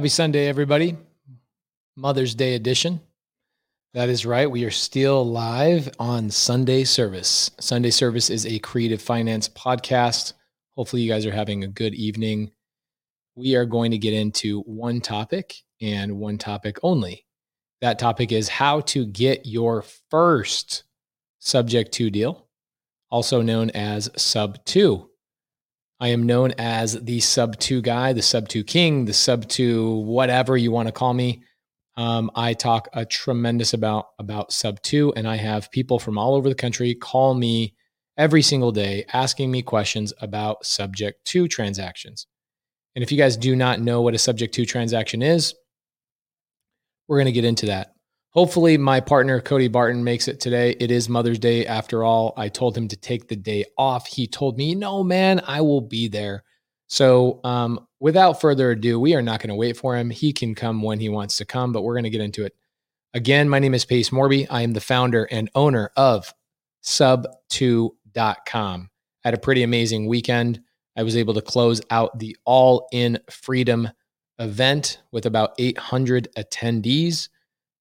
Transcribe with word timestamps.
Happy 0.00 0.08
Sunday, 0.08 0.48
everybody. 0.48 0.96
Mother's 1.94 2.34
Day 2.34 2.54
edition. 2.54 3.02
That 3.92 4.08
is 4.08 4.24
right. 4.24 4.50
We 4.50 4.64
are 4.64 4.70
still 4.70 5.26
live 5.26 5.90
on 5.98 6.30
Sunday 6.30 6.84
Service. 6.84 7.50
Sunday 7.60 7.90
Service 7.90 8.30
is 8.30 8.46
a 8.46 8.60
creative 8.60 9.02
finance 9.02 9.46
podcast. 9.50 10.32
Hopefully, 10.74 11.02
you 11.02 11.12
guys 11.12 11.26
are 11.26 11.30
having 11.30 11.64
a 11.64 11.68
good 11.68 11.94
evening. 11.94 12.50
We 13.34 13.56
are 13.56 13.66
going 13.66 13.90
to 13.90 13.98
get 13.98 14.14
into 14.14 14.62
one 14.62 15.02
topic 15.02 15.54
and 15.82 16.16
one 16.18 16.38
topic 16.38 16.78
only. 16.82 17.26
That 17.82 17.98
topic 17.98 18.32
is 18.32 18.48
how 18.48 18.80
to 18.80 19.04
get 19.04 19.44
your 19.44 19.84
first 20.10 20.84
subject 21.40 21.92
to 21.92 22.08
deal, 22.08 22.48
also 23.10 23.42
known 23.42 23.68
as 23.72 24.08
sub 24.16 24.64
two. 24.64 25.09
I 26.00 26.08
am 26.08 26.24
known 26.24 26.52
as 26.56 26.94
the 27.02 27.20
sub 27.20 27.58
two 27.58 27.82
guy, 27.82 28.14
the 28.14 28.22
sub 28.22 28.48
two 28.48 28.64
king, 28.64 29.04
the 29.04 29.12
sub 29.12 29.46
two 29.48 29.96
whatever 29.98 30.56
you 30.56 30.72
want 30.72 30.88
to 30.88 30.92
call 30.92 31.12
me. 31.12 31.42
Um, 31.96 32.30
I 32.34 32.54
talk 32.54 32.88
a 32.94 33.04
tremendous 33.04 33.74
about 33.74 34.06
about 34.18 34.52
sub 34.52 34.80
two, 34.80 35.12
and 35.14 35.28
I 35.28 35.36
have 35.36 35.70
people 35.70 35.98
from 35.98 36.16
all 36.16 36.34
over 36.34 36.48
the 36.48 36.54
country 36.54 36.94
call 36.94 37.34
me 37.34 37.74
every 38.16 38.40
single 38.40 38.72
day 38.72 39.04
asking 39.12 39.50
me 39.50 39.62
questions 39.62 40.12
about 40.20 40.64
subject 40.64 41.24
to 41.26 41.46
transactions. 41.46 42.26
And 42.94 43.02
if 43.02 43.12
you 43.12 43.18
guys 43.18 43.36
do 43.36 43.54
not 43.54 43.80
know 43.80 44.00
what 44.00 44.14
a 44.14 44.18
subject 44.18 44.54
to 44.54 44.64
transaction 44.64 45.22
is, 45.22 45.54
we're 47.08 47.18
going 47.18 47.26
to 47.26 47.32
get 47.32 47.44
into 47.44 47.66
that. 47.66 47.94
Hopefully, 48.32 48.78
my 48.78 49.00
partner, 49.00 49.40
Cody 49.40 49.66
Barton, 49.66 50.04
makes 50.04 50.28
it 50.28 50.38
today. 50.38 50.76
It 50.78 50.92
is 50.92 51.08
Mother's 51.08 51.40
Day 51.40 51.66
after 51.66 52.04
all. 52.04 52.32
I 52.36 52.48
told 52.48 52.76
him 52.76 52.86
to 52.88 52.96
take 52.96 53.26
the 53.26 53.34
day 53.34 53.64
off. 53.76 54.06
He 54.06 54.28
told 54.28 54.56
me, 54.56 54.76
no, 54.76 55.02
man, 55.02 55.40
I 55.48 55.62
will 55.62 55.80
be 55.80 56.06
there. 56.06 56.44
So, 56.86 57.40
um, 57.42 57.88
without 57.98 58.40
further 58.40 58.70
ado, 58.70 59.00
we 59.00 59.16
are 59.16 59.22
not 59.22 59.40
going 59.40 59.48
to 59.48 59.56
wait 59.56 59.76
for 59.76 59.96
him. 59.96 60.10
He 60.10 60.32
can 60.32 60.54
come 60.54 60.80
when 60.80 61.00
he 61.00 61.08
wants 61.08 61.38
to 61.38 61.44
come, 61.44 61.72
but 61.72 61.82
we're 61.82 61.94
going 61.94 62.04
to 62.04 62.10
get 62.10 62.20
into 62.20 62.44
it. 62.44 62.54
Again, 63.14 63.48
my 63.48 63.58
name 63.58 63.74
is 63.74 63.84
Pace 63.84 64.10
Morby. 64.10 64.46
I 64.48 64.62
am 64.62 64.74
the 64.74 64.80
founder 64.80 65.24
and 65.24 65.50
owner 65.56 65.90
of 65.96 66.32
sub2.com. 66.84 68.90
I 69.24 69.28
had 69.28 69.34
a 69.34 69.38
pretty 69.38 69.64
amazing 69.64 70.06
weekend. 70.06 70.60
I 70.96 71.02
was 71.02 71.16
able 71.16 71.34
to 71.34 71.42
close 71.42 71.80
out 71.90 72.20
the 72.20 72.36
All 72.44 72.86
in 72.92 73.18
Freedom 73.28 73.88
event 74.38 75.02
with 75.10 75.26
about 75.26 75.54
800 75.58 76.28
attendees. 76.36 77.28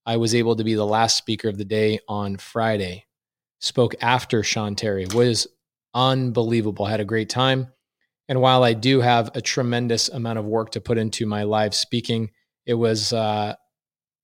I 0.10 0.18
was 0.18 0.34
able 0.34 0.56
to 0.56 0.64
be 0.64 0.74
the 0.74 0.88
last 0.88 1.18
speaker 1.18 1.50
of 1.50 1.60
the 1.60 1.66
day 1.66 2.00
on 2.08 2.38
Friday. 2.38 3.06
Spoke 3.60 3.94
after 4.02 4.42
Sean 4.42 4.76
Terry. 4.76 5.06
Was 5.06 5.46
unbelievable. 5.94 6.88
Had 6.88 7.00
a 7.00 7.06
great 7.06 7.30
time. 7.30 7.68
And 8.28 8.42
while 8.42 8.64
I 8.64 8.74
do 8.74 9.02
have 9.02 9.30
a 9.36 9.42
tremendous 9.42 10.10
amount 10.10 10.40
of 10.40 10.46
work 10.46 10.72
to 10.72 10.82
put 10.82 10.98
into 10.98 11.28
my 11.28 11.44
live 11.44 11.76
speaking, 11.76 12.32
it 12.66 12.74
was 12.74 13.14
uh, 13.14 13.54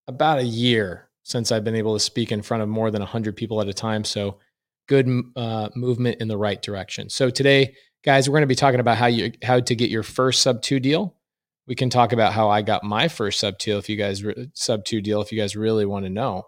about 0.08 0.40
a 0.40 0.44
year 0.44 1.08
since 1.22 1.52
I've 1.52 1.64
been 1.64 1.76
able 1.76 1.94
to 1.94 2.00
speak 2.00 2.32
in 2.32 2.42
front 2.42 2.64
of 2.64 2.70
more 2.70 2.90
than 2.90 3.04
100 3.04 3.36
people 3.36 3.62
at 3.62 3.68
a 3.68 3.74
time. 3.74 4.04
So 4.04 4.40
good 4.88 5.08
uh, 5.36 5.70
movement 5.76 6.20
in 6.20 6.28
the 6.28 6.38
right 6.38 6.64
direction. 6.64 7.12
So 7.12 7.30
today, 7.30 7.76
guys, 8.04 8.28
we're 8.28 8.34
going 8.34 8.42
to 8.42 8.48
be 8.48 8.56
talking 8.56 8.80
about 8.80 8.98
how 8.98 9.06
you 9.06 9.34
how 9.44 9.60
to 9.60 9.76
get 9.76 9.92
your 9.92 10.02
first 10.02 10.42
sub 10.42 10.64
two 10.64 10.80
deal 10.80 11.16
we 11.68 11.76
can 11.76 11.90
talk 11.90 12.14
about 12.14 12.34
how 12.34 12.50
I 12.50 12.62
got 12.62 12.84
my 12.84 13.08
first 13.08 13.40
sub 13.40 13.58
two 13.58 13.78
if 13.78 13.90
you 13.90 13.98
guys 13.98 14.24
sub 14.54 14.86
two 14.86 15.02
deal 15.02 15.22
if 15.22 15.32
you 15.32 15.40
guys 15.40 15.56
really 15.56 15.86
want 15.86 16.06
to 16.06 16.10
know. 16.10 16.44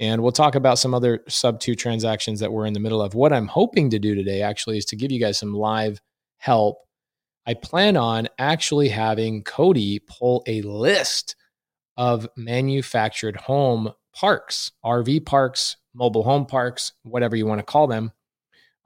And 0.00 0.22
we'll 0.22 0.32
talk 0.32 0.54
about 0.54 0.78
some 0.78 0.92
other 0.92 1.22
sub 1.28 1.60
two 1.60 1.74
transactions 1.74 2.40
that 2.40 2.52
we're 2.52 2.66
in 2.66 2.72
the 2.72 2.80
middle 2.80 3.00
of. 3.00 3.14
What 3.14 3.32
I'm 3.32 3.46
hoping 3.46 3.90
to 3.90 3.98
do 3.98 4.14
today 4.14 4.42
actually 4.42 4.76
is 4.76 4.84
to 4.86 4.96
give 4.96 5.12
you 5.12 5.20
guys 5.20 5.38
some 5.38 5.54
live 5.54 6.00
help. 6.38 6.78
I 7.46 7.54
plan 7.54 7.96
on 7.96 8.28
actually 8.38 8.88
having 8.88 9.44
Cody 9.44 10.00
pull 10.00 10.42
a 10.46 10.62
list 10.62 11.36
of 11.96 12.28
manufactured 12.36 13.36
home 13.36 13.92
parks, 14.14 14.72
RV 14.84 15.24
parks, 15.26 15.76
mobile 15.94 16.24
home 16.24 16.46
parks, 16.46 16.92
whatever 17.02 17.36
you 17.36 17.46
want 17.46 17.60
to 17.60 17.64
call 17.64 17.86
them. 17.86 18.12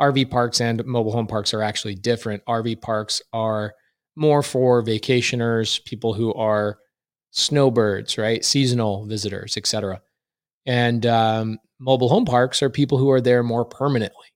RV 0.00 0.30
parks 0.30 0.60
and 0.60 0.84
mobile 0.84 1.12
home 1.12 1.26
parks 1.26 1.54
are 1.54 1.62
actually 1.62 1.94
different. 1.94 2.44
RV 2.46 2.80
parks 2.80 3.22
are 3.32 3.74
more 4.18 4.42
for 4.42 4.82
vacationers, 4.82 5.82
people 5.84 6.12
who 6.12 6.34
are 6.34 6.78
snowbirds, 7.30 8.18
right? 8.18 8.44
Seasonal 8.44 9.06
visitors, 9.06 9.56
etc. 9.56 10.02
And 10.66 11.06
um, 11.06 11.58
mobile 11.78 12.08
home 12.08 12.24
parks 12.24 12.62
are 12.62 12.70
people 12.70 12.98
who 12.98 13.10
are 13.10 13.20
there 13.20 13.42
more 13.42 13.64
permanently. 13.64 14.26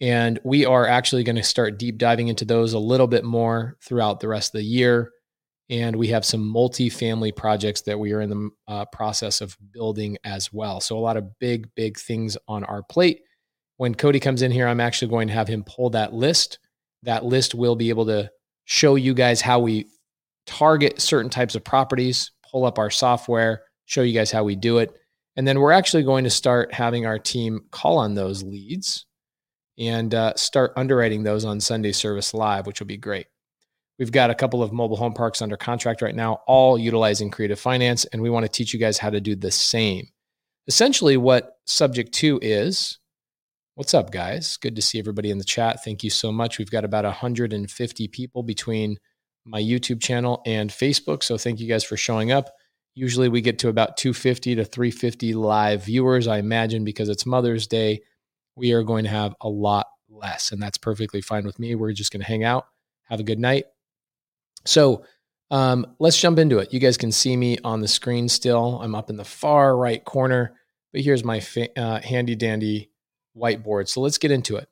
And 0.00 0.40
we 0.44 0.66
are 0.66 0.86
actually 0.86 1.22
going 1.22 1.36
to 1.36 1.42
start 1.42 1.78
deep 1.78 1.98
diving 1.98 2.28
into 2.28 2.44
those 2.44 2.72
a 2.72 2.78
little 2.78 3.06
bit 3.06 3.24
more 3.24 3.76
throughout 3.82 4.20
the 4.20 4.28
rest 4.28 4.54
of 4.54 4.58
the 4.58 4.66
year. 4.66 5.10
And 5.70 5.96
we 5.96 6.08
have 6.08 6.24
some 6.24 6.46
multi-family 6.46 7.32
projects 7.32 7.82
that 7.82 7.98
we 7.98 8.12
are 8.12 8.20
in 8.20 8.30
the 8.30 8.50
uh, 8.68 8.84
process 8.86 9.40
of 9.40 9.56
building 9.72 10.18
as 10.24 10.52
well. 10.52 10.80
So 10.80 10.98
a 10.98 11.00
lot 11.00 11.16
of 11.16 11.38
big, 11.38 11.68
big 11.74 11.98
things 11.98 12.36
on 12.48 12.64
our 12.64 12.82
plate. 12.82 13.20
When 13.76 13.94
Cody 13.94 14.20
comes 14.20 14.42
in 14.42 14.50
here, 14.50 14.66
I'm 14.66 14.80
actually 14.80 15.10
going 15.10 15.28
to 15.28 15.34
have 15.34 15.48
him 15.48 15.64
pull 15.64 15.90
that 15.90 16.12
list. 16.12 16.58
That 17.02 17.24
list 17.24 17.54
will 17.54 17.76
be 17.76 17.88
able 17.88 18.06
to 18.06 18.30
show 18.64 18.94
you 18.94 19.14
guys 19.14 19.40
how 19.40 19.58
we 19.60 19.86
target 20.46 21.00
certain 21.00 21.30
types 21.30 21.54
of 21.54 21.64
properties, 21.64 22.30
pull 22.50 22.64
up 22.64 22.78
our 22.78 22.90
software, 22.90 23.62
show 23.86 24.02
you 24.02 24.12
guys 24.14 24.30
how 24.30 24.44
we 24.44 24.56
do 24.56 24.78
it. 24.78 24.94
And 25.36 25.46
then 25.46 25.58
we're 25.58 25.72
actually 25.72 26.04
going 26.04 26.24
to 26.24 26.30
start 26.30 26.72
having 26.72 27.06
our 27.06 27.18
team 27.18 27.60
call 27.70 27.98
on 27.98 28.14
those 28.14 28.42
leads 28.42 29.06
and 29.78 30.14
uh, 30.14 30.34
start 30.36 30.72
underwriting 30.76 31.22
those 31.22 31.44
on 31.44 31.60
Sunday 31.60 31.92
Service 31.92 32.32
Live, 32.32 32.66
which 32.66 32.80
will 32.80 32.86
be 32.86 32.96
great. 32.96 33.26
We've 33.98 34.12
got 34.12 34.30
a 34.30 34.34
couple 34.34 34.62
of 34.62 34.72
mobile 34.72 34.96
home 34.96 35.14
parks 35.14 35.42
under 35.42 35.56
contract 35.56 36.02
right 36.02 36.14
now, 36.14 36.40
all 36.46 36.78
utilizing 36.78 37.30
creative 37.30 37.60
finance, 37.60 38.04
and 38.06 38.20
we 38.20 38.30
want 38.30 38.44
to 38.44 38.50
teach 38.50 38.72
you 38.72 38.80
guys 38.80 38.98
how 38.98 39.10
to 39.10 39.20
do 39.20 39.36
the 39.36 39.50
same. 39.50 40.08
Essentially, 40.66 41.16
what 41.16 41.58
subject 41.66 42.12
2 42.12 42.40
is 42.42 42.98
What's 43.76 43.92
up, 43.92 44.12
guys? 44.12 44.56
Good 44.56 44.76
to 44.76 44.82
see 44.82 45.00
everybody 45.00 45.30
in 45.30 45.38
the 45.38 45.44
chat. 45.44 45.82
Thank 45.82 46.04
you 46.04 46.10
so 46.10 46.30
much. 46.30 46.58
We've 46.58 46.70
got 46.70 46.84
about 46.84 47.04
150 47.04 48.06
people 48.06 48.44
between 48.44 48.98
my 49.44 49.60
YouTube 49.60 50.00
channel 50.00 50.42
and 50.46 50.70
Facebook. 50.70 51.24
So 51.24 51.36
thank 51.36 51.58
you 51.58 51.66
guys 51.66 51.82
for 51.82 51.96
showing 51.96 52.30
up. 52.30 52.50
Usually 52.94 53.28
we 53.28 53.40
get 53.40 53.58
to 53.58 53.68
about 53.68 53.96
250 53.96 54.54
to 54.54 54.64
350 54.64 55.34
live 55.34 55.84
viewers. 55.86 56.28
I 56.28 56.38
imagine 56.38 56.84
because 56.84 57.08
it's 57.08 57.26
Mother's 57.26 57.66
Day, 57.66 58.02
we 58.54 58.70
are 58.70 58.84
going 58.84 59.02
to 59.04 59.10
have 59.10 59.34
a 59.40 59.48
lot 59.48 59.88
less, 60.08 60.52
and 60.52 60.62
that's 60.62 60.78
perfectly 60.78 61.20
fine 61.20 61.44
with 61.44 61.58
me. 61.58 61.74
We're 61.74 61.94
just 61.94 62.12
going 62.12 62.20
to 62.20 62.28
hang 62.28 62.44
out, 62.44 62.68
have 63.08 63.18
a 63.18 63.24
good 63.24 63.40
night. 63.40 63.64
So 64.64 65.04
um, 65.50 65.84
let's 65.98 66.20
jump 66.20 66.38
into 66.38 66.58
it. 66.58 66.72
You 66.72 66.78
guys 66.78 66.96
can 66.96 67.10
see 67.10 67.36
me 67.36 67.58
on 67.64 67.80
the 67.80 67.88
screen 67.88 68.28
still. 68.28 68.80
I'm 68.80 68.94
up 68.94 69.10
in 69.10 69.16
the 69.16 69.24
far 69.24 69.76
right 69.76 70.04
corner, 70.04 70.54
but 70.92 71.00
here's 71.00 71.24
my 71.24 71.40
fa- 71.40 71.76
uh, 71.76 72.00
handy 72.00 72.36
dandy 72.36 72.92
whiteboard. 73.36 73.88
So 73.88 74.00
let's 74.00 74.18
get 74.18 74.30
into 74.30 74.56
it. 74.56 74.68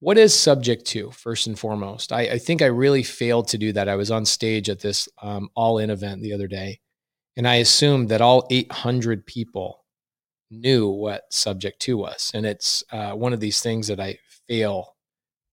What 0.00 0.18
is 0.18 0.38
subject 0.38 0.84
to, 0.86 1.10
first 1.10 1.46
and 1.48 1.58
foremost? 1.58 2.12
I, 2.12 2.20
I 2.20 2.38
think 2.38 2.62
I 2.62 2.66
really 2.66 3.02
failed 3.02 3.48
to 3.48 3.58
do 3.58 3.72
that. 3.72 3.88
I 3.88 3.96
was 3.96 4.10
on 4.10 4.24
stage 4.24 4.68
at 4.68 4.80
this 4.80 5.08
um, 5.20 5.48
all 5.56 5.78
in 5.78 5.90
event 5.90 6.22
the 6.22 6.32
other 6.32 6.46
day, 6.46 6.80
and 7.36 7.48
I 7.48 7.56
assumed 7.56 8.08
that 8.10 8.20
all 8.20 8.46
800 8.48 9.26
people 9.26 9.84
knew 10.50 10.88
what 10.88 11.24
subject 11.30 11.80
to 11.82 11.96
was. 11.96 12.30
And 12.32 12.46
it's 12.46 12.84
uh, 12.92 13.12
one 13.12 13.32
of 13.32 13.40
these 13.40 13.60
things 13.60 13.88
that 13.88 14.00
I 14.00 14.18
fail 14.46 14.96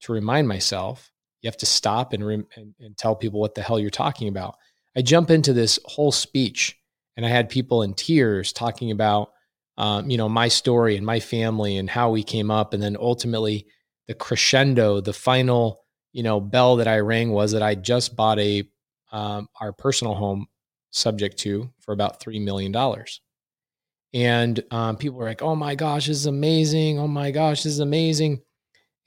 to 0.02 0.14
remind 0.14 0.48
myself. 0.48 1.12
You 1.42 1.48
have 1.48 1.58
to 1.58 1.66
stop 1.66 2.14
and, 2.14 2.24
and, 2.24 2.74
and 2.80 2.98
tell 2.98 3.16
people 3.16 3.40
what 3.40 3.56
the 3.56 3.62
hell 3.62 3.80
you're 3.80 3.90
talking 3.90 4.28
about. 4.28 4.56
I 4.96 5.02
jump 5.02 5.30
into 5.30 5.54
this 5.54 5.80
whole 5.86 6.12
speech, 6.12 6.78
and 7.18 7.26
I 7.26 7.30
had 7.30 7.50
people 7.50 7.82
in 7.82 7.94
tears 7.94 8.54
talking 8.54 8.92
about 8.92 9.32
um, 9.78 10.10
you 10.10 10.18
know, 10.18 10.30
my 10.30 10.48
story 10.48 10.96
and 10.96 11.06
my 11.06 11.20
family 11.20 11.78
and 11.78 11.90
how 11.90 12.10
we 12.10 12.24
came 12.24 12.50
up. 12.50 12.74
And 12.74 12.82
then 12.82 12.96
ultimately 13.00 13.68
the 14.08 14.14
crescendo, 14.14 15.02
the 15.02 15.14
final, 15.14 15.82
you 16.14 16.24
know, 16.24 16.40
bell 16.40 16.78
that 16.78 16.88
I 16.88 17.00
rang 17.00 17.32
was 17.32 17.52
that 17.52 17.64
I 17.64 17.76
just 17.76 18.16
bought 18.16 18.40
a, 18.40 18.64
um, 19.12 19.48
our 19.60 19.74
personal 19.74 20.16
home 20.16 20.48
subject 20.92 21.38
to 21.40 21.70
for 21.80 21.94
about 21.94 22.20
$3 22.20 22.42
million. 22.42 22.74
And 24.14 24.64
um, 24.72 24.96
people 24.96 25.20
were 25.20 25.26
like, 25.26 25.42
oh 25.42 25.56
my 25.56 25.76
gosh, 25.76 26.08
this 26.08 26.18
is 26.18 26.26
amazing. 26.26 27.00
Oh 27.00 27.08
my 27.08 27.32
gosh, 27.32 27.64
this 27.64 27.74
is 27.74 27.80
amazing. 27.80 28.42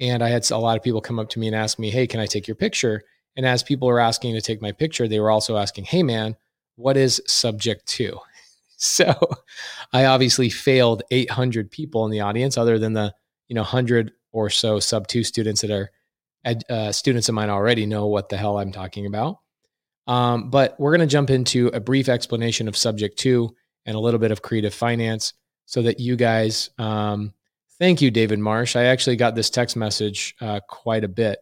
And 0.00 0.22
I 0.22 0.28
had 0.28 0.48
a 0.50 0.58
lot 0.58 0.76
of 0.76 0.82
people 0.82 1.00
come 1.00 1.18
up 1.18 1.30
to 1.30 1.38
me 1.38 1.46
and 1.46 1.56
ask 1.56 1.78
me, 1.78 1.90
hey, 1.90 2.06
can 2.06 2.20
I 2.20 2.26
take 2.26 2.46
your 2.46 2.54
picture? 2.54 3.02
And 3.36 3.46
as 3.46 3.62
people 3.62 3.88
were 3.88 4.00
asking 4.00 4.34
to 4.34 4.40
take 4.40 4.60
my 4.60 4.72
picture, 4.72 5.08
they 5.08 5.18
were 5.18 5.30
also 5.30 5.56
asking, 5.56 5.84
hey, 5.84 6.02
man, 6.02 6.36
what 6.76 6.96
is 6.96 7.22
subject 7.26 7.86
to? 7.86 8.18
So 8.78 9.14
I 9.92 10.06
obviously 10.06 10.48
failed 10.48 11.02
800 11.10 11.70
people 11.70 12.06
in 12.06 12.10
the 12.10 12.20
audience, 12.20 12.56
other 12.56 12.78
than 12.78 12.94
the 12.94 13.14
you 13.48 13.54
know 13.54 13.62
100 13.62 14.12
or 14.32 14.48
so 14.48 14.80
sub 14.80 15.06
two 15.06 15.24
students 15.24 15.60
that 15.60 15.70
are 15.70 15.90
uh, 16.70 16.92
students 16.92 17.28
of 17.28 17.34
mine 17.34 17.50
already 17.50 17.84
know 17.84 18.06
what 18.06 18.28
the 18.28 18.36
hell 18.36 18.58
I'm 18.58 18.72
talking 18.72 19.04
about. 19.06 19.40
Um, 20.06 20.48
but 20.48 20.78
we're 20.78 20.96
going 20.96 21.06
to 21.06 21.12
jump 21.12 21.28
into 21.28 21.68
a 21.68 21.80
brief 21.80 22.08
explanation 22.08 22.68
of 22.68 22.76
subject 22.76 23.18
two 23.18 23.54
and 23.84 23.94
a 23.94 24.00
little 24.00 24.20
bit 24.20 24.30
of 24.30 24.40
creative 24.40 24.72
finance 24.72 25.34
so 25.66 25.82
that 25.82 26.00
you 26.00 26.16
guys. 26.16 26.70
Um, 26.78 27.34
thank 27.78 28.00
you, 28.00 28.10
David 28.10 28.38
Marsh. 28.38 28.76
I 28.76 28.84
actually 28.84 29.16
got 29.16 29.34
this 29.34 29.50
text 29.50 29.76
message 29.76 30.34
uh, 30.40 30.60
quite 30.68 31.04
a 31.04 31.08
bit 31.08 31.40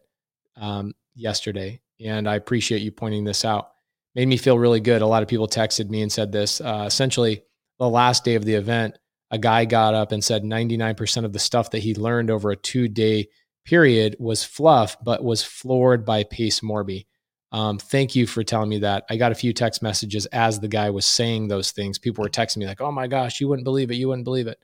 um, 0.57 0.93
yesterday, 1.15 1.79
and 2.03 2.27
I 2.27 2.35
appreciate 2.35 2.81
you 2.81 2.91
pointing 2.91 3.23
this 3.23 3.45
out 3.45 3.71
made 4.17 4.27
me 4.27 4.35
feel 4.35 4.57
really 4.57 4.79
good. 4.79 5.03
A 5.03 5.07
lot 5.07 5.21
of 5.21 5.29
people 5.29 5.47
texted 5.47 5.89
me 5.89 6.01
and 6.01 6.11
said 6.11 6.31
this. 6.31 6.59
Uh, 6.59 6.85
essentially, 6.87 7.43
the 7.77 7.87
last 7.87 8.25
day 8.25 8.33
of 8.33 8.43
the 8.43 8.55
event, 8.55 8.97
a 9.29 9.37
guy 9.37 9.63
got 9.63 9.93
up 9.93 10.11
and 10.11 10.23
said 10.23 10.41
99% 10.41 11.23
of 11.23 11.33
the 11.33 11.39
stuff 11.39 11.69
that 11.71 11.83
he 11.83 11.93
learned 11.93 12.31
over 12.31 12.49
a 12.49 12.55
two 12.55 12.87
day 12.87 13.27
period 13.63 14.15
was 14.19 14.43
fluff, 14.43 14.97
but 15.03 15.23
was 15.23 15.43
floored 15.43 16.03
by 16.03 16.23
Pace 16.23 16.61
Morby. 16.61 17.05
Um, 17.51 17.77
thank 17.77 18.15
you 18.15 18.25
for 18.25 18.43
telling 18.43 18.69
me 18.69 18.79
that. 18.79 19.05
I 19.07 19.17
got 19.17 19.31
a 19.31 19.35
few 19.35 19.53
text 19.53 19.83
messages 19.83 20.25
as 20.27 20.59
the 20.59 20.67
guy 20.67 20.89
was 20.89 21.05
saying 21.05 21.47
those 21.47 21.71
things. 21.71 21.99
People 21.99 22.23
were 22.23 22.29
texting 22.29 22.57
me 22.57 22.65
like, 22.65 22.81
"Oh 22.81 22.91
my 22.91 23.05
gosh, 23.07 23.39
you 23.39 23.47
wouldn't 23.47 23.65
believe 23.65 23.91
it. 23.91 23.95
You 23.95 24.07
wouldn't 24.07 24.25
believe 24.25 24.47
it." 24.47 24.59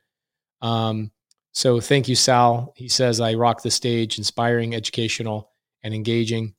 Um, 0.61 1.11
so 1.53 1.79
thank 1.79 2.07
you, 2.09 2.15
Sal. 2.15 2.73
He 2.75 2.89
says 2.89 3.21
I 3.21 3.35
rock 3.35 3.61
the 3.61 3.71
stage, 3.71 4.17
inspiring, 4.17 4.73
educational, 4.73 5.51
and 5.83 5.93
engaging. 5.93 6.55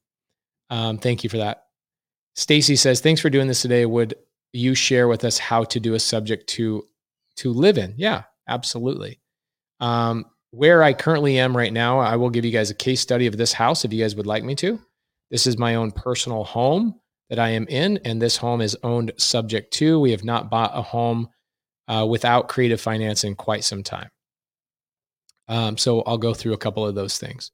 Um, 0.70 0.98
thank 0.98 1.24
you 1.24 1.30
for 1.30 1.38
that. 1.38 1.63
Stacy 2.34 2.76
says, 2.76 3.00
"Thanks 3.00 3.20
for 3.20 3.30
doing 3.30 3.48
this 3.48 3.62
today. 3.62 3.86
Would 3.86 4.14
you 4.52 4.74
share 4.74 5.08
with 5.08 5.24
us 5.24 5.38
how 5.38 5.64
to 5.64 5.80
do 5.80 5.94
a 5.94 6.00
subject 6.00 6.48
to 6.50 6.86
to 7.36 7.52
live 7.52 7.78
in?" 7.78 7.94
Yeah, 7.96 8.24
absolutely. 8.48 9.20
Um, 9.80 10.26
where 10.50 10.82
I 10.82 10.92
currently 10.92 11.38
am 11.38 11.56
right 11.56 11.72
now, 11.72 11.98
I 11.98 12.16
will 12.16 12.30
give 12.30 12.44
you 12.44 12.52
guys 12.52 12.70
a 12.70 12.74
case 12.74 13.00
study 13.00 13.26
of 13.26 13.36
this 13.36 13.52
house 13.52 13.84
if 13.84 13.92
you 13.92 14.02
guys 14.02 14.14
would 14.14 14.26
like 14.26 14.44
me 14.44 14.54
to. 14.56 14.80
This 15.30 15.46
is 15.46 15.58
my 15.58 15.74
own 15.74 15.90
personal 15.90 16.44
home 16.44 17.00
that 17.28 17.38
I 17.38 17.50
am 17.50 17.66
in, 17.68 17.98
and 18.04 18.22
this 18.22 18.36
home 18.36 18.60
is 18.60 18.76
owned 18.82 19.12
subject 19.16 19.72
to. 19.74 19.98
We 19.98 20.12
have 20.12 20.24
not 20.24 20.50
bought 20.50 20.70
a 20.74 20.82
home 20.82 21.28
uh, 21.88 22.06
without 22.08 22.48
creative 22.48 22.80
finance 22.80 23.24
in 23.24 23.34
quite 23.34 23.64
some 23.64 23.82
time. 23.82 24.10
Um, 25.48 25.76
so 25.76 26.02
I'll 26.02 26.18
go 26.18 26.34
through 26.34 26.52
a 26.52 26.58
couple 26.58 26.86
of 26.86 26.94
those 26.94 27.18
things. 27.18 27.50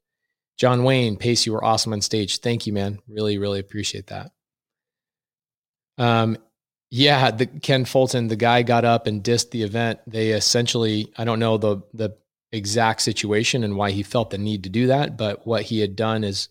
John 0.57 0.83
Wayne, 0.83 1.17
Pace, 1.17 1.45
you 1.45 1.53
were 1.53 1.63
awesome 1.63 1.93
on 1.93 2.01
stage. 2.01 2.39
Thank 2.39 2.67
you, 2.67 2.73
man. 2.73 2.99
Really, 3.07 3.37
really 3.37 3.59
appreciate 3.59 4.07
that. 4.07 4.31
Um, 6.01 6.37
yeah, 6.89 7.31
the 7.31 7.45
Ken 7.45 7.85
Fulton, 7.85 8.27
the 8.27 8.35
guy 8.35 8.63
got 8.63 8.83
up 8.85 9.07
and 9.07 9.23
dissed 9.23 9.51
the 9.51 9.63
event. 9.63 9.99
They 10.07 10.31
essentially, 10.31 11.11
I 11.17 11.23
don't 11.23 11.39
know 11.39 11.57
the 11.57 11.81
the 11.93 12.17
exact 12.51 13.01
situation 13.01 13.63
and 13.63 13.77
why 13.77 13.91
he 13.91 14.03
felt 14.03 14.29
the 14.29 14.37
need 14.37 14.63
to 14.63 14.69
do 14.69 14.87
that, 14.87 15.17
but 15.17 15.45
what 15.47 15.63
he 15.63 15.79
had 15.79 15.95
done 15.95 16.23
is 16.23 16.49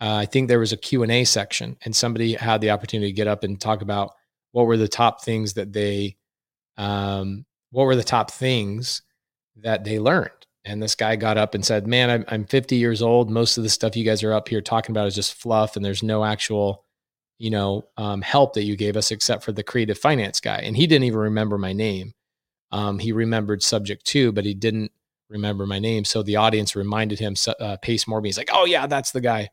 uh, 0.00 0.16
I 0.16 0.26
think 0.26 0.48
there 0.48 0.58
was 0.58 0.72
a 0.72 0.76
Q&A 0.76 1.24
section 1.24 1.78
and 1.84 1.96
somebody 1.96 2.34
had 2.34 2.60
the 2.60 2.70
opportunity 2.70 3.10
to 3.10 3.16
get 3.16 3.28
up 3.28 3.42
and 3.44 3.58
talk 3.58 3.80
about 3.80 4.14
what 4.52 4.66
were 4.66 4.76
the 4.76 4.88
top 4.88 5.22
things 5.22 5.54
that 5.54 5.72
they 5.72 6.16
um, 6.76 7.46
what 7.70 7.84
were 7.84 7.96
the 7.96 8.04
top 8.04 8.30
things 8.30 9.02
that 9.56 9.84
they 9.84 9.98
learned. 9.98 10.30
And 10.64 10.82
this 10.82 10.94
guy 10.94 11.16
got 11.16 11.38
up 11.38 11.54
and 11.54 11.64
said, 11.64 11.86
"Man, 11.86 12.10
I'm, 12.10 12.24
I'm 12.28 12.44
50 12.44 12.76
years 12.76 13.02
old. 13.02 13.30
Most 13.30 13.56
of 13.56 13.62
the 13.64 13.70
stuff 13.70 13.96
you 13.96 14.04
guys 14.04 14.22
are 14.22 14.32
up 14.32 14.48
here 14.48 14.60
talking 14.60 14.92
about 14.92 15.06
is 15.06 15.14
just 15.14 15.34
fluff, 15.34 15.76
and 15.76 15.84
there's 15.84 16.02
no 16.02 16.24
actual, 16.24 16.84
you 17.38 17.50
know, 17.50 17.86
um, 17.96 18.22
help 18.22 18.54
that 18.54 18.64
you 18.64 18.76
gave 18.76 18.96
us 18.96 19.10
except 19.10 19.44
for 19.44 19.52
the 19.52 19.62
creative 19.62 19.98
finance 19.98 20.40
guy." 20.40 20.58
And 20.58 20.76
he 20.76 20.86
didn't 20.86 21.04
even 21.04 21.18
remember 21.20 21.58
my 21.58 21.72
name. 21.72 22.14
Um, 22.72 22.98
he 22.98 23.12
remembered 23.12 23.62
subject 23.62 24.04
two, 24.04 24.32
but 24.32 24.44
he 24.44 24.54
didn't 24.54 24.92
remember 25.28 25.66
my 25.66 25.78
name. 25.78 26.04
So 26.04 26.22
the 26.22 26.36
audience 26.36 26.76
reminded 26.76 27.18
him, 27.18 27.34
uh, 27.60 27.76
Pace 27.78 28.04
Morby. 28.04 28.26
He's 28.26 28.38
like, 28.38 28.50
"Oh 28.52 28.64
yeah, 28.66 28.86
that's 28.86 29.12
the 29.12 29.20
guy." 29.20 29.50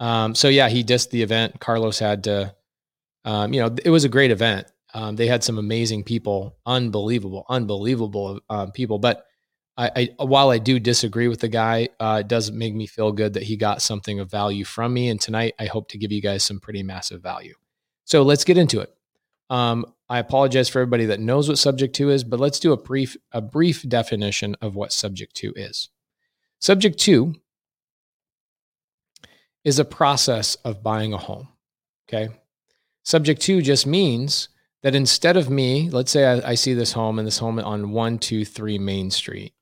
Um, 0.00 0.34
so 0.34 0.48
yeah, 0.48 0.68
he 0.68 0.84
dissed 0.84 1.10
the 1.10 1.22
event. 1.22 1.60
Carlos 1.60 1.98
had 1.98 2.24
to, 2.24 2.54
um, 3.24 3.52
you 3.52 3.60
know, 3.60 3.74
it 3.84 3.90
was 3.90 4.04
a 4.04 4.08
great 4.08 4.30
event. 4.30 4.66
Um, 4.92 5.16
they 5.16 5.26
had 5.26 5.42
some 5.42 5.58
amazing 5.58 6.04
people, 6.04 6.56
unbelievable, 6.66 7.44
unbelievable 7.48 8.40
um, 8.48 8.70
people. 8.70 8.98
But 8.98 9.26
I, 9.76 10.08
I, 10.18 10.24
while 10.24 10.50
I 10.50 10.58
do 10.58 10.78
disagree 10.78 11.26
with 11.26 11.40
the 11.40 11.48
guy, 11.48 11.88
uh, 11.98 12.18
it 12.20 12.28
does 12.28 12.52
make 12.52 12.74
me 12.74 12.86
feel 12.86 13.10
good 13.10 13.34
that 13.34 13.42
he 13.42 13.56
got 13.56 13.82
something 13.82 14.20
of 14.20 14.30
value 14.30 14.64
from 14.64 14.94
me. 14.94 15.08
And 15.08 15.20
tonight, 15.20 15.54
I 15.58 15.66
hope 15.66 15.88
to 15.88 15.98
give 15.98 16.12
you 16.12 16.22
guys 16.22 16.44
some 16.44 16.60
pretty 16.60 16.82
massive 16.82 17.22
value. 17.22 17.54
So 18.04 18.22
let's 18.22 18.44
get 18.44 18.58
into 18.58 18.80
it. 18.80 18.94
Um, 19.50 19.86
I 20.08 20.18
apologize 20.18 20.68
for 20.68 20.80
everybody 20.80 21.06
that 21.06 21.20
knows 21.20 21.48
what 21.48 21.58
subject 21.58 21.94
two 21.94 22.10
is, 22.10 22.24
but 22.24 22.40
let's 22.40 22.60
do 22.60 22.72
a 22.72 22.76
brief 22.76 23.16
a 23.32 23.40
brief 23.40 23.86
definition 23.88 24.56
of 24.60 24.74
what 24.74 24.92
subject 24.92 25.34
two 25.34 25.52
is. 25.56 25.88
Subject 26.60 26.98
two 26.98 27.34
is 29.64 29.78
a 29.78 29.84
process 29.84 30.54
of 30.56 30.82
buying 30.82 31.12
a 31.12 31.18
home. 31.18 31.48
Okay. 32.08 32.32
Subject 33.02 33.40
two 33.40 33.60
just 33.62 33.86
means 33.86 34.48
that 34.82 34.94
instead 34.94 35.36
of 35.36 35.50
me, 35.50 35.88
let's 35.90 36.10
say 36.10 36.26
I, 36.26 36.50
I, 36.50 36.54
see 36.54 36.74
this 36.74 36.92
home 36.92 37.18
and 37.18 37.26
this 37.26 37.38
home 37.38 37.58
on 37.58 37.90
123 37.90 38.78
Main 38.78 39.10
Street. 39.10 39.54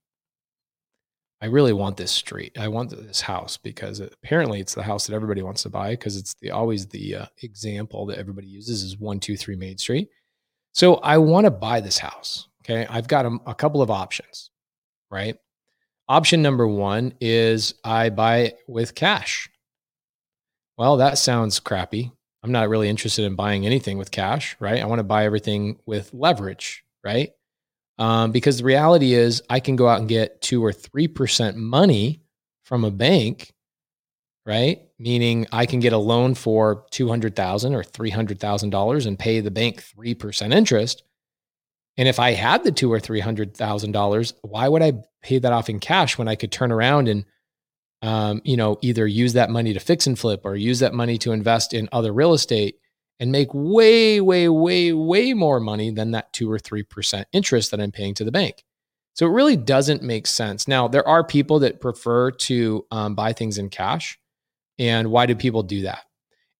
I 1.42 1.46
really 1.46 1.72
want 1.72 1.96
this 1.96 2.12
street. 2.12 2.56
I 2.56 2.68
want 2.68 2.90
this 2.90 3.20
house 3.20 3.56
because 3.56 3.98
apparently 3.98 4.60
it's 4.60 4.76
the 4.76 4.82
house 4.82 5.08
that 5.08 5.14
everybody 5.14 5.42
wants 5.42 5.64
to 5.64 5.70
buy 5.70 5.90
because 5.90 6.16
it's 6.16 6.34
the 6.34 6.52
always 6.52 6.86
the 6.86 7.16
uh, 7.16 7.26
example 7.42 8.06
that 8.06 8.18
everybody 8.18 8.46
uses 8.46 8.84
is 8.84 8.96
123 8.98 9.56
Main 9.56 9.76
Street. 9.76 10.08
So 10.72 10.94
I 10.96 11.18
want 11.18 11.46
to 11.46 11.50
buy 11.50 11.80
this 11.80 11.98
house. 11.98 12.46
Okay. 12.62 12.86
I've 12.88 13.08
got 13.08 13.26
a, 13.26 13.36
a 13.44 13.56
couple 13.56 13.82
of 13.82 13.90
options, 13.90 14.50
right? 15.10 15.36
Option 16.08 16.42
number 16.42 16.68
one 16.68 17.12
is 17.20 17.74
I 17.82 18.10
buy 18.10 18.36
it 18.38 18.58
with 18.68 18.94
cash. 18.94 19.50
Well, 20.78 20.96
that 20.98 21.18
sounds 21.18 21.58
crappy. 21.58 22.12
I'm 22.44 22.52
not 22.52 22.68
really 22.68 22.88
interested 22.88 23.24
in 23.24 23.34
buying 23.34 23.66
anything 23.66 23.98
with 23.98 24.12
cash, 24.12 24.54
right? 24.60 24.80
I 24.80 24.86
want 24.86 25.00
to 25.00 25.04
buy 25.04 25.24
everything 25.24 25.80
with 25.86 26.14
leverage, 26.14 26.84
right? 27.04 27.30
Um, 27.98 28.32
because 28.32 28.58
the 28.58 28.64
reality 28.64 29.12
is, 29.12 29.42
I 29.50 29.60
can 29.60 29.76
go 29.76 29.88
out 29.88 30.00
and 30.00 30.08
get 30.08 30.40
two 30.40 30.64
or 30.64 30.72
three 30.72 31.08
percent 31.08 31.56
money 31.56 32.22
from 32.64 32.84
a 32.84 32.90
bank, 32.90 33.52
right? 34.46 34.80
Meaning 34.98 35.46
I 35.52 35.66
can 35.66 35.80
get 35.80 35.92
a 35.92 35.98
loan 35.98 36.34
for 36.34 36.86
two 36.90 37.08
hundred 37.08 37.36
thousand 37.36 37.74
or 37.74 37.82
three 37.82 38.10
hundred 38.10 38.40
thousand 38.40 38.70
dollars 38.70 39.06
and 39.06 39.18
pay 39.18 39.40
the 39.40 39.50
bank 39.50 39.82
three 39.82 40.14
percent 40.14 40.52
interest. 40.52 41.02
And 41.98 42.08
if 42.08 42.18
I 42.18 42.32
had 42.32 42.64
the 42.64 42.72
two 42.72 42.90
or 42.90 42.98
three 42.98 43.20
hundred 43.20 43.54
thousand 43.54 43.92
dollars, 43.92 44.32
why 44.42 44.66
would 44.68 44.82
I 44.82 44.94
pay 45.22 45.38
that 45.38 45.52
off 45.52 45.68
in 45.68 45.78
cash 45.78 46.16
when 46.16 46.28
I 46.28 46.34
could 46.34 46.50
turn 46.50 46.72
around 46.72 47.08
and 47.08 47.24
um, 48.02 48.42
you 48.44 48.56
know, 48.56 48.78
either 48.82 49.06
use 49.06 49.34
that 49.34 49.50
money 49.50 49.72
to 49.74 49.80
fix 49.80 50.08
and 50.08 50.18
flip 50.18 50.40
or 50.44 50.56
use 50.56 50.80
that 50.80 50.92
money 50.92 51.18
to 51.18 51.30
invest 51.32 51.72
in 51.72 51.88
other 51.92 52.12
real 52.12 52.32
estate 52.32 52.76
and 53.22 53.30
make 53.30 53.54
way, 53.54 54.20
way, 54.20 54.48
way, 54.48 54.92
way 54.92 55.32
more 55.32 55.60
money 55.60 55.92
than 55.92 56.10
that 56.10 56.32
two 56.32 56.50
or 56.50 56.58
3% 56.58 57.24
interest 57.32 57.70
that 57.70 57.80
I'm 57.80 57.92
paying 57.92 58.14
to 58.14 58.24
the 58.24 58.32
bank. 58.32 58.64
So 59.14 59.26
it 59.26 59.30
really 59.30 59.56
doesn't 59.56 60.02
make 60.02 60.26
sense. 60.26 60.66
Now, 60.66 60.88
there 60.88 61.06
are 61.06 61.22
people 61.22 61.60
that 61.60 61.80
prefer 61.80 62.32
to 62.32 62.84
um, 62.90 63.14
buy 63.14 63.32
things 63.32 63.58
in 63.58 63.70
cash. 63.70 64.18
And 64.76 65.12
why 65.12 65.26
do 65.26 65.36
people 65.36 65.62
do 65.62 65.82
that? 65.82 66.00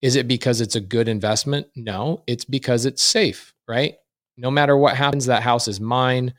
Is 0.02 0.14
it 0.14 0.28
because 0.28 0.61
it's 0.61 0.76
a 0.76 0.81
good 0.81 1.09
investment? 1.09 1.66
No, 1.75 2.23
it's 2.28 2.45
because 2.45 2.87
it's 2.87 3.02
safe, 3.02 3.52
right? 3.66 3.95
No 4.37 4.49
matter 4.49 4.76
what 4.76 4.97
happens, 4.97 5.26
that 5.26 5.42
house 5.42 5.66
is 5.66 5.81
mine 5.81 6.33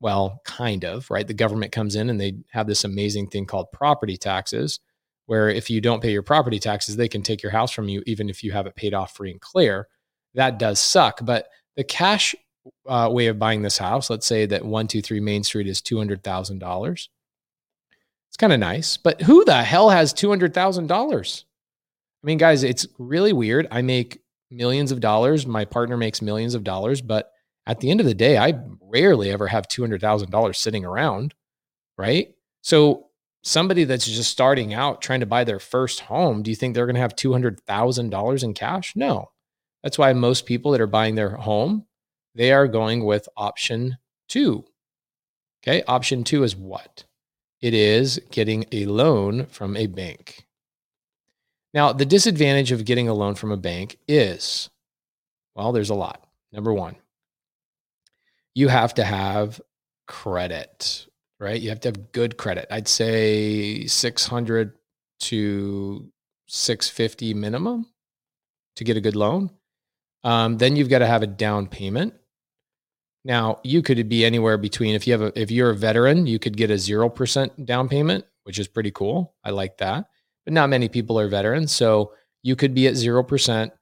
well, 0.00 0.40
kind 0.44 0.84
of, 0.84 1.08
right? 1.08 1.26
The 1.26 1.34
government 1.34 1.70
comes 1.70 1.94
in 1.94 2.10
and 2.10 2.20
they 2.20 2.38
have 2.50 2.66
this 2.66 2.82
amazing 2.82 3.28
thing 3.28 3.46
called 3.46 3.70
property 3.72 4.16
taxes, 4.16 4.80
where 5.28 5.50
if 5.50 5.68
you 5.68 5.78
don't 5.78 6.00
pay 6.00 6.10
your 6.10 6.22
property 6.22 6.58
taxes, 6.58 6.96
they 6.96 7.06
can 7.06 7.20
take 7.20 7.42
your 7.42 7.52
house 7.52 7.70
from 7.70 7.86
you, 7.86 8.02
even 8.06 8.30
if 8.30 8.42
you 8.42 8.50
have 8.50 8.66
it 8.66 8.74
paid 8.74 8.94
off 8.94 9.14
free 9.14 9.30
and 9.30 9.42
clear. 9.42 9.86
That 10.32 10.58
does 10.58 10.80
suck. 10.80 11.20
But 11.22 11.48
the 11.76 11.84
cash 11.84 12.34
uh, 12.86 13.10
way 13.12 13.26
of 13.26 13.38
buying 13.38 13.60
this 13.60 13.76
house, 13.76 14.08
let's 14.08 14.24
say 14.24 14.46
that 14.46 14.62
123 14.62 15.20
Main 15.20 15.44
Street 15.44 15.66
is 15.66 15.82
$200,000. 15.82 16.92
It's 16.92 18.36
kind 18.38 18.54
of 18.54 18.58
nice, 18.58 18.96
but 18.96 19.20
who 19.20 19.44
the 19.44 19.62
hell 19.62 19.90
has 19.90 20.14
$200,000? 20.14 21.44
I 21.44 22.26
mean, 22.26 22.38
guys, 22.38 22.62
it's 22.62 22.86
really 22.98 23.34
weird. 23.34 23.68
I 23.70 23.82
make 23.82 24.22
millions 24.50 24.92
of 24.92 25.00
dollars. 25.00 25.46
My 25.46 25.66
partner 25.66 25.98
makes 25.98 26.22
millions 26.22 26.54
of 26.54 26.64
dollars, 26.64 27.02
but 27.02 27.32
at 27.66 27.80
the 27.80 27.90
end 27.90 28.00
of 28.00 28.06
the 28.06 28.14
day, 28.14 28.38
I 28.38 28.58
rarely 28.80 29.30
ever 29.30 29.46
have 29.46 29.68
$200,000 29.68 30.56
sitting 30.56 30.86
around, 30.86 31.34
right? 31.98 32.34
So 32.62 33.07
somebody 33.48 33.84
that's 33.84 34.06
just 34.06 34.30
starting 34.30 34.74
out 34.74 35.00
trying 35.00 35.20
to 35.20 35.26
buy 35.26 35.44
their 35.44 35.58
first 35.58 36.00
home, 36.00 36.42
do 36.42 36.50
you 36.50 36.56
think 36.56 36.74
they're 36.74 36.86
going 36.86 36.94
to 36.94 37.00
have 37.00 37.16
$200,000 37.16 38.44
in 38.44 38.54
cash? 38.54 38.94
No. 38.94 39.30
That's 39.82 39.98
why 39.98 40.12
most 40.12 40.46
people 40.46 40.72
that 40.72 40.80
are 40.80 40.86
buying 40.86 41.14
their 41.14 41.30
home, 41.30 41.86
they 42.34 42.52
are 42.52 42.68
going 42.68 43.04
with 43.04 43.28
option 43.36 43.98
2. 44.28 44.64
Okay? 45.62 45.82
Option 45.84 46.24
2 46.24 46.42
is 46.42 46.54
what? 46.54 47.04
It 47.60 47.74
is 47.74 48.20
getting 48.30 48.66
a 48.70 48.86
loan 48.86 49.46
from 49.46 49.76
a 49.76 49.86
bank. 49.86 50.46
Now, 51.74 51.92
the 51.92 52.06
disadvantage 52.06 52.72
of 52.72 52.84
getting 52.84 53.08
a 53.08 53.14
loan 53.14 53.34
from 53.34 53.52
a 53.52 53.56
bank 53.56 53.98
is 54.06 54.70
well, 55.54 55.72
there's 55.72 55.90
a 55.90 55.94
lot. 55.94 56.24
Number 56.52 56.72
1, 56.72 56.94
you 58.54 58.68
have 58.68 58.94
to 58.94 59.04
have 59.04 59.60
credit, 60.06 61.07
right? 61.40 61.60
You 61.60 61.68
have 61.70 61.80
to 61.80 61.88
have 61.88 62.12
good 62.12 62.36
credit. 62.36 62.66
I'd 62.70 62.88
say 62.88 63.86
600 63.86 64.72
to 65.20 66.10
650 66.46 67.34
minimum 67.34 67.86
to 68.76 68.84
get 68.84 68.96
a 68.96 69.00
good 69.00 69.16
loan. 69.16 69.50
Um, 70.24 70.58
then 70.58 70.76
you've 70.76 70.88
got 70.88 70.98
to 71.00 71.06
have 71.06 71.22
a 71.22 71.26
down 71.26 71.66
payment. 71.66 72.14
Now 73.24 73.60
you 73.62 73.82
could 73.82 74.08
be 74.08 74.24
anywhere 74.24 74.56
between 74.56 74.94
if 74.94 75.06
you 75.06 75.12
have 75.12 75.22
a 75.22 75.40
if 75.40 75.50
you're 75.50 75.70
a 75.70 75.76
veteran, 75.76 76.26
you 76.26 76.38
could 76.38 76.56
get 76.56 76.70
a 76.70 76.78
zero 76.78 77.08
percent 77.08 77.66
down 77.66 77.88
payment, 77.88 78.24
which 78.44 78.58
is 78.58 78.68
pretty 78.68 78.90
cool. 78.90 79.34
I 79.44 79.50
like 79.50 79.78
that. 79.78 80.08
But 80.44 80.54
not 80.54 80.70
many 80.70 80.88
people 80.88 81.18
are 81.18 81.28
veterans, 81.28 81.72
so 81.72 82.12
you 82.42 82.56
could 82.56 82.74
be 82.74 82.86
at 82.86 82.94
zero 82.94 83.22
percent 83.22 83.72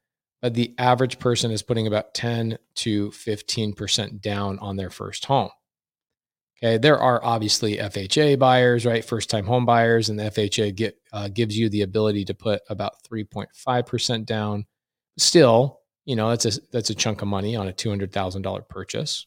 but 0.43 0.55
the 0.55 0.75
average 0.79 1.19
person 1.19 1.51
is 1.51 1.63
putting 1.63 1.87
about 1.87 2.15
10 2.15 2.59
to 2.77 3.11
15% 3.11 4.21
down 4.21 4.59
on 4.59 4.77
their 4.77 4.91
first 4.91 5.25
home. 5.25 5.51
Okay, 6.63 6.79
there 6.79 6.99
are 6.99 7.23
obviously 7.23 7.77
FHA 7.77 8.39
buyers, 8.39 8.87
right? 8.87 9.05
First 9.05 9.29
time 9.29 9.45
home 9.45 9.67
buyers, 9.67 10.09
and 10.09 10.19
the 10.19 10.25
FHA 10.25 10.75
get, 10.75 10.97
uh, 11.13 11.29
gives 11.29 11.57
you 11.57 11.69
the 11.69 11.83
ability 11.83 12.25
to 12.25 12.35
put 12.35 12.63
about 12.71 12.95
3.5% 13.05 14.25
down. 14.25 14.65
Still, 15.19 15.81
you 16.07 16.17
know, 16.17 16.31
that's 16.31 16.47
a, 16.47 16.61
that's 16.73 16.89
a 16.91 16.95
chunk 16.95 17.21
of 17.21 17.29
money 17.29 17.57
on 17.57 17.69
a 17.69 17.73
$200,000 17.73 18.69
purchase. 18.69 19.27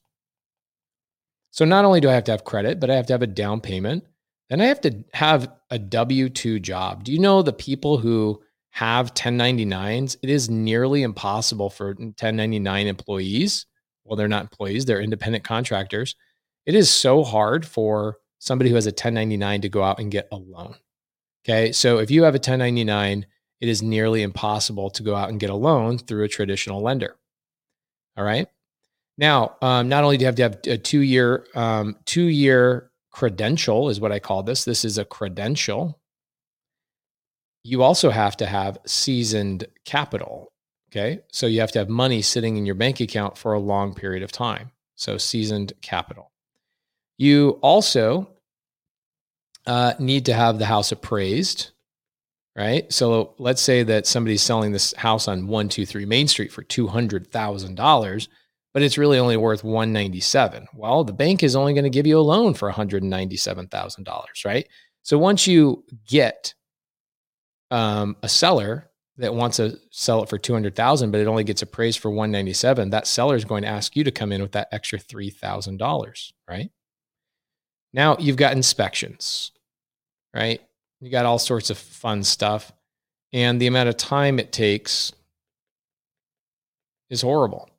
So 1.52 1.66
not 1.66 1.86
only 1.86 2.00
do 2.00 2.10
I 2.10 2.14
have 2.14 2.24
to 2.26 2.32
have 2.32 2.44
credit, 2.44 2.80
but 2.80 2.90
I 2.90 2.96
have 2.96 3.06
to 3.08 3.14
have 3.14 3.22
a 3.22 3.28
down 3.28 3.62
payment. 3.62 4.04
Then 4.50 4.62
I 4.62 4.66
have 4.66 4.82
to 4.82 5.04
have 5.14 5.52
a 5.70 5.78
W 5.78 6.30
2 6.30 6.60
job. 6.60 7.04
Do 7.04 7.12
you 7.12 7.20
know 7.20 7.44
the 7.44 7.54
people 7.54 8.00
who 8.00 8.42
have 8.72 9.14
1099s? 9.14 10.18
It 10.24 10.30
is 10.32 10.50
nearly 10.50 11.04
impossible 11.04 11.70
for 11.70 11.94
1099 11.94 12.88
employees. 12.88 13.68
Well, 14.04 14.16
they're 14.16 14.28
not 14.28 14.44
employees, 14.44 14.86
they're 14.86 15.02
independent 15.02 15.44
contractors 15.44 16.16
it 16.70 16.76
is 16.76 16.94
so 16.94 17.24
hard 17.24 17.66
for 17.66 18.20
somebody 18.38 18.70
who 18.70 18.76
has 18.76 18.86
a 18.86 18.92
1099 18.92 19.62
to 19.62 19.70
go 19.70 19.82
out 19.82 20.00
and 20.00 20.12
get 20.12 20.28
a 20.32 20.36
loan. 20.36 20.76
Okay. 21.44 21.72
So 21.72 21.98
if 21.98 22.12
you 22.12 22.22
have 22.26 22.36
a 22.36 22.38
1099, 22.38 23.26
it 23.60 23.68
is 23.68 23.82
nearly 23.82 24.22
impossible 24.22 24.92
to 24.92 25.02
go 25.02 25.16
out 25.16 25.30
and 25.30 25.40
get 25.40 25.50
a 25.50 25.56
loan 25.56 25.98
through 25.98 26.26
a 26.26 26.28
traditional 26.28 26.84
lender. 26.84 27.18
All 28.16 28.24
right. 28.24 28.48
Now, 29.18 29.56
um, 29.64 29.90
not 29.90 30.04
only 30.04 30.18
do 30.18 30.22
you 30.22 30.26
have 30.28 30.36
to 30.36 30.44
have 30.44 30.60
a 30.68 30.78
two 30.78 31.00
year, 31.00 31.48
um, 31.56 31.96
two 32.06 32.28
year 32.28 32.92
credential, 33.10 33.90
is 33.90 34.00
what 34.00 34.12
I 34.12 34.20
call 34.20 34.44
this. 34.44 34.64
This 34.64 34.86
is 34.86 35.00
a 35.00 35.06
credential. 35.06 36.00
You 37.64 37.82
also 37.82 38.12
have 38.12 38.38
to 38.38 38.46
have 38.46 38.78
seasoned 38.86 39.66
capital. 39.86 40.54
Okay. 40.92 41.22
So 41.32 41.48
you 41.48 41.62
have 41.62 41.72
to 41.72 41.80
have 41.80 41.90
money 41.90 42.22
sitting 42.22 42.58
in 42.58 42.68
your 42.68 42.76
bank 42.76 43.00
account 43.00 43.40
for 43.40 43.54
a 43.54 43.60
long 43.60 43.96
period 43.96 44.22
of 44.22 44.32
time. 44.32 44.70
So 44.94 45.18
seasoned 45.18 45.74
capital. 45.82 46.29
You 47.20 47.60
also 47.62 48.30
uh, 49.68 49.94
need 50.00 50.26
to 50.28 50.34
have 50.34 50.58
the 50.58 50.66
house 50.66 50.94
appraised, 50.94 51.72
right? 52.56 52.92
So 52.94 53.36
let's 53.38 53.62
say 53.62 53.84
that 53.84 54.08
somebody's 54.08 54.42
selling 54.42 54.72
this 54.72 54.94
house 54.94 55.28
on 55.28 55.48
123 55.48 56.06
Main 56.06 56.30
Street 56.30 56.50
for 56.50 56.64
$200,000, 56.64 58.28
but 58.74 58.84
it's 58.84 58.98
really 58.98 59.20
only 59.20 59.36
worth 59.36 59.66
197. 59.66 60.70
Well, 60.74 61.04
the 61.04 61.12
bank 61.12 61.44
is 61.44 61.58
only 61.58 61.74
going 61.74 61.84
to 61.84 61.90
give 61.90 62.08
you 62.08 62.18
a 62.18 62.22
loan 62.22 62.54
for 62.54 62.72
$197,000, 62.72 64.46
right? 64.46 64.66
So 65.04 65.18
once 65.18 65.46
you 65.46 65.84
get 66.08 66.54
um, 67.70 68.16
a 68.24 68.30
seller 68.30 68.90
that 69.18 69.36
wants 69.36 69.58
to 69.58 69.78
sell 69.92 70.24
it 70.24 70.30
for 70.30 70.38
200,000 70.38 71.12
but 71.12 71.20
it 71.20 71.28
only 71.28 71.44
gets 71.44 71.64
appraised 71.64 72.00
for 72.00 72.12
197, 72.12 72.92
that 72.92 73.08
seller 73.08 73.36
is 73.36 73.44
going 73.44 73.64
to 73.64 73.68
ask 73.68 73.98
you 73.98 74.06
to 74.06 74.12
come 74.12 74.32
in 74.32 74.42
with 74.42 74.54
that 74.54 74.70
extra 74.72 74.98
$3,000, 74.98 76.32
right? 76.48 76.72
Now 77.94 78.18
you've 78.20 78.38
got 78.38 78.54
inspections, 78.54 79.52
right? 80.34 80.62
You 81.02 81.10
got 81.10 81.26
all 81.26 81.40
sorts 81.40 81.70
of 81.70 81.78
fun 81.78 82.24
stuff. 82.24 82.72
And 83.32 83.62
the 83.62 83.68
amount 83.68 83.90
of 83.90 83.98
time 83.98 84.40
it 84.40 84.52
takes 84.52 85.14
is 87.10 87.22
horrible. 87.22 87.70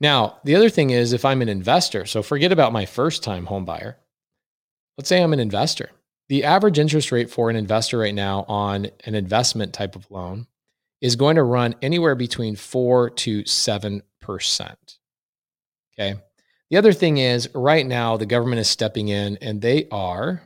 Now, 0.00 0.38
the 0.42 0.56
other 0.56 0.68
thing 0.68 0.90
is 0.90 1.12
if 1.12 1.24
I'm 1.24 1.42
an 1.42 1.48
investor, 1.48 2.06
so 2.06 2.22
forget 2.22 2.50
about 2.50 2.72
my 2.72 2.86
first 2.86 3.22
time 3.22 3.46
home 3.46 3.64
buyer. 3.64 3.98
Let's 4.98 5.08
say 5.08 5.22
I'm 5.22 5.32
an 5.32 5.38
investor. 5.38 5.90
The 6.28 6.44
average 6.44 6.78
interest 6.78 7.12
rate 7.12 7.30
for 7.30 7.50
an 7.50 7.56
investor 7.56 7.98
right 7.98 8.14
now 8.14 8.44
on 8.48 8.88
an 9.04 9.14
investment 9.14 9.72
type 9.72 9.94
of 9.94 10.10
loan 10.10 10.46
is 11.00 11.14
going 11.16 11.36
to 11.36 11.42
run 11.42 11.74
anywhere 11.82 12.14
between 12.14 12.56
4 12.56 13.10
to 13.10 13.42
7%. 13.42 14.02
Okay. 15.94 16.14
The 16.72 16.78
other 16.78 16.94
thing 16.94 17.18
is, 17.18 17.50
right 17.54 17.86
now, 17.86 18.16
the 18.16 18.24
government 18.24 18.60
is 18.60 18.70
stepping 18.70 19.08
in 19.08 19.36
and 19.42 19.60
they 19.60 19.88
are 19.90 20.40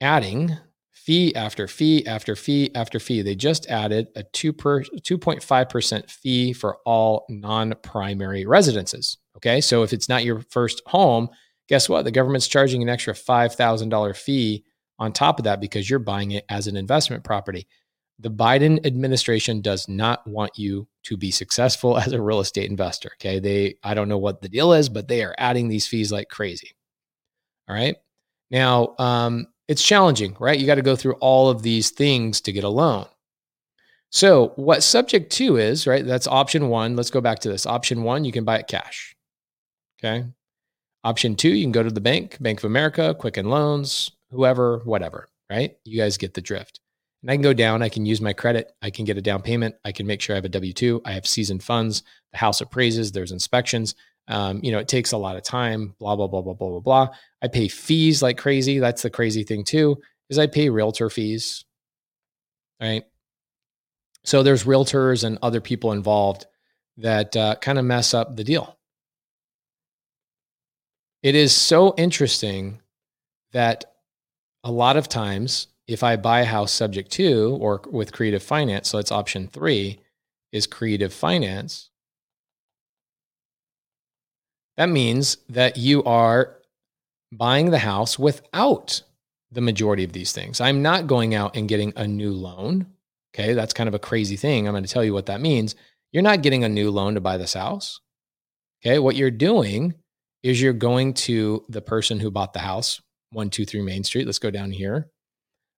adding 0.00 0.58
fee 0.90 1.32
after 1.36 1.68
fee 1.68 2.04
after 2.08 2.34
fee 2.34 2.72
after 2.74 2.98
fee. 2.98 3.22
They 3.22 3.36
just 3.36 3.68
added 3.68 4.08
a 4.16 4.24
2 4.24 4.52
per, 4.52 4.82
2.5% 4.82 6.10
fee 6.10 6.52
for 6.54 6.78
all 6.84 7.24
non 7.28 7.74
primary 7.84 8.44
residences. 8.46 9.16
Okay. 9.36 9.60
So 9.60 9.84
if 9.84 9.92
it's 9.92 10.08
not 10.08 10.24
your 10.24 10.40
first 10.50 10.82
home, 10.86 11.28
guess 11.68 11.88
what? 11.88 12.04
The 12.04 12.10
government's 12.10 12.48
charging 12.48 12.82
an 12.82 12.88
extra 12.88 13.14
$5,000 13.14 14.16
fee 14.16 14.64
on 14.98 15.12
top 15.12 15.38
of 15.38 15.44
that 15.44 15.60
because 15.60 15.88
you're 15.88 16.00
buying 16.00 16.32
it 16.32 16.44
as 16.48 16.66
an 16.66 16.76
investment 16.76 17.22
property. 17.22 17.68
The 18.20 18.30
Biden 18.30 18.84
administration 18.86 19.60
does 19.60 19.88
not 19.88 20.26
want 20.26 20.56
you 20.56 20.86
to 21.04 21.16
be 21.16 21.30
successful 21.30 21.98
as 21.98 22.12
a 22.12 22.22
real 22.22 22.40
estate 22.40 22.70
investor. 22.70 23.10
Okay. 23.20 23.38
They, 23.38 23.76
I 23.82 23.94
don't 23.94 24.08
know 24.08 24.18
what 24.18 24.42
the 24.42 24.48
deal 24.48 24.72
is, 24.72 24.88
but 24.88 25.08
they 25.08 25.22
are 25.24 25.34
adding 25.38 25.68
these 25.68 25.86
fees 25.86 26.12
like 26.12 26.28
crazy. 26.28 26.72
All 27.68 27.74
right. 27.74 27.96
Now, 28.50 28.94
um, 28.98 29.48
it's 29.68 29.82
challenging, 29.82 30.36
right? 30.38 30.58
You 30.58 30.66
got 30.66 30.74
to 30.76 30.82
go 30.82 30.96
through 30.96 31.14
all 31.14 31.48
of 31.48 31.62
these 31.62 31.90
things 31.90 32.40
to 32.42 32.52
get 32.52 32.64
a 32.64 32.68
loan. 32.68 33.06
So, 34.10 34.52
what 34.56 34.84
subject 34.84 35.32
two 35.32 35.56
is, 35.56 35.86
right? 35.88 36.06
That's 36.06 36.28
option 36.28 36.68
one. 36.68 36.94
Let's 36.94 37.10
go 37.10 37.20
back 37.20 37.40
to 37.40 37.48
this. 37.48 37.66
Option 37.66 38.04
one, 38.04 38.24
you 38.24 38.30
can 38.30 38.44
buy 38.44 38.58
it 38.58 38.68
cash. 38.68 39.16
Okay. 39.98 40.24
Option 41.02 41.34
two, 41.34 41.48
you 41.48 41.64
can 41.64 41.72
go 41.72 41.82
to 41.82 41.90
the 41.90 42.00
bank, 42.00 42.36
Bank 42.40 42.60
of 42.60 42.64
America, 42.64 43.14
Quicken 43.18 43.48
Loans, 43.48 44.10
whoever, 44.30 44.82
whatever, 44.84 45.28
right? 45.50 45.76
You 45.84 45.98
guys 45.98 46.16
get 46.16 46.34
the 46.34 46.40
drift. 46.40 46.80
And 47.24 47.30
I 47.30 47.36
can 47.36 47.42
go 47.42 47.54
down, 47.54 47.80
I 47.80 47.88
can 47.88 48.04
use 48.04 48.20
my 48.20 48.34
credit, 48.34 48.70
I 48.82 48.90
can 48.90 49.06
get 49.06 49.16
a 49.16 49.22
down 49.22 49.40
payment, 49.40 49.76
I 49.82 49.92
can 49.92 50.06
make 50.06 50.20
sure 50.20 50.34
I 50.34 50.36
have 50.36 50.44
a 50.44 50.50
W 50.50 50.74
2, 50.74 51.00
I 51.06 51.12
have 51.12 51.26
seasoned 51.26 51.62
funds, 51.62 52.02
the 52.32 52.36
house 52.36 52.60
appraises, 52.60 53.12
there's 53.12 53.32
inspections. 53.32 53.94
Um, 54.28 54.60
you 54.62 54.70
know, 54.70 54.78
it 54.78 54.88
takes 54.88 55.12
a 55.12 55.16
lot 55.16 55.36
of 55.36 55.42
time, 55.42 55.94
blah, 55.98 56.16
blah, 56.16 56.26
blah, 56.26 56.42
blah, 56.42 56.52
blah, 56.52 56.68
blah, 56.68 56.80
blah. 56.80 57.08
I 57.40 57.48
pay 57.48 57.68
fees 57.68 58.22
like 58.22 58.36
crazy. 58.36 58.78
That's 58.78 59.00
the 59.00 59.08
crazy 59.08 59.42
thing 59.42 59.64
too, 59.64 60.02
is 60.28 60.38
I 60.38 60.48
pay 60.48 60.68
realtor 60.68 61.08
fees. 61.08 61.64
Right. 62.78 63.04
So 64.24 64.42
there's 64.42 64.64
realtors 64.64 65.24
and 65.24 65.38
other 65.40 65.62
people 65.62 65.92
involved 65.92 66.44
that 66.98 67.34
uh, 67.34 67.54
kind 67.56 67.78
of 67.78 67.86
mess 67.86 68.12
up 68.12 68.36
the 68.36 68.44
deal. 68.44 68.78
It 71.22 71.34
is 71.34 71.54
so 71.54 71.94
interesting 71.96 72.82
that 73.52 73.86
a 74.62 74.70
lot 74.70 74.98
of 74.98 75.08
times 75.08 75.68
if 75.86 76.02
I 76.02 76.16
buy 76.16 76.40
a 76.40 76.46
house 76.46 76.72
subject 76.72 77.10
to 77.12 77.58
or 77.60 77.82
with 77.90 78.12
creative 78.12 78.42
finance, 78.42 78.88
so 78.88 78.96
that's 78.96 79.12
option 79.12 79.48
three 79.48 80.00
is 80.52 80.66
creative 80.66 81.12
finance. 81.12 81.90
That 84.76 84.88
means 84.88 85.36
that 85.48 85.76
you 85.76 86.02
are 86.04 86.56
buying 87.32 87.70
the 87.70 87.78
house 87.78 88.18
without 88.18 89.02
the 89.52 89.60
majority 89.60 90.04
of 90.04 90.12
these 90.12 90.32
things. 90.32 90.60
I'm 90.60 90.82
not 90.82 91.06
going 91.06 91.34
out 91.34 91.56
and 91.56 91.68
getting 91.68 91.92
a 91.96 92.06
new 92.06 92.32
loan. 92.32 92.86
Okay, 93.34 93.52
that's 93.52 93.74
kind 93.74 93.88
of 93.88 93.94
a 93.94 94.00
crazy 94.00 94.36
thing. 94.36 94.66
I'm 94.66 94.74
going 94.74 94.84
to 94.84 94.90
tell 94.90 95.04
you 95.04 95.12
what 95.12 95.26
that 95.26 95.40
means. 95.40 95.74
You're 96.12 96.22
not 96.22 96.42
getting 96.42 96.64
a 96.64 96.68
new 96.68 96.90
loan 96.90 97.14
to 97.14 97.20
buy 97.20 97.36
this 97.36 97.54
house. 97.54 98.00
Okay, 98.84 98.98
what 98.98 99.16
you're 99.16 99.30
doing 99.30 99.94
is 100.42 100.60
you're 100.60 100.72
going 100.72 101.14
to 101.14 101.64
the 101.68 101.80
person 101.80 102.20
who 102.20 102.30
bought 102.30 102.52
the 102.52 102.60
house, 102.60 103.00
123 103.32 103.82
Main 103.82 104.04
Street. 104.04 104.26
Let's 104.26 104.38
go 104.38 104.50
down 104.50 104.70
here 104.70 105.08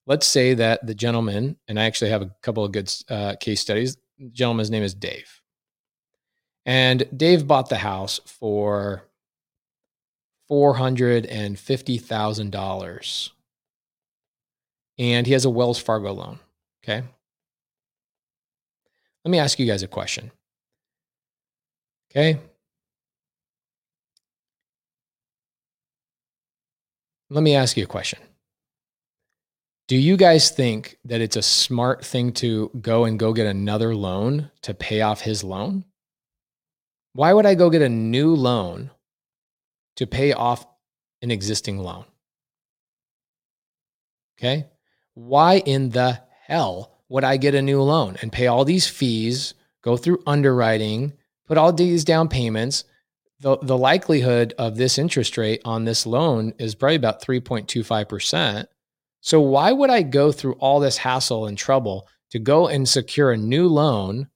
let's 0.07 0.27
say 0.27 0.55
that 0.55 0.87
the 0.87 0.95
gentleman, 0.95 1.57
and 1.69 1.79
I 1.79 1.85
actually 1.85 2.09
have 2.11 2.23
a 2.23 2.35
couple 2.43 2.65
of 2.65 2.73
good 2.73 2.91
uh, 3.09 3.37
case 3.39 3.61
studies. 3.61 3.99
The 4.19 4.31
gentleman's 4.31 4.71
name 4.71 4.83
is 4.83 4.95
Dave. 4.95 5.43
And 6.65 7.07
Dave 7.17 7.47
bought 7.47 7.69
the 7.69 7.77
house 7.77 8.19
for 8.27 9.05
$450,000. 10.51 13.31
And 14.99 15.27
he 15.27 15.35
has 15.35 15.45
a 15.45 15.51
Wells 15.51 15.79
Fargo 15.79 16.11
loan. 16.13 16.39
Okay. 16.83 17.03
Let 19.25 19.31
me 19.31 19.39
ask 19.39 19.59
you 19.59 19.67
guys 19.67 19.83
a 19.83 19.89
question. 19.89 20.31
Okay. 22.11 22.39
Let 27.29 27.43
me 27.43 27.57
ask 27.57 27.77
you 27.77 27.83
a 27.85 27.89
question. 27.89 28.21
Do 29.89 29.97
you 29.97 30.17
guys 30.17 30.51
think 30.51 30.99
that 31.05 31.21
it's 31.21 31.37
a 31.37 31.43
smart 31.43 32.05
thing 32.05 32.33
to 32.35 32.73
go 32.81 33.05
and 33.05 33.21
go 33.21 33.33
get 33.33 33.47
another 33.47 33.95
loan 33.95 34.51
to 34.63 34.75
pay 34.75 35.01
off 35.01 35.21
his 35.21 35.45
loan? 35.45 35.85
Why 37.13 37.33
would 37.33 37.47
I 37.47 37.55
go 37.55 37.71
get 37.71 37.83
a 37.83 37.89
new 37.89 38.35
loan 38.35 38.91
to 39.95 40.07
pay 40.07 40.33
off 40.33 40.67
an 41.23 41.31
existing 41.31 41.79
loan? 41.79 42.05
Okay. 44.37 44.67
Why 45.15 45.59
in 45.59 45.91
the 45.91 46.21
hell 46.47 46.99
would 47.09 47.23
I 47.23 47.37
get 47.37 47.55
a 47.55 47.63
new 47.63 47.81
loan 47.81 48.17
and 48.21 48.33
pay 48.33 48.49
all 48.49 48.65
these 48.65 48.89
fees, 48.89 49.55
go 49.83 49.97
through 49.97 50.23
underwriting, 50.27 51.13
put 51.47 51.59
all 51.59 51.73
these 51.73 52.05
down 52.05 52.29
payments? 52.29 52.83
The, 53.39 53.57
the 53.63 53.79
likelihood 53.79 54.53
of 54.59 54.77
this 54.77 54.99
interest 54.99 55.39
rate 55.39 55.61
on 55.65 55.85
this 55.85 56.07
loan 56.07 56.55
is 56.59 56.75
probably 56.75 56.97
about 56.97 57.23
3.25%. 57.23 58.67
So 59.27 59.41
why 59.41 59.73
would 59.73 59.91
I 59.91 60.03
go 60.03 60.31
through 60.31 60.53
all 60.61 60.79
this 60.79 60.99
hassle 60.99 61.47
and 61.47 61.59
trouble 61.59 62.07
to 62.31 62.39
go 62.39 62.69
and 62.69 62.89
secure 62.89 63.33
a 63.33 63.37
new 63.37 63.67
loan 63.67 64.29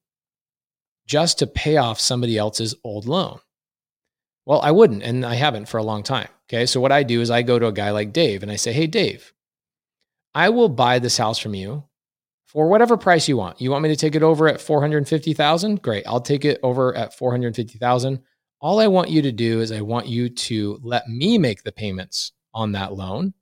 just 1.07 1.39
to 1.39 1.47
pay 1.47 1.77
off 1.77 2.01
somebody 2.01 2.37
else's 2.37 2.75
old 2.83 3.07
loan? 3.07 3.39
Well, 4.47 4.61
I 4.63 4.73
wouldn't, 4.73 5.05
and 5.05 5.25
I 5.25 5.37
haven't 5.37 5.69
for 5.69 5.79
a 5.79 5.85
long 5.85 6.03
time. 6.03 6.27
Okay. 6.49 6.67
So 6.67 6.81
what 6.81 6.91
I 6.91 7.05
do 7.05 7.21
is 7.21 7.31
I 7.31 7.43
go 7.43 7.57
to 7.57 7.69
a 7.69 7.73
guy 7.73 7.93
like 7.93 8.13
Dave 8.13 8.43
and 8.43 8.51
I 8.51 8.57
say, 8.57 8.73
Hey, 8.73 8.89
Dave, 8.89 9.33
I 10.35 10.49
will 10.49 10.69
buy 10.69 10.99
this 10.99 11.17
house 11.17 11.39
from 11.39 11.55
you 11.55 11.85
for 12.47 12.69
whatever 12.69 12.97
price 12.97 13.29
you 13.29 13.37
want. 13.37 13.61
You 13.61 13.71
want 13.71 13.85
me 13.85 13.91
to 13.91 13.97
take 13.97 14.17
it 14.17 14.25
over 14.25 14.49
at 14.49 14.61
450,000? 14.61 15.83
Great. 15.83 16.05
I'll 16.05 16.21
take 16.21 16.45
it 16.45 16.59
over 16.65 16.97
at 16.97 17.17
450,000. 17.17 18.19
All 18.61 18.81
I 18.81 18.89
want 18.89 19.11
you 19.11 19.23
to 19.23 19.31
do 19.31 19.61
is 19.61 19.71
I 19.71 19.83
want 19.83 20.09
you 20.09 20.29
to 20.31 20.81
let 20.83 21.09
me 21.09 21.39
make 21.39 21.63
the 21.63 21.71
payments 21.71 22.33
on 22.53 22.73
that 22.73 22.93
loan. 22.93 23.35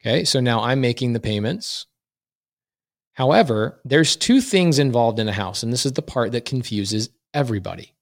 Okay. 0.00 0.24
So 0.24 0.40
now 0.40 0.60
I'm 0.62 0.80
making 0.80 1.12
the 1.12 1.20
payments. 1.20 1.86
However, 3.14 3.80
there's 3.84 4.16
two 4.16 4.40
things 4.40 4.78
involved 4.78 5.18
in 5.18 5.28
a 5.28 5.32
house, 5.32 5.62
and 5.62 5.72
this 5.72 5.84
is 5.84 5.92
the 5.92 6.02
part 6.02 6.32
that 6.32 6.46
confuses 6.46 7.10
everybody. 7.34 7.94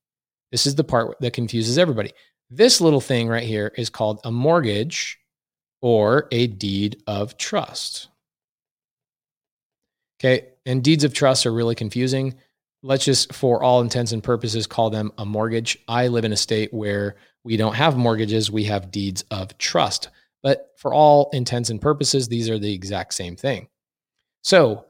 This 0.53 0.67
is 0.67 0.77
the 0.77 0.85
part 0.85 1.19
that 1.21 1.33
confuses 1.33 1.77
everybody. 1.77 2.13
This 2.51 2.81
little 2.81 3.01
thing 3.01 3.29
right 3.29 3.43
here 3.43 3.73
is 3.77 3.91
called 3.91 4.21
a 4.25 4.31
mortgage 4.31 5.19
or 5.83 6.29
a 6.31 6.47
deed 6.47 7.03
of 7.07 7.37
trust. 7.37 8.09
Okay. 10.21 10.49
And 10.67 10.83
deeds 10.83 11.05
of 11.05 11.15
trust 11.15 11.47
are 11.47 11.53
really 11.53 11.75
confusing. 11.75 12.35
Let's 12.83 13.05
just, 13.05 13.33
for 13.35 13.63
all 13.63 13.81
intents 13.81 14.13
and 14.13 14.23
purposes, 14.23 14.67
call 14.67 14.91
them 14.91 15.13
a 15.19 15.25
mortgage. 15.25 15.79
I 15.89 16.09
live 16.09 16.25
in 16.25 16.33
a 16.33 16.37
state 16.37 16.73
where 16.73 17.17
we 17.45 17.57
don't 17.57 17.75
have 17.75 17.97
mortgages, 17.97 18.51
we 18.51 18.65
have 18.65 18.91
deeds 18.91 19.25
of 19.31 19.57
trust. 19.59 20.09
But 20.43 20.69
for 20.77 20.95
all 20.95 21.31
intents 21.33 21.71
and 21.71 21.81
purposes, 21.81 22.29
these 22.29 22.49
are 22.49 22.59
the 22.59 22.73
exact 22.73 23.15
same 23.15 23.37
thing. 23.37 23.69
So 24.43 24.85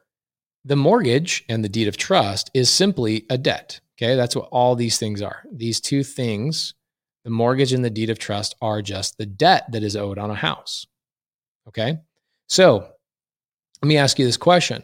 the 0.65 0.77
mortgage 0.77 1.45
and 1.49 1.65
the 1.65 1.69
deed 1.69 1.89
of 1.89 1.97
trust 1.97 2.51
is 2.55 2.71
simply 2.71 3.25
a 3.31 3.39
debt. 3.39 3.81
Okay. 3.97 4.15
That's 4.15 4.37
what 4.37 4.49
all 4.51 4.77
these 4.77 4.99
things 4.99 5.23
are. 5.23 5.43
These 5.51 5.81
two 5.81 6.05
things, 6.05 6.75
the 7.25 7.31
mortgage 7.31 7.73
and 7.73 7.85
the 7.85 7.91
deed 7.91 8.11
of 8.11 8.19
trust, 8.19 8.55
are 8.61 8.83
just 8.83 9.19
the 9.19 9.27
debt 9.27 9.65
that 9.73 9.83
is 9.83 9.97
owed 9.97 10.19
on 10.19 10.31
a 10.31 10.35
house. 10.35 10.87
Okay. 11.67 11.99
So 12.49 12.89
let 13.83 13.89
me 13.89 13.97
ask 13.97 14.19
you 14.19 14.27
this 14.27 14.37
question 14.37 14.83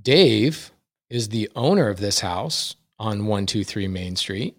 Dave 0.00 0.72
is 1.10 1.28
the 1.28 1.50
owner 1.54 1.88
of 1.88 2.00
this 2.00 2.20
house 2.20 2.76
on 2.98 3.26
123 3.26 3.88
Main 3.88 4.16
Street, 4.16 4.56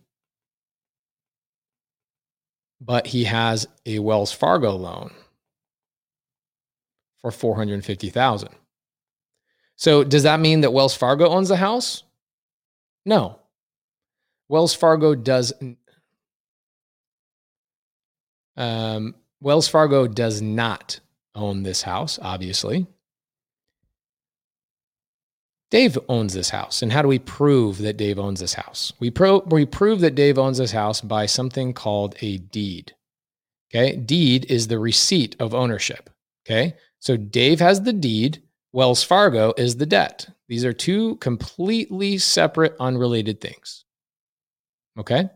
but 2.86 3.08
he 3.08 3.24
has 3.26 3.68
a 3.86 4.00
Wells 4.00 4.32
Fargo 4.32 4.72
loan 4.76 5.12
for 7.22 7.32
450,000. 7.32 8.50
So 9.76 10.04
does 10.04 10.24
that 10.24 10.40
mean 10.40 10.62
that 10.62 10.74
Wells 10.74 10.96
Fargo 10.96 11.30
owns 11.30 11.50
the 11.50 11.58
house? 11.58 12.04
No. 13.06 13.40
Wells 14.50 14.74
Fargo 14.74 15.16
does 15.16 15.54
um, 18.56 19.16
Wells 19.42 19.68
Fargo 19.68 20.08
does 20.08 20.42
not 20.42 21.00
own 21.36 21.64
this 21.64 21.82
house, 21.82 22.20
obviously. 22.22 22.88
Dave 25.74 25.98
owns 26.08 26.36
this 26.36 26.52
house. 26.52 26.84
And 26.84 26.92
how 26.92 27.02
do 27.02 27.08
we 27.08 27.18
prove 27.18 27.80
that 27.80 27.98
Dave 27.98 28.20
owns 28.20 28.40
this 28.40 28.54
house? 28.54 28.94
We, 29.00 29.10
pro- 29.10 29.40
we 29.48 29.66
prove 29.66 30.02
that 30.02 30.14
Dave 30.14 30.38
owns 30.38 30.60
this 30.60 30.72
house 30.72 31.02
by 31.02 31.26
something 31.26 31.74
called 31.74 32.14
a 32.22 32.38
deed. 32.38 32.94
Okay. 33.74 33.96
Deed 33.96 34.46
is 34.52 34.68
the 34.68 34.78
receipt 34.78 35.36
of 35.40 35.56
ownership. 35.56 36.12
Okay. 36.46 36.76
So 37.00 37.18
Dave 37.18 37.60
has 37.60 37.82
the 37.82 37.92
deed, 37.92 38.44
Wells 38.72 39.04
Fargo 39.04 39.52
is 39.58 39.78
the 39.78 39.88
debt. 39.88 40.30
These 40.48 40.64
are 40.64 40.74
two 40.74 41.16
completely 41.16 42.20
separate, 42.20 42.76
unrelated 42.80 43.42
things. 43.42 43.84
Okay. 45.00 45.28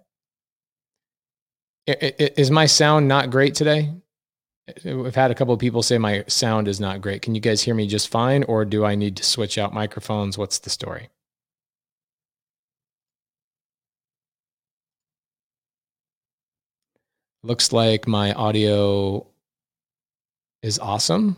Is 1.88 2.52
my 2.52 2.68
sound 2.68 3.08
not 3.08 3.32
great 3.32 3.56
today? 3.56 3.92
I've 4.68 5.16
had 5.16 5.32
a 5.32 5.36
couple 5.36 5.54
of 5.54 5.60
people 5.60 5.82
say 5.82 5.98
my 5.98 6.26
sound 6.28 6.68
is 6.68 6.80
not 6.80 7.02
great. 7.02 7.22
Can 7.22 7.34
you 7.34 7.42
guys 7.42 7.62
hear 7.62 7.74
me 7.74 7.88
just 7.88 8.10
fine, 8.10 8.44
or 8.44 8.66
do 8.66 8.84
I 8.84 8.96
need 8.96 9.16
to 9.18 9.24
switch 9.24 9.58
out 9.58 9.74
microphones? 9.74 10.38
What's 10.38 10.60
the 10.60 10.70
story? 10.70 11.10
Looks 17.44 17.72
like 17.72 18.08
my 18.08 18.34
audio 18.34 19.26
is 20.62 20.80
awesome 20.80 21.38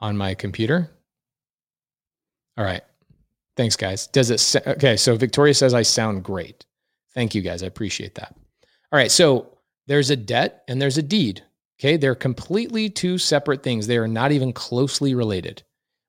on 0.00 0.16
my 0.16 0.34
computer. 0.34 0.90
All 2.56 2.64
right. 2.64 2.82
Thanks, 3.56 3.76
guys. 3.76 4.08
Does 4.08 4.30
it? 4.30 4.40
Sa- 4.40 4.60
okay. 4.66 4.96
So 4.96 5.14
Victoria 5.16 5.54
says 5.54 5.74
I 5.74 5.82
sound 5.82 6.24
great. 6.24 6.66
Thank 7.14 7.34
you, 7.36 7.42
guys. 7.42 7.62
I 7.62 7.66
appreciate 7.66 8.16
that. 8.16 8.34
All 8.90 8.98
right. 8.98 9.12
So 9.12 9.51
there's 9.86 10.10
a 10.10 10.16
debt 10.16 10.62
and 10.68 10.80
there's 10.80 10.98
a 10.98 11.02
deed. 11.02 11.42
Okay. 11.80 11.96
They're 11.96 12.14
completely 12.14 12.88
two 12.88 13.18
separate 13.18 13.62
things. 13.62 13.86
They 13.86 13.98
are 13.98 14.08
not 14.08 14.32
even 14.32 14.52
closely 14.52 15.14
related. 15.14 15.62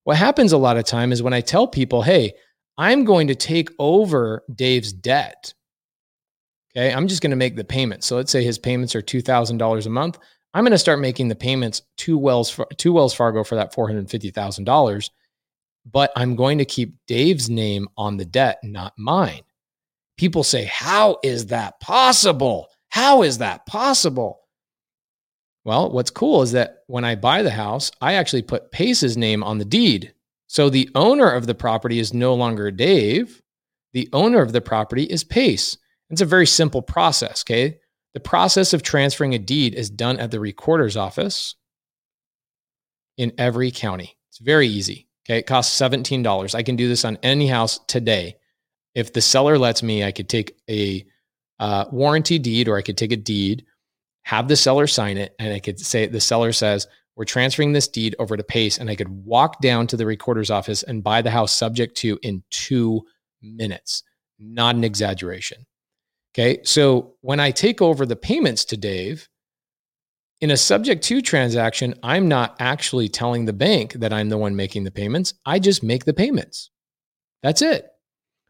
What 0.03 0.17
happens 0.17 0.51
a 0.51 0.57
lot 0.57 0.77
of 0.77 0.85
time 0.85 1.11
is 1.11 1.23
when 1.23 1.33
I 1.33 1.41
tell 1.41 1.67
people, 1.67 2.01
hey, 2.01 2.33
I'm 2.77 3.05
going 3.05 3.27
to 3.27 3.35
take 3.35 3.69
over 3.79 4.43
Dave's 4.53 4.93
debt. 4.93 5.53
Okay. 6.75 6.93
I'm 6.93 7.07
just 7.07 7.21
going 7.21 7.31
to 7.31 7.37
make 7.37 7.55
the 7.55 7.63
payments. 7.63 8.07
So 8.07 8.15
let's 8.15 8.31
say 8.31 8.43
his 8.43 8.59
payments 8.59 8.95
are 8.95 9.01
$2,000 9.01 9.85
a 9.85 9.89
month. 9.89 10.19
I'm 10.53 10.63
going 10.63 10.71
to 10.71 10.77
start 10.77 10.99
making 10.99 11.29
the 11.29 11.35
payments 11.35 11.81
to 11.97 12.17
Wells, 12.17 12.59
to 12.77 12.93
Wells 12.93 13.13
Fargo 13.13 13.43
for 13.43 13.55
that 13.55 13.73
$450,000. 13.73 15.09
But 15.91 16.11
I'm 16.15 16.35
going 16.35 16.59
to 16.59 16.65
keep 16.65 16.95
Dave's 17.07 17.49
name 17.49 17.87
on 17.97 18.17
the 18.17 18.25
debt, 18.25 18.59
not 18.63 18.93
mine. 18.97 19.41
People 20.17 20.43
say, 20.43 20.63
How 20.65 21.17
is 21.23 21.47
that 21.47 21.79
possible? 21.79 22.67
How 22.93 23.23
is 23.23 23.39
that 23.39 23.65
possible? 23.65 24.41
Well, 25.65 25.91
what's 25.91 26.11
cool 26.11 26.43
is 26.43 26.51
that 26.51 26.83
when 26.85 27.03
I 27.03 27.15
buy 27.15 27.41
the 27.41 27.49
house, 27.49 27.89
I 27.99 28.13
actually 28.13 28.43
put 28.43 28.71
Pace's 28.71 29.17
name 29.17 29.43
on 29.43 29.57
the 29.57 29.65
deed. 29.65 30.13
So 30.45 30.69
the 30.69 30.87
owner 30.93 31.27
of 31.27 31.47
the 31.47 31.55
property 31.55 31.97
is 31.97 32.13
no 32.13 32.35
longer 32.35 32.69
Dave. 32.69 33.41
The 33.93 34.07
owner 34.13 34.43
of 34.43 34.51
the 34.51 34.61
property 34.61 35.05
is 35.05 35.23
Pace. 35.23 35.75
It's 36.11 36.21
a 36.21 36.25
very 36.25 36.45
simple 36.45 36.83
process, 36.83 37.43
okay? 37.43 37.79
The 38.13 38.19
process 38.19 38.73
of 38.73 38.83
transferring 38.83 39.33
a 39.33 39.39
deed 39.39 39.73
is 39.73 39.89
done 39.89 40.19
at 40.19 40.29
the 40.29 40.39
recorder's 40.39 40.95
office 40.95 41.55
in 43.17 43.33
every 43.39 43.71
county. 43.71 44.19
It's 44.29 44.37
very 44.37 44.67
easy. 44.67 45.07
Okay. 45.25 45.39
It 45.39 45.47
costs 45.47 45.81
$17. 45.81 46.53
I 46.53 46.61
can 46.61 46.75
do 46.75 46.87
this 46.87 47.05
on 47.05 47.17
any 47.23 47.47
house 47.47 47.79
today. 47.87 48.35
If 48.93 49.13
the 49.13 49.21
seller 49.21 49.57
lets 49.57 49.81
me, 49.81 50.03
I 50.03 50.11
could 50.11 50.29
take 50.29 50.55
a 50.69 51.07
uh, 51.63 51.85
warranty 51.93 52.37
deed 52.37 52.67
or 52.67 52.77
I 52.77 52.81
could 52.81 52.97
take 52.97 53.13
a 53.13 53.17
deed, 53.17 53.65
have 54.23 54.49
the 54.49 54.55
seller 54.57 54.85
sign 54.85 55.15
it, 55.15 55.33
and 55.39 55.53
I 55.53 55.59
could 55.59 55.79
say 55.79 56.05
the 56.05 56.19
seller 56.19 56.51
says, 56.51 56.87
We're 57.15 57.23
transferring 57.23 57.71
this 57.71 57.87
deed 57.87 58.17
over 58.19 58.35
to 58.35 58.43
Pace. 58.43 58.77
And 58.77 58.89
I 58.89 58.95
could 58.95 59.07
walk 59.07 59.61
down 59.61 59.87
to 59.87 59.97
the 59.97 60.05
recorder's 60.05 60.51
office 60.51 60.83
and 60.83 61.01
buy 61.01 61.21
the 61.21 61.31
house 61.31 61.55
subject 61.55 61.95
to 61.97 62.19
in 62.21 62.43
two 62.49 63.05
minutes. 63.41 64.03
Not 64.39 64.75
an 64.75 64.83
exaggeration. 64.83 65.65
Okay. 66.35 66.59
So 66.63 67.13
when 67.21 67.39
I 67.39 67.51
take 67.51 67.81
over 67.81 68.05
the 68.05 68.17
payments 68.17 68.65
to 68.65 68.77
Dave, 68.77 69.29
in 70.41 70.51
a 70.51 70.57
subject 70.57 71.01
to 71.05 71.21
transaction, 71.21 71.93
I'm 72.03 72.27
not 72.27 72.57
actually 72.59 73.07
telling 73.07 73.45
the 73.45 73.53
bank 73.53 73.93
that 73.93 74.11
I'm 74.11 74.27
the 74.27 74.37
one 74.37 74.57
making 74.57 74.83
the 74.83 74.91
payments. 74.91 75.33
I 75.45 75.59
just 75.59 75.81
make 75.81 76.03
the 76.03 76.13
payments. 76.13 76.71
That's 77.41 77.61
it. 77.61 77.92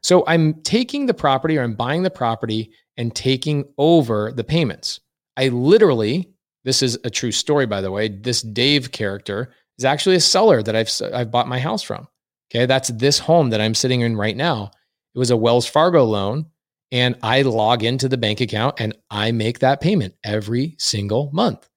So 0.04 0.24
I'm 0.28 0.62
taking 0.64 1.06
the 1.06 1.14
property 1.14 1.58
or 1.58 1.64
I'm 1.64 1.76
buying 1.76 2.04
the 2.04 2.10
property 2.10 2.72
and 2.98 3.16
taking 3.16 3.66
over 3.78 4.32
the 4.32 4.44
payments. 4.44 5.00
I 5.38 5.48
literally, 5.48 6.30
this 6.64 6.84
is 6.84 7.00
a 7.04 7.10
true 7.10 7.32
story, 7.32 7.66
by 7.66 7.82
the 7.82 7.92
way. 7.92 8.10
This 8.10 8.42
Dave 8.42 8.92
character 8.92 9.54
is 9.78 9.86
actually 9.86 10.18
a 10.18 10.22
seller 10.22 10.62
that 10.62 10.76
I've, 10.76 10.92
I've 11.14 11.32
bought 11.32 11.48
my 11.48 11.60
house 11.60 11.82
from. 11.82 12.08
Okay. 12.52 12.66
That's 12.66 12.90
this 12.90 13.18
home 13.18 13.50
that 13.50 13.62
I'm 13.62 13.74
sitting 13.74 14.02
in 14.02 14.16
right 14.16 14.38
now. 14.38 14.72
It 15.16 15.20
was 15.20 15.32
a 15.32 15.38
Wells 15.38 15.66
Fargo 15.66 16.04
loan. 16.04 16.48
And 16.92 17.18
I 17.24 17.42
log 17.42 17.84
into 17.84 18.08
the 18.08 18.18
bank 18.18 18.40
account 18.40 18.76
and 18.80 18.96
I 19.10 19.32
make 19.32 19.60
that 19.60 19.82
payment 19.82 20.14
every 20.24 20.76
single 20.78 21.32
month. 21.34 21.68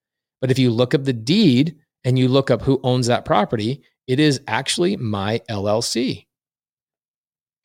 But 0.43 0.51
if 0.51 0.59
you 0.59 0.71
look 0.71 0.95
up 0.95 1.05
the 1.05 1.15
deed 1.15 1.77
and 2.05 2.19
you 2.19 2.29
look 2.29 2.51
up 2.51 2.61
who 2.61 2.81
owns 2.83 3.07
that 3.07 3.25
property, 3.25 3.83
it 4.07 4.21
is 4.21 4.43
actually 4.47 4.97
my 4.99 5.41
LLC. 5.49 6.27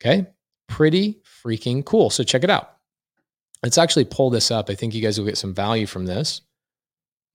Okay. 0.00 0.26
Pretty 0.68 1.20
freaking 1.44 1.84
cool. 1.84 2.10
So 2.10 2.24
check 2.24 2.44
it 2.44 2.50
out. 2.50 2.76
Let's 3.62 3.78
actually 3.78 4.06
pull 4.06 4.30
this 4.30 4.50
up. 4.50 4.70
I 4.70 4.74
think 4.74 4.94
you 4.94 5.02
guys 5.02 5.18
will 5.18 5.26
get 5.26 5.38
some 5.38 5.54
value 5.54 5.86
from 5.86 6.06
this. 6.06 6.40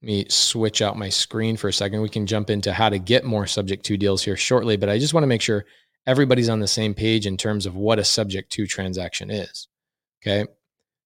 Let 0.02 0.06
me 0.06 0.26
switch 0.28 0.82
out 0.82 0.98
my 0.98 1.08
screen 1.08 1.56
for 1.56 1.68
a 1.68 1.72
second. 1.72 2.02
We 2.02 2.08
can 2.08 2.26
jump 2.26 2.50
into 2.50 2.72
how 2.72 2.88
to 2.88 2.98
get 2.98 3.24
more 3.24 3.46
subject 3.46 3.84
to 3.86 3.96
deals 3.96 4.22
here 4.22 4.36
shortly, 4.36 4.76
but 4.76 4.88
I 4.88 4.98
just 4.98 5.14
want 5.14 5.24
to 5.24 5.28
make 5.28 5.42
sure 5.42 5.64
everybody's 6.06 6.48
on 6.48 6.60
the 6.60 6.68
same 6.68 6.94
page 6.94 7.26
in 7.26 7.36
terms 7.36 7.66
of 7.66 7.74
what 7.74 7.98
a 7.98 8.04
subject 8.04 8.52
to 8.52 8.66
transaction 8.66 9.30
is. 9.30 9.68
Okay. 10.22 10.48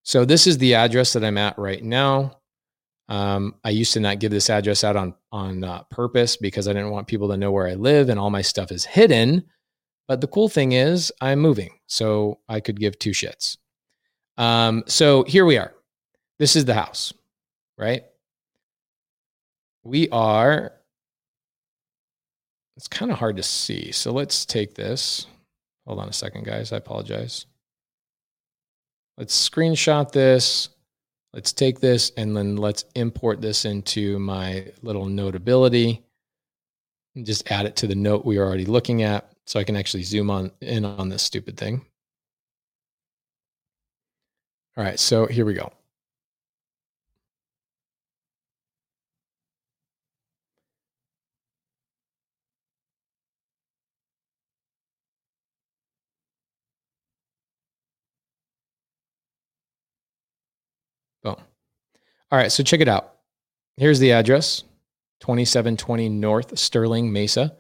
So 0.02 0.24
this 0.24 0.46
is 0.46 0.58
the 0.58 0.74
address 0.74 1.12
that 1.12 1.24
I'm 1.24 1.38
at 1.38 1.58
right 1.58 1.82
now. 1.82 2.38
Um, 3.08 3.54
I 3.64 3.70
used 3.70 3.92
to 3.94 4.00
not 4.00 4.20
give 4.20 4.30
this 4.30 4.50
address 4.50 4.85
out 4.85 4.96
on 4.96 5.14
on 5.30 5.64
uh, 5.64 5.82
purpose 5.85 6.37
because 6.37 6.66
I 6.66 6.72
didn't 6.72 6.90
want 6.90 7.06
people 7.06 7.28
to 7.28 7.37
know 7.37 7.52
where 7.52 7.68
I 7.68 7.74
live 7.74 8.08
and 8.08 8.18
all 8.18 8.30
my 8.30 8.42
stuff 8.42 8.72
is 8.72 8.85
hidden. 8.85 9.44
But 10.12 10.20
the 10.20 10.27
cool 10.27 10.51
thing 10.51 10.72
is, 10.72 11.11
I'm 11.22 11.38
moving, 11.38 11.70
so 11.87 12.40
I 12.46 12.61
could 12.61 12.79
give 12.79 12.98
two 12.98 13.12
shits. 13.12 13.57
Um, 14.37 14.85
so 14.87 15.22
here 15.22 15.46
we 15.46 15.57
are. 15.57 15.72
This 16.38 16.55
is 16.55 16.66
the 16.66 16.75
house, 16.75 17.14
right? 17.79 18.05
We 19.85 20.11
are, 20.11 20.75
it's 22.77 22.88
kind 22.88 23.11
of 23.11 23.20
hard 23.20 23.38
to 23.38 23.42
see. 23.42 23.90
So 23.90 24.12
let's 24.12 24.44
take 24.44 24.75
this. 24.75 25.29
Hold 25.87 25.98
on 25.98 26.11
a 26.11 26.12
second, 26.12 26.44
guys. 26.44 26.72
I 26.72 26.77
apologize. 26.77 27.46
Let's 29.16 29.48
screenshot 29.48 30.12
this. 30.12 30.68
Let's 31.33 31.55
take 31.55 31.81
this 31.81 32.12
and 32.18 32.37
then 32.37 32.57
let's 32.57 32.85
import 32.96 33.40
this 33.40 33.64
into 33.64 34.18
my 34.18 34.72
little 34.83 35.07
notability 35.07 36.05
and 37.16 37.25
just 37.25 37.51
add 37.51 37.64
it 37.64 37.77
to 37.77 37.87
the 37.87 37.94
note 37.94 38.27
we 38.27 38.37
are 38.37 38.44
already 38.44 38.66
looking 38.66 39.05
at 39.05 39.31
so 39.46 39.61
I 39.61 39.64
can 39.64 39.76
actually 39.76 40.02
zoom 40.05 40.31
on 40.31 40.52
in 40.61 40.85
on 40.85 41.09
this 41.09 41.22
stupid 41.22 41.57
thing. 41.57 41.85
All 44.76 44.85
right, 44.85 44.98
so 44.98 45.26
here 45.26 45.44
we 45.44 45.55
go. 45.55 45.70
Boom. 61.22 61.37
All 62.31 62.38
right, 62.38 62.50
so 62.50 62.62
check 62.62 62.81
it 62.81 62.88
out. 62.88 63.16
Here's 63.76 63.98
the 63.98 64.12
address 64.12 64.62
2720 65.20 66.09
North 66.09 66.59
Sterling 66.59 67.12
Mesa. 67.12 67.57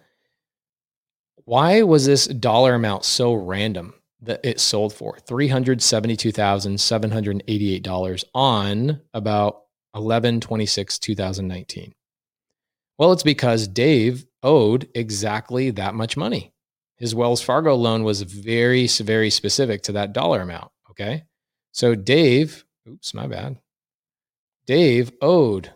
Why 1.44 1.82
was 1.82 2.06
this 2.06 2.26
dollar 2.26 2.74
amount 2.74 3.04
so 3.04 3.34
random 3.34 3.94
that 4.20 4.40
it 4.44 4.60
sold 4.60 4.92
for? 4.92 5.18
$372,788 5.26 8.24
on 8.34 9.00
about 9.12 9.62
11 9.94 10.40
26 10.40 10.98
2019. 10.98 11.94
Well, 12.98 13.12
it's 13.12 13.22
because 13.22 13.68
Dave 13.68 14.26
owed 14.42 14.88
exactly 14.94 15.70
that 15.70 15.94
much 15.94 16.16
money. 16.16 16.52
His 16.96 17.14
Wells 17.14 17.42
Fargo 17.42 17.74
loan 17.74 18.04
was 18.04 18.22
very, 18.22 18.86
very 18.86 19.30
specific 19.30 19.82
to 19.82 19.92
that 19.92 20.12
dollar 20.12 20.40
amount. 20.40 20.70
Okay. 20.90 21.24
So 21.72 21.94
Dave, 21.94 22.64
oops, 22.88 23.14
my 23.14 23.26
bad. 23.26 23.58
Dave 24.66 25.12
owed 25.20 25.72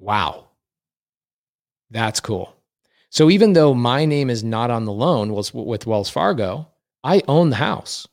Wow. 0.00 0.48
That's 1.90 2.18
cool. 2.18 2.56
So 3.10 3.30
even 3.30 3.52
though 3.52 3.74
my 3.74 4.06
name 4.06 4.30
is 4.30 4.42
not 4.42 4.70
on 4.70 4.86
the 4.86 4.92
loan 4.92 5.32
with 5.32 5.86
Wells 5.86 6.10
Fargo, 6.10 6.68
I 7.04 7.22
own 7.28 7.50
the 7.50 7.56
house. 7.56 8.08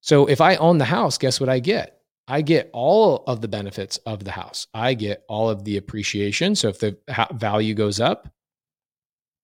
So 0.00 0.26
if 0.26 0.40
I 0.40 0.56
own 0.56 0.78
the 0.78 0.84
house, 0.84 1.16
guess 1.16 1.38
what 1.38 1.48
I 1.48 1.60
get? 1.60 2.00
I 2.26 2.42
get 2.42 2.68
all 2.72 3.24
of 3.26 3.40
the 3.40 3.48
benefits 3.48 3.98
of 3.98 4.24
the 4.24 4.30
house. 4.30 4.66
I 4.74 4.94
get 4.94 5.24
all 5.28 5.48
of 5.48 5.64
the 5.64 5.76
appreciation. 5.76 6.54
So 6.56 6.68
if 6.68 6.78
the 6.78 6.98
value 7.32 7.74
goes 7.74 8.00
up, 8.00 8.28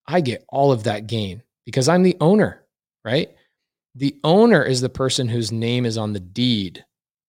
I 0.07 0.21
get 0.21 0.45
all 0.49 0.71
of 0.71 0.83
that 0.83 1.07
gain 1.07 1.41
because 1.65 1.87
I'm 1.87 2.03
the 2.03 2.17
owner, 2.19 2.63
right? 3.03 3.33
The 3.95 4.19
owner 4.23 4.63
is 4.63 4.81
the 4.81 4.89
person 4.89 5.27
whose 5.29 5.51
name 5.51 5.85
is 5.85 5.97
on 5.97 6.13
the 6.13 6.19
deed. 6.19 6.83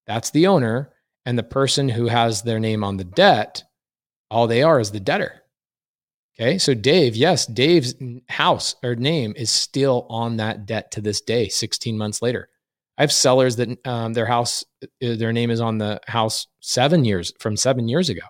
That's 0.06 0.30
the 0.30 0.48
owner. 0.48 0.92
And 1.24 1.38
the 1.38 1.42
person 1.42 1.88
who 1.88 2.06
has 2.06 2.42
their 2.42 2.60
name 2.60 2.84
on 2.84 2.96
the 2.96 3.04
debt 3.04 3.64
all 4.30 4.46
they 4.46 4.62
are 4.62 4.80
is 4.80 4.90
the 4.90 5.00
debtor. 5.00 5.42
Okay. 6.38 6.58
So 6.58 6.74
Dave, 6.74 7.16
yes, 7.16 7.46
Dave's 7.46 7.94
house 8.28 8.74
or 8.82 8.94
name 8.94 9.32
is 9.36 9.50
still 9.50 10.06
on 10.10 10.36
that 10.36 10.66
debt 10.66 10.90
to 10.92 11.00
this 11.00 11.20
day, 11.20 11.48
16 11.48 11.96
months 11.96 12.20
later. 12.20 12.48
I 12.98 13.02
have 13.02 13.12
sellers 13.12 13.56
that 13.56 13.86
um, 13.86 14.12
their 14.12 14.26
house, 14.26 14.64
uh, 14.82 14.86
their 15.16 15.32
name 15.32 15.50
is 15.50 15.60
on 15.60 15.78
the 15.78 16.00
house 16.06 16.46
seven 16.60 17.04
years 17.04 17.32
from 17.38 17.56
seven 17.56 17.88
years 17.88 18.08
ago. 18.08 18.22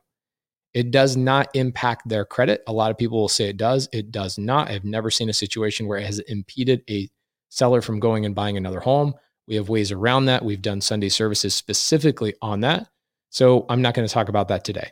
It 0.75 0.91
does 0.91 1.17
not 1.17 1.49
impact 1.55 2.09
their 2.09 2.25
credit. 2.25 2.63
A 2.67 2.73
lot 2.73 2.91
of 2.91 2.99
people 2.99 3.19
will 3.19 3.29
say 3.29 3.49
it 3.49 3.57
does. 3.57 3.89
It 3.93 4.11
does 4.11 4.39
not. 4.39 4.71
I've 4.71 4.85
never 4.85 5.11
seen 5.11 5.31
a 5.31 5.33
situation 5.33 5.87
where 5.87 5.99
it 5.99 6.07
has 6.07 6.19
impeded 6.21 6.83
a 6.91 7.09
seller 7.49 7.81
from 7.81 7.99
going 7.99 8.27
and 8.27 8.35
buying 8.35 8.57
another 8.57 8.81
home. 8.81 9.15
We 9.49 9.55
have 9.55 9.69
ways 9.69 9.91
around 9.93 10.27
that. 10.27 10.45
We've 10.45 10.61
done 10.61 10.81
Sunday 10.81 11.09
services 11.09 11.55
specifically 11.55 12.35
on 12.43 12.61
that. 12.61 12.89
So 13.31 13.65
I'm 13.69 13.83
not 13.83 13.95
going 13.95 14.07
to 14.07 14.13
talk 14.13 14.29
about 14.29 14.49
that 14.49 14.65
today. 14.65 14.91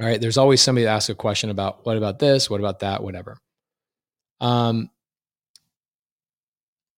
All 0.00 0.06
right. 0.06 0.20
There's 0.20 0.36
always 0.36 0.60
somebody 0.60 0.84
to 0.84 0.90
ask 0.90 1.08
a 1.08 1.14
question 1.14 1.50
about 1.50 1.86
what 1.86 1.96
about 1.96 2.18
this? 2.18 2.50
What 2.50 2.60
about 2.60 2.80
that? 2.80 3.02
Whatever. 3.02 3.38
Um, 4.40 4.90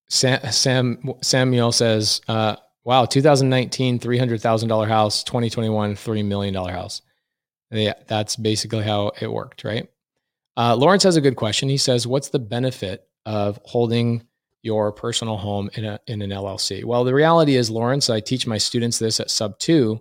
Sam, 0.09 0.41
Sam 0.51 1.15
Samuel 1.23 1.73
says, 1.73 2.21
uh, 2.29 2.57
wow, 2.85 3.05
2019, 3.05 3.99
$300,000 3.99 4.89
house, 4.89 5.23
2021, 5.23 5.95
$3 5.95 6.25
million 6.25 6.55
house. 6.55 7.03
Yeah, 7.71 7.93
that's 8.07 8.35
basically 8.37 8.83
how 8.83 9.13
it 9.21 9.31
worked, 9.31 9.65
right? 9.65 9.87
Uh, 10.57 10.75
Lawrence 10.75 11.03
has 11.03 11.17
a 11.17 11.21
good 11.21 11.37
question. 11.37 11.69
He 11.69 11.77
says, 11.77 12.07
what's 12.07 12.31
the 12.31 12.39
benefit 12.39 13.07
of 13.27 13.61
holding 13.65 14.27
your 14.63 14.91
personal 14.91 15.37
home 15.37 15.69
in, 15.75 15.85
a, 15.85 16.01
in 16.07 16.23
an 16.23 16.31
LLC? 16.31 16.83
Well, 16.85 17.05
the 17.05 17.15
reality 17.15 17.57
is, 17.57 17.71
Lawrence, 17.71 18.09
I 18.09 18.21
teach 18.21 18.47
my 18.47 18.59
students 18.59 18.99
this 18.99 19.21
at 19.21 19.31
sub 19.31 19.59
two, 19.59 20.01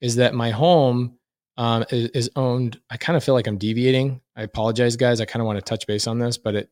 is 0.00 0.14
that 0.16 0.32
my 0.32 0.50
home 0.50 1.17
um, 1.58 1.84
is, 1.90 2.08
is, 2.10 2.30
owned. 2.36 2.80
I 2.88 2.96
kind 2.96 3.16
of 3.16 3.24
feel 3.24 3.34
like 3.34 3.46
I'm 3.46 3.58
deviating. 3.58 4.20
I 4.36 4.42
apologize, 4.42 4.96
guys. 4.96 5.20
I 5.20 5.26
kind 5.26 5.42
of 5.42 5.46
want 5.46 5.58
to 5.58 5.62
touch 5.62 5.86
base 5.86 6.06
on 6.06 6.18
this, 6.18 6.38
but 6.38 6.54
it, 6.54 6.70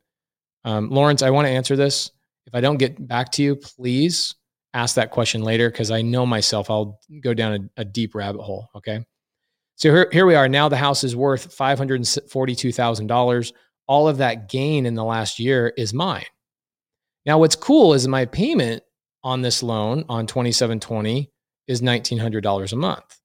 um, 0.65 0.89
Lawrence, 0.91 1.23
I 1.23 1.31
want 1.31 1.47
to 1.47 1.51
answer 1.51 1.77
this. 1.77 2.11
If 2.47 2.55
I 2.55 2.61
don't 2.61 2.79
get 2.79 3.07
back 3.07 3.33
to 3.33 3.43
you, 3.43 3.57
please 3.57 4.35
ask 4.73 4.95
that 4.95 5.11
question 5.11 5.43
later 5.43 5.71
because 5.71 5.91
I 5.91 6.03
know 6.03 6.25
myself. 6.25 6.71
I'll 6.71 7.01
go 7.21 7.35
down 7.35 7.71
a, 7.77 7.83
a 7.83 7.85
deep 7.85 8.15
rabbit 8.15 8.43
hole. 8.43 8.69
Okay. 8.77 9.05
So 9.75 9.91
here, 9.91 10.09
here 10.13 10.27
we 10.27 10.37
are. 10.37 10.49
Now 10.49 10.69
the 10.69 10.77
house 10.77 11.05
is 11.05 11.15
worth 11.15 11.53
five 11.53 11.77
hundred 11.77 12.07
forty-two 12.31 12.73
thousand 12.73 13.09
dollars. 13.09 13.53
All 13.89 14.09
of 14.09 14.19
that 14.19 14.49
gain 14.49 14.87
in 14.87 14.95
the 14.95 15.05
last 15.05 15.39
year 15.39 15.73
is 15.77 15.93
mine. 15.93 16.25
Now, 17.27 17.39
what's 17.39 17.57
cool 17.57 17.93
is 17.93 18.07
my 18.07 18.25
payment 18.25 18.85
on 19.25 19.43
this 19.43 19.63
loan 19.63 20.05
on 20.09 20.29
2720 20.29 21.29
is 21.67 21.83
$1,900 21.83 22.73
a 22.73 22.77
month. 22.77 23.21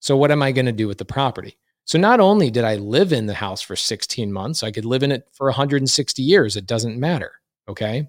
So, 0.00 0.16
what 0.16 0.30
am 0.30 0.42
I 0.42 0.52
going 0.52 0.66
to 0.66 0.72
do 0.72 0.88
with 0.88 0.98
the 0.98 1.04
property? 1.04 1.56
So, 1.84 1.98
not 1.98 2.20
only 2.20 2.50
did 2.50 2.64
I 2.64 2.76
live 2.76 3.12
in 3.12 3.26
the 3.26 3.34
house 3.34 3.62
for 3.62 3.76
16 3.76 4.32
months, 4.32 4.62
I 4.62 4.70
could 4.70 4.84
live 4.84 5.02
in 5.02 5.12
it 5.12 5.28
for 5.32 5.46
160 5.46 6.22
years. 6.22 6.56
It 6.56 6.66
doesn't 6.66 6.98
matter. 6.98 7.32
Okay. 7.68 8.08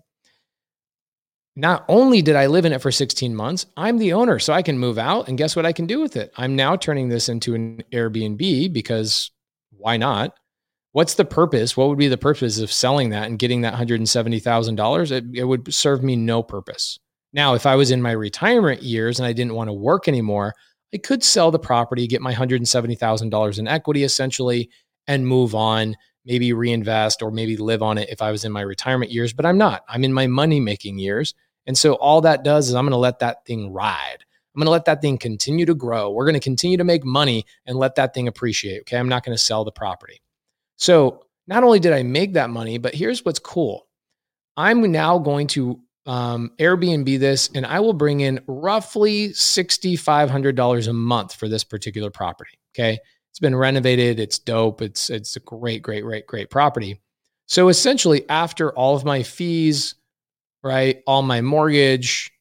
Not 1.56 1.86
only 1.88 2.22
did 2.22 2.36
I 2.36 2.46
live 2.46 2.66
in 2.66 2.74
it 2.74 2.84
for 2.84 2.92
16 2.92 3.36
months, 3.36 3.66
I'm 3.76 3.98
the 3.98 4.14
owner, 4.14 4.38
so 4.38 4.54
I 4.54 4.62
can 4.62 4.78
move 4.78 5.00
out. 5.00 5.28
And 5.28 5.40
guess 5.40 5.56
what 5.56 5.66
I 5.66 5.74
can 5.74 5.88
do 5.88 6.00
with 6.00 6.16
it? 6.16 6.32
I'm 6.38 6.56
now 6.56 6.76
turning 6.76 7.10
this 7.10 7.30
into 7.30 7.56
an 7.56 7.82
Airbnb 7.92 8.72
because 8.74 9.32
why 9.72 9.98
not? 9.98 10.38
What's 10.92 11.16
the 11.16 11.26
purpose? 11.26 11.76
What 11.76 11.90
would 11.90 11.98
be 11.98 12.08
the 12.08 12.18
purpose 12.18 12.60
of 12.60 12.72
selling 12.72 13.10
that 13.10 13.26
and 13.28 13.40
getting 13.40 13.62
that 13.62 13.74
$170,000? 13.74 15.12
It, 15.12 15.26
it 15.34 15.44
would 15.46 15.74
serve 15.74 16.04
me 16.04 16.16
no 16.16 16.44
purpose. 16.44 17.00
Now, 17.34 17.56
if 17.56 17.66
I 17.66 17.76
was 17.76 17.92
in 17.92 18.02
my 18.02 18.12
retirement 18.12 18.84
years 18.84 19.20
and 19.20 19.26
I 19.26 19.34
didn't 19.34 19.56
want 19.56 19.68
to 19.68 19.74
work 19.74 20.08
anymore, 20.08 20.54
I 20.94 20.98
could 20.98 21.24
sell 21.24 21.52
the 21.52 21.60
property, 21.60 22.08
get 22.08 22.22
my 22.22 22.34
$170,000 22.34 23.60
in 23.60 23.68
equity 23.68 24.04
essentially, 24.04 24.70
and 25.08 25.28
move 25.28 25.56
on, 25.56 25.96
maybe 26.26 26.54
reinvest 26.54 27.22
or 27.22 27.32
maybe 27.32 27.58
live 27.58 27.82
on 27.82 27.98
it 27.98 28.10
if 28.10 28.22
I 28.22 28.32
was 28.32 28.46
in 28.46 28.52
my 28.52 28.62
retirement 28.62 29.12
years, 29.12 29.34
but 29.34 29.46
I'm 29.46 29.58
not. 29.58 29.84
I'm 29.88 30.04
in 30.04 30.14
my 30.14 30.28
money 30.28 30.60
making 30.60 31.00
years. 31.00 31.34
And 31.66 31.78
so 31.78 31.94
all 31.96 32.22
that 32.22 32.44
does 32.44 32.70
is 32.70 32.76
I'm 32.76 32.86
going 32.86 32.92
to 32.92 32.98
let 32.98 33.20
that 33.20 33.46
thing 33.46 33.72
ride. 33.74 34.18
I'm 34.56 34.60
going 34.60 34.66
to 34.66 34.72
let 34.72 34.86
that 34.86 35.02
thing 35.02 35.18
continue 35.18 35.66
to 35.66 35.76
grow. 35.76 36.10
We're 36.12 36.26
going 36.26 36.34
to 36.34 36.40
continue 36.40 36.78
to 36.78 36.84
make 36.84 37.06
money 37.06 37.46
and 37.66 37.78
let 37.78 37.96
that 37.96 38.14
thing 38.14 38.28
appreciate. 38.28 38.82
Okay. 38.82 38.98
I'm 38.98 39.10
not 39.10 39.24
going 39.24 39.38
to 39.38 39.44
sell 39.44 39.64
the 39.64 39.72
property. 39.72 40.22
So 40.78 41.26
not 41.48 41.64
only 41.64 41.80
did 41.80 41.94
I 41.94 42.04
make 42.04 42.34
that 42.34 42.50
money, 42.50 42.78
but 42.78 42.96
here's 42.96 43.24
what's 43.24 43.40
cool. 43.40 43.88
I'm 44.56 44.92
now 44.92 45.20
going 45.20 45.48
to 45.48 45.80
um, 46.08 46.52
Airbnb 46.58 47.20
this 47.20 47.50
and 47.54 47.66
I 47.66 47.80
will 47.80 47.94
bring 47.94 48.22
in 48.22 48.40
roughly 48.48 49.30
$6,500 49.30 50.88
a 50.88 50.94
month 50.94 51.36
for 51.36 51.48
this 51.48 51.64
particular 51.64 52.10
property. 52.10 52.58
Okay. 52.76 52.98
It's 53.32 53.40
been 53.40 53.56
renovated. 53.56 54.20
It's 54.20 54.40
dope. 54.40 54.82
It's, 54.82 55.12
it's 55.12 55.36
a 55.36 55.40
great, 55.42 55.84
great, 55.84 56.04
great, 56.04 56.26
great 56.26 56.50
property. 56.50 57.00
So 57.46 57.70
essentially, 57.70 58.28
after 58.30 58.72
all 58.72 58.96
of 58.96 59.06
my 59.06 59.22
fees, 59.22 59.96
right, 60.64 61.04
all 61.06 61.22
my 61.22 61.42
mortgage 61.42 62.32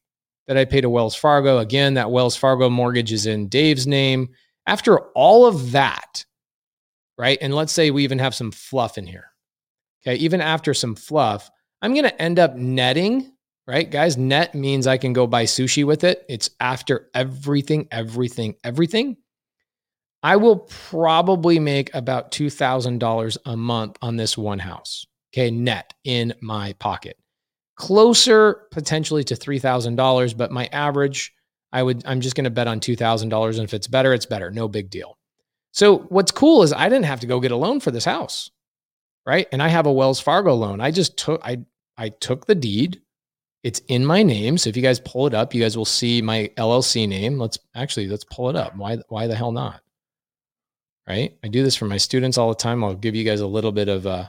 that 0.47 0.57
I 0.57 0.65
pay 0.65 0.81
to 0.81 0.89
Wells 0.89 1.15
Fargo, 1.15 1.59
again, 1.59 1.95
that 1.95 2.11
Wells 2.11 2.37
Fargo 2.37 2.71
mortgage 2.71 3.13
is 3.13 3.27
in 3.27 3.49
Dave's 3.49 3.87
name. 3.87 4.31
After 4.67 5.01
all 5.11 5.47
of 5.47 5.73
that, 5.73 6.25
right, 7.19 7.39
and 7.41 7.55
let's 7.55 7.73
say 7.73 7.91
we 7.91 8.05
even 8.05 8.19
have 8.19 8.35
some 8.35 8.51
fluff 8.51 8.97
in 8.97 9.07
here. 9.07 9.27
Okay, 10.03 10.17
even 10.17 10.41
after 10.41 10.73
some 10.73 10.95
fluff, 10.95 11.51
I'm 11.83 11.93
going 11.93 12.05
to 12.05 12.23
end 12.23 12.39
up 12.39 12.57
netting, 12.57 13.33
right? 13.67 13.91
Guys, 13.91 14.17
net 14.17 14.55
means 14.55 14.87
I 14.87 14.99
can 14.99 15.13
go 15.13 15.27
buy 15.27 15.45
sushi 15.45 15.85
with 15.85 16.05
it. 16.05 16.25
It's 16.29 16.51
after 16.61 17.09
everything, 17.15 17.89
everything, 17.91 18.57
everything. 18.63 19.17
I 20.23 20.37
will 20.37 20.59
probably 20.91 21.59
make 21.59 21.95
about 21.95 22.33
$2,000 22.33 23.37
a 23.45 23.57
month 23.57 23.97
on 24.03 24.17
this 24.17 24.37
one 24.37 24.59
house, 24.59 25.07
okay, 25.33 25.51
net 25.51 25.95
in 26.05 26.35
my 26.41 26.73
pocket. 26.75 27.19
Closer 27.77 28.63
potentially 28.71 29.23
to 29.25 29.35
$3,000, 29.35 30.37
but 30.37 30.51
my 30.51 30.69
average, 30.73 31.33
I 31.73 31.83
would, 31.83 32.05
I'm 32.07 32.21
just 32.21 32.35
going 32.35 32.45
to 32.45 32.51
bet 32.51 32.67
on 32.67 32.81
$2,000. 32.81 33.55
And 33.55 33.65
if 33.65 33.75
it's 33.75 33.87
better, 33.87 34.15
it's 34.15 34.27
better. 34.27 34.51
No 34.51 34.67
big 34.67 34.91
deal. 34.91 35.19
So 35.73 35.99
what's 36.09 36.33
cool 36.33 36.63
is 36.63 36.73
I 36.73 36.89
didn't 36.89 37.05
have 37.05 37.21
to 37.21 37.27
go 37.27 37.39
get 37.39 37.53
a 37.53 37.57
loan 37.57 37.81
for 37.81 37.91
this 37.91 38.07
house, 38.07 38.51
right? 39.27 39.47
And 39.53 39.63
I 39.63 39.69
have 39.69 39.87
a 39.87 39.93
Wells 39.93 40.21
Fargo 40.21 40.55
loan. 40.55 40.81
I 40.81 40.91
just 40.91 41.19
took, 41.19 41.41
I, 41.45 41.59
I 41.99 42.09
took 42.09 42.47
the 42.47 42.55
deed. 42.55 43.03
It's 43.67 43.81
in 43.89 44.07
my 44.07 44.23
name. 44.23 44.57
So 44.59 44.71
if 44.71 44.77
you 44.77 44.83
guys 44.83 45.01
pull 45.01 45.27
it 45.27 45.35
up, 45.35 45.53
you 45.53 45.61
guys 45.61 45.77
will 45.77 45.85
see 45.85 46.23
my 46.23 46.51
LLC 46.57 47.09
name. 47.09 47.39
Let's 47.39 47.59
actually, 47.75 48.07
let's 48.07 48.25
pull 48.25 48.49
it 48.49 48.57
up. 48.57 48.77
Why, 48.77 48.99
why 49.09 49.27
the 49.27 49.35
hell 49.35 49.51
not? 49.51 49.83
right? 51.07 51.37
I 51.45 51.49
do 51.49 51.63
this 51.63 51.77
for 51.77 51.87
my 51.87 51.97
students 51.97 52.39
all 52.39 52.49
the 52.49 52.55
time. 52.55 52.83
I'll 52.83 52.95
give 52.95 53.15
you 53.15 53.25
guys 53.25 53.41
a 53.41 53.47
little 53.47 53.73
bit 53.73 53.89
of 53.89 54.07
uh, 54.07 54.29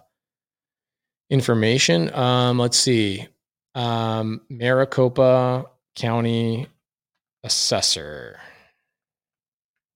information. 1.29 2.13
Um, 2.13 2.59
let's 2.59 2.77
see. 2.77 3.27
Um, 3.75 4.41
Maricopa 4.49 5.65
County 5.95 6.67
Assessor 7.43 8.39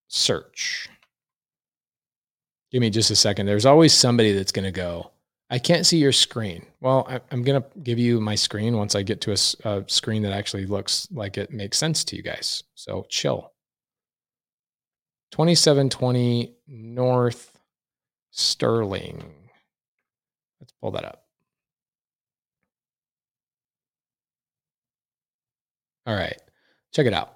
search. 0.07 0.89
Give 2.71 2.81
me 2.81 2.89
just 2.89 3.11
a 3.11 3.15
second. 3.15 3.45
There's 3.45 3.65
always 3.65 3.93
somebody 3.93 4.33
that's 4.33 4.51
going 4.51 4.65
to 4.65 4.71
go, 4.71 5.10
I 5.51 5.59
can't 5.59 5.85
see 5.85 5.97
your 5.97 6.13
screen. 6.13 6.65
Well, 6.79 7.05
I, 7.09 7.19
am 7.29 7.43
going 7.43 7.61
to 7.61 7.67
give 7.79 7.99
you 7.99 8.21
my 8.21 8.35
screen 8.35 8.77
once 8.77 8.95
I 8.95 9.03
get 9.03 9.19
to 9.21 9.31
a, 9.31 9.69
a 9.69 9.83
screen 9.87 10.21
that 10.21 10.31
actually 10.31 10.65
looks 10.65 11.09
like 11.11 11.37
it 11.37 11.51
makes 11.51 11.77
sense 11.77 12.05
to 12.05 12.15
you 12.15 12.23
guys. 12.23 12.63
So 12.73 13.05
chill. 13.09 13.51
2720 15.31 16.55
North 16.69 17.59
Sterling. 18.31 19.23
Let's 20.61 20.71
pull 20.79 20.91
that 20.91 21.03
up. 21.03 21.25
All 26.07 26.15
right, 26.15 26.41
check 26.93 27.05
it 27.05 27.13
out. 27.13 27.35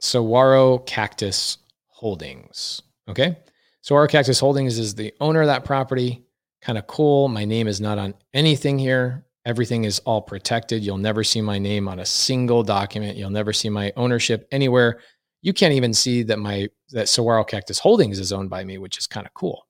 Saguaro 0.00 0.78
Cactus 0.78 1.58
Holdings. 1.88 2.80
Okay. 3.08 3.36
Saguaro 3.82 4.06
Cactus 4.06 4.38
Holdings 4.38 4.78
is 4.78 4.94
the 4.94 5.12
owner 5.20 5.40
of 5.40 5.48
that 5.48 5.64
property. 5.64 6.24
Kind 6.62 6.78
of 6.78 6.86
cool. 6.86 7.28
My 7.28 7.44
name 7.44 7.68
is 7.68 7.80
not 7.80 7.98
on 7.98 8.14
anything 8.34 8.78
here. 8.78 9.24
Everything 9.46 9.84
is 9.84 10.00
all 10.00 10.20
protected. 10.20 10.82
You'll 10.82 10.98
never 10.98 11.24
see 11.24 11.40
my 11.40 11.58
name 11.58 11.88
on 11.88 12.00
a 12.00 12.06
single 12.06 12.62
document. 12.62 13.16
You'll 13.16 13.30
never 13.30 13.52
see 13.52 13.68
my 13.68 13.92
ownership 13.96 14.46
anywhere 14.50 15.00
you 15.42 15.52
can't 15.52 15.74
even 15.74 15.94
see 15.94 16.22
that 16.24 16.38
my 16.38 16.68
that 16.90 17.08
Saguaro 17.08 17.44
Cactus 17.44 17.78
Holdings 17.78 18.18
is 18.18 18.32
owned 18.32 18.50
by 18.50 18.64
me, 18.64 18.78
which 18.78 18.98
is 18.98 19.06
kind 19.06 19.26
of 19.26 19.34
cool. 19.34 19.66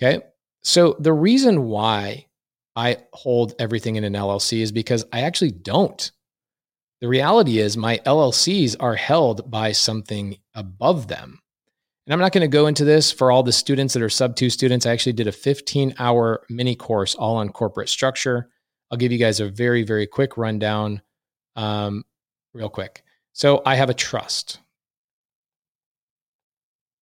Okay. 0.00 0.22
So 0.62 0.96
the 0.98 1.12
reason 1.12 1.64
why 1.64 2.26
I 2.76 2.98
hold 3.12 3.54
everything 3.58 3.96
in 3.96 4.04
an 4.04 4.12
LLC 4.14 4.60
is 4.60 4.72
because 4.72 5.04
I 5.12 5.22
actually 5.22 5.52
don't. 5.52 6.10
The 7.00 7.08
reality 7.08 7.58
is 7.58 7.76
my 7.76 7.98
LLCs 7.98 8.76
are 8.78 8.94
held 8.94 9.50
by 9.50 9.72
something 9.72 10.36
above 10.54 11.08
them. 11.08 11.40
And 12.10 12.14
I'm 12.14 12.24
not 12.24 12.32
going 12.32 12.42
to 12.42 12.48
go 12.48 12.66
into 12.66 12.84
this 12.84 13.12
for 13.12 13.30
all 13.30 13.44
the 13.44 13.52
students 13.52 13.94
that 13.94 14.02
are 14.02 14.10
sub 14.10 14.34
two 14.34 14.50
students. 14.50 14.84
I 14.84 14.90
actually 14.90 15.12
did 15.12 15.28
a 15.28 15.32
15 15.32 15.94
hour 16.00 16.44
mini 16.50 16.74
course 16.74 17.14
all 17.14 17.36
on 17.36 17.50
corporate 17.50 17.88
structure. 17.88 18.50
I'll 18.90 18.98
give 18.98 19.12
you 19.12 19.18
guys 19.18 19.38
a 19.38 19.48
very, 19.48 19.84
very 19.84 20.08
quick 20.08 20.36
rundown, 20.36 21.02
um, 21.54 22.02
real 22.52 22.68
quick. 22.68 23.04
So 23.32 23.62
I 23.64 23.76
have 23.76 23.90
a 23.90 23.94
trust. 23.94 24.58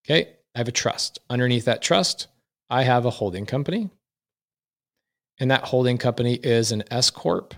Okay, 0.05 0.29
I 0.55 0.59
have 0.59 0.69
a 0.69 0.73
trust. 0.73 1.21
Underneath 1.31 1.65
that 1.65 1.81
trust, 1.81 2.27
I 2.69 2.83
have 2.83 3.07
a 3.07 3.11
holding 3.11 3.47
company. 3.47 3.89
And 5.41 5.51
that 5.51 5.65
holding 5.65 5.97
company 5.97 6.35
is 6.35 6.71
an 6.71 6.85
S 6.91 7.09
Corp. 7.09 7.55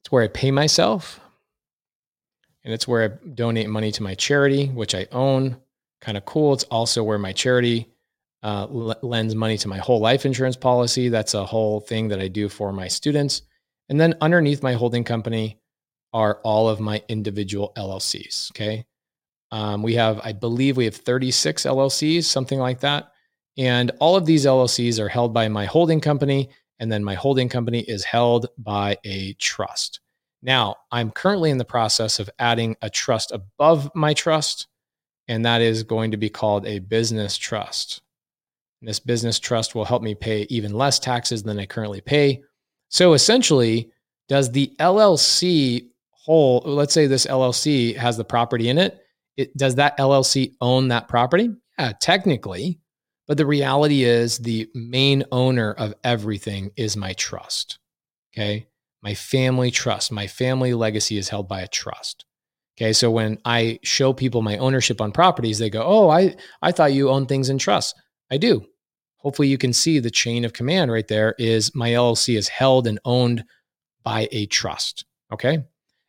It's 0.00 0.10
where 0.10 0.22
I 0.22 0.28
pay 0.28 0.52
myself. 0.52 1.20
And 2.64 2.72
it's 2.72 2.88
where 2.88 3.04
I 3.04 3.28
donate 3.28 3.68
money 3.68 3.92
to 3.92 4.02
my 4.02 4.14
charity, 4.14 4.68
which 4.68 4.94
I 4.94 5.06
own. 5.12 5.58
Kind 6.00 6.16
of 6.16 6.24
cool. 6.24 6.52
It's 6.52 6.64
also 6.64 7.02
where 7.02 7.18
my 7.18 7.32
charity 7.32 7.88
uh, 8.42 8.66
lends 9.02 9.34
money 9.34 9.58
to 9.58 9.68
my 9.68 9.78
whole 9.78 10.00
life 10.00 10.24
insurance 10.24 10.56
policy. 10.56 11.08
That's 11.08 11.34
a 11.34 11.44
whole 11.44 11.80
thing 11.80 12.08
that 12.08 12.20
I 12.20 12.28
do 12.28 12.48
for 12.48 12.72
my 12.72 12.88
students. 12.88 13.42
And 13.88 14.00
then 14.00 14.14
underneath 14.20 14.62
my 14.62 14.74
holding 14.74 15.04
company 15.04 15.60
are 16.12 16.40
all 16.44 16.68
of 16.68 16.80
my 16.80 17.02
individual 17.08 17.72
LLCs. 17.76 18.52
Okay. 18.52 18.86
Um, 19.50 19.82
we 19.82 19.94
have, 19.94 20.20
I 20.22 20.32
believe, 20.32 20.76
we 20.76 20.84
have 20.84 20.96
36 20.96 21.64
LLCs, 21.64 22.24
something 22.24 22.58
like 22.58 22.80
that. 22.80 23.12
And 23.56 23.90
all 23.98 24.14
of 24.14 24.26
these 24.26 24.46
LLCs 24.46 24.98
are 25.00 25.08
held 25.08 25.34
by 25.34 25.48
my 25.48 25.64
holding 25.64 26.00
company. 26.00 26.50
And 26.78 26.92
then 26.92 27.02
my 27.02 27.14
holding 27.14 27.48
company 27.48 27.80
is 27.80 28.04
held 28.04 28.46
by 28.58 28.98
a 29.04 29.32
trust. 29.34 30.00
Now, 30.42 30.76
I'm 30.92 31.10
currently 31.10 31.50
in 31.50 31.58
the 31.58 31.64
process 31.64 32.20
of 32.20 32.30
adding 32.38 32.76
a 32.82 32.90
trust 32.90 33.32
above 33.32 33.90
my 33.94 34.14
trust, 34.14 34.67
and 35.28 35.44
that 35.44 35.60
is 35.60 35.82
going 35.82 36.10
to 36.10 36.16
be 36.16 36.28
called 36.28 36.66
a 36.66 36.78
business 36.78 37.36
trust. 37.36 38.02
This 38.80 39.00
business 39.00 39.38
trust 39.38 39.74
will 39.74 39.84
help 39.84 40.02
me 40.02 40.14
pay 40.14 40.46
even 40.48 40.72
less 40.72 40.98
taxes 40.98 41.42
than 41.42 41.58
I 41.58 41.66
currently 41.66 42.00
pay. 42.00 42.42
So 42.88 43.12
essentially, 43.12 43.90
does 44.28 44.50
the 44.50 44.72
LLC 44.78 45.88
whole, 46.10 46.62
let's 46.64 46.94
say 46.94 47.06
this 47.06 47.26
LLC 47.26 47.96
has 47.96 48.16
the 48.16 48.24
property 48.24 48.68
in 48.68 48.78
it, 48.78 49.00
it, 49.36 49.56
does 49.56 49.76
that 49.76 49.98
LLC 49.98 50.54
own 50.60 50.88
that 50.88 51.08
property? 51.08 51.50
Yeah, 51.78 51.92
technically. 52.00 52.80
But 53.26 53.36
the 53.36 53.46
reality 53.46 54.04
is, 54.04 54.38
the 54.38 54.68
main 54.74 55.24
owner 55.30 55.72
of 55.72 55.94
everything 56.02 56.70
is 56.76 56.96
my 56.96 57.12
trust. 57.12 57.78
Okay. 58.34 58.66
My 59.02 59.14
family 59.14 59.70
trust, 59.70 60.10
my 60.10 60.26
family 60.26 60.74
legacy 60.74 61.18
is 61.18 61.28
held 61.28 61.46
by 61.46 61.60
a 61.60 61.68
trust. 61.68 62.24
Okay. 62.78 62.92
So 62.92 63.10
when 63.10 63.38
I 63.44 63.80
show 63.82 64.12
people 64.12 64.40
my 64.40 64.56
ownership 64.58 65.00
on 65.00 65.10
properties, 65.10 65.58
they 65.58 65.68
go, 65.68 65.82
Oh, 65.84 66.10
I, 66.10 66.36
I 66.62 66.70
thought 66.70 66.92
you 66.92 67.10
own 67.10 67.26
things 67.26 67.48
in 67.48 67.58
trust. 67.58 67.96
I 68.30 68.36
do. 68.36 68.64
Hopefully, 69.16 69.48
you 69.48 69.58
can 69.58 69.72
see 69.72 69.98
the 69.98 70.12
chain 70.12 70.44
of 70.44 70.52
command 70.52 70.92
right 70.92 71.08
there 71.08 71.34
is 71.38 71.74
my 71.74 71.90
LLC 71.90 72.38
is 72.38 72.46
held 72.46 72.86
and 72.86 73.00
owned 73.04 73.44
by 74.04 74.28
a 74.30 74.46
trust. 74.46 75.04
Okay. 75.32 75.64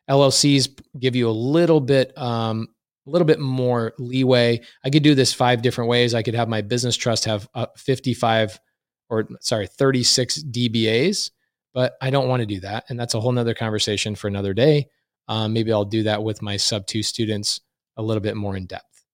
LLCs 0.08 0.80
give 0.98 1.16
you 1.16 1.28
a 1.28 1.32
little 1.32 1.80
bit 1.80 2.16
um, 2.16 2.68
a 3.06 3.10
little 3.10 3.26
bit 3.26 3.40
more 3.40 3.92
leeway. 3.98 4.60
I 4.84 4.90
could 4.90 5.02
do 5.02 5.16
this 5.16 5.32
five 5.34 5.62
different 5.62 5.90
ways. 5.90 6.14
I 6.14 6.22
could 6.22 6.34
have 6.34 6.48
my 6.48 6.60
business 6.62 6.96
trust 6.96 7.24
have 7.24 7.48
uh, 7.54 7.66
55 7.76 8.60
or 9.08 9.28
sorry, 9.40 9.66
36 9.66 10.44
DBAs, 10.44 11.30
but 11.74 11.94
I 12.00 12.10
don't 12.10 12.28
want 12.28 12.40
to 12.40 12.46
do 12.46 12.60
that. 12.60 12.84
And 12.88 12.98
that's 12.98 13.14
a 13.14 13.20
whole 13.20 13.32
nother 13.32 13.54
conversation 13.54 14.14
for 14.14 14.28
another 14.28 14.54
day. 14.54 14.86
Um, 15.30 15.52
maybe 15.52 15.72
I'll 15.72 15.84
do 15.84 16.02
that 16.02 16.22
with 16.22 16.42
my 16.42 16.56
sub 16.56 16.88
two 16.88 17.04
students 17.04 17.60
a 17.96 18.02
little 18.02 18.20
bit 18.20 18.36
more 18.36 18.56
in 18.56 18.66
depth. 18.66 19.04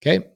Okay. 0.00 0.26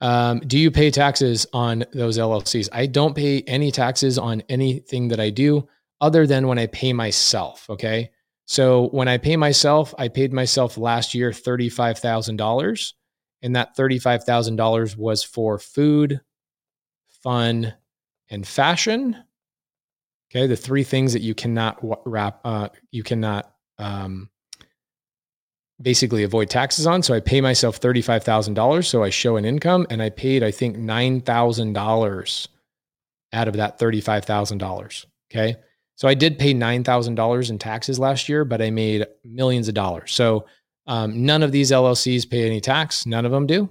Um, 0.00 0.40
do 0.40 0.58
you 0.58 0.70
pay 0.70 0.90
taxes 0.90 1.46
on 1.52 1.84
those 1.92 2.16
LLCs? 2.16 2.70
I 2.72 2.86
don't 2.86 3.14
pay 3.14 3.42
any 3.42 3.70
taxes 3.70 4.16
on 4.16 4.42
anything 4.48 5.08
that 5.08 5.20
I 5.20 5.28
do 5.28 5.68
other 6.00 6.26
than 6.26 6.46
when 6.46 6.58
I 6.58 6.66
pay 6.66 6.94
myself. 6.94 7.68
Okay. 7.68 8.10
So 8.46 8.88
when 8.88 9.06
I 9.06 9.18
pay 9.18 9.36
myself, 9.36 9.94
I 9.98 10.08
paid 10.08 10.32
myself 10.32 10.78
last 10.78 11.12
year 11.12 11.30
$35,000. 11.30 12.92
And 13.42 13.54
that 13.54 13.76
$35,000 13.76 14.96
was 14.96 15.22
for 15.22 15.58
food, 15.58 16.20
fun, 17.22 17.74
and 18.30 18.48
fashion. 18.48 19.14
Okay, 20.30 20.46
the 20.46 20.56
three 20.56 20.84
things 20.84 21.12
that 21.12 21.22
you 21.22 21.34
cannot 21.34 21.78
wrap, 22.06 22.40
uh, 22.44 22.68
you 22.90 23.02
cannot 23.02 23.52
um, 23.78 24.28
basically 25.80 26.22
avoid 26.22 26.50
taxes 26.50 26.86
on. 26.86 27.02
So 27.02 27.14
I 27.14 27.20
pay 27.20 27.40
myself 27.40 27.76
thirty-five 27.76 28.24
thousand 28.24 28.54
dollars, 28.54 28.88
so 28.88 29.02
I 29.02 29.10
show 29.10 29.36
an 29.36 29.44
income, 29.44 29.86
and 29.90 30.02
I 30.02 30.10
paid 30.10 30.42
I 30.42 30.50
think 30.50 30.76
nine 30.76 31.20
thousand 31.20 31.72
dollars 31.72 32.48
out 33.32 33.48
of 33.48 33.54
that 33.54 33.78
thirty-five 33.78 34.24
thousand 34.24 34.58
dollars. 34.58 35.06
Okay, 35.30 35.56
so 35.96 36.08
I 36.08 36.14
did 36.14 36.38
pay 36.38 36.54
nine 36.54 36.84
thousand 36.84 37.14
dollars 37.14 37.50
in 37.50 37.58
taxes 37.58 37.98
last 37.98 38.28
year, 38.28 38.44
but 38.44 38.62
I 38.62 38.70
made 38.70 39.06
millions 39.24 39.68
of 39.68 39.74
dollars. 39.74 40.12
So 40.12 40.46
um, 40.86 41.24
none 41.24 41.42
of 41.42 41.52
these 41.52 41.70
LLCs 41.70 42.28
pay 42.28 42.46
any 42.46 42.60
tax. 42.60 43.06
None 43.06 43.26
of 43.26 43.32
them 43.32 43.46
do, 43.46 43.70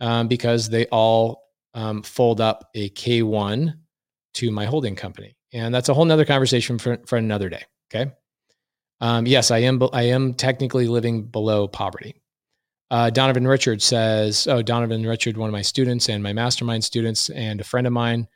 um, 0.00 0.28
because 0.28 0.68
they 0.68 0.86
all 0.86 1.44
um, 1.74 2.02
fold 2.02 2.40
up 2.40 2.70
a 2.74 2.88
K 2.90 3.22
one 3.22 3.80
to 4.34 4.50
my 4.50 4.66
holding 4.66 4.96
company, 4.96 5.36
and 5.52 5.74
that's 5.74 5.88
a 5.88 5.94
whole 5.94 6.04
nother 6.04 6.24
conversation 6.24 6.78
for 6.78 6.98
for 7.06 7.16
another 7.16 7.48
day. 7.48 7.62
Okay. 7.90 8.10
Um, 9.00 9.26
yes, 9.26 9.50
I 9.50 9.58
am. 9.58 9.80
I 9.92 10.04
am 10.04 10.34
technically 10.34 10.88
living 10.88 11.24
below 11.24 11.68
poverty. 11.68 12.20
Uh, 12.90 13.10
Donovan 13.10 13.46
Richard 13.46 13.82
says, 13.82 14.46
"Oh, 14.46 14.62
Donovan 14.62 15.06
Richard, 15.06 15.36
one 15.36 15.48
of 15.48 15.52
my 15.52 15.62
students 15.62 16.08
and 16.08 16.22
my 16.22 16.32
mastermind 16.32 16.84
students, 16.84 17.30
and 17.30 17.60
a 17.60 17.64
friend 17.64 17.86
of 17.86 17.92
mine. 17.92 18.26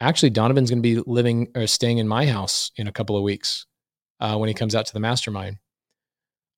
Actually, 0.00 0.30
Donovan's 0.30 0.70
going 0.70 0.82
to 0.82 0.82
be 0.82 1.02
living 1.10 1.48
or 1.54 1.66
staying 1.66 1.98
in 1.98 2.06
my 2.06 2.26
house 2.26 2.70
in 2.76 2.86
a 2.86 2.92
couple 2.92 3.16
of 3.16 3.22
weeks 3.22 3.66
uh, 4.20 4.36
when 4.36 4.48
he 4.48 4.54
comes 4.54 4.74
out 4.74 4.86
to 4.86 4.92
the 4.92 5.00
mastermind." 5.00 5.58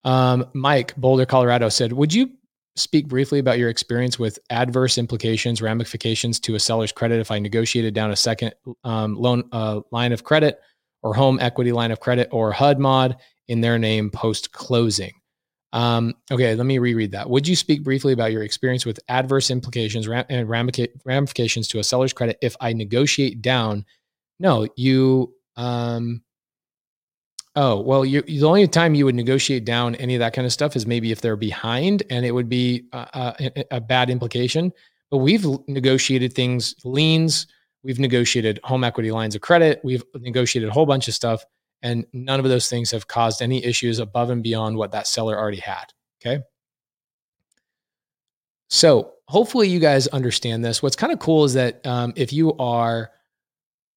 Um, 0.05 0.47
Mike 0.55 0.95
Boulder, 0.97 1.27
Colorado 1.27 1.69
said, 1.71 1.93
"Would 1.93 2.15
you 2.15 2.31
speak 2.77 3.09
briefly 3.09 3.39
about 3.39 3.59
your 3.59 3.69
experience 3.69 4.19
with 4.19 4.39
adverse 4.51 4.97
implications, 4.97 5.61
ramifications 5.61 6.39
to 6.41 6.55
a 6.55 6.61
seller's 6.61 6.93
credit 6.93 7.21
if 7.21 7.31
I 7.31 7.39
negotiated 7.39 7.95
down 7.95 8.11
a 8.11 8.17
second 8.17 8.55
um, 8.85 9.17
loan 9.17 9.45
uh, 9.53 9.81
line 9.91 10.13
of 10.13 10.25
credit 10.25 10.61
or 11.03 11.15
home 11.15 11.39
equity 11.41 11.73
line 11.73 11.91
of 11.91 12.01
credit 12.01 12.29
or 12.31 12.53
HUD 12.53 12.79
mod 12.79 13.17
in 13.49 13.61
their 13.61 13.79
name 13.79 14.11
post 14.11 14.53
closing. 14.53 15.13
Um, 15.73 16.15
okay, 16.31 16.55
let 16.55 16.67
me 16.67 16.79
reread 16.79 17.13
that. 17.13 17.31
Would 17.31 17.47
you 17.47 17.55
speak 17.55 17.85
briefly 17.85 18.13
about 18.13 18.33
your 18.33 18.43
experience 18.43 18.85
with 18.85 18.99
adverse 19.09 19.51
implications 19.51 20.09
and 20.09 20.49
ramifications 20.49 21.69
to 21.69 21.79
a 21.79 21.85
seller's 21.85 22.13
credit 22.13 22.39
if 22.43 22.57
I 22.61 22.73
negotiate 22.73 23.41
down? 23.41 23.85
No, 24.39 24.67
you. 24.77 25.35
Um, 25.57 26.23
oh, 27.55 27.81
well, 27.81 28.05
you, 28.05 28.23
the 28.23 28.45
only 28.45 28.67
time 28.67 28.95
you 28.95 29.05
would 29.05 29.15
negotiate 29.15 29.65
down 29.65 29.95
any 29.97 30.15
of 30.15 30.21
that 30.21 30.33
kind 30.33 30.47
of 30.47 30.53
stuff 30.53 30.75
is 30.75 30.87
maybe 30.87 31.13
if 31.13 31.21
they're 31.21 31.37
behind, 31.37 32.03
and 32.11 32.25
it 32.25 32.33
would 32.33 32.49
be 32.49 32.87
a, 32.93 33.35
a, 33.39 33.77
a 33.77 33.81
bad 33.81 34.11
implication. 34.11 34.73
But 35.11 35.19
we've 35.19 35.47
negotiated 35.69 36.33
things, 36.33 36.75
liens. 36.85 37.47
We've 37.83 37.99
negotiated 37.99 38.61
home 38.63 38.85
equity 38.85 39.11
lines 39.11 39.35
of 39.35 39.41
credit. 39.41 39.81
We've 39.83 40.05
negotiated 40.15 40.69
a 40.69 40.73
whole 40.73 40.87
bunch 40.87 41.09
of 41.09 41.15
stuff 41.15 41.45
and 41.83 42.07
none 42.13 42.41
of 42.41 42.47
those 42.47 42.69
things 42.69 42.91
have 42.91 43.07
caused 43.07 43.43
any 43.43 43.65
issues 43.65 43.99
above 43.99 44.31
and 44.31 44.43
beyond 44.43 44.77
what 44.77 44.93
that 44.93 45.07
seller 45.07 45.39
already 45.39 45.61
had. 45.61 45.87
Okay. 46.21 46.43
So 48.69 49.15
hopefully 49.29 49.69
you 49.69 49.81
guys 49.81 50.07
understand 50.09 50.65
this. 50.65 50.83
What's 50.83 50.97
kind 50.97 51.13
of 51.13 51.19
cool 51.19 51.45
is 51.45 51.55
that 51.55 51.85
um, 51.87 52.13
if 52.17 52.33
you 52.33 52.55
are 52.59 53.11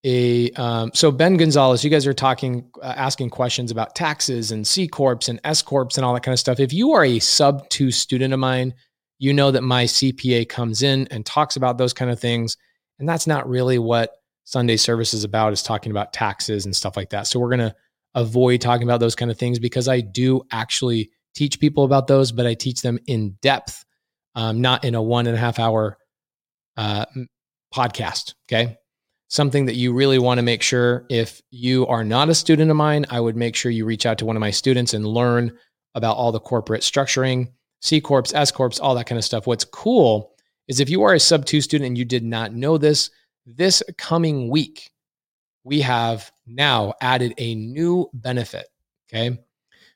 a 0.05 0.51
um, 0.51 0.91
so 0.93 1.11
Ben 1.11 1.37
Gonzalez, 1.37 1.83
you 1.83 1.89
guys 1.89 2.05
are 2.05 2.13
talking, 2.13 2.69
uh, 2.81 2.93
asking 2.97 3.29
questions 3.29 3.71
about 3.71 3.95
taxes 3.95 4.51
and 4.51 4.65
C 4.65 4.87
corps 4.87 5.29
and 5.29 5.39
S 5.43 5.61
corps 5.61 5.87
and 5.95 6.03
all 6.05 6.13
that 6.13 6.23
kind 6.23 6.33
of 6.33 6.39
stuff. 6.39 6.59
If 6.59 6.73
you 6.73 6.91
are 6.91 7.05
a 7.05 7.19
sub 7.19 7.69
two 7.69 7.91
student 7.91 8.33
of 8.33 8.39
mine, 8.39 8.73
you 9.19 9.31
know 9.31 9.51
that 9.51 9.61
my 9.61 9.85
CPA 9.85 10.49
comes 10.49 10.83
in 10.83 11.07
and 11.09 11.25
talks 11.25 11.55
about 11.55 11.77
those 11.77 11.93
kind 11.93 12.11
of 12.11 12.19
things, 12.19 12.57
and 13.03 13.09
that's 13.09 13.27
not 13.27 13.49
really 13.49 13.77
what 13.77 14.11
Sunday 14.45 14.77
service 14.77 15.13
is 15.13 15.25
about 15.25 15.51
is 15.51 15.61
talking 15.61 15.91
about 15.91 16.13
taxes 16.13 16.63
and 16.63 16.73
stuff 16.73 16.95
like 16.95 17.09
that. 17.09 17.27
So 17.27 17.37
we're 17.37 17.49
going 17.49 17.59
to 17.59 17.75
avoid 18.15 18.61
talking 18.61 18.87
about 18.87 19.01
those 19.01 19.13
kind 19.13 19.29
of 19.29 19.37
things 19.37 19.59
because 19.59 19.89
I 19.89 19.99
do 19.99 20.41
actually 20.53 21.11
teach 21.35 21.59
people 21.59 21.83
about 21.83 22.07
those, 22.07 22.31
but 22.31 22.47
I 22.47 22.53
teach 22.53 22.81
them 22.81 22.97
in 23.07 23.31
depth, 23.41 23.83
um, 24.35 24.61
not 24.61 24.85
in 24.85 24.95
a 24.95 25.01
one 25.01 25.27
and 25.27 25.35
a 25.35 25.39
half 25.39 25.59
hour 25.59 25.97
uh, 26.77 27.03
podcast. 27.75 28.35
Okay. 28.47 28.77
Something 29.27 29.65
that 29.65 29.75
you 29.75 29.91
really 29.91 30.17
want 30.17 30.37
to 30.37 30.43
make 30.43 30.61
sure 30.61 31.05
if 31.09 31.41
you 31.51 31.85
are 31.87 32.05
not 32.05 32.29
a 32.29 32.35
student 32.35 32.71
of 32.71 32.77
mine, 32.77 33.05
I 33.09 33.19
would 33.19 33.35
make 33.35 33.57
sure 33.57 33.69
you 33.69 33.83
reach 33.83 34.05
out 34.05 34.17
to 34.19 34.25
one 34.25 34.37
of 34.37 34.41
my 34.41 34.51
students 34.51 34.93
and 34.93 35.05
learn 35.05 35.57
about 35.93 36.15
all 36.15 36.31
the 36.31 36.39
corporate 36.39 36.83
structuring, 36.83 37.51
C 37.81 37.99
Corps, 37.99 38.33
S 38.33 38.49
Corps, 38.49 38.79
all 38.79 38.95
that 38.95 39.07
kind 39.07 39.19
of 39.19 39.25
stuff. 39.25 39.45
What's 39.45 39.65
cool 39.65 40.32
is 40.67 40.79
if 40.79 40.89
you 40.89 41.03
are 41.03 41.13
a 41.13 41.19
sub 41.19 41.45
two 41.45 41.61
student 41.61 41.87
and 41.87 41.97
you 41.97 42.05
did 42.05 42.23
not 42.23 42.53
know 42.53 42.77
this, 42.77 43.09
this 43.45 43.83
coming 43.97 44.49
week, 44.49 44.91
we 45.63 45.81
have 45.81 46.31
now 46.45 46.93
added 47.01 47.33
a 47.37 47.55
new 47.55 48.09
benefit. 48.13 48.67
Okay. 49.11 49.37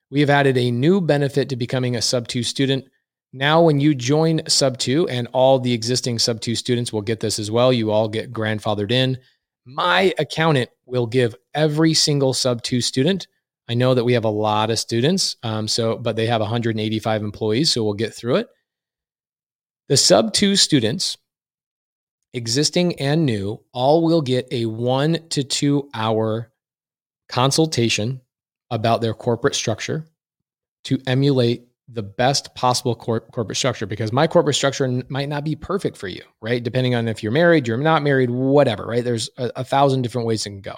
We 0.10 0.21
have 0.21 0.30
added 0.30 0.58
a 0.58 0.71
new 0.71 1.01
benefit 1.01 1.49
to 1.49 1.56
becoming 1.56 1.95
a 1.95 2.01
sub 2.01 2.27
two 2.27 2.43
student. 2.43 2.86
Now, 3.34 3.62
when 3.62 3.80
you 3.80 3.93
join 3.93 4.41
sub 4.47 4.77
two, 4.77 5.08
and 5.10 5.27
all 5.34 5.60
the 5.60 5.73
existing 5.73 6.19
sub 6.19 6.39
two 6.39 6.56
students 6.56 6.93
will 6.93 7.01
get 7.01 7.19
this 7.19 7.39
as 7.39 7.51
well, 7.51 7.73
you 7.73 7.91
all 7.91 8.08
get 8.08 8.32
grandfathered 8.32 8.91
in. 8.91 9.17
My 9.65 10.13
accountant 10.17 10.69
will 10.86 11.06
give 11.06 11.36
every 11.53 11.93
single 11.93 12.34
sub 12.34 12.63
two 12.63 12.80
student. 12.80 13.27
I 13.67 13.73
know 13.73 13.93
that 13.93 14.06
we 14.06 14.13
have 14.13 14.23
a 14.23 14.30
lot 14.30 14.69
of 14.69 14.80
students, 14.80 15.36
um, 15.43 15.67
so 15.67 15.97
but 15.97 16.15
they 16.15 16.27
have 16.27 16.39
185 16.39 17.21
employees, 17.21 17.73
so 17.73 17.84
we'll 17.84 17.93
get 17.93 18.13
through 18.13 18.38
it. 18.38 18.47
The 19.89 19.97
sub 19.97 20.34
two 20.34 20.56
students 20.56 21.17
existing 22.34 23.00
and 23.00 23.26
new, 23.26 23.62
all 23.73 24.04
will 24.04 24.21
get 24.21 24.47
a 24.52 24.65
one 24.65 25.28
to 25.30 25.43
two 25.43 25.89
hour 25.93 26.52
consultation 27.30 28.21
about 28.69 29.02
their 29.02 29.13
corporate 29.13 29.56
structure 29.56 30.06
to 30.86 31.00
emulate 31.08 31.63
the 31.89 32.04
best 32.04 32.54
possible 32.54 32.95
cor- 32.95 33.21
corporate 33.21 33.58
structure 33.58 33.86
because 33.86 34.12
my 34.12 34.28
corporate 34.28 34.56
structure 34.56 35.02
might 35.10 35.30
not 35.30 35.43
be 35.43 35.56
perfect 35.56 35.95
for 35.95 36.08
you, 36.08 36.21
right? 36.41 36.62
Depending 36.62 36.95
on 36.95 37.08
if 37.08 37.23
you're 37.23 37.32
married, 37.32 37.67
you're 37.67 37.78
not 37.78 38.04
married, 38.04 38.30
whatever, 38.30 38.86
right? 38.86 39.04
There's 39.04 39.30
a, 39.38 39.52
a 39.58 39.63
thousand 39.63 40.02
different 40.02 40.28
ways 40.28 40.45
it 40.45 40.50
can 40.50 40.62
go. 40.62 40.76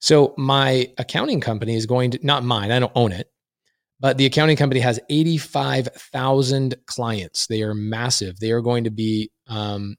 So 0.00 0.34
my 0.36 0.92
accounting 0.98 1.40
company 1.40 1.74
is 1.74 1.86
going 1.86 2.10
to, 2.12 2.18
not 2.22 2.44
mine, 2.44 2.70
I 2.70 2.78
don't 2.78 2.92
own 2.94 3.12
it, 3.12 3.30
but 4.00 4.18
the 4.18 4.26
accounting 4.26 4.56
company 4.56 4.80
has 4.80 5.00
85,000 5.08 6.74
clients. 6.86 7.46
They 7.46 7.62
are 7.62 7.74
massive. 7.74 8.38
They 8.38 8.50
are 8.50 8.60
going 8.60 8.84
to 8.84 8.90
be 8.90 9.30
um, 9.46 9.96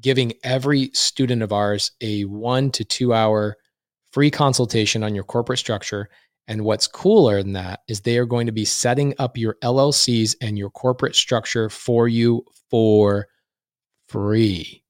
giving 0.00 0.32
every 0.44 0.90
student 0.94 1.42
of 1.42 1.52
ours 1.52 1.92
a 2.00 2.22
one 2.22 2.70
to 2.72 2.84
two 2.84 3.12
hour 3.12 3.56
free 4.12 4.30
consultation 4.30 5.02
on 5.02 5.14
your 5.14 5.24
corporate 5.24 5.58
structure. 5.58 6.08
And 6.48 6.64
what's 6.64 6.86
cooler 6.86 7.42
than 7.42 7.52
that 7.52 7.80
is 7.88 8.00
they 8.00 8.18
are 8.18 8.26
going 8.26 8.46
to 8.46 8.52
be 8.52 8.64
setting 8.64 9.14
up 9.18 9.36
your 9.38 9.56
LLCs 9.62 10.34
and 10.40 10.58
your 10.58 10.70
corporate 10.70 11.14
structure 11.14 11.70
for 11.70 12.08
you 12.08 12.44
for 12.70 13.28
free. 14.08 14.82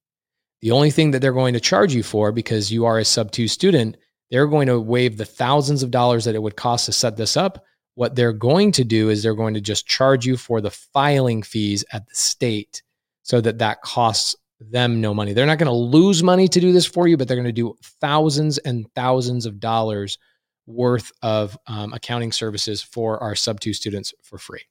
The 0.60 0.70
only 0.70 0.90
thing 0.90 1.10
that 1.10 1.20
they're 1.20 1.32
going 1.32 1.54
to 1.54 1.60
charge 1.60 1.94
you 1.94 2.02
for, 2.02 2.32
because 2.32 2.72
you 2.72 2.86
are 2.86 2.98
a 2.98 3.04
sub 3.04 3.32
two 3.32 3.48
student, 3.48 3.96
they're 4.30 4.46
going 4.46 4.68
to 4.68 4.80
waive 4.80 5.18
the 5.18 5.24
thousands 5.24 5.82
of 5.82 5.90
dollars 5.90 6.24
that 6.24 6.34
it 6.34 6.42
would 6.42 6.56
cost 6.56 6.86
to 6.86 6.92
set 6.92 7.16
this 7.16 7.36
up. 7.36 7.64
What 7.94 8.14
they're 8.16 8.32
going 8.32 8.72
to 8.72 8.84
do 8.84 9.10
is 9.10 9.22
they're 9.22 9.34
going 9.34 9.54
to 9.54 9.60
just 9.60 9.86
charge 9.86 10.26
you 10.26 10.36
for 10.36 10.60
the 10.60 10.70
filing 10.70 11.42
fees 11.42 11.84
at 11.92 12.06
the 12.08 12.14
state 12.14 12.82
so 13.22 13.40
that 13.40 13.58
that 13.58 13.82
costs 13.82 14.34
them 14.60 15.00
no 15.00 15.12
money. 15.12 15.32
They're 15.32 15.46
not 15.46 15.58
going 15.58 15.66
to 15.66 15.72
lose 15.72 16.22
money 16.22 16.48
to 16.48 16.60
do 16.60 16.72
this 16.72 16.86
for 16.86 17.06
you, 17.08 17.16
but 17.16 17.28
they're 17.28 17.36
going 17.36 17.44
to 17.44 17.52
do 17.52 17.74
thousands 18.00 18.58
and 18.58 18.86
thousands 18.94 19.46
of 19.46 19.60
dollars 19.60 20.18
worth 20.66 21.10
of 21.22 21.58
um, 21.66 21.92
accounting 21.92 22.32
services 22.32 22.82
for 22.82 23.18
our 23.22 23.34
sub 23.34 23.60
two 23.60 23.72
students 23.72 24.14
for 24.22 24.38
free. 24.38 24.62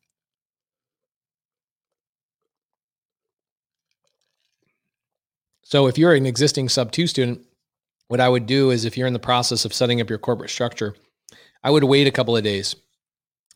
So 5.63 5.87
if 5.87 5.97
you're 5.97 6.13
an 6.13 6.25
existing 6.25 6.69
sub 6.69 6.91
two 6.91 7.07
student, 7.07 7.45
what 8.07 8.19
I 8.19 8.27
would 8.27 8.45
do 8.45 8.71
is 8.71 8.83
if 8.83 8.97
you're 8.97 9.07
in 9.07 9.13
the 9.13 9.19
process 9.19 9.63
of 9.63 9.73
setting 9.73 10.01
up 10.01 10.09
your 10.09 10.19
corporate 10.19 10.49
structure, 10.49 10.95
I 11.63 11.71
would 11.71 11.83
wait 11.85 12.07
a 12.07 12.11
couple 12.11 12.35
of 12.35 12.43
days. 12.43 12.75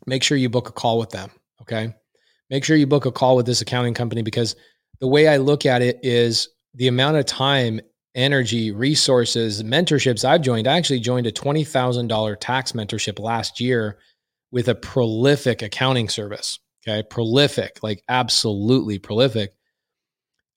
Make 0.06 0.24
sure 0.24 0.38
you 0.38 0.50
book 0.50 0.70
a 0.70 0.74
call 0.74 1.00
with 1.00 1.10
them. 1.10 1.32
Okay. 1.62 1.94
Make 2.50 2.64
sure 2.64 2.78
you 2.78 2.88
book 2.88 3.06
a 3.06 3.12
call 3.12 3.36
with 3.36 3.46
this 3.46 3.62
accounting 3.62 3.94
company 3.94 4.22
because 4.22 4.56
the 5.00 5.08
way 5.08 5.28
I 5.28 5.38
look 5.38 5.66
at 5.66 5.82
it 5.82 6.00
is 6.04 6.50
the 6.74 6.88
amount 6.88 7.18
of 7.18 7.26
time, 7.26 7.82
energy, 8.14 8.72
resources, 8.72 9.64
mentorships 9.64 10.24
I've 10.24 10.42
joined. 10.42 10.68
I 10.68 10.78
actually 10.78 11.00
joined 11.00 11.28
a 11.28 11.32
$20,000 11.32 12.38
tax 12.40 12.72
mentorship 12.74 13.20
last 13.20 13.60
year 13.60 13.98
with 14.52 14.68
a 14.68 14.76
prolific 14.76 15.62
accounting 15.62 16.10
service. 16.10 16.60
Okay. 16.88 17.04
Prolific, 17.10 17.80
like 17.82 18.04
absolutely 18.10 19.00
prolific. 19.00 19.52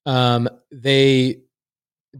Um, 0.05 0.47
they, 0.71 1.41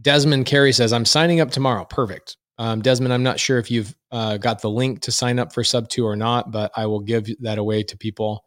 Desmond 0.00 0.46
Carey 0.46 0.72
says, 0.72 0.92
I'm 0.92 1.04
signing 1.04 1.40
up 1.40 1.50
tomorrow. 1.50 1.84
Perfect. 1.84 2.36
Um, 2.60 2.82
Desmond, 2.82 3.14
I'm 3.14 3.22
not 3.22 3.40
sure 3.40 3.58
if 3.58 3.70
you've 3.70 3.96
uh, 4.12 4.36
got 4.36 4.60
the 4.60 4.68
link 4.68 5.00
to 5.02 5.12
sign 5.12 5.38
up 5.38 5.54
for 5.54 5.64
sub 5.64 5.88
two 5.88 6.04
or 6.06 6.14
not, 6.14 6.50
but 6.50 6.70
I 6.76 6.84
will 6.84 7.00
give 7.00 7.26
that 7.40 7.56
away 7.56 7.82
to 7.84 7.96
people. 7.96 8.44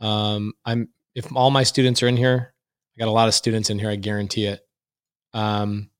Um, 0.00 0.52
I'm 0.64 0.88
if 1.14 1.24
all 1.36 1.52
my 1.52 1.62
students 1.62 2.02
are 2.02 2.08
in 2.08 2.16
here, 2.16 2.52
I 2.96 2.98
got 2.98 3.08
a 3.08 3.12
lot 3.12 3.28
of 3.28 3.34
students 3.34 3.70
in 3.70 3.78
here. 3.78 3.88
I 3.88 3.94
guarantee 3.94 4.46
it. 4.46 4.60
Um, 5.32 5.90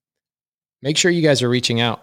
make 0.83 0.97
sure 0.99 1.11
you 1.13 1.23
guys 1.23 1.41
are 1.41 1.49
reaching 1.49 1.81
out. 1.81 2.03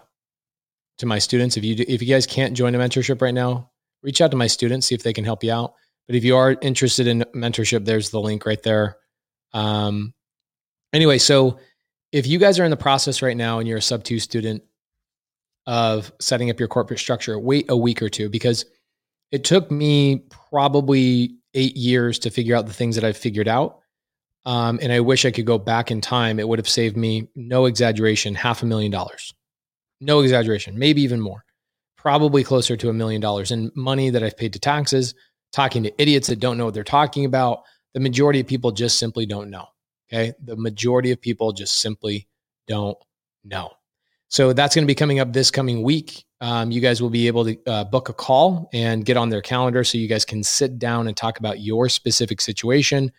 to 0.98 1.06
my 1.06 1.18
students. 1.18 1.56
If 1.56 1.64
you 1.64 1.76
if 1.78 2.02
you 2.02 2.08
guys 2.08 2.26
can't 2.26 2.54
join 2.54 2.74
a 2.74 2.78
mentorship 2.78 3.20
right 3.20 3.34
now, 3.34 3.70
reach 4.02 4.20
out 4.20 4.30
to 4.30 4.36
my 4.36 4.46
students 4.46 4.86
see 4.86 4.94
if 4.94 5.02
they 5.02 5.12
can 5.12 5.24
help 5.24 5.44
you 5.44 5.52
out. 5.52 5.74
But 6.06 6.16
if 6.16 6.24
you 6.24 6.36
are 6.36 6.56
interested 6.62 7.06
in 7.06 7.24
mentorship, 7.34 7.84
there's 7.84 8.10
the 8.10 8.20
link 8.20 8.46
right 8.46 8.62
there. 8.62 8.96
Um, 9.52 10.14
anyway, 10.92 11.18
so 11.18 11.58
if 12.12 12.26
you 12.26 12.38
guys 12.38 12.58
are 12.58 12.64
in 12.64 12.70
the 12.70 12.76
process 12.76 13.22
right 13.22 13.36
now 13.36 13.58
and 13.58 13.68
you're 13.68 13.78
a 13.78 13.82
sub 13.82 14.04
two 14.04 14.20
student 14.20 14.62
of 15.66 16.12
setting 16.20 16.50
up 16.50 16.58
your 16.58 16.68
corporate 16.68 17.00
structure, 17.00 17.38
wait 17.38 17.66
a 17.68 17.76
week 17.76 18.02
or 18.02 18.08
two 18.08 18.28
because 18.28 18.64
it 19.30 19.44
took 19.44 19.70
me 19.70 20.24
probably 20.50 21.36
eight 21.54 21.76
years 21.76 22.18
to 22.20 22.30
figure 22.30 22.54
out 22.54 22.66
the 22.66 22.72
things 22.72 22.94
that 22.96 23.04
I've 23.04 23.16
figured 23.16 23.48
out. 23.48 23.78
Um, 24.44 24.78
and 24.82 24.92
I 24.92 25.00
wish 25.00 25.24
I 25.24 25.30
could 25.30 25.46
go 25.46 25.58
back 25.58 25.90
in 25.90 26.00
time. 26.00 26.38
It 26.38 26.48
would 26.48 26.58
have 26.58 26.68
saved 26.68 26.96
me, 26.96 27.28
no 27.34 27.64
exaggeration, 27.64 28.34
half 28.34 28.62
a 28.62 28.66
million 28.66 28.92
dollars. 28.92 29.34
No 30.00 30.20
exaggeration, 30.20 30.78
maybe 30.78 31.02
even 31.02 31.20
more. 31.20 31.44
Probably 31.96 32.44
closer 32.44 32.76
to 32.76 32.90
a 32.90 32.92
million 32.92 33.22
dollars 33.22 33.50
in 33.50 33.72
money 33.74 34.10
that 34.10 34.22
I've 34.22 34.36
paid 34.36 34.52
to 34.52 34.58
taxes, 34.58 35.14
talking 35.52 35.82
to 35.84 36.02
idiots 36.02 36.28
that 36.28 36.40
don't 36.40 36.58
know 36.58 36.66
what 36.66 36.74
they're 36.74 36.84
talking 36.84 37.24
about. 37.24 37.62
The 37.94 38.00
majority 38.00 38.40
of 38.40 38.46
people 38.46 38.72
just 38.72 38.98
simply 38.98 39.24
don't 39.24 39.50
know. 39.50 39.66
Okay. 40.12 40.34
The 40.44 40.56
majority 40.56 41.10
of 41.10 41.20
people 41.20 41.52
just 41.52 41.80
simply 41.80 42.28
don't 42.66 42.98
know. 43.44 43.70
So 44.34 44.52
that's 44.52 44.74
going 44.74 44.82
to 44.82 44.88
be 44.88 44.96
coming 44.96 45.20
up 45.20 45.32
this 45.32 45.48
coming 45.48 45.84
week. 45.84 46.24
Um, 46.40 46.72
you 46.72 46.80
guys 46.80 47.00
will 47.00 47.08
be 47.08 47.28
able 47.28 47.44
to 47.44 47.56
uh, 47.68 47.84
book 47.84 48.08
a 48.08 48.12
call 48.12 48.68
and 48.72 49.04
get 49.04 49.16
on 49.16 49.28
their 49.28 49.40
calendar 49.40 49.84
so 49.84 49.96
you 49.96 50.08
guys 50.08 50.24
can 50.24 50.42
sit 50.42 50.76
down 50.76 51.06
and 51.06 51.16
talk 51.16 51.38
about 51.38 51.60
your 51.60 51.88
specific 51.88 52.40
situation. 52.40 53.12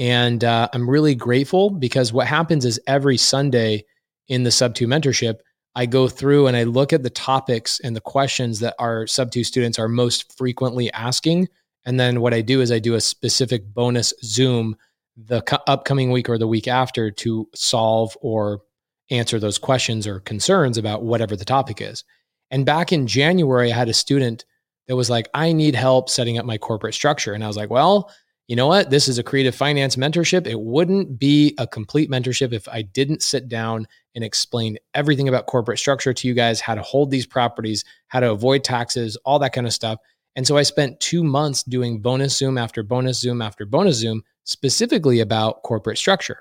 And 0.00 0.42
uh, 0.42 0.68
I'm 0.72 0.90
really 0.90 1.14
grateful 1.14 1.70
because 1.70 2.12
what 2.12 2.26
happens 2.26 2.64
is 2.64 2.80
every 2.88 3.16
Sunday 3.16 3.84
in 4.26 4.42
the 4.42 4.50
Sub 4.50 4.74
2 4.74 4.88
mentorship, 4.88 5.36
I 5.76 5.86
go 5.86 6.08
through 6.08 6.48
and 6.48 6.56
I 6.56 6.64
look 6.64 6.92
at 6.92 7.04
the 7.04 7.10
topics 7.10 7.78
and 7.78 7.94
the 7.94 8.00
questions 8.00 8.58
that 8.58 8.74
our 8.80 9.06
Sub 9.06 9.30
2 9.30 9.44
students 9.44 9.78
are 9.78 9.88
most 9.88 10.36
frequently 10.36 10.92
asking. 10.92 11.46
And 11.86 12.00
then 12.00 12.20
what 12.20 12.34
I 12.34 12.40
do 12.40 12.62
is 12.62 12.72
I 12.72 12.80
do 12.80 12.96
a 12.96 13.00
specific 13.00 13.64
bonus 13.72 14.12
Zoom 14.24 14.74
the 15.16 15.40
upcoming 15.68 16.10
week 16.10 16.28
or 16.28 16.36
the 16.36 16.48
week 16.48 16.66
after 16.66 17.12
to 17.12 17.48
solve 17.54 18.18
or 18.20 18.62
answer 19.10 19.38
those 19.38 19.58
questions 19.58 20.06
or 20.06 20.20
concerns 20.20 20.78
about 20.78 21.02
whatever 21.02 21.36
the 21.36 21.44
topic 21.44 21.80
is. 21.80 22.04
And 22.50 22.66
back 22.66 22.92
in 22.92 23.06
January, 23.06 23.72
I 23.72 23.76
had 23.76 23.88
a 23.88 23.94
student 23.94 24.44
that 24.86 24.96
was 24.96 25.10
like, 25.10 25.28
I 25.34 25.52
need 25.52 25.74
help 25.74 26.08
setting 26.08 26.38
up 26.38 26.46
my 26.46 26.58
corporate 26.58 26.94
structure. 26.94 27.34
And 27.34 27.44
I 27.44 27.46
was 27.46 27.56
like, 27.56 27.70
well, 27.70 28.10
you 28.48 28.56
know 28.56 28.66
what? 28.66 28.88
This 28.88 29.08
is 29.08 29.18
a 29.18 29.22
creative 29.22 29.54
finance 29.54 29.96
mentorship. 29.96 30.46
It 30.46 30.58
wouldn't 30.58 31.18
be 31.18 31.54
a 31.58 31.66
complete 31.66 32.10
mentorship 32.10 32.54
if 32.54 32.66
I 32.66 32.80
didn't 32.80 33.22
sit 33.22 33.48
down 33.48 33.86
and 34.14 34.24
explain 34.24 34.78
everything 34.94 35.28
about 35.28 35.46
corporate 35.46 35.78
structure 35.78 36.14
to 36.14 36.26
you 36.26 36.32
guys, 36.32 36.58
how 36.58 36.74
to 36.74 36.80
hold 36.80 37.10
these 37.10 37.26
properties, 37.26 37.84
how 38.08 38.20
to 38.20 38.30
avoid 38.30 38.64
taxes, 38.64 39.18
all 39.26 39.38
that 39.40 39.52
kind 39.52 39.66
of 39.66 39.74
stuff. 39.74 39.98
And 40.34 40.46
so 40.46 40.56
I 40.56 40.62
spent 40.62 40.98
two 41.00 41.22
months 41.22 41.62
doing 41.62 42.00
bonus 42.00 42.38
Zoom 42.38 42.56
after 42.56 42.82
bonus 42.82 43.20
Zoom 43.20 43.42
after 43.42 43.66
bonus 43.66 43.96
Zoom, 43.96 44.22
specifically 44.44 45.20
about 45.20 45.62
corporate 45.62 45.98
structure. 45.98 46.38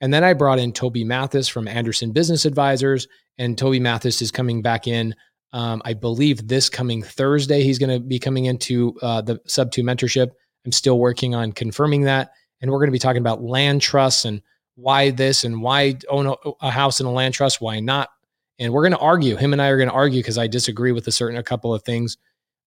And 0.00 0.12
then 0.12 0.24
I 0.24 0.32
brought 0.32 0.58
in 0.58 0.72
Toby 0.72 1.04
Mathis 1.04 1.48
from 1.48 1.68
Anderson 1.68 2.12
Business 2.12 2.44
Advisors, 2.44 3.06
and 3.38 3.56
Toby 3.56 3.80
Mathis 3.80 4.22
is 4.22 4.30
coming 4.30 4.62
back 4.62 4.86
in. 4.86 5.14
Um, 5.52 5.82
I 5.84 5.94
believe 5.94 6.46
this 6.46 6.68
coming 6.68 7.02
Thursday, 7.02 7.62
he's 7.62 7.78
going 7.78 7.90
to 7.90 8.00
be 8.00 8.18
coming 8.18 8.46
into 8.46 8.96
uh, 9.02 9.20
the 9.20 9.40
Sub 9.46 9.72
2 9.72 9.82
mentorship. 9.82 10.30
I'm 10.64 10.72
still 10.72 10.98
working 10.98 11.34
on 11.34 11.52
confirming 11.52 12.02
that. 12.02 12.32
And 12.60 12.70
we're 12.70 12.78
going 12.78 12.88
to 12.88 12.92
be 12.92 12.98
talking 12.98 13.20
about 13.20 13.42
land 13.42 13.80
trusts 13.80 14.24
and 14.24 14.42
why 14.76 15.10
this 15.10 15.44
and 15.44 15.60
why 15.62 15.96
own 16.08 16.26
a, 16.26 16.34
a 16.60 16.70
house 16.70 17.00
in 17.00 17.06
a 17.06 17.12
land 17.12 17.34
trust, 17.34 17.60
why 17.60 17.80
not. 17.80 18.10
And 18.58 18.72
we're 18.72 18.82
going 18.82 18.92
to 18.92 18.98
argue. 18.98 19.36
Him 19.36 19.52
and 19.52 19.60
I 19.60 19.68
are 19.68 19.78
going 19.78 19.88
to 19.88 19.94
argue 19.94 20.20
because 20.20 20.38
I 20.38 20.46
disagree 20.46 20.92
with 20.92 21.06
a 21.08 21.12
certain 21.12 21.38
a 21.38 21.42
couple 21.42 21.74
of 21.74 21.82
things. 21.82 22.18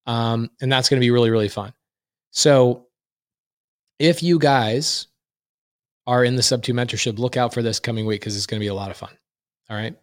Um, 0.06 0.50
and 0.62 0.72
that's 0.72 0.90
going 0.90 1.00
to 1.00 1.06
be 1.06 1.12
really, 1.12 1.30
really 1.30 1.50
fun. 1.50 1.74
So 2.32 2.88
if 4.00 4.24
you 4.24 4.40
guys 4.40 5.08
are 6.06 6.24
in 6.24 6.36
the 6.36 6.44
sub 6.44 6.64
two 6.64 6.74
mentorship, 6.74 7.18
look 7.18 7.38
out 7.38 7.54
for 7.54 7.62
this 7.62 7.80
coming 7.80 8.06
week 8.06 8.22
because 8.22 8.36
it's 8.36 8.46
going 8.46 8.60
to 8.60 8.64
be 8.64 8.70
a 8.70 8.74
lot 8.74 8.92
of 8.92 8.98
fun. 8.98 9.16
All 9.70 9.78
right. 9.78 9.96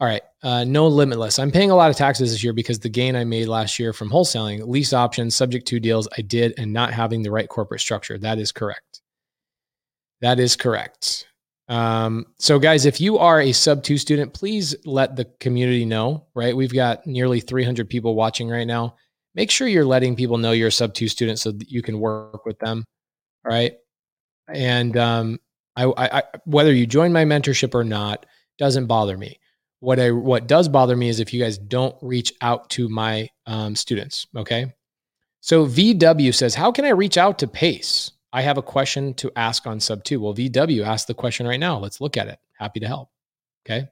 All 0.00 0.08
right. 0.08 0.22
Uh, 0.42 0.64
no 0.64 0.86
limitless. 0.88 1.38
I'm 1.38 1.50
paying 1.50 1.70
a 1.70 1.76
lot 1.76 1.90
of 1.90 1.96
taxes 1.96 2.32
this 2.32 2.42
year 2.42 2.52
because 2.52 2.78
the 2.78 2.88
gain 2.88 3.16
I 3.16 3.24
made 3.24 3.46
last 3.46 3.78
year 3.78 3.92
from 3.92 4.10
wholesaling, 4.10 4.66
lease 4.66 4.92
options, 4.92 5.36
subject 5.36 5.66
to 5.68 5.80
deals 5.80 6.08
I 6.18 6.22
did, 6.22 6.54
and 6.58 6.72
not 6.72 6.92
having 6.92 7.22
the 7.22 7.30
right 7.30 7.48
corporate 7.48 7.80
structure. 7.80 8.18
That 8.18 8.38
is 8.38 8.52
correct. 8.52 9.00
That 10.20 10.40
is 10.40 10.56
correct. 10.56 11.28
Um, 11.68 12.26
so, 12.38 12.58
guys, 12.58 12.86
if 12.86 13.00
you 13.00 13.18
are 13.18 13.40
a 13.40 13.52
sub 13.52 13.82
two 13.82 13.96
student, 13.96 14.34
please 14.34 14.74
let 14.84 15.16
the 15.16 15.24
community 15.40 15.84
know, 15.84 16.26
right? 16.34 16.56
We've 16.56 16.74
got 16.74 17.06
nearly 17.06 17.40
300 17.40 17.88
people 17.88 18.14
watching 18.14 18.48
right 18.48 18.66
now. 18.66 18.96
Make 19.34 19.50
sure 19.50 19.66
you're 19.66 19.84
letting 19.84 20.16
people 20.16 20.38
know 20.38 20.52
you're 20.52 20.68
a 20.68 20.72
sub 20.72 20.92
two 20.92 21.08
student 21.08 21.38
so 21.38 21.52
that 21.52 21.70
you 21.70 21.82
can 21.82 21.98
work 21.98 22.44
with 22.44 22.58
them. 22.58 22.84
All 23.44 23.52
right 23.52 23.74
and 24.48 24.96
um, 24.96 25.40
I, 25.76 25.92
I, 25.96 26.22
whether 26.44 26.72
you 26.72 26.86
join 26.86 27.12
my 27.12 27.24
mentorship 27.24 27.74
or 27.74 27.84
not 27.84 28.26
doesn't 28.58 28.86
bother 28.86 29.16
me. 29.16 29.38
What 29.80 30.00
I 30.00 30.12
what 30.12 30.46
does 30.46 30.68
bother 30.68 30.96
me 30.96 31.08
is 31.08 31.20
if 31.20 31.34
you 31.34 31.42
guys 31.42 31.58
don't 31.58 31.94
reach 32.00 32.32
out 32.40 32.70
to 32.70 32.88
my 32.88 33.28
um, 33.46 33.76
students. 33.76 34.26
Okay, 34.34 34.72
so 35.40 35.66
VW 35.66 36.34
says, 36.34 36.54
how 36.54 36.72
can 36.72 36.86
I 36.86 36.90
reach 36.90 37.18
out 37.18 37.38
to 37.40 37.46
Pace? 37.46 38.10
I 38.32 38.40
have 38.40 38.56
a 38.56 38.62
question 38.62 39.12
to 39.14 39.30
ask 39.36 39.66
on 39.66 39.78
sub 39.80 40.02
two. 40.02 40.20
Well, 40.20 40.34
VW 40.34 40.84
asked 40.86 41.06
the 41.06 41.14
question 41.14 41.46
right 41.46 41.60
now. 41.60 41.78
Let's 41.78 42.00
look 42.00 42.16
at 42.16 42.28
it. 42.28 42.38
Happy 42.58 42.80
to 42.80 42.86
help. 42.86 43.10
Okay. 43.66 43.88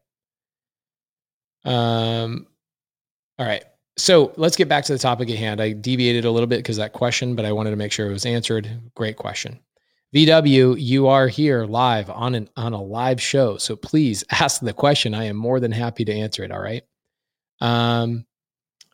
Um. 1.64 2.46
All 3.38 3.46
right. 3.46 3.64
So 3.98 4.32
let's 4.36 4.56
get 4.56 4.68
back 4.68 4.84
to 4.86 4.92
the 4.92 4.98
topic 4.98 5.28
at 5.28 5.36
hand. 5.36 5.60
I 5.60 5.72
deviated 5.72 6.24
a 6.24 6.30
little 6.30 6.46
bit 6.46 6.56
because 6.60 6.78
that 6.78 6.94
question, 6.94 7.36
but 7.36 7.44
I 7.44 7.52
wanted 7.52 7.70
to 7.70 7.76
make 7.76 7.92
sure 7.92 8.08
it 8.08 8.12
was 8.12 8.24
answered. 8.24 8.70
Great 8.94 9.16
question. 9.16 9.60
VW, 10.14 10.76
you 10.78 11.06
are 11.06 11.26
here 11.26 11.64
live 11.64 12.10
on 12.10 12.34
an 12.34 12.48
on 12.54 12.74
a 12.74 12.82
live 12.82 13.20
show, 13.20 13.56
so 13.56 13.74
please 13.76 14.24
ask 14.30 14.60
the 14.60 14.72
question. 14.72 15.14
I 15.14 15.24
am 15.24 15.36
more 15.36 15.58
than 15.58 15.72
happy 15.72 16.04
to 16.04 16.12
answer 16.12 16.44
it. 16.44 16.52
All 16.52 16.60
right. 16.60 16.82
Um, 17.60 18.26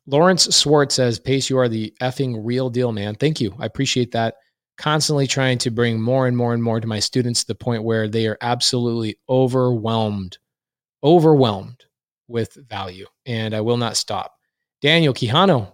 Lawrence 0.06 0.54
Swartz 0.54 0.94
says, 0.94 1.18
"Pace, 1.18 1.50
you 1.50 1.58
are 1.58 1.68
the 1.68 1.92
effing 2.00 2.40
real 2.44 2.70
deal, 2.70 2.92
man. 2.92 3.16
Thank 3.16 3.40
you. 3.40 3.54
I 3.58 3.66
appreciate 3.66 4.12
that. 4.12 4.36
Constantly 4.76 5.26
trying 5.26 5.58
to 5.58 5.72
bring 5.72 6.00
more 6.00 6.28
and 6.28 6.36
more 6.36 6.54
and 6.54 6.62
more 6.62 6.80
to 6.80 6.86
my 6.86 7.00
students 7.00 7.40
to 7.40 7.48
the 7.48 7.54
point 7.56 7.82
where 7.82 8.06
they 8.06 8.28
are 8.28 8.38
absolutely 8.40 9.18
overwhelmed, 9.28 10.38
overwhelmed 11.02 11.84
with 12.28 12.54
value, 12.68 13.06
and 13.26 13.54
I 13.54 13.60
will 13.60 13.76
not 13.76 13.96
stop." 13.96 14.34
Daniel 14.80 15.12
Quijano, 15.12 15.72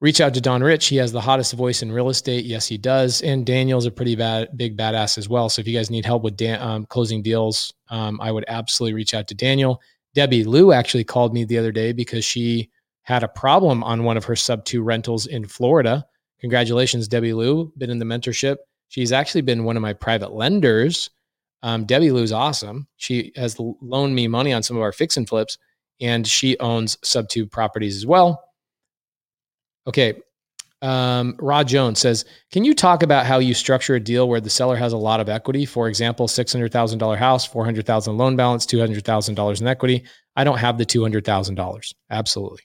reach 0.00 0.20
out 0.20 0.34
to 0.34 0.40
Don 0.40 0.62
Rich. 0.62 0.86
He 0.86 0.96
has 0.96 1.12
the 1.12 1.20
hottest 1.20 1.52
voice 1.54 1.82
in 1.82 1.90
real 1.90 2.08
estate. 2.08 2.44
Yes, 2.44 2.66
he 2.66 2.78
does. 2.78 3.20
And 3.22 3.44
Daniel's 3.44 3.86
a 3.86 3.90
pretty 3.90 4.14
bad, 4.14 4.56
big 4.56 4.76
badass 4.76 5.18
as 5.18 5.28
well. 5.28 5.48
So 5.48 5.60
if 5.60 5.68
you 5.68 5.76
guys 5.76 5.90
need 5.90 6.06
help 6.06 6.22
with 6.22 6.40
um, 6.42 6.86
closing 6.86 7.22
deals, 7.22 7.72
um, 7.90 8.20
I 8.20 8.30
would 8.30 8.44
absolutely 8.48 8.94
reach 8.94 9.14
out 9.14 9.26
to 9.28 9.34
Daniel. 9.34 9.80
Debbie 10.14 10.44
Lou 10.44 10.72
actually 10.72 11.04
called 11.04 11.34
me 11.34 11.44
the 11.44 11.58
other 11.58 11.72
day 11.72 11.92
because 11.92 12.24
she 12.24 12.70
had 13.02 13.22
a 13.22 13.28
problem 13.28 13.82
on 13.84 14.04
one 14.04 14.16
of 14.16 14.24
her 14.24 14.36
sub 14.36 14.64
two 14.64 14.82
rentals 14.82 15.26
in 15.26 15.46
Florida. 15.46 16.04
Congratulations, 16.40 17.08
Debbie 17.08 17.32
Lou. 17.32 17.72
Been 17.78 17.90
in 17.90 17.98
the 17.98 18.04
mentorship. 18.04 18.56
She's 18.88 19.12
actually 19.12 19.42
been 19.42 19.64
one 19.64 19.76
of 19.76 19.82
my 19.82 19.92
private 19.92 20.32
lenders. 20.32 21.10
Um, 21.62 21.84
Debbie 21.84 22.12
Lou's 22.12 22.32
awesome. 22.32 22.86
She 22.96 23.32
has 23.36 23.56
loaned 23.58 24.14
me 24.14 24.28
money 24.28 24.52
on 24.52 24.62
some 24.62 24.76
of 24.76 24.82
our 24.82 24.92
fix 24.92 25.16
and 25.16 25.28
flips, 25.28 25.58
and 26.00 26.26
she 26.26 26.58
owns 26.58 26.96
sub 27.02 27.28
two 27.28 27.46
properties 27.46 27.96
as 27.96 28.06
well. 28.06 28.47
Okay. 29.88 30.20
Um, 30.80 31.34
Rod 31.40 31.66
Jones 31.66 31.98
says, 31.98 32.24
Can 32.52 32.64
you 32.64 32.74
talk 32.74 33.02
about 33.02 33.26
how 33.26 33.38
you 33.40 33.54
structure 33.54 33.96
a 33.96 34.00
deal 34.00 34.28
where 34.28 34.40
the 34.40 34.50
seller 34.50 34.76
has 34.76 34.92
a 34.92 34.96
lot 34.96 35.18
of 35.20 35.28
equity? 35.28 35.66
For 35.66 35.88
example, 35.88 36.28
$600,000 36.28 37.16
house, 37.16 37.46
400000 37.46 38.16
loan 38.16 38.36
balance, 38.36 38.66
$200,000 38.66 39.60
in 39.60 39.66
equity. 39.66 40.04
I 40.36 40.44
don't 40.44 40.58
have 40.58 40.78
the 40.78 40.86
$200,000. 40.86 41.94
Absolutely. 42.10 42.60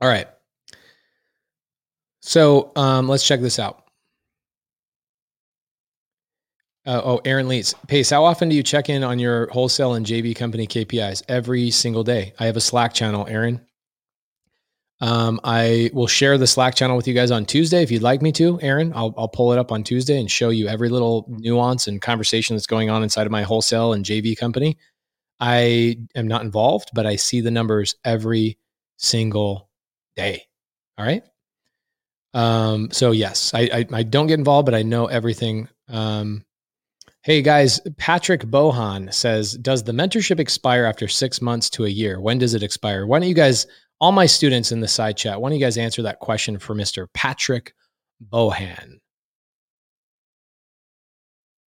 All 0.00 0.08
right. 0.08 0.28
So 2.20 2.72
um, 2.76 3.08
let's 3.08 3.26
check 3.26 3.40
this 3.40 3.58
out. 3.58 3.85
Uh, 6.86 7.02
oh, 7.04 7.20
Aaron 7.24 7.48
Leeds. 7.48 7.74
Pace, 7.88 8.10
how 8.10 8.24
often 8.24 8.48
do 8.48 8.54
you 8.54 8.62
check 8.62 8.88
in 8.88 9.02
on 9.02 9.18
your 9.18 9.48
wholesale 9.48 9.94
and 9.94 10.06
JV 10.06 10.36
company 10.36 10.68
KPIs? 10.68 11.24
Every 11.28 11.70
single 11.72 12.04
day. 12.04 12.32
I 12.38 12.46
have 12.46 12.56
a 12.56 12.60
Slack 12.60 12.94
channel, 12.94 13.26
Aaron. 13.28 13.60
Um, 15.00 15.40
I 15.42 15.90
will 15.92 16.06
share 16.06 16.38
the 16.38 16.46
Slack 16.46 16.76
channel 16.76 16.96
with 16.96 17.08
you 17.08 17.12
guys 17.12 17.30
on 17.32 17.44
Tuesday 17.44 17.82
if 17.82 17.90
you'd 17.90 18.02
like 18.02 18.22
me 18.22 18.32
to, 18.32 18.58
Aaron. 18.62 18.92
I'll, 18.94 19.12
I'll 19.18 19.28
pull 19.28 19.52
it 19.52 19.58
up 19.58 19.72
on 19.72 19.82
Tuesday 19.82 20.18
and 20.18 20.30
show 20.30 20.48
you 20.50 20.68
every 20.68 20.88
little 20.88 21.26
nuance 21.28 21.88
and 21.88 22.00
conversation 22.00 22.56
that's 22.56 22.68
going 22.68 22.88
on 22.88 23.02
inside 23.02 23.26
of 23.26 23.32
my 23.32 23.42
wholesale 23.42 23.92
and 23.92 24.04
JV 24.04 24.38
company. 24.38 24.78
I 25.38 25.98
am 26.14 26.28
not 26.28 26.42
involved, 26.42 26.90
but 26.94 27.04
I 27.04 27.16
see 27.16 27.40
the 27.42 27.50
numbers 27.50 27.96
every 28.04 28.58
single 28.96 29.68
day. 30.14 30.44
All 30.96 31.04
right. 31.04 31.24
Um, 32.32 32.90
so 32.90 33.10
yes, 33.10 33.52
I, 33.52 33.68
I, 33.72 33.86
I 33.92 34.02
don't 34.02 34.28
get 34.28 34.38
involved, 34.38 34.66
but 34.66 34.74
I 34.74 34.82
know 34.82 35.06
everything 35.06 35.68
Um, 35.88 36.45
hey 37.26 37.42
guys, 37.42 37.80
Patrick 37.96 38.42
Bohan 38.42 39.12
says, 39.12 39.54
Does 39.54 39.82
the 39.82 39.90
mentorship 39.90 40.38
expire 40.38 40.84
after 40.84 41.08
six 41.08 41.42
months 41.42 41.68
to 41.70 41.84
a 41.84 41.88
year? 41.88 42.20
When 42.20 42.38
does 42.38 42.54
it 42.54 42.62
expire? 42.62 43.04
Why 43.04 43.18
don't 43.18 43.28
you 43.28 43.34
guys, 43.34 43.66
all 44.00 44.12
my 44.12 44.26
students 44.26 44.70
in 44.70 44.78
the 44.78 44.86
side 44.86 45.16
chat, 45.16 45.40
why 45.40 45.48
don't 45.48 45.58
you 45.58 45.64
guys 45.64 45.76
answer 45.76 46.02
that 46.02 46.20
question 46.20 46.56
for 46.56 46.76
Mr. 46.76 47.08
Patrick 47.14 47.74
Bohan? 48.32 49.00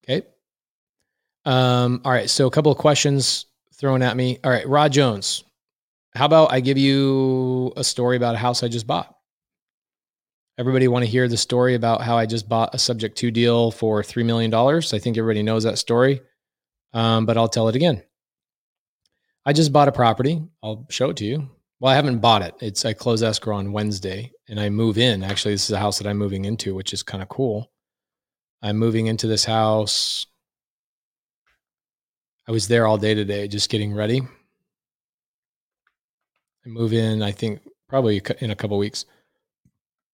Okay. 0.06 0.26
Um, 1.44 2.00
all 2.06 2.14
right. 2.14 2.30
So 2.30 2.48
a 2.48 2.52
couple 2.52 2.72
of 2.72 2.78
questions 2.78 3.46
thrown 3.76 4.02
at 4.02 4.16
me. 4.16 4.40
All 4.46 4.52
right, 4.52 4.66
Rod 4.66 4.94
Jones. 4.94 5.44
How 6.16 6.26
about 6.26 6.54
I 6.54 6.62
give 6.62 6.78
you 6.78 7.74
a 7.76 7.84
story 7.84 8.16
about 8.16 8.34
a 8.34 8.38
house 8.38 8.64
I 8.64 8.70
just 8.70 8.88
bought? 8.88 9.14
Everybody 10.60 10.90
want 10.90 11.06
to 11.06 11.10
hear 11.10 11.30
the 11.30 11.38
story 11.38 11.74
about 11.74 12.02
how 12.02 12.18
I 12.18 12.26
just 12.26 12.50
bought 12.50 12.76
a 12.76 12.78
subject 12.78 13.18
to 13.20 13.32
deal 13.32 13.72
for 13.72 14.04
$3 14.04 14.26
million. 14.26 14.54
I 14.54 15.00
think 15.00 15.18
everybody 15.18 15.42
knows 15.42 15.64
that 15.64 15.78
story, 15.78 16.20
um, 16.92 17.26
but 17.26 17.38
I'll 17.38 17.48
tell 17.48 17.70
it 17.70 17.78
again. 17.78 18.04
I 19.46 19.54
just 19.54 19.72
bought 19.72 19.88
a 19.88 19.94
property. 19.94 20.44
I'll 20.62 20.86
show 20.90 21.12
it 21.12 21.18
to 21.18 21.26
you. 21.26 21.50
Well, 21.80 21.94
I 21.94 21.96
haven't 21.96 22.20
bought 22.20 22.42
it. 22.42 22.56
It's 22.60 22.84
I 22.84 22.92
close 22.92 23.24
escrow 23.24 23.56
on 23.56 23.72
Wednesday 23.72 24.34
and 24.50 24.60
I 24.60 24.68
move 24.68 24.98
in. 24.98 25.24
Actually, 25.24 25.54
this 25.54 25.64
is 25.64 25.72
a 25.72 25.80
house 25.80 25.98
that 26.00 26.08
I'm 26.08 26.18
moving 26.18 26.44
into, 26.44 26.76
which 26.76 26.92
is 26.92 27.04
kind 27.04 27.24
of 27.24 27.30
cool. 27.30 27.72
I'm 28.62 28.76
moving 28.76 29.08
into 29.08 29.28
this 29.28 29.46
house. 29.46 30.28
I 32.50 32.52
was 32.52 32.68
there 32.68 32.86
all 32.86 32.98
day 32.98 33.14
today, 33.14 33.48
just 33.48 33.70
getting 33.70 33.94
ready. 33.94 34.24
I 36.66 36.68
move 36.68 36.92
in, 36.92 37.24
I 37.24 37.32
think, 37.32 37.62
probably 37.88 38.22
in 38.42 38.52
a 38.52 38.58
couple 38.58 38.78
weeks. 38.78 39.06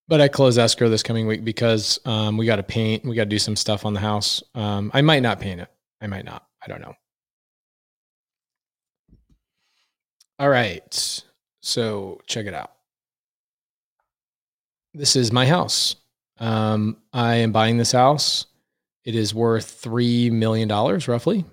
But 0.08 0.22
I 0.22 0.28
close 0.28 0.58
escrow 0.58 0.90
this 0.90 1.02
coming 1.02 1.26
week 1.26 1.44
because 1.44 2.00
um, 2.06 2.38
we 2.38 2.46
got 2.46 2.58
to 2.58 2.64
paint. 2.64 3.06
We 3.06 3.16
got 3.16 3.24
to 3.24 3.30
do 3.30 3.40
some 3.40 3.56
stuff 3.56 3.86
on 3.86 3.94
the 3.94 4.00
house. 4.00 4.44
Um, 4.54 4.92
I 4.94 5.02
might 5.02 5.22
not 5.22 5.40
paint 5.40 5.62
it. 5.62 5.68
I 6.00 6.08
might 6.08 6.26
not. 6.26 6.46
I 6.64 6.68
don't 6.68 6.82
know. 6.82 6.94
All 10.38 10.50
right. 10.50 11.24
So 11.62 12.22
check 12.28 12.46
it 12.46 12.54
out. 12.54 12.72
This 14.94 15.16
is 15.16 15.32
my 15.32 15.46
house. 15.46 15.96
Um, 16.38 16.98
I 17.12 17.36
am 17.36 17.52
buying 17.52 17.78
this 17.78 17.92
house. 17.92 18.46
It 19.04 19.16
is 19.16 19.34
worth 19.34 19.82
$3 19.82 20.32
million 20.32 20.68
roughly. 20.68 21.46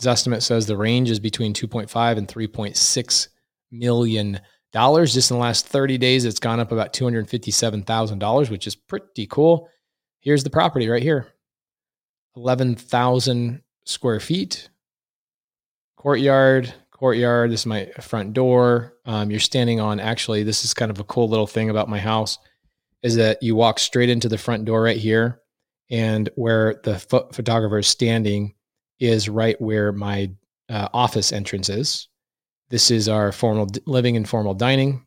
Zestimate 0.00 0.42
says 0.42 0.66
the 0.66 0.76
range 0.76 1.10
is 1.10 1.18
between 1.18 1.54
2.5 1.54 2.18
and 2.18 2.28
3.6 2.28 3.28
million 3.70 4.40
dollars. 4.72 5.14
Just 5.14 5.30
in 5.30 5.36
the 5.36 5.42
last 5.42 5.66
30 5.66 5.98
days, 5.98 6.24
it's 6.24 6.40
gone 6.40 6.60
up 6.60 6.72
about 6.72 6.92
$257,000, 6.92 8.50
which 8.50 8.66
is 8.66 8.74
pretty 8.74 9.26
cool. 9.26 9.68
Here's 10.20 10.44
the 10.44 10.50
property 10.50 10.88
right 10.88 11.02
here 11.02 11.28
11,000 12.36 13.62
square 13.84 14.20
feet, 14.20 14.68
courtyard, 15.96 16.72
courtyard. 16.90 17.50
This 17.50 17.60
is 17.60 17.66
my 17.66 17.86
front 18.00 18.32
door. 18.32 18.94
Um, 19.04 19.30
you're 19.30 19.40
standing 19.40 19.80
on, 19.80 20.00
actually, 20.00 20.42
this 20.42 20.64
is 20.64 20.74
kind 20.74 20.90
of 20.90 21.00
a 21.00 21.04
cool 21.04 21.28
little 21.28 21.46
thing 21.46 21.70
about 21.70 21.88
my 21.88 21.98
house 21.98 22.38
is 23.02 23.16
that 23.16 23.42
you 23.42 23.54
walk 23.54 23.78
straight 23.78 24.08
into 24.08 24.28
the 24.28 24.38
front 24.38 24.64
door 24.64 24.82
right 24.82 24.96
here. 24.96 25.40
And 25.90 26.28
where 26.34 26.80
the 26.84 26.94
ph- 27.10 27.32
photographer 27.32 27.78
is 27.78 27.88
standing 27.88 28.54
is 29.00 29.28
right 29.28 29.58
where 29.60 29.92
my 29.92 30.30
uh, 30.68 30.88
office 30.92 31.32
entrance 31.32 31.68
is. 31.70 32.07
This 32.70 32.90
is 32.90 33.08
our 33.08 33.32
formal 33.32 33.68
living 33.86 34.16
and 34.16 34.28
formal 34.28 34.54
dining. 34.54 35.04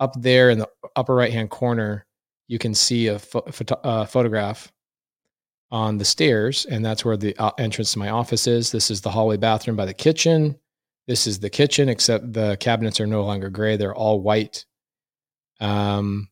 Up 0.00 0.14
there 0.20 0.50
in 0.50 0.58
the 0.58 0.68
upper 0.96 1.14
right 1.14 1.32
hand 1.32 1.50
corner, 1.50 2.06
you 2.48 2.58
can 2.58 2.74
see 2.74 3.06
a 3.08 3.20
uh, 3.84 4.06
photograph 4.06 4.72
on 5.70 5.98
the 5.98 6.04
stairs, 6.04 6.66
and 6.66 6.84
that's 6.84 7.04
where 7.04 7.16
the 7.16 7.36
uh, 7.36 7.52
entrance 7.58 7.92
to 7.92 7.98
my 7.98 8.10
office 8.10 8.46
is. 8.46 8.70
This 8.70 8.90
is 8.90 9.00
the 9.00 9.10
hallway 9.10 9.36
bathroom 9.36 9.76
by 9.76 9.86
the 9.86 9.94
kitchen. 9.94 10.56
This 11.06 11.26
is 11.26 11.38
the 11.38 11.50
kitchen, 11.50 11.88
except 11.88 12.32
the 12.32 12.56
cabinets 12.58 13.00
are 13.00 13.06
no 13.06 13.24
longer 13.24 13.50
gray; 13.50 13.76
they're 13.76 13.94
all 13.94 14.20
white. 14.20 14.64
Um, 15.60 16.28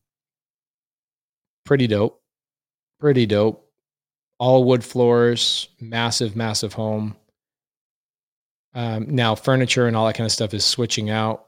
pretty 1.65 1.87
dope, 1.87 2.21
pretty 2.99 3.25
dope. 3.25 3.69
All 4.39 4.65
wood 4.65 4.83
floors, 4.83 5.69
massive, 5.79 6.35
massive 6.35 6.73
home. 6.73 7.15
Um, 8.75 9.07
now, 9.15 9.35
furniture 9.35 9.87
and 9.87 9.95
all 9.95 10.07
that 10.07 10.15
kind 10.15 10.25
of 10.25 10.31
stuff 10.31 10.53
is 10.53 10.65
switching 10.65 11.09
out. 11.09 11.45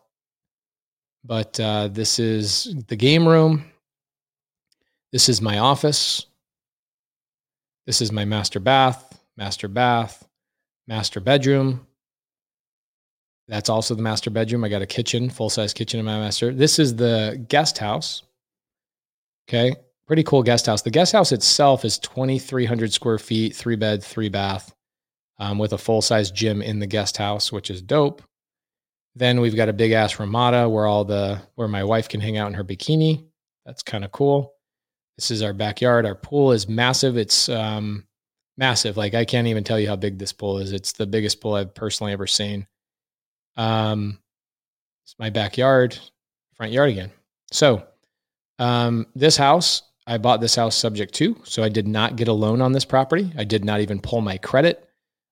But 1.24 1.60
uh, 1.60 1.88
this 1.88 2.20
is 2.20 2.76
the 2.88 2.96
game 2.96 3.28
room. 3.28 3.66
This 5.12 5.28
is 5.28 5.42
my 5.42 5.58
office. 5.58 6.28
This 7.88 8.02
is 8.02 8.12
my 8.12 8.26
master 8.26 8.60
bath, 8.60 9.20
master 9.38 9.68
bath, 9.68 10.28
master 10.88 11.20
bedroom. 11.20 11.88
That's 13.48 13.70
also 13.70 13.96
the 13.96 14.02
master 14.02 14.30
bedroom. 14.30 14.64
I 14.64 14.70
got 14.70 14.82
a 14.82 14.88
kitchen, 14.88 15.30
full 15.30 15.50
size 15.50 15.74
kitchen 15.74 16.00
in 16.00 16.06
my 16.06 16.20
master. 16.20 16.54
This 16.54 16.80
is 16.80 16.96
the 16.96 17.44
guest 17.48 17.78
house. 17.78 18.24
Okay. 19.48 19.76
Pretty 20.08 20.24
cool 20.24 20.44
guest 20.44 20.68
house. 20.68 20.84
The 20.84 20.92
guest 20.92 21.14
house 21.14 21.32
itself 21.32 21.86
is 21.86 21.98
2,300 22.00 22.94
square 22.94 23.18
feet, 23.18 23.56
three 23.56 23.76
bed, 23.76 24.04
three 24.04 24.30
bath 24.30 24.75
um, 25.40 25.58
with 25.58 25.74
a 25.74 25.78
full 25.78 26.02
size 26.02 26.32
gym 26.32 26.62
in 26.62 26.80
the 26.80 26.88
guest 26.88 27.18
house, 27.18 27.52
which 27.52 27.70
is 27.70 27.82
dope. 27.82 28.22
Then 29.16 29.40
we've 29.40 29.56
got 29.56 29.70
a 29.70 29.74
big 29.74 29.92
ass 29.92 30.20
ramada 30.20 30.68
where 30.68 30.86
all 30.86 31.06
the 31.06 31.42
where 31.56 31.68
my 31.68 31.84
wife 31.84 32.10
can 32.10 32.22
hang 32.22 32.38
out 32.38 32.48
in 32.48 32.54
her 32.54 32.64
bikini. 32.64 33.26
That's 33.66 33.84
kind 33.84 34.04
of 34.04 34.12
cool. 34.12 34.54
This 35.18 35.32
is 35.32 35.42
our 35.42 35.54
backyard. 35.54 36.06
Our 36.06 36.16
pool 36.16 36.52
is 36.52 36.68
massive. 36.68 37.18
It's 37.18 37.48
um, 37.48 38.06
massive. 38.58 38.98
Like 38.98 39.14
I 39.14 39.24
can't 39.24 39.48
even 39.48 39.64
tell 39.64 39.80
you 39.80 39.88
how 39.88 39.96
big 39.96 40.20
this 40.20 40.34
pool 40.34 40.58
is. 40.58 40.74
It's 40.74 40.92
the 40.92 41.08
biggest 41.08 41.40
pool 41.40 41.56
I've 41.56 41.74
personally 41.74 42.12
ever 42.12 42.28
seen. 42.28 42.68
Um, 43.56 44.20
it's 45.06 45.16
my 45.18 45.30
backyard, 45.30 45.98
front 46.56 46.72
yard 46.74 46.90
again. 46.90 47.12
So, 47.52 47.86
um, 48.60 49.08
this 49.16 49.38
house, 49.38 49.84
I 50.08 50.18
bought 50.18 50.42
this 50.42 50.56
house 50.56 50.76
subject 50.76 51.14
to. 51.16 51.40
So 51.44 51.64
I 51.64 51.70
did 51.70 51.88
not 51.88 52.16
get 52.16 52.28
a 52.28 52.34
loan 52.34 52.62
on 52.62 52.74
this 52.74 52.86
property. 52.86 53.32
I 53.38 53.44
did 53.44 53.64
not 53.64 53.82
even 53.82 54.00
pull 54.00 54.22
my 54.22 54.38
credit. 54.38 54.90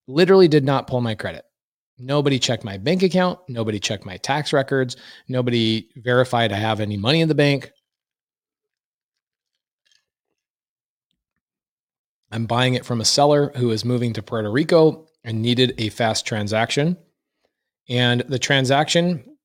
Literally 0.08 0.48
did 0.48 0.64
not 0.64 0.88
pull 0.88 1.02
my 1.02 1.16
credit. 1.16 1.46
Nobody 1.98 2.40
checked 2.40 2.64
my 2.64 2.78
bank 2.78 3.04
account. 3.04 3.40
Nobody 3.48 3.80
checked 3.80 4.06
my 4.06 4.18
tax 4.18 4.52
records. 4.52 4.98
Nobody 5.28 5.90
verified 5.98 6.52
I 6.52 6.58
have 6.58 6.80
any 6.80 6.98
money 6.98 7.22
in 7.22 7.30
the 7.30 7.36
bank. 7.36 7.72
I'm 12.32 12.48
buying 12.48 12.74
it 12.74 12.84
from 12.84 13.00
a 13.00 13.06
seller 13.06 13.52
who 13.56 13.70
is 13.70 13.86
moving 13.86 14.12
to 14.14 14.24
Puerto 14.24 14.52
Rico 14.52 15.08
and 15.24 15.42
needed 15.42 15.76
a 15.78 15.90
fast 15.90 16.26
transaction. 16.26 16.98
And 17.88 18.22
the 18.22 18.40
transaction 18.40 19.38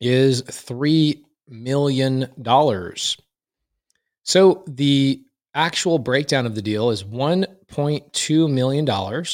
is 0.00 0.42
$3 0.42 1.22
million. 1.48 2.30
So 4.24 4.64
the 4.66 5.22
actual 5.54 5.98
breakdown 5.98 6.44
of 6.44 6.54
the 6.54 6.60
deal 6.60 6.90
is 6.90 7.02
$1.2 7.02 8.52
million 8.52 9.24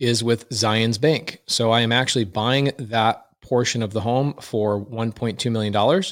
is 0.00 0.24
with 0.24 0.48
Zions 0.48 1.00
Bank. 1.00 1.40
So 1.46 1.70
I 1.70 1.82
am 1.82 1.92
actually 1.92 2.24
buying 2.24 2.72
that 2.78 3.26
portion 3.42 3.82
of 3.82 3.92
the 3.92 4.00
home 4.00 4.34
for 4.40 4.84
$1.2 4.84 5.52
million. 5.52 6.02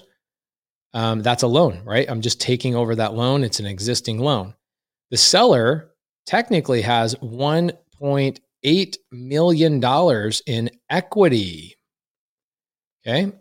Um, 0.94 1.22
that's 1.22 1.42
a 1.42 1.48
loan, 1.48 1.82
right? 1.84 2.08
I'm 2.08 2.20
just 2.20 2.40
taking 2.40 2.76
over 2.76 2.94
that 2.94 3.14
loan. 3.14 3.44
It's 3.44 3.60
an 3.60 3.66
existing 3.66 4.18
loan. 4.18 4.54
The 5.10 5.16
seller 5.16 5.90
technically 6.26 6.82
has 6.82 7.14
$1.8 7.16 8.96
million 9.10 10.32
in 10.46 10.70
equity. 10.90 11.76
Okay. 13.06 13.32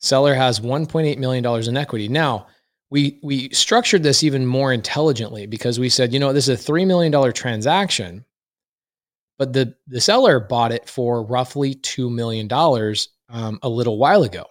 Seller 0.00 0.34
has 0.34 0.60
$1.8 0.60 1.18
million 1.18 1.68
in 1.68 1.76
equity. 1.76 2.08
Now, 2.08 2.48
we, 2.90 3.18
we 3.22 3.48
structured 3.50 4.02
this 4.02 4.22
even 4.22 4.44
more 4.44 4.72
intelligently 4.72 5.46
because 5.46 5.78
we 5.78 5.88
said, 5.88 6.12
you 6.12 6.18
know, 6.18 6.34
this 6.34 6.48
is 6.48 6.68
a 6.68 6.72
$3 6.72 6.86
million 6.86 7.32
transaction 7.32 8.26
but 9.38 9.52
the 9.52 9.74
the 9.86 10.00
seller 10.00 10.40
bought 10.40 10.72
it 10.72 10.88
for 10.88 11.24
roughly 11.24 11.74
two 11.74 12.10
million 12.10 12.48
dollars 12.48 13.08
um, 13.28 13.58
a 13.62 13.68
little 13.68 13.98
while 13.98 14.22
ago. 14.22 14.44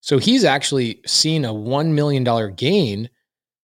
So 0.00 0.18
he's 0.18 0.44
actually 0.44 1.00
seen 1.06 1.44
a 1.44 1.54
one 1.54 1.94
million 1.94 2.24
dollar 2.24 2.50
gain. 2.50 3.08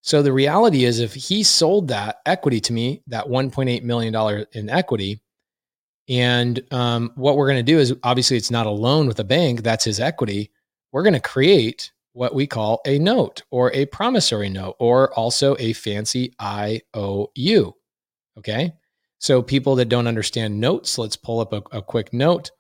So 0.03 0.23
the 0.23 0.33
reality 0.33 0.85
is, 0.85 1.01
if 1.01 1.13
he 1.13 1.43
sold 1.43 1.89
that 1.89 2.21
equity 2.25 2.61
to 2.61 2.73
me, 2.73 3.03
that 3.09 3.29
one 3.29 3.51
point 3.51 3.69
eight 3.69 3.85
million 3.85 4.13
dollar 4.13 4.47
in 4.53 4.71
equity, 4.71 5.21
and 6.09 6.63
um, 6.73 7.13
what 7.17 7.37
we're 7.37 7.49
going 7.49 7.59
to 7.59 7.73
do 7.73 7.79
is 7.79 7.95
obviously 8.05 8.37
it's 8.37 8.51
not 8.51 8.67
a 8.67 8.71
loan 8.71 9.07
with 9.07 9.19
a 9.19 9.25
bank; 9.25 9.63
that's 9.63 9.85
his 9.85 10.01
equity. 10.01 10.51
We're 10.93 11.03
going 11.03 11.15
to 11.15 11.21
create 11.21 11.93
what 12.13 12.35
we 12.35 12.47
call 12.47 12.81
a 12.87 12.99
note 12.99 13.43
or 13.51 13.73
a 13.75 13.87
promissory 13.87 14.49
note, 14.49 14.77
or 14.79 15.13
also 15.15 15.57
a 15.59 15.73
fancy 15.73 16.33
IOU. 16.41 17.75
Okay. 18.39 18.73
So, 19.19 19.43
people 19.43 19.75
that 19.77 19.89
don't 19.89 20.07
understand 20.07 20.61
notes, 20.61 20.99
let's 20.99 21.17
pull 21.17 21.41
up 21.41 21.53
a, 21.53 21.63
a 21.77 21.83
quick 21.83 22.13
note. 22.13 22.51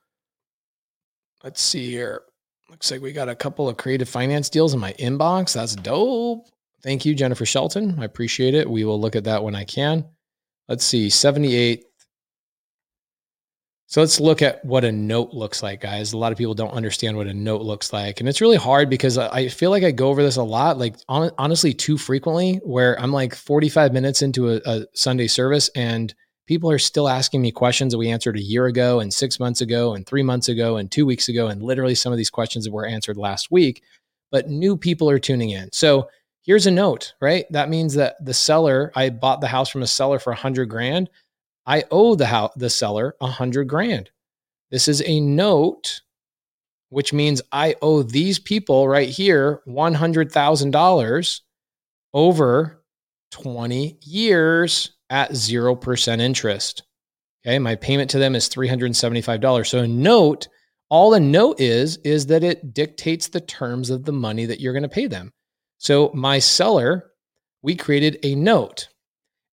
Let's 1.44 1.62
see 1.62 1.90
here. 1.90 2.22
Looks 2.68 2.90
like 2.90 3.00
we 3.00 3.12
got 3.12 3.28
a 3.28 3.34
couple 3.34 3.68
of 3.68 3.76
creative 3.76 4.08
finance 4.08 4.50
deals 4.50 4.74
in 4.74 4.80
my 4.80 4.92
inbox. 4.94 5.54
That's 5.54 5.74
dope. 5.74 6.48
Thank 6.82 7.04
you, 7.06 7.14
Jennifer 7.14 7.46
Shelton. 7.46 7.98
I 7.98 8.04
appreciate 8.04 8.54
it. 8.54 8.68
We 8.68 8.84
will 8.84 9.00
look 9.00 9.16
at 9.16 9.24
that 9.24 9.42
when 9.42 9.54
I 9.54 9.64
can. 9.64 10.04
Let's 10.68 10.84
see, 10.84 11.08
78. 11.08 11.84
So 13.86 14.02
let's 14.02 14.20
look 14.20 14.42
at 14.42 14.62
what 14.66 14.84
a 14.84 14.92
note 14.92 15.32
looks 15.32 15.62
like, 15.62 15.80
guys. 15.80 16.12
A 16.12 16.18
lot 16.18 16.30
of 16.30 16.36
people 16.36 16.52
don't 16.52 16.74
understand 16.74 17.16
what 17.16 17.26
a 17.26 17.32
note 17.32 17.62
looks 17.62 17.90
like. 17.90 18.20
And 18.20 18.28
it's 18.28 18.42
really 18.42 18.58
hard 18.58 18.90
because 18.90 19.16
I 19.16 19.48
feel 19.48 19.70
like 19.70 19.82
I 19.82 19.92
go 19.92 20.08
over 20.08 20.22
this 20.22 20.36
a 20.36 20.42
lot, 20.42 20.76
like 20.76 20.96
honestly, 21.08 21.72
too 21.72 21.96
frequently, 21.96 22.56
where 22.64 23.00
I'm 23.00 23.12
like 23.12 23.34
45 23.34 23.94
minutes 23.94 24.20
into 24.20 24.50
a, 24.50 24.60
a 24.66 24.86
Sunday 24.94 25.26
service 25.26 25.70
and 25.74 26.14
people 26.48 26.70
are 26.70 26.78
still 26.78 27.10
asking 27.10 27.42
me 27.42 27.52
questions 27.52 27.92
that 27.92 27.98
we 27.98 28.08
answered 28.08 28.34
a 28.34 28.42
year 28.42 28.66
ago 28.66 29.00
and 29.00 29.12
six 29.12 29.38
months 29.38 29.60
ago 29.60 29.94
and 29.94 30.06
three 30.06 30.22
months 30.22 30.48
ago 30.48 30.78
and 30.78 30.90
two 30.90 31.04
weeks 31.04 31.28
ago. 31.28 31.48
And 31.48 31.62
literally 31.62 31.94
some 31.94 32.10
of 32.10 32.16
these 32.16 32.30
questions 32.30 32.64
that 32.64 32.72
were 32.72 32.86
answered 32.86 33.18
last 33.18 33.50
week, 33.50 33.82
but 34.32 34.48
new 34.48 34.74
people 34.74 35.10
are 35.10 35.18
tuning 35.18 35.50
in. 35.50 35.68
So 35.72 36.08
here's 36.42 36.66
a 36.66 36.70
note, 36.70 37.12
right? 37.20 37.44
That 37.50 37.68
means 37.68 37.94
that 37.94 38.16
the 38.24 38.32
seller, 38.32 38.90
I 38.96 39.10
bought 39.10 39.42
the 39.42 39.46
house 39.46 39.68
from 39.68 39.82
a 39.82 39.86
seller 39.86 40.18
for 40.18 40.32
a 40.32 40.36
hundred 40.36 40.70
grand. 40.70 41.10
I 41.66 41.84
owe 41.90 42.14
the 42.14 42.26
house, 42.26 42.52
the 42.56 42.70
seller 42.70 43.14
a 43.20 43.26
hundred 43.26 43.66
grand. 43.68 44.10
This 44.70 44.88
is 44.88 45.02
a 45.04 45.20
note, 45.20 46.00
which 46.88 47.12
means 47.12 47.42
I 47.52 47.74
owe 47.82 48.02
these 48.02 48.38
people 48.38 48.88
right 48.88 49.08
here 49.08 49.60
$100,000 49.68 51.40
over 52.14 52.82
20 53.32 53.98
years 54.02 54.97
at 55.10 55.32
0% 55.32 56.20
interest. 56.20 56.82
Okay. 57.46 57.58
My 57.58 57.76
payment 57.76 58.10
to 58.10 58.18
them 58.18 58.34
is 58.34 58.48
$375. 58.48 59.66
So 59.66 59.78
a 59.78 59.88
note, 59.88 60.48
all 60.90 61.14
a 61.14 61.20
note 61.20 61.60
is, 61.60 61.98
is 61.98 62.26
that 62.26 62.44
it 62.44 62.74
dictates 62.74 63.28
the 63.28 63.40
terms 63.40 63.90
of 63.90 64.04
the 64.04 64.12
money 64.12 64.46
that 64.46 64.60
you're 64.60 64.72
going 64.72 64.82
to 64.82 64.88
pay 64.88 65.06
them. 65.06 65.32
So 65.78 66.10
my 66.14 66.38
seller, 66.40 67.10
we 67.62 67.76
created 67.76 68.18
a 68.22 68.34
note. 68.34 68.88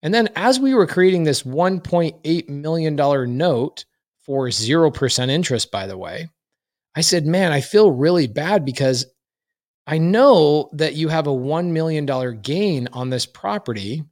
And 0.02 0.12
then 0.12 0.28
as 0.36 0.60
we 0.60 0.74
were 0.74 0.86
creating 0.86 1.24
this 1.24 1.42
$1.8 1.42 2.48
million 2.48 2.96
note 3.36 3.84
for 4.24 4.46
0% 4.48 5.28
interest, 5.30 5.70
by 5.70 5.86
the 5.86 5.96
way, 5.96 6.28
I 6.94 7.00
said, 7.00 7.26
man, 7.26 7.52
I 7.52 7.60
feel 7.60 7.90
really 7.90 8.26
bad 8.26 8.64
because 8.64 9.06
I 9.86 9.98
know 9.98 10.70
that 10.72 10.94
you 10.94 11.08
have 11.08 11.26
a 11.26 11.30
$1 11.30 11.70
million 11.70 12.40
gain 12.40 12.88
on 12.92 13.10
this 13.10 13.26
property, 13.26 14.02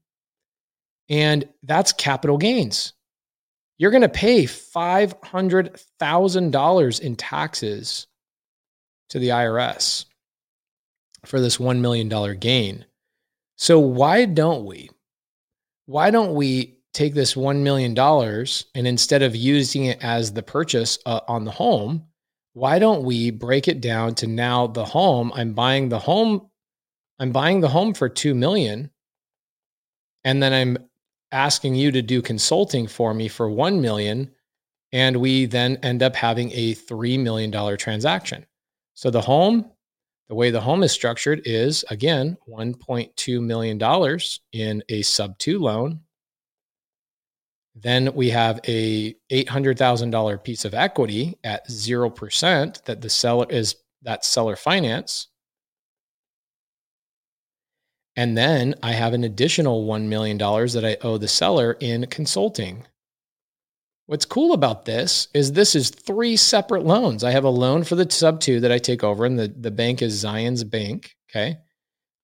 and 1.09 1.49
that's 1.63 1.93
capital 1.93 2.39
gains. 2.39 2.95
You're 3.79 3.91
going 3.91 4.03
to 4.03 4.09
pay 4.09 4.45
$500,000 4.45 7.01
in 7.01 7.17
taxes 7.17 8.07
to 9.11 9.19
the 9.19 9.31
IRS 9.31 10.05
for 11.25 11.41
this 11.41 11.57
$1 11.59 11.81
million 11.81 12.09
gain. 12.39 12.85
So, 13.57 13.79
why 13.79 14.25
don't 14.25 14.65
we? 14.65 14.91
Why 15.87 16.11
don't 16.11 16.35
we 16.35 16.79
take 16.93 17.15
this 17.15 17.35
$1 17.35 17.61
million 17.61 17.97
and 17.99 18.87
instead 18.87 19.23
of 19.23 19.37
using 19.37 19.85
it 19.87 19.99
as 20.03 20.33
the 20.33 20.43
purchase 20.43 20.99
uh, 21.07 21.21
on 21.29 21.45
the 21.45 21.51
home, 21.51 22.07
why 22.55 22.79
don't 22.79 23.05
we 23.05 23.31
break 23.31 23.69
it 23.69 23.81
down 23.81 24.15
to 24.17 24.27
now 24.29 24.67
the 24.69 24.85
home? 24.85 25.33
I'm 25.35 25.55
buying 25.55 25.89
the 25.89 25.99
home. 25.99 26.51
I'm 27.19 27.33
buying 27.33 27.61
the 27.61 27.69
home 27.69 27.95
for 27.95 28.09
2 28.09 28.35
million. 28.35 28.91
And 30.25 30.43
then 30.43 30.53
I'm 30.53 30.79
asking 31.35 31.75
you 31.75 31.91
to 31.93 32.01
do 32.01 32.23
consulting 32.23 32.87
for 32.87 33.13
me 33.13 33.29
for 33.29 33.51
1 33.51 33.81
million. 33.81 34.31
And 34.93 35.17
we 35.17 35.47
then 35.47 35.77
end 35.83 36.03
up 36.03 36.15
having 36.15 36.51
a 36.53 36.75
$3 36.75 37.19
million 37.21 37.77
transaction. 37.77 38.47
So 38.95 39.11
the 39.11 39.21
home 39.21 39.71
the 40.29 40.35
way 40.35 40.51
the 40.51 40.61
home 40.61 40.83
is 40.83 40.93
structured 40.93 41.43
is 41.45 41.85
again 41.91 42.37
$1.2 42.49 43.43
million 43.43 44.19
in 44.53 44.83
a 44.89 45.03
sub 45.03 45.39
two 45.39 45.59
loan. 45.59 46.01
Then 47.75 48.15
we 48.15 48.31
have 48.31 48.61
a 48.67 49.15
$800,000 49.31 50.45
piece 50.45 50.65
of 50.65 50.75
equity 50.75 51.37
at 51.45 51.69
0% 51.69 52.85
that 52.85 53.01
the 53.01 53.11
seller 53.11 53.47
is 53.51 53.77
that 54.03 54.25
seller 54.25 54.57
finance. 54.57 55.29
And 58.17 58.37
then 58.37 58.75
I 58.83 58.93
have 58.93 59.13
an 59.13 59.25
additional 59.25 59.87
$1 59.87 60.05
million 60.05 60.39
that 60.39 60.85
I 60.85 61.07
owe 61.07 61.19
the 61.19 61.29
seller 61.29 61.77
in 61.81 62.07
consulting. 62.07 62.87
What's 64.07 64.27
cool 64.27 64.53
about 64.53 64.85
this 64.85 65.29
is 65.35 65.53
this 65.53 65.75
is 65.75 65.91
three 65.91 66.37
separate 66.37 66.85
loans. 66.85 67.25
I 67.25 67.31
have 67.31 67.45
a 67.45 67.51
loan 67.51 67.85
for 67.85 67.97
the 67.97 68.09
sub 68.11 68.41
two 68.41 68.61
that 68.61 68.71
I 68.71 68.79
take 68.79 69.03
over, 69.03 69.25
and 69.25 69.39
the, 69.39 69.49
the 69.49 69.71
bank 69.71 70.03
is 70.03 70.23
Zions 70.23 70.69
Bank. 70.69 71.17
Okay. 71.31 71.57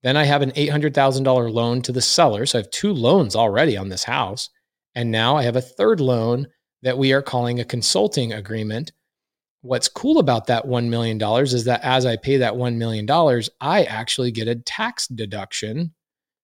Then 0.03 0.16
I 0.16 0.24
have 0.24 0.43
an 0.43 0.53
$800,000 0.53 1.53
loan 1.53 1.82
to 1.82 1.93
the 1.93 2.01
seller. 2.01 2.47
So 2.47 2.59
I 2.59 2.62
have 2.62 2.70
two 2.70 2.93
loans 2.93 3.36
already 3.36 3.76
on 3.76 3.88
this 3.88 4.05
house. 4.05 4.49
And 4.95 5.11
now 5.11 5.36
I 5.36 5.43
have 5.43 5.57
a 5.57 5.61
third 5.61 6.01
loan 6.01 6.49
that 6.82 6.99
we 6.99 7.12
are 7.12 7.22
calling 7.22 7.61
a 7.61 7.64
consulting 7.64 8.32
agreement. 8.32 8.93
What's 9.63 9.89
cool 9.89 10.19
about 10.19 10.47
that 10.47 10.65
$1 10.65 10.89
million 10.89 11.21
is 11.43 11.65
that 11.65 11.85
as 11.85 12.07
I 12.07 12.17
pay 12.17 12.39
that 12.39 12.55
$1 12.55 12.77
million, 12.77 13.07
I 13.61 13.85
actually 13.85 14.31
get 14.31 14.49
a 14.49 14.55
tax 14.55 15.07
deduction 15.09 15.93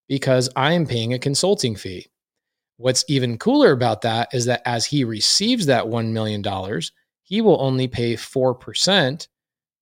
because 0.07 0.51
I 0.55 0.75
am 0.75 0.85
paying 0.87 1.15
a 1.15 1.19
consulting 1.19 1.77
fee. 1.77 2.09
What's 2.77 3.07
even 3.09 3.39
cooler 3.39 3.73
about 3.73 4.03
that 4.03 4.29
is 4.35 4.45
that 4.45 4.61
as 4.67 4.85
he 4.85 5.05
receives 5.05 5.65
that 5.67 5.87
$1 5.87 6.11
million, 6.11 6.45
he 7.23 7.41
will 7.41 7.59
only 7.63 7.89
pay 7.89 8.13
4% 8.15 9.29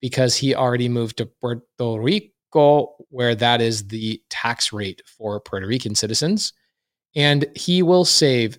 because 0.01 0.37
he 0.37 0.55
already 0.55 0.89
moved 0.89 1.17
to 1.17 1.27
Puerto 1.27 1.65
Rico, 1.81 2.95
where 3.09 3.35
that 3.35 3.61
is 3.61 3.89
the 3.89 4.23
tax 4.31 4.73
rate 4.73 5.03
for 5.07 5.41
Puerto 5.41 5.67
Rican 5.67 5.97
citizens. 5.97 6.53
And 7.17 7.47
he 7.57 7.83
will 7.83 8.05
save 8.05 8.59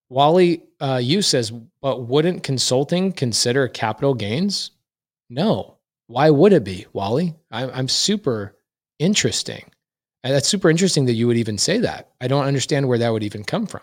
Wally 0.09 0.64
uh, 0.78 1.01
you 1.03 1.22
says, 1.22 1.53
but 1.80 2.07
wouldn't 2.07 2.43
consulting 2.43 3.12
consider 3.12 3.68
capital 3.68 4.14
gains? 4.14 4.72
No. 5.30 5.78
Why 6.09 6.28
would 6.28 6.53
it 6.53 6.64
be, 6.64 6.86
Wally? 6.93 7.34
I'm, 7.51 7.70
I'm 7.72 7.88
super 7.88 8.59
interesting. 8.99 9.64
And 10.24 10.34
that's 10.34 10.49
super 10.49 10.68
interesting 10.68 11.07
that 11.07 11.14
you 11.14 11.26
would 11.28 11.36
even 11.36 11.57
say 11.57 11.78
that. 11.78 12.11
I 12.20 12.28
don't 12.28 12.45
understand 12.45 12.88
where 12.88 12.99
that 12.99 13.11
would 13.11 13.22
even 13.22 13.45
come 13.45 13.66
from. 13.66 13.80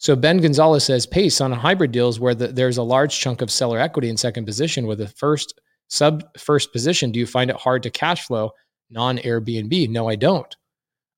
So 0.00 0.16
Ben 0.16 0.38
Gonzalez 0.38 0.84
says, 0.84 1.04
pace 1.04 1.42
on 1.42 1.52
hybrid 1.52 1.92
deals 1.92 2.18
where 2.18 2.34
the, 2.34 2.48
there's 2.48 2.78
a 2.78 2.82
large 2.82 3.18
chunk 3.20 3.42
of 3.42 3.50
seller 3.50 3.78
equity 3.78 4.08
in 4.08 4.16
second 4.16 4.46
position 4.46 4.86
with 4.86 4.98
the 4.98 5.08
first 5.08 5.60
sub 5.88 6.24
first 6.38 6.72
position. 6.72 7.12
Do 7.12 7.18
you 7.18 7.26
find 7.26 7.50
it 7.50 7.56
hard 7.56 7.82
to 7.82 7.90
cash 7.90 8.26
flow 8.26 8.52
non 8.88 9.18
Airbnb? 9.18 9.90
No, 9.90 10.08
I 10.08 10.16
don't. 10.16 10.56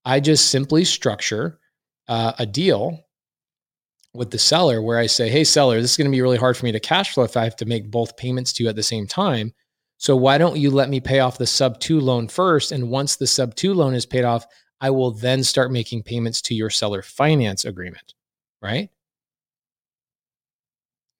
I 0.05 0.18
just 0.18 0.49
simply 0.51 0.85
structure 0.85 1.61
uh, 2.09 2.33
a 2.41 2.45
deal 2.45 2.99
with 4.14 4.33
the 4.33 4.39
seller 4.39 4.83
where 4.83 4.99
I 4.99 5.07
say, 5.07 5.28
hey, 5.28 5.45
seller, 5.45 5.80
this 5.80 5.93
is 5.93 5.97
going 5.97 6.11
to 6.11 6.16
be 6.16 6.20
really 6.20 6.37
hard 6.37 6.57
for 6.57 6.64
me 6.64 6.72
to 6.72 6.80
cash 6.80 7.14
flow 7.14 7.22
if 7.22 7.37
I 7.37 7.45
have 7.45 7.57
to 7.57 7.66
make 7.66 7.89
both 7.89 8.16
payments 8.16 8.53
to 8.55 8.64
you 8.64 8.68
at 8.68 8.74
the 8.74 8.83
same 8.83 9.07
time. 9.07 9.55
So 9.99 10.16
why 10.16 10.39
don't 10.39 10.59
you 10.59 10.72
let 10.72 10.91
me 10.91 10.99
pay 10.99 11.20
off 11.20 11.39
the 11.39 11.47
sub 11.47 11.78
two 11.78 12.01
loan 12.01 12.26
first? 12.26 12.72
And 12.72 12.91
once 12.91 13.14
the 13.14 13.28
sub 13.28 13.55
two 13.55 13.74
loan 13.74 13.95
is 13.95 14.07
paid 14.07 14.24
off, 14.24 14.45
I 14.80 14.91
will 14.91 15.12
then 15.12 15.45
start 15.45 15.70
making 15.70 16.03
payments 16.03 16.43
to 16.43 16.55
your 16.57 16.68
seller 16.68 17.03
finance 17.03 17.64
agreement, 17.64 18.14
right? 18.63 18.89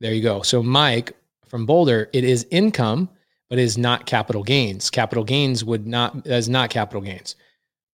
There 0.01 0.14
you 0.14 0.22
go. 0.22 0.43
So, 0.43 0.62
Mike 0.62 1.12
from 1.47 1.66
Boulder, 1.66 2.09
it 2.12 2.24
is 2.24 2.47
income 2.51 3.09
but 3.53 3.59
it 3.59 3.64
is 3.64 3.76
not 3.76 4.07
capital 4.07 4.43
gains. 4.43 4.88
Capital 4.88 5.24
gains 5.24 5.62
would 5.62 5.86
not 5.86 6.26
as 6.26 6.49
not 6.49 6.70
capital 6.70 7.03
gains. 7.03 7.36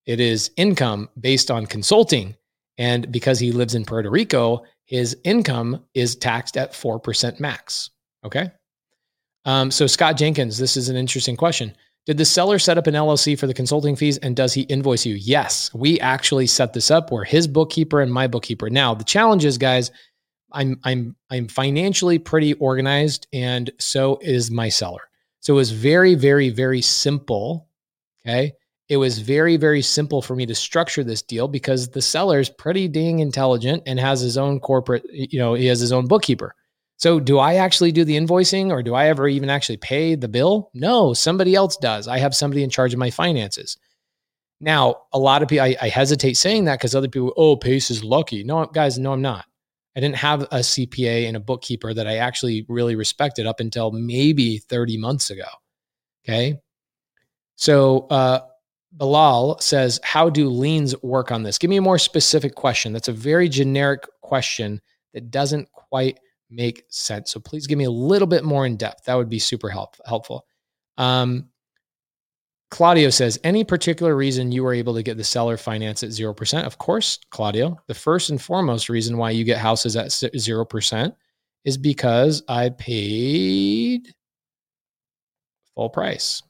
It 0.07 0.21
is 0.21 0.53
income 0.57 1.09
based 1.19 1.51
on 1.51 1.67
consulting. 1.67 2.37
And 2.79 3.11
because 3.11 3.41
he 3.41 3.51
lives 3.51 3.75
in 3.75 3.85
Puerto 3.85 4.09
Rico, 4.09 4.63
his 4.85 5.17
income 5.25 5.85
is 5.95 6.15
taxed 6.15 6.57
at 6.57 6.75
4% 6.75 7.41
max. 7.41 7.91
Okay. 8.25 8.53
Um, 9.47 9.73
so, 9.73 9.89
Scott 9.89 10.17
Jenkins, 10.17 10.59
this 10.59 10.77
is 10.77 10.91
an 10.91 10.97
interesting 10.97 11.37
question. 11.37 11.75
Did 12.09 12.17
the 12.17 12.25
seller 12.25 12.59
set 12.59 12.79
up 12.79 12.87
an 12.87 12.95
LLC 12.95 13.39
for 13.39 13.47
the 13.47 13.53
consulting 13.53 13.95
fees 13.95 14.17
and 14.17 14.35
does 14.35 14.55
he 14.55 14.63
invoice 14.63 15.05
you? 15.05 15.17
Yes, 15.17 15.71
we 15.75 16.01
actually 16.01 16.47
set 16.47 16.73
this 16.73 16.91
up 16.91 17.13
where 17.13 17.23
his 17.23 17.47
bookkeeper 17.47 18.01
and 18.01 18.11
my 18.11 18.27
bookkeeper. 18.27 18.71
Now, 18.71 18.95
the 18.95 19.05
challenge 19.05 19.45
is, 19.45 19.59
guys, 19.59 19.91
I'm 20.51 20.81
I'm 20.85 21.15
I'm 21.29 21.49
financially 21.49 22.19
pretty 22.19 22.55
organized 22.55 23.27
and 23.35 23.71
so 23.79 24.19
is 24.23 24.51
my 24.51 24.71
seller. 24.71 25.03
So 25.41 25.53
it 25.53 25.57
was 25.57 25.71
very, 25.71 26.15
very, 26.15 26.49
very 26.49 26.81
simple. 26.81 27.69
Okay. 28.27 28.55
It 28.89 28.97
was 28.97 29.19
very, 29.19 29.59
very 29.59 29.83
simple 29.83 30.23
for 30.23 30.35
me 30.35 30.47
to 30.47 30.55
structure 30.55 31.05
this 31.05 31.21
deal 31.21 31.47
because 31.47 31.91
the 31.91 32.01
seller 32.01 32.41
is 32.41 32.49
pretty 32.49 32.89
dang 32.89 33.19
intelligent 33.19 33.83
and 33.85 34.01
has 34.01 34.23
his 34.23 34.39
own 34.39 34.61
corporate, 34.61 35.05
you 35.13 35.39
know, 35.39 35.53
he 35.53 35.67
has 35.67 35.79
his 35.79 35.93
own 35.93 36.07
bookkeeper. 36.07 36.55
So, 36.99 37.21
do 37.21 37.39
I 37.39 37.55
actually 37.55 37.93
do 37.93 38.05
the 38.05 38.17
invoicing 38.17 38.71
or 38.71 38.83
do 38.83 38.93
I 38.93 39.07
ever 39.07 39.29
even 39.29 39.51
actually 39.51 39.77
pay 39.77 40.17
the 40.17 40.29
bill? 40.29 40.69
No, 40.75 41.15
somebody 41.15 41.55
else 41.55 41.77
does. 41.77 42.09
I 42.09 42.19
have 42.19 42.35
somebody 42.35 42.65
in 42.65 42.71
charge 42.71 42.93
of 42.93 42.99
my 42.99 43.11
finances. 43.11 43.77
Now, 44.61 45.03
a 45.13 45.19
lot 45.19 45.41
of 45.41 45.49
people, 45.49 45.65
I, 45.65 45.77
I 45.81 45.89
hesitate 45.89 46.37
saying 46.37 46.65
that 46.65 46.81
because 46.81 46.97
other 46.97 47.09
people, 47.09 47.33
oh, 47.37 47.57
Pace 47.57 47.93
is 47.93 48.03
lucky. 48.03 48.43
No, 48.43 48.67
guys, 48.67 48.99
no, 48.99 49.13
I'm 49.13 49.23
not. 49.23 49.45
I 49.97 50.01
didn't 50.01 50.17
have 50.17 50.43
a 50.43 50.59
CPA 50.59 51.29
and 51.29 51.37
a 51.37 51.41
bookkeeper 51.41 51.95
that 51.95 52.09
I 52.09 52.17
actually 52.17 52.67
really 52.69 52.97
respected 52.97 53.47
up 53.47 53.61
until 53.61 53.93
maybe 53.93 54.59
30 54.59 54.97
months 54.99 55.31
ago. 55.31 55.47
Okay. 56.25 56.59
So, 57.55 58.09
uh, 58.11 58.41
Bilal 58.93 59.61
says, 59.61 60.01
How 60.03 60.31
do 60.31 60.49
liens 60.49 61.01
work 61.03 61.31
on 61.31 61.45
this? 61.45 61.59
Give 61.59 61.71
me 61.71 61.77
a 61.77 61.83
more 61.83 61.99
specific 61.99 62.57
question. 62.57 62.93
That's 62.93 63.09
a 63.09 63.13
very 63.13 63.49
generic 63.49 64.05
question 64.21 64.81
that 65.15 65.31
doesn't 65.31 65.71
quite 65.73 66.19
make 66.51 66.85
sense. 66.89 67.31
So 67.31 67.41
please 67.41 67.67
give 67.67 67.79
me 67.79 67.85
a 67.85 67.91
little 67.91 68.29
bit 68.29 68.45
more 68.45 68.67
in 68.67 68.77
depth. 68.77 69.05
That 69.05 69.15
would 69.15 69.29
be 69.29 69.39
super 69.39 69.69
help, 69.69 69.97
helpful. 70.07 70.47
Um, 70.97 71.49
Claudio 72.71 73.09
says, 73.09 73.39
any 73.45 73.65
particular 73.65 74.15
reason 74.15 74.53
you 74.53 74.63
were 74.63 74.75
able 74.75 74.95
to 74.95 75.03
get 75.03 75.17
the 75.17 75.25
seller 75.25 75.57
finance 75.57 76.03
at 76.03 76.11
0%? 76.11 76.65
Of 76.65 76.79
course, 76.79 77.19
Claudio. 77.31 77.79
The 77.87 77.95
first 77.95 78.31
and 78.31 78.41
foremost 78.41 78.89
reason 78.91 79.17
why 79.17 79.31
you 79.31 79.45
get 79.45 79.59
houses 79.59 79.97
at 79.97 80.09
0% 80.09 81.15
is 81.65 81.79
because 81.79 82.43
I 82.47 82.71
paid 82.71 84.15
full 85.75 85.89
price. 85.89 86.43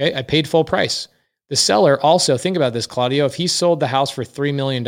Okay, 0.00 0.14
I 0.16 0.22
paid 0.22 0.48
full 0.48 0.64
price. 0.64 1.08
The 1.48 1.56
seller 1.56 2.00
also, 2.00 2.38
think 2.38 2.56
about 2.56 2.72
this, 2.72 2.86
Claudio. 2.86 3.26
If 3.26 3.34
he 3.34 3.48
sold 3.48 3.80
the 3.80 3.88
house 3.88 4.10
for 4.10 4.22
$3 4.22 4.54
million, 4.54 4.84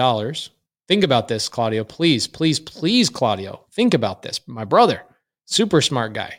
think 0.93 1.05
about 1.05 1.27
this, 1.27 1.49
Claudio. 1.49 1.85
Please, 1.85 2.27
please, 2.27 2.61
please, 2.61 3.09
Claudio, 3.09 3.65
think 3.73 3.95
about 3.95 4.21
this. 4.21 4.43
My 4.47 4.67
brother, 4.67 5.01
super 5.47 5.81
smart 5.81 6.13
guy. 6.13 6.35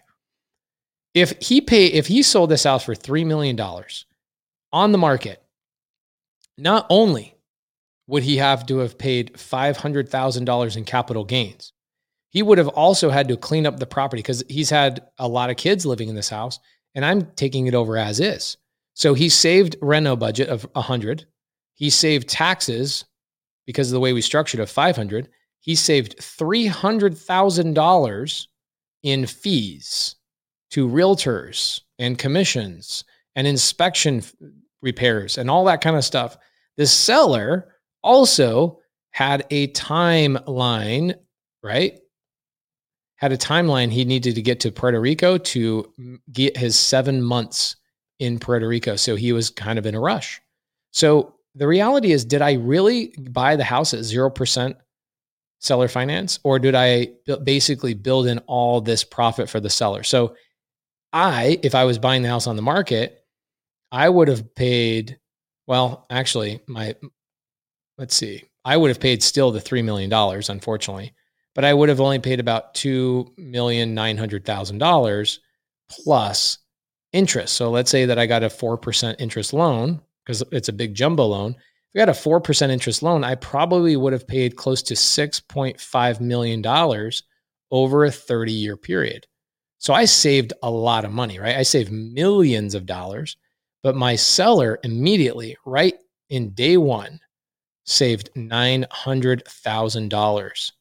If 1.16 1.34
he 1.42 1.60
pay, 1.60 1.88
if 1.88 2.06
he 2.06 2.22
sold 2.22 2.52
this 2.52 2.66
house 2.66 2.84
for 2.84 2.94
$3 2.94 3.26
million 3.26 3.60
on 4.72 4.92
the 4.92 4.98
market, 5.00 5.42
not 6.56 6.86
only 6.92 7.36
would 8.06 8.22
he 8.22 8.38
have 8.38 8.64
to 8.68 8.78
have 8.78 8.96
paid 9.00 9.34
$500,000 9.34 10.78
in 10.78 10.86
capital 10.86 11.24
gains, 11.24 11.74
he 12.30 12.44
would 12.44 12.60
have 12.60 12.68
also 12.68 13.10
had 13.10 13.30
to 13.30 13.38
clean 13.38 13.66
up 13.66 13.80
the 13.80 13.88
property 13.88 14.22
because 14.22 14.44
he's 14.50 14.70
had 14.70 15.02
a 15.18 15.28
lot 15.28 15.50
of 15.50 15.58
kids 15.58 15.84
living 15.84 16.10
in 16.10 16.16
this 16.16 16.30
house 16.30 16.60
and 16.94 17.04
I'm 17.04 17.26
taking 17.38 17.66
it 17.66 17.74
over 17.74 17.98
as 17.98 18.20
is. 18.20 18.58
So 18.94 19.16
he 19.16 19.30
saved 19.30 19.78
reno 19.82 20.16
budget 20.16 20.50
of 20.50 20.66
a 20.76 20.80
100. 20.80 21.26
He 21.74 21.90
saved 21.90 22.30
taxes 22.30 23.06
because 23.66 23.90
of 23.90 23.94
the 23.94 24.00
way 24.00 24.14
we 24.14 24.22
structured 24.22 24.60
a 24.60 24.68
500. 24.68 25.30
He 25.60 25.76
saved 25.76 26.18
$300,000 26.18 28.48
in 29.04 29.26
fees 29.26 30.16
to 30.72 30.88
realtors 30.88 31.82
and 32.00 32.18
commissions 32.18 33.04
and 33.36 33.48
inspection 33.48 34.24
repairs 34.82 35.38
and 35.38 35.50
all 35.50 35.66
that 35.66 35.82
kind 35.82 35.96
of 35.96 36.04
stuff. 36.04 36.38
The 36.78 36.88
seller 36.88 37.76
also 38.02 38.80
had 39.12 39.46
a 39.52 39.68
timeline, 39.70 41.16
right? 41.62 42.00
Had 43.16 43.32
a 43.32 43.38
timeline 43.38 43.92
he 43.92 44.04
needed 44.04 44.36
to 44.36 44.42
get 44.42 44.60
to 44.62 44.72
Puerto 44.72 45.00
Rico 45.00 45.38
to 45.38 45.94
get 46.32 46.58
his 46.58 46.78
seven 46.78 47.22
months 47.22 47.76
in 48.20 48.40
Puerto 48.40 48.68
Rico. 48.68 48.96
So 48.96 49.16
he 49.16 49.32
was 49.32 49.50
kind 49.50 49.80
of 49.80 49.86
in 49.86 49.96
a 49.96 50.00
rush. 50.00 50.42
So 50.92 51.36
the 51.56 51.68
reality 51.68 52.12
is, 52.12 52.26
did 52.26 52.42
I 52.42 52.54
really 52.54 53.14
buy 53.18 53.56
the 53.56 53.64
house 53.64 53.94
at 53.94 54.02
0% 54.02 54.76
seller 55.60 55.88
finance 55.88 56.40
or 56.44 56.60
did 56.60 56.76
I 56.76 57.10
basically 57.44 57.94
build 57.94 58.28
in 58.28 58.40
all 58.40 58.82
this 58.82 59.04
profit 59.04 59.50
for 59.50 59.60
the 59.60 59.70
seller? 59.70 60.04
So 60.04 60.36
I, 61.14 61.60
if 61.62 61.76
I 61.76 61.86
was 61.86 62.00
buying 62.00 62.24
the 62.24 62.30
house 62.30 62.48
on 62.48 62.56
the 62.56 62.62
market, 62.62 63.24
I 63.92 64.10
would 64.10 64.28
have 64.28 64.56
paid, 64.56 65.20
well, 65.68 66.06
actually, 66.10 66.60
my, 66.68 66.96
let's 67.98 68.16
see, 68.16 68.44
I 68.66 68.76
would 68.76 68.90
have 68.90 69.00
paid 69.00 69.22
still 69.22 69.52
the 69.52 69.60
$3 69.60 69.84
million, 69.84 70.12
unfortunately, 70.12 71.14
but 71.54 71.64
I 71.64 71.74
would 71.74 71.90
have 71.90 72.02
only 72.02 72.18
paid 72.20 72.40
about 72.40 72.74
$2,900,000 72.74 75.40
plus 75.90 76.58
interest. 77.12 77.54
So 77.54 77.70
let's 77.70 77.92
say 77.92 78.06
that 78.06 78.18
I 78.18 78.26
got 78.26 78.44
a 78.44 78.48
4% 78.48 79.16
interest 79.20 79.54
loan 79.54 80.02
because 80.26 80.44
it's 80.52 80.70
a 80.70 80.74
big 80.74 80.94
jumbo 80.94 81.26
loan. 81.26 81.52
If 81.52 82.02
I 82.02 82.06
got 82.06 82.10
a 82.10 82.14
4% 82.14 82.70
interest 82.70 83.04
loan, 83.04 83.24
I 83.24 83.36
probably 83.36 83.96
would 83.96 84.14
have 84.14 84.28
paid 84.28 84.56
close 84.56 84.82
to 84.84 84.94
$6.5 84.94 86.22
million 86.22 87.12
over 87.72 88.06
a 88.06 88.12
30 88.12 88.52
year 88.52 88.78
period. 88.78 89.28
So 89.78 89.94
I 89.94 90.06
saved 90.06 90.54
a 90.64 90.72
lot 90.72 91.06
of 91.06 91.12
money, 91.12 91.40
right? 91.40 91.58
I 91.58 91.64
saved 91.64 91.92
millions 91.92 92.74
of 92.74 92.86
dollars, 92.86 93.36
but 93.82 93.98
my 93.98 94.16
seller 94.16 94.80
immediately, 94.84 95.58
right 95.66 95.96
in 96.30 96.52
day 96.52 96.78
one, 96.78 97.20
saved 97.86 98.30
$900,000. 98.36 100.72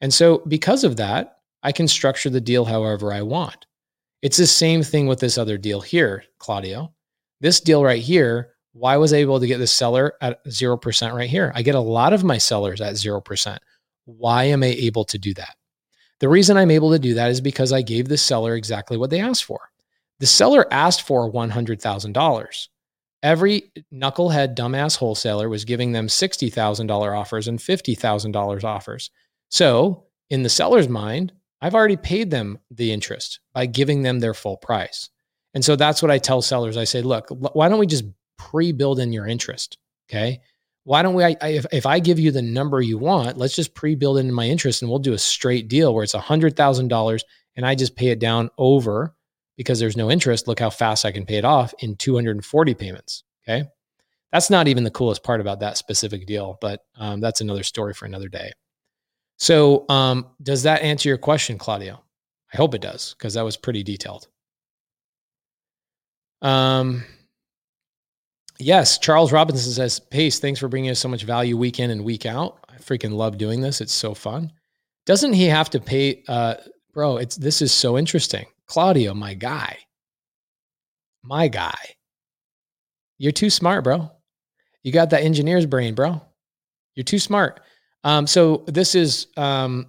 And 0.00 0.14
so 0.14 0.42
because 0.46 0.84
of 0.84 0.96
that, 0.96 1.38
I 1.64 1.72
can 1.72 1.88
structure 1.88 2.30
the 2.30 2.40
deal 2.40 2.64
however 2.64 3.12
I 3.12 3.22
want. 3.22 3.66
It's 4.22 4.36
the 4.36 4.46
same 4.46 4.84
thing 4.84 5.08
with 5.08 5.18
this 5.18 5.38
other 5.38 5.58
deal 5.58 5.80
here, 5.80 6.22
Claudio. 6.38 6.92
This 7.40 7.60
deal 7.60 7.82
right 7.82 8.00
here, 8.00 8.50
why 8.72 8.96
was 8.96 9.12
I 9.12 9.18
able 9.18 9.40
to 9.40 9.46
get 9.46 9.58
the 9.58 9.66
seller 9.66 10.14
at 10.20 10.44
0% 10.46 11.14
right 11.14 11.28
here? 11.28 11.52
I 11.54 11.62
get 11.62 11.74
a 11.74 11.80
lot 11.80 12.12
of 12.12 12.24
my 12.24 12.38
sellers 12.38 12.80
at 12.80 12.94
0%. 12.94 13.58
Why 14.04 14.44
am 14.44 14.62
I 14.62 14.68
able 14.68 15.04
to 15.06 15.18
do 15.18 15.34
that? 15.34 15.56
The 16.20 16.28
reason 16.28 16.56
I'm 16.56 16.70
able 16.70 16.92
to 16.92 16.98
do 16.98 17.14
that 17.14 17.30
is 17.30 17.40
because 17.40 17.72
I 17.72 17.82
gave 17.82 18.08
the 18.08 18.16
seller 18.16 18.54
exactly 18.54 18.96
what 18.96 19.10
they 19.10 19.20
asked 19.20 19.44
for. 19.44 19.60
The 20.20 20.26
seller 20.26 20.66
asked 20.72 21.02
for 21.02 21.30
$100,000. 21.30 22.68
Every 23.22 23.72
knucklehead 23.92 24.56
dumbass 24.56 24.96
wholesaler 24.96 25.48
was 25.48 25.64
giving 25.64 25.92
them 25.92 26.06
$60,000 26.06 27.18
offers 27.18 27.48
and 27.48 27.58
$50,000 27.58 28.64
offers. 28.64 29.10
So, 29.48 30.04
in 30.30 30.42
the 30.42 30.48
seller's 30.48 30.88
mind, 30.88 31.32
I've 31.60 31.74
already 31.74 31.96
paid 31.96 32.30
them 32.30 32.58
the 32.70 32.92
interest 32.92 33.40
by 33.52 33.66
giving 33.66 34.02
them 34.02 34.18
their 34.18 34.34
full 34.34 34.56
price. 34.56 35.10
And 35.54 35.64
so 35.64 35.76
that's 35.76 36.02
what 36.02 36.10
I 36.10 36.18
tell 36.18 36.42
sellers. 36.42 36.76
I 36.76 36.84
say, 36.84 37.02
look, 37.02 37.26
why 37.28 37.68
don't 37.68 37.78
we 37.78 37.86
just 37.86 38.04
pre 38.50 38.72
build 38.72 38.98
in 38.98 39.12
your 39.12 39.26
interest? 39.26 39.78
Okay. 40.10 40.40
Why 40.84 41.02
don't 41.02 41.14
we, 41.14 41.22
I, 41.22 41.36
if, 41.42 41.64
if 41.72 41.86
I 41.86 42.00
give 42.00 42.18
you 42.18 42.32
the 42.32 42.42
number 42.42 42.80
you 42.80 42.98
want, 42.98 43.38
let's 43.38 43.54
just 43.54 43.74
pre 43.74 43.94
build 43.94 44.18
in 44.18 44.32
my 44.32 44.46
interest 44.46 44.82
and 44.82 44.90
we'll 44.90 44.98
do 44.98 45.12
a 45.12 45.18
straight 45.18 45.68
deal 45.68 45.94
where 45.94 46.02
it's 46.02 46.14
a 46.14 46.20
$100,000 46.20 47.20
and 47.56 47.66
I 47.66 47.74
just 47.74 47.94
pay 47.94 48.08
it 48.08 48.18
down 48.18 48.50
over 48.58 49.14
because 49.56 49.78
there's 49.78 49.96
no 49.96 50.10
interest. 50.10 50.48
Look 50.48 50.58
how 50.58 50.70
fast 50.70 51.04
I 51.04 51.12
can 51.12 51.24
pay 51.24 51.36
it 51.36 51.44
off 51.44 51.72
in 51.78 51.96
240 51.96 52.74
payments. 52.74 53.22
Okay. 53.46 53.68
That's 54.32 54.50
not 54.50 54.66
even 54.66 54.82
the 54.82 54.90
coolest 54.90 55.22
part 55.22 55.40
about 55.40 55.60
that 55.60 55.76
specific 55.76 56.26
deal, 56.26 56.58
but 56.60 56.84
um, 56.96 57.20
that's 57.20 57.42
another 57.42 57.62
story 57.62 57.94
for 57.94 58.06
another 58.06 58.28
day. 58.28 58.50
So, 59.38 59.84
um, 59.88 60.28
does 60.42 60.62
that 60.62 60.82
answer 60.82 61.08
your 61.08 61.18
question, 61.18 61.58
Claudio? 61.58 62.02
I 62.52 62.56
hope 62.56 62.74
it 62.74 62.80
does 62.80 63.14
because 63.14 63.34
that 63.34 63.44
was 63.44 63.56
pretty 63.56 63.82
detailed. 63.82 64.28
Um, 66.40 67.04
yes, 68.62 68.98
Charles 68.98 69.32
Robinson 69.32 69.72
says, 69.72 70.00
Pace, 70.00 70.38
thanks 70.38 70.60
for 70.60 70.68
bringing 70.68 70.90
us 70.90 71.00
so 71.00 71.08
much 71.08 71.24
value 71.24 71.56
week 71.56 71.80
in 71.80 71.90
and 71.90 72.04
week 72.04 72.26
out. 72.26 72.58
I 72.68 72.76
freaking 72.76 73.12
love 73.12 73.38
doing 73.38 73.60
this. 73.60 73.80
It's 73.80 73.92
so 73.92 74.14
fun. 74.14 74.52
Doesn't 75.04 75.32
he 75.32 75.46
have 75.46 75.70
to 75.70 75.80
pay? 75.80 76.22
Uh, 76.28 76.54
bro, 76.92 77.16
it's 77.16 77.36
this 77.36 77.60
is 77.60 77.72
so 77.72 77.98
interesting. 77.98 78.46
Claudio, 78.66 79.14
my 79.14 79.34
guy, 79.34 79.78
my 81.22 81.48
guy, 81.48 81.78
you're 83.18 83.32
too 83.32 83.50
smart, 83.50 83.84
bro. 83.84 84.10
You 84.82 84.92
got 84.92 85.10
that 85.10 85.22
engineer's 85.22 85.66
brain, 85.66 85.94
bro. 85.94 86.20
You're 86.94 87.04
too 87.04 87.18
smart. 87.18 87.60
Um, 88.04 88.26
so 88.26 88.64
this 88.66 88.94
is 88.94 89.28
um, 89.36 89.86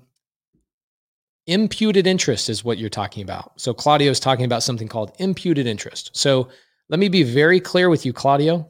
imputed 1.48 2.08
interest 2.08 2.50
is 2.50 2.64
what 2.64 2.78
you're 2.78 2.90
talking 2.90 3.24
about. 3.24 3.60
So 3.60 3.74
Claudio 3.74 4.12
is 4.12 4.20
talking 4.20 4.46
about 4.46 4.64
something 4.64 4.88
called 4.88 5.12
imputed 5.20 5.68
interest. 5.68 6.12
So 6.14 6.50
let 6.90 7.00
me 7.00 7.08
be 7.10 7.24
very 7.24 7.60
clear 7.60 7.90
with 7.90 8.06
you, 8.06 8.14
Claudio. 8.14 8.70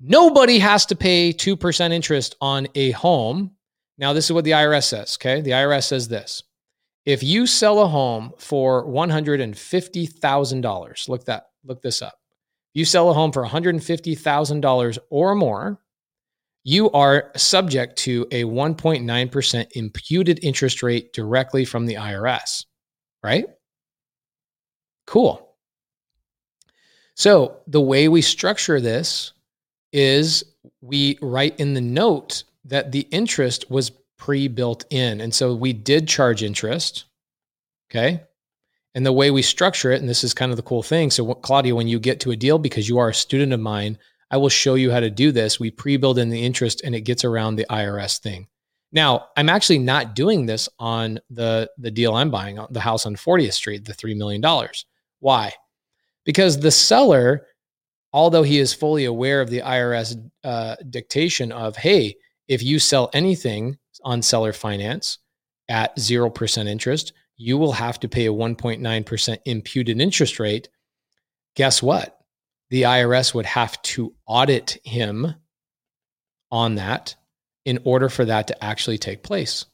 Nobody 0.00 0.58
has 0.58 0.86
to 0.86 0.96
pay 0.96 1.32
2% 1.32 1.92
interest 1.92 2.34
on 2.40 2.66
a 2.74 2.90
home. 2.92 3.52
Now, 3.98 4.12
this 4.12 4.24
is 4.26 4.32
what 4.32 4.44
the 4.44 4.50
IRS 4.52 4.84
says, 4.84 5.16
okay? 5.18 5.40
The 5.40 5.52
IRS 5.52 5.84
says 5.84 6.08
this. 6.08 6.42
If 7.06 7.22
you 7.22 7.46
sell 7.46 7.80
a 7.80 7.86
home 7.86 8.32
for 8.38 8.84
$150,000, 8.84 11.08
look 11.08 11.24
that 11.24 11.46
look 11.64 11.80
this 11.82 12.02
up. 12.02 12.14
You 12.74 12.84
sell 12.84 13.08
a 13.10 13.14
home 13.14 13.32
for 13.32 13.44
$150,000 13.44 14.98
or 15.10 15.34
more, 15.34 15.80
you 16.68 16.90
are 16.90 17.30
subject 17.36 17.96
to 17.98 18.26
a 18.32 18.42
1.9% 18.42 19.66
imputed 19.72 20.40
interest 20.42 20.82
rate 20.82 21.12
directly 21.12 21.64
from 21.64 21.86
the 21.86 21.94
IRS, 21.94 22.64
right? 23.22 23.46
Cool. 25.06 25.45
So 27.16 27.56
the 27.66 27.80
way 27.80 28.08
we 28.08 28.20
structure 28.20 28.78
this 28.78 29.32
is 29.92 30.44
we 30.82 31.18
write 31.22 31.58
in 31.58 31.72
the 31.72 31.80
note 31.80 32.44
that 32.66 32.92
the 32.92 33.08
interest 33.10 33.70
was 33.70 33.90
pre 34.18 34.48
built 34.48 34.84
in. 34.90 35.22
And 35.22 35.34
so 35.34 35.54
we 35.54 35.72
did 35.72 36.06
charge 36.06 36.42
interest. 36.42 37.06
Okay. 37.90 38.22
And 38.94 39.04
the 39.04 39.12
way 39.12 39.30
we 39.30 39.42
structure 39.42 39.92
it, 39.92 40.00
and 40.00 40.08
this 40.08 40.24
is 40.24 40.34
kind 40.34 40.50
of 40.50 40.56
the 40.56 40.62
cool 40.62 40.82
thing. 40.82 41.10
So, 41.10 41.34
Claudio, 41.34 41.74
when 41.74 41.88
you 41.88 41.98
get 41.98 42.20
to 42.20 42.30
a 42.30 42.36
deal, 42.36 42.58
because 42.58 42.88
you 42.88 42.98
are 42.98 43.10
a 43.10 43.14
student 43.14 43.52
of 43.52 43.60
mine, 43.60 43.98
I 44.30 44.36
will 44.36 44.48
show 44.48 44.74
you 44.74 44.90
how 44.90 45.00
to 45.00 45.10
do 45.10 45.32
this. 45.32 45.58
We 45.58 45.70
pre 45.70 45.96
build 45.96 46.18
in 46.18 46.28
the 46.28 46.44
interest 46.44 46.82
and 46.84 46.94
it 46.94 47.02
gets 47.02 47.24
around 47.24 47.56
the 47.56 47.66
IRS 47.70 48.18
thing. 48.18 48.46
Now, 48.92 49.28
I'm 49.36 49.48
actually 49.48 49.78
not 49.78 50.14
doing 50.14 50.44
this 50.44 50.68
on 50.78 51.18
the, 51.30 51.70
the 51.78 51.90
deal 51.90 52.14
I'm 52.14 52.30
buying, 52.30 52.58
the 52.70 52.80
house 52.80 53.06
on 53.06 53.16
40th 53.16 53.54
Street, 53.54 53.84
the 53.84 53.92
$3 53.92 54.16
million. 54.16 54.42
Why? 55.20 55.52
Because 56.26 56.60
the 56.60 56.70
seller, 56.70 57.46
although 58.12 58.42
he 58.42 58.58
is 58.58 58.74
fully 58.74 59.06
aware 59.06 59.40
of 59.40 59.48
the 59.48 59.60
IRS 59.60 60.30
uh, 60.44 60.76
dictation 60.90 61.52
of, 61.52 61.76
hey, 61.76 62.16
if 62.48 62.62
you 62.62 62.78
sell 62.78 63.08
anything 63.14 63.78
on 64.04 64.20
seller 64.20 64.52
finance 64.52 65.18
at 65.68 65.96
0% 65.96 66.68
interest, 66.68 67.12
you 67.36 67.56
will 67.56 67.72
have 67.72 67.98
to 68.00 68.08
pay 68.08 68.26
a 68.26 68.32
1.9% 68.32 69.38
imputed 69.46 70.00
interest 70.00 70.38
rate. 70.38 70.68
Guess 71.54 71.82
what? 71.82 72.18
The 72.70 72.82
IRS 72.82 73.32
would 73.34 73.46
have 73.46 73.80
to 73.82 74.14
audit 74.26 74.78
him 74.84 75.34
on 76.50 76.74
that 76.74 77.14
in 77.64 77.78
order 77.84 78.08
for 78.08 78.24
that 78.24 78.48
to 78.48 78.64
actually 78.64 78.98
take 78.98 79.22
place. 79.22 79.64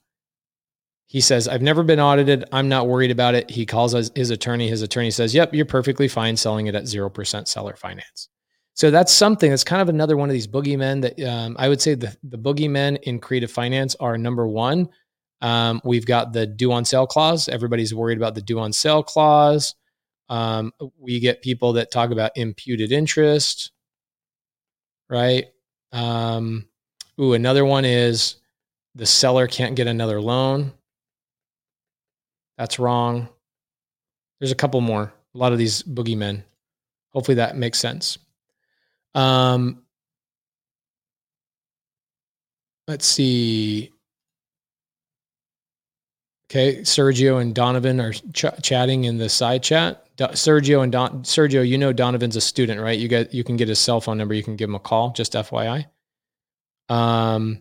He 1.13 1.21
says, 1.21 1.47
I've 1.47 1.61
never 1.61 1.83
been 1.83 2.01
audited. 2.01 2.47
I'm 2.53 2.71
not 2.71 2.89
worried 2.89 3.11
about 3.11 3.35
it. 3.35 3.51
He 3.51 3.67
calls 3.67 3.93
his 3.93 4.31
attorney. 4.31 4.67
His 4.67 4.81
attorney 4.81 5.11
says, 5.11 5.35
Yep, 5.35 5.53
you're 5.53 5.67
perfectly 5.67 6.09
fine 6.09 6.39
selling 6.39 6.69
it 6.69 6.75
at 6.75 6.85
0% 6.85 7.47
seller 7.47 7.77
finance. 7.77 8.31
So 8.73 8.91
that's 8.91 9.13
something 9.13 9.51
that's 9.51 9.63
kind 9.63 9.83
of 9.83 9.91
another 9.91 10.17
one 10.17 10.31
of 10.31 10.33
these 10.33 10.47
boogeymen 10.47 11.03
that 11.03 11.23
um, 11.31 11.55
I 11.59 11.69
would 11.69 11.83
say 11.83 11.97
the, 11.97 12.17
the 12.23 12.39
boogeymen 12.39 13.03
in 13.03 13.19
creative 13.19 13.51
finance 13.51 13.95
are 14.01 14.17
number 14.17 14.49
one. 14.49 14.89
Um, 15.43 15.83
we've 15.85 16.07
got 16.07 16.33
the 16.33 16.47
due 16.47 16.73
on 16.73 16.87
sale 16.87 17.07
clause. 17.07 17.47
Everybody's 17.47 17.95
worried 17.95 18.17
about 18.17 18.35
the 18.35 18.41
due 18.41 18.59
on 18.59 18.73
sale 18.73 19.03
clause. 19.03 19.75
Um, 20.31 20.73
we 20.99 21.21
get 21.21 21.43
people 21.43 21.75
that 21.75 21.91
talk 21.91 22.11
about 22.11 22.33
imputed 22.37 22.91
interest, 22.91 23.73
right? 25.11 25.45
Um, 25.93 26.69
ooh, 27.21 27.35
another 27.35 27.67
one 27.67 27.85
is 27.85 28.37
the 28.95 29.05
seller 29.05 29.47
can't 29.47 29.77
get 29.77 29.89
another 29.89 30.19
loan. 30.19 30.73
That's 32.63 32.79
wrong. 32.79 33.29
There's 34.39 34.53
a 34.53 34.55
couple 34.55 34.81
more. 34.81 35.13
A 35.35 35.37
lot 35.37 35.51
of 35.51 35.59
these 35.59 35.83
boogeymen. 35.83 36.45
Hopefully 37.13 37.35
that 37.35 37.57
makes 37.57 37.81
sense. 37.81 38.19
Um, 39.17 39.83
let's 42.87 43.05
see. 43.05 43.91
Okay, 46.49 46.83
Sergio 46.83 47.41
and 47.43 47.53
Donovan 47.53 47.99
are 48.01 48.13
ch- 48.13 48.63
chatting 48.63 49.03
in 49.07 49.19
the 49.19 49.29
side 49.29 49.65
chat. 49.65 50.07
Do- 50.17 50.27
Sergio 50.27 50.85
and 50.85 50.93
Don- 50.93 51.25
Sergio, 51.25 51.67
you 51.67 51.77
know 51.79 51.93
Donovan's 51.93 52.37
a 52.37 52.41
student, 52.41 52.81
right? 52.81 52.97
You 52.97 53.09
get 53.09 53.35
you 53.35 53.43
can 53.43 53.57
get 53.57 53.67
his 53.67 53.81
cell 53.81 54.01
phone 54.01 54.19
number. 54.19 54.35
You 54.35 54.45
can 54.45 54.55
give 54.55 54.69
him 54.69 54.77
a 54.77 54.79
call. 54.79 55.11
Just 55.11 55.33
FYI. 55.33 55.87
Um, 56.89 57.61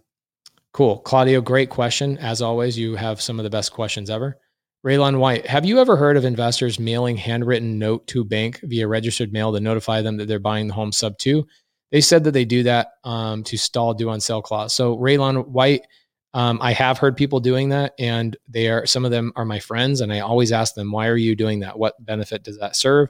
cool, 0.74 1.00
Claudio. 1.00 1.42
Great 1.42 1.72
question. 1.72 2.20
As 2.20 2.44
always, 2.44 2.78
you 2.78 2.96
have 2.98 3.20
some 3.20 3.40
of 3.40 3.44
the 3.46 3.50
best 3.50 3.74
questions 3.74 4.12
ever. 4.12 4.38
Raylon 4.86 5.20
White, 5.20 5.46
have 5.46 5.64
you 5.64 5.80
ever 5.80 5.96
heard 5.96 6.18
of 6.18 6.26
investors 6.26 6.80
mailing 6.80 7.16
handwritten 7.16 7.78
note 7.78 8.08
to 8.08 8.24
bank 8.24 8.60
via 8.64 8.88
registered 8.88 9.32
mail 9.32 9.54
to 9.54 9.60
notify 9.60 10.02
them 10.02 10.18
that 10.18 10.28
they're 10.28 10.40
buying 10.40 10.68
the 10.68 10.74
home 10.74 10.92
sub 10.92 11.20
two? 11.20 11.46
They 11.92 12.02
said 12.02 12.24
that 12.24 12.32
they 12.32 12.46
do 12.46 12.64
that 12.64 12.94
um, 13.04 13.44
to 13.44 13.58
stall 13.58 13.94
due 13.94 14.10
on 14.10 14.20
sale 14.22 14.42
clause. 14.42 14.74
So 14.74 14.98
Raylon 14.98 15.50
White, 15.50 15.86
um, 16.34 16.58
I 16.64 16.74
have 16.74 16.98
heard 16.98 17.16
people 17.16 17.40
doing 17.40 17.70
that, 17.70 17.94
and 18.00 18.36
they 18.48 18.70
are 18.70 18.88
some 18.88 19.06
of 19.06 19.12
them 19.12 19.32
are 19.36 19.46
my 19.46 19.60
friends, 19.60 20.02
and 20.02 20.12
I 20.12 20.22
always 20.22 20.52
ask 20.52 20.74
them, 20.74 20.92
"Why 20.92 21.08
are 21.08 21.18
you 21.18 21.36
doing 21.36 21.60
that? 21.60 21.78
What 21.78 22.04
benefit 22.04 22.42
does 22.44 22.58
that 22.58 22.76
serve?" 22.76 23.10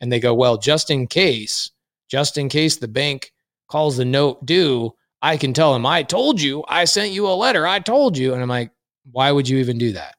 And 0.00 0.10
they 0.10 0.20
go, 0.20 0.32
"Well, 0.32 0.56
just 0.56 0.90
in 0.90 1.06
case, 1.06 1.70
just 2.08 2.38
in 2.38 2.48
case 2.48 2.76
the 2.76 2.88
bank 2.88 3.32
calls 3.68 3.98
the 3.98 4.06
note 4.06 4.46
due, 4.46 4.92
I 5.20 5.36
can 5.36 5.52
tell 5.52 5.74
them 5.74 5.84
I 5.84 6.02
told 6.02 6.40
you, 6.40 6.64
I 6.66 6.86
sent 6.86 7.12
you 7.12 7.26
a 7.28 7.34
letter, 7.34 7.66
I 7.66 7.80
told 7.80 8.16
you." 8.16 8.32
And 8.32 8.42
I'm 8.42 8.48
like, 8.48 8.70
"Why 9.10 9.30
would 9.32 9.48
you 9.48 9.58
even 9.58 9.76
do 9.76 9.92
that?" 9.92 10.14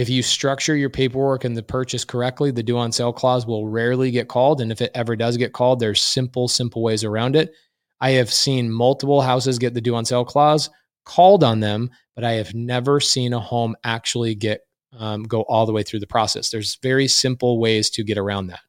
If 0.00 0.08
you 0.08 0.22
structure 0.22 0.74
your 0.74 0.88
paperwork 0.88 1.44
and 1.44 1.54
the 1.54 1.62
purchase 1.62 2.06
correctly, 2.06 2.50
the 2.50 2.62
due 2.62 2.78
on 2.78 2.90
sale 2.90 3.12
clause 3.12 3.46
will 3.46 3.68
rarely 3.68 4.10
get 4.10 4.28
called. 4.28 4.62
And 4.62 4.72
if 4.72 4.80
it 4.80 4.90
ever 4.94 5.14
does 5.14 5.36
get 5.36 5.52
called, 5.52 5.78
there's 5.78 6.00
simple, 6.00 6.48
simple 6.48 6.82
ways 6.82 7.04
around 7.04 7.36
it. 7.36 7.52
I 8.00 8.12
have 8.12 8.32
seen 8.32 8.72
multiple 8.72 9.20
houses 9.20 9.58
get 9.58 9.74
the 9.74 9.80
due 9.82 9.94
on 9.94 10.06
sale 10.06 10.24
clause 10.24 10.70
called 11.04 11.44
on 11.44 11.60
them, 11.60 11.90
but 12.14 12.24
I 12.24 12.32
have 12.32 12.54
never 12.54 12.98
seen 12.98 13.34
a 13.34 13.40
home 13.40 13.76
actually 13.84 14.34
get 14.34 14.62
um, 14.98 15.24
go 15.24 15.42
all 15.42 15.66
the 15.66 15.72
way 15.74 15.82
through 15.82 16.00
the 16.00 16.06
process. 16.06 16.48
There's 16.48 16.78
very 16.82 17.06
simple 17.06 17.60
ways 17.60 17.90
to 17.90 18.02
get 18.02 18.16
around 18.16 18.46
that. 18.46 18.60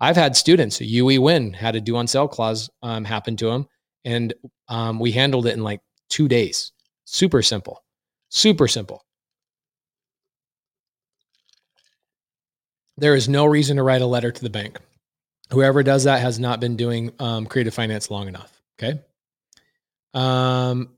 I've 0.00 0.16
had 0.16 0.34
students, 0.34 0.80
UE 0.80 1.22
Win 1.22 1.52
had 1.52 1.76
a 1.76 1.80
due 1.80 1.98
on 1.98 2.08
sale 2.08 2.26
clause 2.26 2.68
um, 2.82 3.04
happen 3.04 3.36
to 3.36 3.46
them, 3.46 3.68
and 4.04 4.34
um, 4.66 4.98
we 4.98 5.12
handled 5.12 5.46
it 5.46 5.54
in 5.54 5.62
like 5.62 5.82
two 6.08 6.26
days. 6.26 6.72
Super 7.04 7.42
simple, 7.42 7.84
super 8.28 8.66
simple. 8.66 9.04
There 13.00 13.14
is 13.14 13.30
no 13.30 13.46
reason 13.46 13.78
to 13.78 13.82
write 13.82 14.02
a 14.02 14.06
letter 14.06 14.30
to 14.30 14.42
the 14.42 14.50
bank. 14.50 14.78
Whoever 15.50 15.82
does 15.82 16.04
that 16.04 16.20
has 16.20 16.38
not 16.38 16.60
been 16.60 16.76
doing 16.76 17.12
um, 17.18 17.46
creative 17.46 17.72
finance 17.72 18.10
long 18.10 18.28
enough. 18.28 18.52
Okay. 18.78 19.00
Um, 20.12 20.90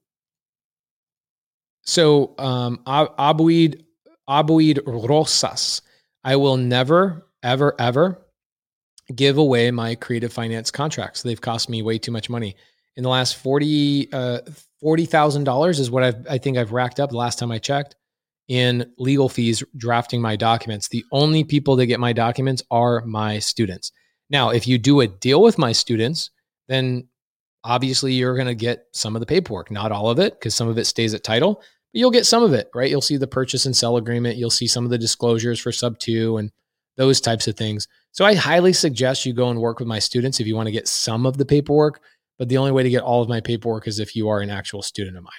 so 1.82 2.34
um, 2.38 2.80
Abuid 2.86 3.84
Abuid 4.28 4.80
Rosas, 4.84 5.82
I 6.24 6.36
will 6.36 6.56
never, 6.56 7.26
ever, 7.44 7.74
ever 7.78 8.20
give 9.14 9.38
away 9.38 9.70
my 9.70 9.94
creative 9.94 10.32
finance 10.32 10.72
contracts. 10.72 11.22
They've 11.22 11.40
cost 11.40 11.70
me 11.70 11.82
way 11.82 11.98
too 11.98 12.12
much 12.12 12.28
money. 12.28 12.56
In 12.96 13.04
the 13.04 13.08
last 13.08 13.36
40 13.36 14.12
uh, 14.12 14.40
$40,000 14.82 15.78
is 15.78 15.90
what 15.90 16.02
I've, 16.02 16.26
I 16.28 16.38
think 16.38 16.58
I've 16.58 16.72
racked 16.72 16.98
up 16.98 17.10
the 17.10 17.16
last 17.16 17.38
time 17.38 17.52
I 17.52 17.58
checked 17.58 17.94
in 18.48 18.92
legal 18.98 19.28
fees 19.28 19.62
drafting 19.76 20.20
my 20.20 20.36
documents. 20.36 20.88
The 20.88 21.04
only 21.12 21.44
people 21.44 21.76
that 21.76 21.86
get 21.86 22.00
my 22.00 22.12
documents 22.12 22.62
are 22.70 23.04
my 23.06 23.38
students. 23.38 23.92
Now, 24.30 24.50
if 24.50 24.66
you 24.66 24.78
do 24.78 25.00
a 25.00 25.06
deal 25.06 25.42
with 25.42 25.58
my 25.58 25.72
students, 25.72 26.30
then 26.68 27.08
obviously 27.64 28.14
you're 28.14 28.34
going 28.34 28.46
to 28.46 28.54
get 28.54 28.86
some 28.92 29.14
of 29.14 29.20
the 29.20 29.26
paperwork, 29.26 29.70
not 29.70 29.92
all 29.92 30.10
of 30.10 30.18
it, 30.18 30.34
because 30.38 30.54
some 30.54 30.68
of 30.68 30.78
it 30.78 30.86
stays 30.86 31.14
at 31.14 31.22
title, 31.22 31.56
but 31.56 31.98
you'll 31.98 32.10
get 32.10 32.26
some 32.26 32.42
of 32.42 32.52
it, 32.52 32.70
right? 32.74 32.90
You'll 32.90 33.00
see 33.00 33.16
the 33.16 33.26
purchase 33.26 33.66
and 33.66 33.76
sell 33.76 33.96
agreement. 33.96 34.36
You'll 34.36 34.50
see 34.50 34.66
some 34.66 34.84
of 34.84 34.90
the 34.90 34.98
disclosures 34.98 35.60
for 35.60 35.70
sub 35.70 35.98
two 35.98 36.38
and 36.38 36.50
those 36.96 37.20
types 37.20 37.46
of 37.48 37.56
things. 37.56 37.86
So 38.10 38.24
I 38.24 38.34
highly 38.34 38.72
suggest 38.72 39.24
you 39.24 39.32
go 39.32 39.48
and 39.48 39.60
work 39.60 39.78
with 39.78 39.88
my 39.88 39.98
students 39.98 40.40
if 40.40 40.46
you 40.46 40.56
want 40.56 40.66
to 40.66 40.72
get 40.72 40.88
some 40.88 41.26
of 41.26 41.38
the 41.38 41.46
paperwork. 41.46 42.00
But 42.38 42.48
the 42.48 42.58
only 42.58 42.72
way 42.72 42.82
to 42.82 42.90
get 42.90 43.02
all 43.02 43.22
of 43.22 43.28
my 43.28 43.40
paperwork 43.40 43.86
is 43.86 43.98
if 43.98 44.16
you 44.16 44.28
are 44.28 44.40
an 44.40 44.50
actual 44.50 44.82
student 44.82 45.16
of 45.16 45.22
mine. 45.22 45.32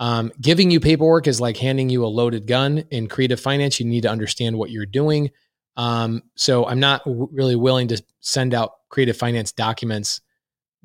Um, 0.00 0.32
giving 0.40 0.70
you 0.70 0.80
paperwork 0.80 1.26
is 1.28 1.40
like 1.40 1.58
handing 1.58 1.90
you 1.90 2.04
a 2.04 2.08
loaded 2.08 2.46
gun. 2.46 2.78
In 2.90 3.06
creative 3.06 3.38
finance, 3.38 3.78
you 3.78 3.86
need 3.86 4.02
to 4.02 4.10
understand 4.10 4.56
what 4.56 4.70
you're 4.70 4.86
doing. 4.86 5.30
Um, 5.76 6.22
so 6.34 6.66
I'm 6.66 6.80
not 6.80 7.04
w- 7.04 7.28
really 7.30 7.54
willing 7.54 7.88
to 7.88 8.02
send 8.20 8.54
out 8.54 8.72
creative 8.88 9.16
finance 9.16 9.52
documents. 9.52 10.22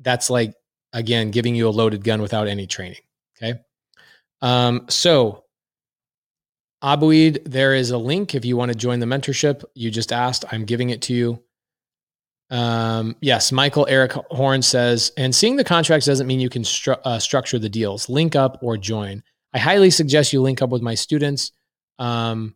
That's 0.00 0.28
like, 0.28 0.54
again, 0.92 1.30
giving 1.30 1.54
you 1.54 1.66
a 1.66 1.70
loaded 1.70 2.04
gun 2.04 2.20
without 2.20 2.46
any 2.46 2.66
training. 2.66 3.00
Okay. 3.36 3.58
Um, 4.42 4.84
so 4.88 5.44
Abuid, 6.82 7.42
there 7.46 7.74
is 7.74 7.90
a 7.90 7.98
link 7.98 8.34
if 8.34 8.44
you 8.44 8.56
want 8.56 8.70
to 8.70 8.78
join 8.78 9.00
the 9.00 9.06
mentorship. 9.06 9.64
You 9.74 9.90
just 9.90 10.12
asked, 10.12 10.44
I'm 10.52 10.66
giving 10.66 10.90
it 10.90 11.02
to 11.02 11.14
you. 11.14 11.42
Um, 12.50 13.16
yes, 13.20 13.50
Michael 13.50 13.86
Eric 13.88 14.12
Horn 14.30 14.62
says, 14.62 15.12
and 15.16 15.34
seeing 15.34 15.56
the 15.56 15.64
contracts 15.64 16.06
doesn't 16.06 16.26
mean 16.26 16.40
you 16.40 16.48
can 16.48 16.62
stru- 16.62 17.00
uh, 17.04 17.18
structure 17.18 17.58
the 17.58 17.68
deals. 17.68 18.08
Link 18.08 18.36
up 18.36 18.58
or 18.62 18.76
join. 18.76 19.22
I 19.52 19.58
highly 19.58 19.90
suggest 19.90 20.32
you 20.32 20.42
link 20.42 20.62
up 20.62 20.70
with 20.70 20.82
my 20.82 20.94
students. 20.94 21.52
Um, 21.98 22.54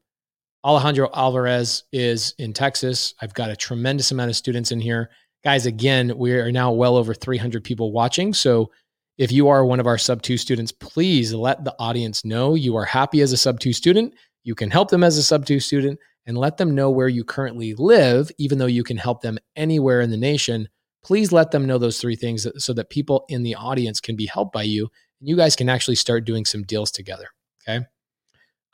Alejandro 0.65 1.09
Alvarez 1.15 1.85
is 1.93 2.35
in 2.39 2.53
Texas. 2.53 3.15
I've 3.21 3.35
got 3.35 3.51
a 3.51 3.57
tremendous 3.57 4.11
amount 4.11 4.31
of 4.31 4.37
students 4.37 4.73
in 4.73 4.81
here. 4.81 5.11
Guys, 5.43 5.65
again, 5.65 6.17
we 6.19 6.33
are 6.33 6.53
now 6.53 6.71
well 6.71 6.97
over 6.97 7.15
300 7.15 7.65
people 7.65 7.93
watching. 7.93 8.35
So 8.35 8.71
if 9.17 9.33
you 9.33 9.49
are 9.49 9.65
one 9.65 9.81
of 9.81 9.87
our 9.87 9.99
sub 9.99 10.21
two 10.21 10.37
students, 10.37 10.71
please 10.71 11.33
let 11.33 11.65
the 11.65 11.75
audience 11.79 12.25
know 12.25 12.55
you 12.55 12.77
are 12.77 12.85
happy 12.85 13.23
as 13.23 13.33
a 13.33 13.37
sub 13.39 13.59
two 13.59 13.73
student. 13.73 14.15
You 14.45 14.55
can 14.55 14.71
help 14.71 14.91
them 14.91 15.03
as 15.03 15.17
a 15.17 15.23
sub 15.23 15.47
two 15.47 15.61
student 15.61 15.99
and 16.31 16.39
let 16.39 16.59
them 16.59 16.77
know 16.77 16.93
where 16.93 17.09
you 17.09 17.25
currently 17.25 17.75
live, 17.75 18.31
even 18.39 18.59
though 18.59 18.67
you 18.67 18.85
can 18.85 18.97
help 18.97 19.21
them 19.21 19.37
anywhere 19.57 20.01
in 20.01 20.11
the 20.11 20.17
nation. 20.17 20.69
Please 21.03 21.33
let 21.33 21.51
them 21.51 21.67
know 21.67 21.77
those 21.77 22.01
three 22.01 22.15
things 22.15 22.47
so 22.57 22.73
that 22.73 22.89
people 22.89 23.25
in 23.29 23.43
the 23.43 23.57
audience 23.57 24.01
can 24.01 24.15
be 24.15 24.27
helped 24.27 24.53
by 24.53 24.63
you 24.63 24.89
and 25.19 25.29
you 25.29 25.35
guys 25.35 25.57
can 25.57 25.69
actually 25.69 25.97
start 25.97 26.25
doing 26.25 26.45
some 26.45 26.63
deals 26.63 26.93
together. 26.93 27.27
Okay. 27.69 27.85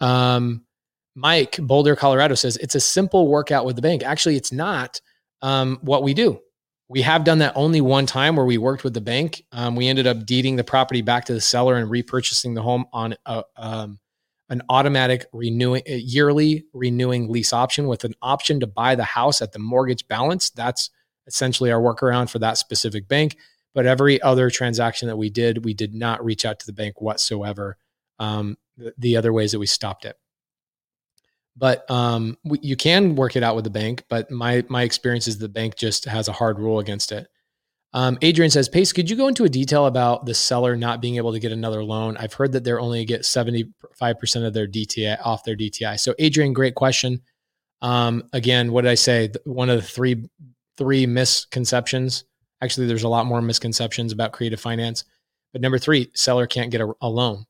Um, 0.00 0.66
Mike, 1.14 1.56
Boulder, 1.58 1.96
Colorado 1.96 2.34
says 2.34 2.58
it's 2.58 2.74
a 2.74 2.80
simple 2.80 3.26
workout 3.26 3.64
with 3.64 3.76
the 3.76 3.80
bank. 3.80 4.02
Actually, 4.02 4.36
it's 4.36 4.52
not 4.52 5.00
um, 5.40 5.78
what 5.80 6.02
we 6.02 6.12
do. 6.12 6.38
we 6.88 7.00
have 7.00 7.24
done 7.24 7.38
that 7.38 7.54
only 7.56 7.80
one 7.80 8.04
time 8.04 8.36
where 8.36 8.44
we 8.44 8.58
worked 8.58 8.84
with 8.84 8.92
the 8.92 9.00
bank. 9.00 9.44
Um, 9.50 9.76
we 9.76 9.88
ended 9.88 10.06
up 10.06 10.26
deeding 10.26 10.56
the 10.56 10.64
property 10.64 11.00
back 11.00 11.24
to 11.24 11.32
the 11.32 11.40
seller 11.40 11.76
and 11.76 11.90
repurchasing 11.90 12.54
the 12.54 12.60
home 12.60 12.84
on 12.92 13.14
a, 13.24 13.44
um, 13.56 13.98
an 14.48 14.62
automatic 14.68 15.26
renewing 15.32 15.82
yearly 15.86 16.64
renewing 16.72 17.28
lease 17.28 17.52
option 17.52 17.88
with 17.88 18.04
an 18.04 18.14
option 18.22 18.60
to 18.60 18.66
buy 18.66 18.94
the 18.94 19.04
house 19.04 19.42
at 19.42 19.52
the 19.52 19.58
mortgage 19.58 20.06
balance. 20.08 20.50
That's 20.50 20.90
essentially 21.26 21.72
our 21.72 21.80
workaround 21.80 22.30
for 22.30 22.38
that 22.38 22.58
specific 22.58 23.08
bank. 23.08 23.36
But 23.74 23.86
every 23.86 24.22
other 24.22 24.48
transaction 24.48 25.08
that 25.08 25.16
we 25.16 25.28
did, 25.28 25.64
we 25.64 25.74
did 25.74 25.94
not 25.94 26.24
reach 26.24 26.46
out 26.46 26.60
to 26.60 26.66
the 26.66 26.72
bank 26.72 27.00
whatsoever. 27.00 27.76
Um, 28.18 28.56
the, 28.78 28.94
the, 28.96 29.16
other 29.18 29.32
ways 29.32 29.52
that 29.52 29.58
we 29.58 29.66
stopped 29.66 30.06
it. 30.06 30.16
But 31.56 31.90
um, 31.90 32.38
we, 32.44 32.58
you 32.62 32.76
can 32.76 33.16
work 33.16 33.36
it 33.36 33.42
out 33.42 33.54
with 33.54 33.64
the 33.64 33.70
bank. 33.70 34.04
But 34.08 34.30
my 34.30 34.64
my 34.68 34.82
experience 34.82 35.28
is 35.28 35.36
the 35.38 35.48
bank 35.48 35.76
just 35.76 36.06
has 36.06 36.28
a 36.28 36.32
hard 36.32 36.58
rule 36.58 36.78
against 36.78 37.12
it. 37.12 37.28
Um, 37.96 38.18
Adrian 38.20 38.50
says, 38.50 38.68
Pace, 38.68 38.92
could 38.92 39.08
you 39.08 39.16
go 39.16 39.26
into 39.26 39.44
a 39.44 39.48
detail 39.48 39.86
about 39.86 40.26
the 40.26 40.34
seller 40.34 40.76
not 40.76 41.00
being 41.00 41.16
able 41.16 41.32
to 41.32 41.40
get 41.40 41.50
another 41.50 41.82
loan? 41.82 42.18
I've 42.18 42.34
heard 42.34 42.52
that 42.52 42.62
they're 42.62 42.78
only 42.78 43.06
get 43.06 43.22
75% 43.22 43.66
of 44.46 44.52
their 44.52 44.68
DTI 44.68 45.16
off 45.24 45.44
their 45.44 45.56
DTI. 45.56 45.98
So, 45.98 46.14
Adrian, 46.18 46.52
great 46.52 46.74
question. 46.74 47.22
Um, 47.80 48.24
again, 48.34 48.70
what 48.70 48.82
did 48.82 48.90
I 48.90 48.96
say? 48.96 49.30
One 49.44 49.70
of 49.70 49.80
the 49.80 49.86
three 49.86 50.28
three 50.76 51.06
misconceptions. 51.06 52.24
Actually, 52.60 52.86
there's 52.86 53.04
a 53.04 53.08
lot 53.08 53.24
more 53.24 53.40
misconceptions 53.40 54.12
about 54.12 54.32
creative 54.32 54.60
finance. 54.60 55.04
But 55.54 55.62
number 55.62 55.78
three, 55.78 56.10
seller 56.14 56.46
can't 56.46 56.70
get 56.70 56.82
a, 56.82 56.92
a 57.00 57.08
loan. 57.08 57.46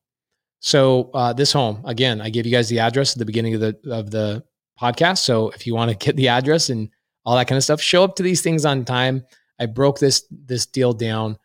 So 0.60 1.10
uh, 1.12 1.32
this 1.32 1.52
home, 1.52 1.82
again, 1.84 2.20
I 2.20 2.30
gave 2.30 2.46
you 2.46 2.52
guys 2.52 2.68
the 2.68 2.78
address 2.78 3.14
at 3.14 3.18
the 3.18 3.24
beginning 3.24 3.54
of 3.54 3.60
the 3.60 3.76
of 3.90 4.12
the 4.12 4.44
podcast. 4.80 5.18
So 5.18 5.50
if 5.50 5.66
you 5.66 5.74
want 5.74 5.90
to 5.90 5.96
get 6.06 6.14
the 6.14 6.28
address 6.28 6.70
and 6.70 6.88
all 7.24 7.34
that 7.34 7.48
kind 7.48 7.56
of 7.56 7.64
stuff, 7.64 7.80
show 7.80 8.04
up 8.04 8.14
to 8.14 8.22
these 8.22 8.42
things 8.42 8.64
on 8.64 8.84
time. 8.84 9.24
I 9.58 9.66
broke 9.66 9.98
this 9.98 10.26
this 10.30 10.66
deal 10.66 10.92
down. 10.92 11.38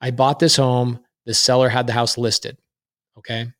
I 0.00 0.10
bought 0.10 0.38
this 0.38 0.56
home. 0.56 1.00
The 1.26 1.34
seller 1.34 1.68
had 1.68 1.86
the 1.86 1.92
house 1.92 2.16
listed. 2.16 2.58
Okay. 3.18 3.52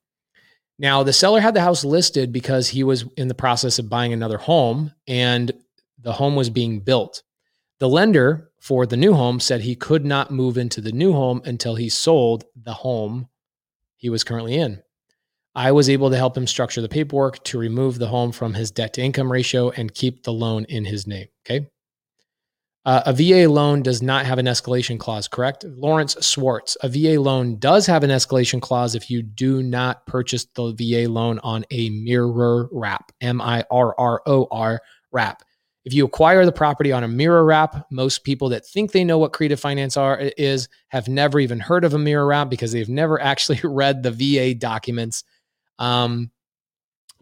Now 0.79 1.03
the 1.03 1.13
seller 1.13 1.41
had 1.41 1.55
the 1.55 1.61
house 1.61 1.85
listed 1.85 2.33
because 2.33 2.69
he 2.69 2.83
was 2.85 3.05
in 3.17 3.29
the 3.29 3.35
process 3.35 3.79
of 3.79 3.91
buying 3.91 4.13
another 4.13 4.39
home 4.39 4.93
and 5.07 5.53
the 5.99 6.13
home 6.13 6.37
was 6.37 6.49
being 6.49 6.81
built. 6.81 7.23
The 7.79 7.89
lender 7.89 8.51
for 8.61 8.87
the 8.87 8.97
new 8.97 9.13
home 9.13 9.41
said 9.41 9.61
he 9.61 9.75
could 9.75 10.05
not 10.05 10.31
move 10.31 10.57
into 10.57 10.81
the 10.81 10.93
new 10.93 11.13
home 11.13 11.43
until 11.45 11.75
he 11.75 11.89
sold 11.89 12.45
the 12.57 12.73
home 12.73 13.29
he 13.97 14.09
was 14.09 14.25
currently 14.25 14.55
in. 14.55 14.83
I 15.55 15.73
was 15.73 15.91
able 15.91 16.11
to 16.11 16.17
help 16.17 16.37
him 16.37 16.47
structure 16.47 16.81
the 16.81 16.89
paperwork 16.89 17.43
to 17.45 17.59
remove 17.59 17.99
the 17.99 18.07
home 18.07 18.33
from 18.33 18.55
his 18.55 18.71
debt 18.71 18.95
to 18.95 19.03
income 19.03 19.31
ratio 19.31 19.71
and 19.71 19.93
keep 19.93 20.23
the 20.23 20.33
loan 20.33 20.65
in 20.65 20.85
his 20.85 21.07
name. 21.07 21.27
Okay. 21.45 21.69
Uh, 22.87 23.03
a 23.05 23.13
VA 23.13 23.47
loan 23.47 23.83
does 23.83 24.01
not 24.01 24.25
have 24.25 24.39
an 24.39 24.47
escalation 24.47 24.99
clause, 24.99 25.29
correct? 25.29 25.65
Lawrence 25.65 26.17
Swartz, 26.21 26.79
a 26.83 26.89
VA 26.89 27.21
loan 27.21 27.59
does 27.59 27.87
have 27.87 28.03
an 28.03 28.11
escalation 28.11 28.61
clause 28.61 28.95
if 28.95 29.11
you 29.11 29.23
do 29.23 29.63
not 29.63 30.07
purchase 30.07 30.47
the 30.55 30.73
VA 30.73 31.11
loan 31.11 31.39
on 31.41 31.65
a 31.71 31.91
mirror 31.91 32.71
wrap, 32.73 33.13
M 33.21 33.41
I 33.41 33.65
R 33.71 33.95
R 33.99 34.23
O 34.25 34.49
R 34.51 34.81
wrap. 35.13 35.43
If 35.85 35.93
you 35.93 36.07
acquire 36.07 36.45
the 36.47 36.53
property 36.53 36.91
on 36.91 37.05
a 37.05 37.09
mirror 37.09 37.45
wrap, 37.45 37.87
most 37.91 38.25
people 38.25 38.49
that 38.51 38.67
think 38.67 38.93
they 38.93 39.05
know 39.05 39.19
what 39.19 39.33
creative 39.33 39.61
finance 39.61 39.97
are 39.97 40.19
is 40.39 40.69
have 40.89 41.09
never 41.09 41.39
even 41.39 41.61
heard 41.61 41.85
of 41.85 41.95
a 41.95 41.99
mirror 41.99 42.27
wrap 42.27 42.49
because 42.49 42.73
they've 42.73 42.89
never 42.89 43.21
actually 43.23 43.61
read 43.63 44.03
the 44.03 44.11
VA 44.11 44.55
documents. 44.55 45.25
Um, 45.79 46.31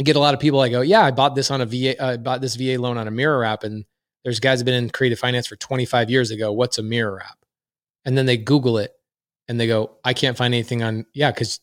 I 0.01 0.05
get 0.05 0.17
a 0.17 0.21
lot 0.21 0.35
of 0.35 0.41
people 0.41 0.61
I 0.61 0.69
go, 0.69 0.83
yeah, 0.83 1.03
I 1.03 1.11
bought 1.11 1.35
this 1.35 1.51
on 1.51 1.61
a 1.61 1.67
VA, 1.67 2.01
I 2.01 2.15
uh, 2.15 2.17
bought 2.17 2.41
this 2.41 2.55
VA 2.55 2.81
loan 2.81 2.97
on 2.99 3.09
a 3.09 3.13
mirror 3.13 3.41
wrap, 3.41 3.65
and 3.65 3.85
there's 4.25 4.41
guys 4.41 4.61
have 4.61 4.67
been 4.67 4.75
in 4.75 4.91
creative 4.91 5.19
finance 5.19 5.47
for 5.47 5.57
25 5.57 6.11
years 6.11 6.31
ago. 6.31 6.53
What's 6.53 6.79
a 6.79 6.83
mirror 6.83 7.17
wrap? 7.17 7.39
And 8.05 8.17
then 8.17 8.27
they 8.27 8.37
Google 8.37 8.79
it 8.79 8.93
and 9.49 9.59
they 9.59 9.67
go, 9.67 9.97
I 10.05 10.15
can't 10.15 10.37
find 10.37 10.55
anything 10.55 10.83
on, 10.83 11.07
yeah, 11.15 11.31
because 11.31 11.61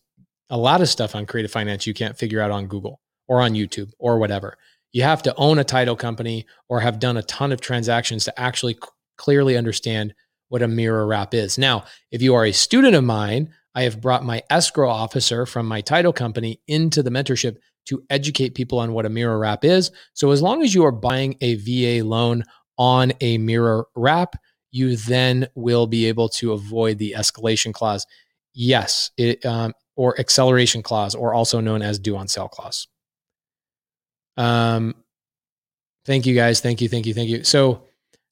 a 0.49 0.57
lot 0.57 0.81
of 0.81 0.89
stuff 0.89 1.15
on 1.15 1.25
creative 1.25 1.51
finance 1.51 1.87
you 1.87 1.93
can't 1.93 2.17
figure 2.17 2.41
out 2.41 2.51
on 2.51 2.67
Google 2.67 2.99
or 3.27 3.41
on 3.41 3.53
YouTube 3.53 3.91
or 3.99 4.19
whatever 4.19 4.57
you 4.95 5.03
have 5.03 5.21
to 5.21 5.35
own 5.35 5.59
a 5.59 5.63
title 5.65 5.97
company 5.97 6.45
or 6.69 6.79
have 6.79 6.99
done 6.99 7.17
a 7.17 7.23
ton 7.23 7.51
of 7.51 7.59
transactions 7.59 8.23
to 8.23 8.39
actually 8.39 8.75
c- 8.75 8.79
clearly 9.17 9.57
understand 9.57 10.15
what 10.47 10.61
a 10.61 10.69
mirror 10.69 11.05
wrap 11.05 11.33
is. 11.33 11.57
Now, 11.57 11.83
if 12.11 12.21
you 12.21 12.33
are 12.33 12.45
a 12.45 12.53
student 12.53 12.95
of 12.95 13.03
mine, 13.03 13.53
I 13.75 13.83
have 13.83 13.99
brought 13.99 14.23
my 14.23 14.41
escrow 14.49 14.89
officer 14.89 15.45
from 15.45 15.65
my 15.65 15.81
title 15.81 16.13
company 16.13 16.61
into 16.65 17.03
the 17.03 17.09
mentorship 17.09 17.57
to 17.85 18.03
educate 18.09 18.55
people 18.55 18.79
on 18.79 18.93
what 18.93 19.05
a 19.05 19.09
mirror 19.09 19.37
wrap 19.37 19.63
is. 19.63 19.91
So, 20.13 20.31
as 20.31 20.41
long 20.41 20.63
as 20.63 20.73
you 20.73 20.85
are 20.85 20.91
buying 20.91 21.37
a 21.41 21.55
VA 21.55 22.05
loan 22.05 22.43
on 22.77 23.13
a 23.21 23.37
mirror 23.37 23.87
wrap, 23.95 24.35
you 24.71 24.95
then 24.97 25.47
will 25.55 25.87
be 25.87 26.05
able 26.07 26.29
to 26.29 26.53
avoid 26.53 26.97
the 26.97 27.15
escalation 27.17 27.73
clause. 27.73 28.05
Yes, 28.53 29.11
it, 29.17 29.45
um, 29.45 29.73
or 29.95 30.19
acceleration 30.19 30.83
clause, 30.83 31.15
or 31.15 31.33
also 31.33 31.59
known 31.59 31.81
as 31.81 31.99
due 31.99 32.17
on 32.17 32.27
sale 32.27 32.49
clause. 32.49 32.87
Um, 34.37 34.95
thank 36.05 36.25
you 36.25 36.35
guys. 36.35 36.59
Thank 36.59 36.81
you. 36.81 36.89
Thank 36.89 37.05
you. 37.05 37.13
Thank 37.13 37.29
you. 37.29 37.43
So 37.43 37.83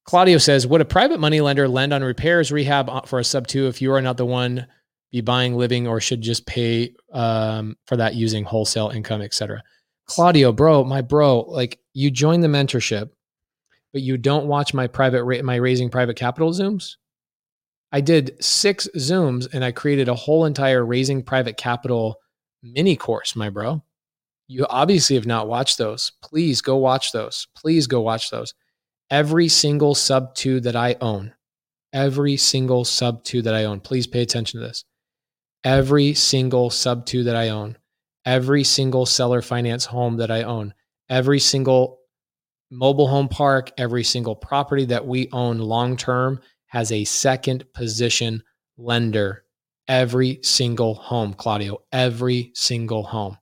Claudio 0.05 0.37
says, 0.37 0.67
would 0.67 0.81
a 0.81 0.85
private 0.85 1.19
money 1.19 1.39
lender 1.41 1.67
lend 1.67 1.93
on 1.93 2.03
repairs 2.03 2.51
rehab 2.51 3.07
for 3.07 3.19
a 3.19 3.23
sub 3.23 3.47
two 3.47 3.67
if 3.67 3.81
you 3.81 3.93
are 3.93 4.01
not 4.01 4.17
the 4.17 4.25
one 4.25 4.67
be 5.14 5.22
buying 5.22 5.55
living 5.55 5.88
or 5.88 6.01
should 6.01 6.22
just 6.22 6.47
pay 6.47 6.91
um, 7.14 7.78
for 7.86 7.95
that 7.95 8.16
using 8.16 8.43
wholesale 8.43 8.89
income, 8.89 9.22
etc. 9.22 9.64
Claudio, 10.07 10.51
bro, 10.51 10.84
my 10.84 11.01
bro, 11.01 11.41
like 11.41 11.80
you 11.93 12.09
join 12.09 12.41
the 12.41 12.47
mentorship, 12.47 13.11
but 13.93 14.01
you 14.01 14.18
don't 14.18 14.47
watch 14.47 14.74
my 14.74 14.88
private 14.88 15.24
my 15.45 15.55
raising 15.55 15.91
private 15.91 16.16
capital 16.16 16.51
zooms. 16.51 16.95
I 17.91 18.01
did 18.01 18.43
six 18.43 18.89
zooms 18.97 19.47
and 19.53 19.64
I 19.64 19.72
created 19.72 20.09
a 20.09 20.16
whole 20.16 20.45
entire 20.45 20.84
raising 20.84 21.22
private 21.22 21.57
capital 21.57 22.20
mini 22.64 22.95
course, 22.95 23.36
my 23.36 23.51
bro. 23.51 23.84
You 24.47 24.66
obviously 24.68 25.16
have 25.16 25.28
not 25.28 25.47
watched 25.47 25.78
those. 25.78 26.11
Please 26.24 26.59
go 26.59 26.78
watch 26.78 27.11
those. 27.11 27.47
Please 27.55 27.86
go 27.86 28.01
watch 28.01 28.32
those. 28.32 28.55
Every 29.11 29.47
single 29.47 29.93
sub 29.93 30.34
two 30.34 30.59
that 30.61 30.76
I 30.76 30.95
own, 31.01 31.36
every 31.93 32.36
single 32.36 32.84
sub 32.84 33.24
two 33.24 33.43
that 33.43 33.53
I 33.53 33.66
own, 33.66 33.80
please 33.80 34.07
pay 34.07 34.24
attention 34.24 34.59
to 34.59 34.66
this. 34.66 34.84
Every 35.64 36.14
single 36.14 36.70
sub 36.70 37.05
two 37.05 37.24
that 37.24 37.36
I 37.36 37.49
own, 37.49 37.78
every 38.26 38.64
single 38.64 39.05
seller 39.05 39.41
finance 39.41 39.86
home 39.86 40.18
that 40.18 40.32
I 40.32 40.43
own, 40.43 40.74
every 41.09 41.39
single 41.39 41.99
mobile 42.70 43.07
home 43.07 43.30
park, 43.30 43.72
every 43.78 44.03
single 44.03 44.36
property 44.36 44.86
that 44.86 45.05
we 45.05 45.30
own 45.32 45.59
long 45.59 45.95
term 45.95 46.39
has 46.68 46.91
a 46.91 47.03
second 47.03 47.66
position 47.74 48.43
lender. 48.78 49.45
Every 49.88 50.39
single 50.43 50.95
home, 50.95 51.34
Claudio, 51.34 51.80
every 51.91 52.51
single 52.55 53.03
home. 53.03 53.38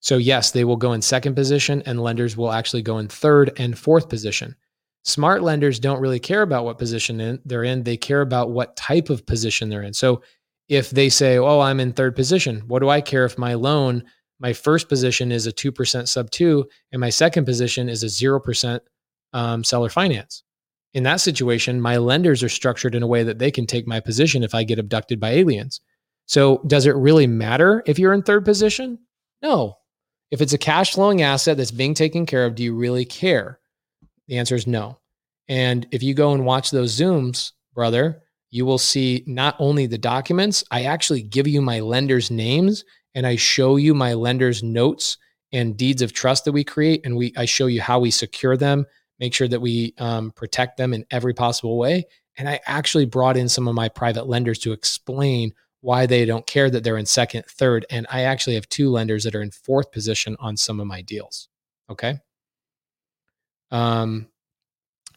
So, 0.00 0.18
yes, 0.18 0.52
they 0.52 0.64
will 0.64 0.76
go 0.76 0.92
in 0.92 1.02
second 1.02 1.34
position, 1.34 1.82
and 1.84 2.00
lenders 2.00 2.36
will 2.36 2.52
actually 2.52 2.82
go 2.82 2.98
in 2.98 3.08
third 3.08 3.52
and 3.58 3.76
fourth 3.76 4.08
position. 4.08 4.54
Smart 5.02 5.42
lenders 5.42 5.80
don't 5.80 6.00
really 6.00 6.20
care 6.20 6.42
about 6.42 6.64
what 6.64 6.78
position 6.78 7.40
they're 7.44 7.64
in, 7.64 7.82
they 7.82 7.96
care 7.96 8.20
about 8.20 8.50
what 8.50 8.76
type 8.76 9.10
of 9.10 9.26
position 9.26 9.68
they're 9.68 9.82
in. 9.82 9.92
So, 9.94 10.22
if 10.68 10.90
they 10.90 11.08
say, 11.08 11.38
Oh, 11.38 11.60
I'm 11.60 11.80
in 11.80 11.92
third 11.92 12.16
position, 12.16 12.62
what 12.66 12.80
do 12.80 12.88
I 12.88 13.00
care 13.00 13.24
if 13.24 13.38
my 13.38 13.54
loan, 13.54 14.04
my 14.40 14.52
first 14.52 14.88
position 14.88 15.32
is 15.32 15.46
a 15.46 15.52
2% 15.52 16.08
sub 16.08 16.30
two, 16.30 16.66
and 16.92 17.00
my 17.00 17.10
second 17.10 17.44
position 17.44 17.88
is 17.88 18.02
a 18.02 18.06
0% 18.06 18.80
um, 19.32 19.64
seller 19.64 19.88
finance? 19.88 20.42
In 20.92 21.02
that 21.02 21.20
situation, 21.20 21.80
my 21.80 21.96
lenders 21.96 22.42
are 22.42 22.48
structured 22.48 22.94
in 22.94 23.02
a 23.02 23.06
way 23.06 23.24
that 23.24 23.38
they 23.38 23.50
can 23.50 23.66
take 23.66 23.86
my 23.86 24.00
position 24.00 24.44
if 24.44 24.54
I 24.54 24.62
get 24.62 24.78
abducted 24.78 25.18
by 25.18 25.30
aliens. 25.30 25.80
So, 26.26 26.62
does 26.66 26.86
it 26.86 26.94
really 26.94 27.26
matter 27.26 27.82
if 27.86 27.98
you're 27.98 28.14
in 28.14 28.22
third 28.22 28.44
position? 28.44 28.98
No, 29.42 29.76
if 30.30 30.40
it's 30.40 30.52
a 30.52 30.58
cash 30.58 30.94
flowing 30.94 31.22
asset 31.22 31.56
that's 31.56 31.70
being 31.70 31.94
taken 31.94 32.26
care 32.26 32.46
of, 32.46 32.54
do 32.54 32.62
you 32.62 32.74
really 32.74 33.04
care? 33.04 33.60
The 34.28 34.38
answer 34.38 34.54
is 34.54 34.66
no. 34.66 34.98
And 35.48 35.86
if 35.90 36.02
you 36.02 36.14
go 36.14 36.32
and 36.32 36.46
watch 36.46 36.70
those 36.70 36.98
Zooms, 36.98 37.52
brother, 37.74 38.22
you 38.54 38.64
will 38.64 38.78
see 38.78 39.24
not 39.26 39.56
only 39.58 39.86
the 39.86 39.98
documents, 39.98 40.62
I 40.70 40.84
actually 40.84 41.22
give 41.22 41.48
you 41.48 41.60
my 41.60 41.80
lender's 41.80 42.30
names 42.30 42.84
and 43.16 43.26
I 43.26 43.34
show 43.34 43.74
you 43.74 43.94
my 43.94 44.14
lender's 44.14 44.62
notes 44.62 45.18
and 45.50 45.76
deeds 45.76 46.02
of 46.02 46.12
trust 46.12 46.44
that 46.44 46.52
we 46.52 46.62
create. 46.62 47.00
And 47.04 47.16
we 47.16 47.32
I 47.36 47.46
show 47.46 47.66
you 47.66 47.82
how 47.82 47.98
we 47.98 48.12
secure 48.12 48.56
them, 48.56 48.86
make 49.18 49.34
sure 49.34 49.48
that 49.48 49.60
we 49.60 49.92
um, 49.98 50.30
protect 50.30 50.76
them 50.76 50.94
in 50.94 51.04
every 51.10 51.34
possible 51.34 51.78
way. 51.78 52.04
And 52.38 52.48
I 52.48 52.60
actually 52.66 53.06
brought 53.06 53.36
in 53.36 53.48
some 53.48 53.66
of 53.66 53.74
my 53.74 53.88
private 53.88 54.28
lenders 54.28 54.60
to 54.60 54.70
explain 54.70 55.52
why 55.80 56.06
they 56.06 56.24
don't 56.24 56.46
care 56.46 56.70
that 56.70 56.84
they're 56.84 56.96
in 56.96 57.06
second, 57.06 57.44
third. 57.46 57.84
And 57.90 58.06
I 58.08 58.22
actually 58.22 58.54
have 58.54 58.68
two 58.68 58.88
lenders 58.88 59.24
that 59.24 59.34
are 59.34 59.42
in 59.42 59.50
fourth 59.50 59.90
position 59.90 60.36
on 60.38 60.56
some 60.56 60.78
of 60.78 60.86
my 60.86 61.02
deals. 61.02 61.48
Okay. 61.90 62.20
Um, 63.72 64.28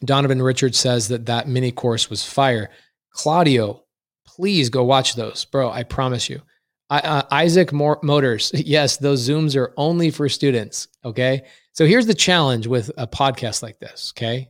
Donovan 0.04 0.42
Richards 0.42 0.78
says 0.78 1.06
that 1.08 1.26
that 1.26 1.46
mini 1.46 1.70
course 1.70 2.10
was 2.10 2.24
fire. 2.24 2.70
Claudio, 3.10 3.84
please 4.26 4.70
go 4.70 4.84
watch 4.84 5.14
those, 5.14 5.44
bro. 5.44 5.70
I 5.70 5.82
promise 5.82 6.28
you. 6.28 6.42
I, 6.90 7.00
uh, 7.00 7.22
Isaac 7.30 7.72
Motors, 7.72 8.50
yes, 8.54 8.96
those 8.96 9.28
Zooms 9.28 9.56
are 9.56 9.74
only 9.76 10.10
for 10.10 10.28
students. 10.28 10.88
Okay. 11.04 11.42
So 11.72 11.86
here's 11.86 12.06
the 12.06 12.14
challenge 12.14 12.66
with 12.66 12.90
a 12.96 13.06
podcast 13.06 13.62
like 13.62 13.78
this. 13.78 14.12
Okay. 14.16 14.48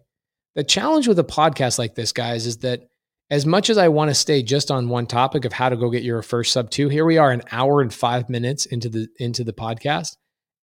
the 0.54 0.64
challenge 0.64 1.08
with 1.08 1.18
a 1.18 1.24
podcast 1.24 1.78
like 1.78 1.94
this, 1.94 2.12
guys, 2.12 2.46
is 2.46 2.58
that 2.58 2.88
as 3.30 3.44
much 3.44 3.68
as 3.68 3.76
I 3.76 3.88
want 3.88 4.10
to 4.10 4.14
stay 4.14 4.42
just 4.42 4.70
on 4.70 4.88
one 4.88 5.06
topic 5.06 5.44
of 5.44 5.52
how 5.52 5.68
to 5.68 5.76
go 5.76 5.90
get 5.90 6.02
your 6.02 6.22
first 6.22 6.52
sub 6.52 6.70
two, 6.70 6.88
here 6.88 7.04
we 7.04 7.18
are 7.18 7.30
an 7.30 7.42
hour 7.52 7.82
and 7.82 7.92
five 7.92 8.30
minutes 8.30 8.66
into 8.66 8.88
the 8.88 9.08
into 9.18 9.44
the 9.44 9.52
podcast, 9.52 10.16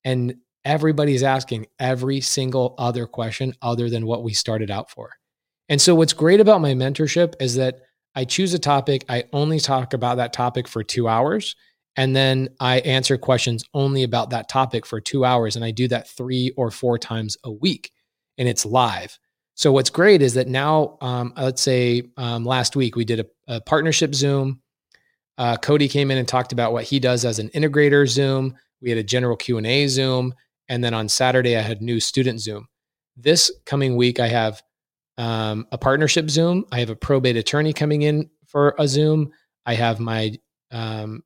and 0.05 0.37
everybody's 0.65 1.23
asking 1.23 1.67
every 1.79 2.21
single 2.23 2.75
other 2.79 3.07
question 3.07 3.53
other 3.61 3.91
than 3.91 4.07
what 4.07 4.23
we 4.23 4.33
started 4.33 4.71
out 4.71 4.91
for. 4.91 5.11
And 5.69 5.81
so 5.81 5.95
what's 5.95 6.13
great 6.13 6.41
about 6.41 6.61
my 6.61 6.73
mentorship 6.73 7.35
is 7.41 7.55
that 7.57 7.81
I 8.15 8.25
choose 8.25 8.55
a 8.55 8.59
topic, 8.59 9.05
I 9.09 9.25
only 9.33 9.59
talk 9.59 9.93
about 9.93 10.19
that 10.19 10.33
topic 10.33 10.69
for 10.69 10.85
2 10.85 11.09
hours, 11.09 11.57
and 11.97 12.15
then 12.15 12.49
I 12.61 12.81
answer 12.81 13.17
questions 13.17 13.65
only 13.75 14.03
about 14.03 14.31
that 14.31 14.49
topic 14.49 14.87
for 14.87 15.01
2 15.01 15.25
hours 15.25 15.57
and 15.57 15.65
I 15.65 15.71
do 15.71 15.89
that 15.89 16.09
3 16.09 16.53
or 16.57 16.71
4 16.71 16.99
times 16.99 17.37
a 17.45 17.51
week 17.51 17.91
and 18.39 18.49
it's 18.49 18.67
live. 18.67 19.19
So 19.55 19.71
what's 19.71 19.91
great 19.91 20.21
is 20.21 20.35
that 20.35 20.49
now, 20.49 20.99
um, 21.01 21.33
let's 21.37 21.63
say 21.63 22.03
um, 22.17 22.45
last 22.45 22.75
week 22.75 22.97
we 22.97 23.05
did 23.05 23.21
a, 23.21 23.27
a 23.47 23.61
partnership 23.61 24.15
Zoom. 24.15 24.61
Uh, 25.39 25.57
Cody 25.57 25.89
came 25.89 26.11
in 26.11 26.19
and 26.19 26.27
talked 26.27 26.53
about 26.53 26.73
what 26.73 26.85
he 26.85 26.99
does 26.99 27.25
as 27.25 27.39
an 27.39 27.51
integrator 27.51 28.07
Zoom. 28.09 28.57
We 28.81 28.91
had 28.91 28.99
a 28.99 29.05
general 29.05 29.37
Q 29.37 29.59
and 29.59 29.67
A 29.67 29.87
Zoom, 29.87 30.35
and 30.69 30.83
then 30.83 30.95
on 30.95 31.09
Saturday 31.09 31.57
I 31.57 31.63
had 31.63 31.81
new 31.81 32.01
student 32.01 32.41
Zoom. 32.41 32.67
This 33.17 33.53
coming 33.65 33.97
week 33.97 34.19
I 34.19 34.29
have 34.29 34.61
um, 35.19 35.67
a 35.73 35.79
partnership 35.79 36.31
Zoom. 36.31 36.65
I 36.73 36.81
have 36.81 36.91
a 36.91 36.97
probate 36.97 37.37
attorney 37.37 37.73
coming 37.73 38.03
in 38.03 38.29
for 38.47 38.75
a 38.79 38.89
Zoom. 38.89 39.31
I 39.67 39.75
have 39.75 40.01
my 40.01 40.37
um, 40.71 41.23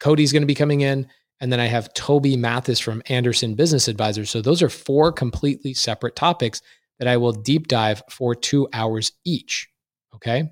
Cody's 0.00 0.32
going 0.32 0.42
to 0.42 0.46
be 0.46 0.54
coming 0.54 0.82
in, 0.82 1.06
and 1.40 1.52
then 1.52 1.60
I 1.60 1.66
have 1.66 1.94
Toby 1.94 2.36
Mathis 2.36 2.80
from 2.80 3.02
Anderson 3.06 3.54
Business 3.54 3.88
Advisors. 3.88 4.30
So 4.30 4.40
those 4.40 4.62
are 4.62 4.68
four 4.68 5.12
completely 5.12 5.74
separate 5.74 6.16
topics 6.16 6.60
that 6.98 7.08
I 7.08 7.16
will 7.16 7.32
deep 7.32 7.68
dive 7.68 8.02
for 8.10 8.34
two 8.34 8.68
hours 8.72 9.12
each. 9.24 9.68
Okay. 10.14 10.50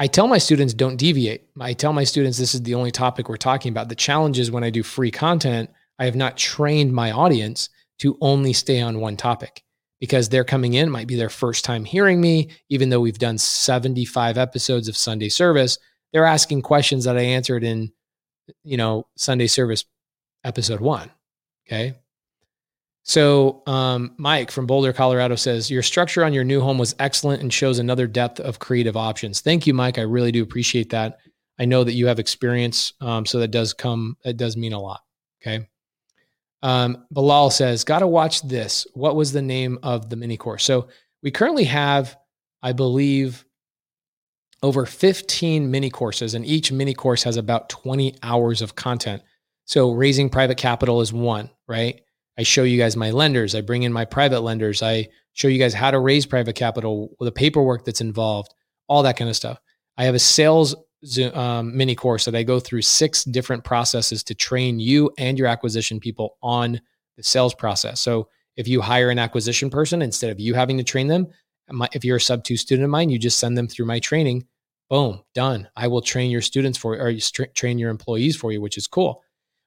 I 0.00 0.06
tell 0.06 0.28
my 0.28 0.38
students 0.38 0.74
don't 0.74 0.96
deviate. 0.96 1.48
I 1.60 1.72
tell 1.72 1.92
my 1.92 2.04
students 2.04 2.38
this 2.38 2.54
is 2.54 2.62
the 2.62 2.74
only 2.74 2.92
topic 2.92 3.28
we're 3.28 3.36
talking 3.36 3.70
about. 3.70 3.88
The 3.88 3.96
challenge 3.96 4.38
is 4.38 4.50
when 4.50 4.62
I 4.62 4.70
do 4.70 4.84
free 4.84 5.10
content, 5.10 5.70
I 5.98 6.04
have 6.04 6.14
not 6.14 6.36
trained 6.36 6.92
my 6.92 7.10
audience 7.10 7.68
to 7.98 8.16
only 8.20 8.52
stay 8.52 8.80
on 8.80 9.00
one 9.00 9.16
topic 9.16 9.64
because 10.00 10.28
they're 10.28 10.44
coming 10.44 10.74
in, 10.74 10.90
might 10.90 11.06
be 11.06 11.16
their 11.16 11.28
first 11.28 11.64
time 11.64 11.84
hearing 11.84 12.20
me, 12.20 12.50
even 12.68 12.88
though 12.88 13.00
we've 13.00 13.18
done 13.18 13.38
75 13.38 14.38
episodes 14.38 14.88
of 14.88 14.96
Sunday 14.96 15.28
service. 15.28 15.78
They're 16.12 16.24
asking 16.24 16.62
questions 16.62 17.04
that 17.04 17.16
I 17.16 17.22
answered 17.22 17.64
in, 17.64 17.92
you 18.62 18.76
know, 18.76 19.06
Sunday 19.16 19.46
service 19.46 19.84
episode 20.44 20.80
one. 20.80 21.10
Okay. 21.66 21.94
So, 23.02 23.62
um, 23.66 24.14
Mike 24.18 24.50
from 24.50 24.66
Boulder, 24.66 24.92
Colorado 24.92 25.34
says, 25.34 25.70
Your 25.70 25.82
structure 25.82 26.24
on 26.24 26.34
your 26.34 26.44
new 26.44 26.60
home 26.60 26.76
was 26.76 26.94
excellent 26.98 27.40
and 27.40 27.52
shows 27.52 27.78
another 27.78 28.06
depth 28.06 28.38
of 28.38 28.58
creative 28.58 28.96
options. 28.98 29.40
Thank 29.40 29.66
you, 29.66 29.72
Mike. 29.72 29.98
I 29.98 30.02
really 30.02 30.30
do 30.30 30.42
appreciate 30.42 30.90
that. 30.90 31.18
I 31.58 31.64
know 31.64 31.84
that 31.84 31.94
you 31.94 32.06
have 32.06 32.18
experience. 32.18 32.92
Um, 33.00 33.26
so 33.26 33.38
that 33.38 33.50
does 33.50 33.72
come, 33.72 34.16
it 34.24 34.36
does 34.36 34.56
mean 34.56 34.74
a 34.74 34.80
lot. 34.80 35.00
Okay. 35.40 35.66
Um, 36.62 37.04
Bilal 37.10 37.50
says, 37.50 37.84
Got 37.84 38.00
to 38.00 38.06
watch 38.06 38.42
this. 38.42 38.86
What 38.94 39.16
was 39.16 39.32
the 39.32 39.42
name 39.42 39.78
of 39.82 40.10
the 40.10 40.16
mini 40.16 40.36
course? 40.36 40.64
So 40.64 40.88
we 41.22 41.30
currently 41.30 41.64
have, 41.64 42.16
I 42.62 42.72
believe, 42.72 43.44
over 44.62 44.86
15 44.86 45.70
mini 45.70 45.90
courses, 45.90 46.34
and 46.34 46.44
each 46.44 46.72
mini 46.72 46.94
course 46.94 47.22
has 47.22 47.36
about 47.36 47.68
20 47.68 48.16
hours 48.22 48.60
of 48.60 48.74
content. 48.74 49.22
So 49.66 49.92
raising 49.92 50.30
private 50.30 50.58
capital 50.58 51.00
is 51.00 51.12
one, 51.12 51.50
right? 51.68 52.00
I 52.38 52.42
show 52.42 52.62
you 52.62 52.78
guys 52.78 52.96
my 52.96 53.10
lenders. 53.10 53.54
I 53.54 53.60
bring 53.60 53.82
in 53.82 53.92
my 53.92 54.04
private 54.04 54.40
lenders. 54.40 54.82
I 54.82 55.08
show 55.32 55.48
you 55.48 55.58
guys 55.58 55.74
how 55.74 55.90
to 55.90 55.98
raise 55.98 56.26
private 56.26 56.54
capital, 56.54 57.14
the 57.20 57.32
paperwork 57.32 57.84
that's 57.84 58.00
involved, 58.00 58.54
all 58.88 59.02
that 59.02 59.16
kind 59.16 59.30
of 59.30 59.36
stuff. 59.36 59.60
I 59.96 60.04
have 60.04 60.14
a 60.14 60.20
sales 60.20 60.74
um, 61.34 61.76
mini 61.76 61.94
course 61.94 62.24
that 62.24 62.34
I 62.34 62.42
go 62.42 62.60
through 62.60 62.82
six 62.82 63.24
different 63.24 63.64
processes 63.64 64.22
to 64.24 64.34
train 64.34 64.80
you 64.80 65.10
and 65.18 65.38
your 65.38 65.46
acquisition 65.46 66.00
people 66.00 66.36
on 66.42 66.80
the 67.16 67.22
sales 67.22 67.54
process. 67.54 68.00
So 68.00 68.28
if 68.56 68.66
you 68.66 68.80
hire 68.80 69.10
an 69.10 69.18
acquisition 69.18 69.70
person, 69.70 70.02
instead 70.02 70.30
of 70.30 70.40
you 70.40 70.54
having 70.54 70.78
to 70.78 70.84
train 70.84 71.06
them, 71.06 71.28
if 71.92 72.04
you're 72.04 72.16
a 72.16 72.20
sub 72.20 72.44
two 72.44 72.56
student 72.56 72.84
of 72.84 72.90
mine, 72.90 73.10
you 73.10 73.18
just 73.18 73.38
send 73.38 73.56
them 73.56 73.68
through 73.68 73.86
my 73.86 74.00
training. 74.00 74.46
Boom, 74.90 75.22
done. 75.34 75.68
I 75.76 75.86
will 75.86 76.00
train 76.00 76.30
your 76.30 76.40
students 76.40 76.78
for, 76.78 76.94
or 76.98 77.12
train 77.54 77.78
your 77.78 77.90
employees 77.90 78.36
for 78.36 78.52
you, 78.52 78.60
which 78.60 78.78
is 78.78 78.86
cool. 78.86 79.22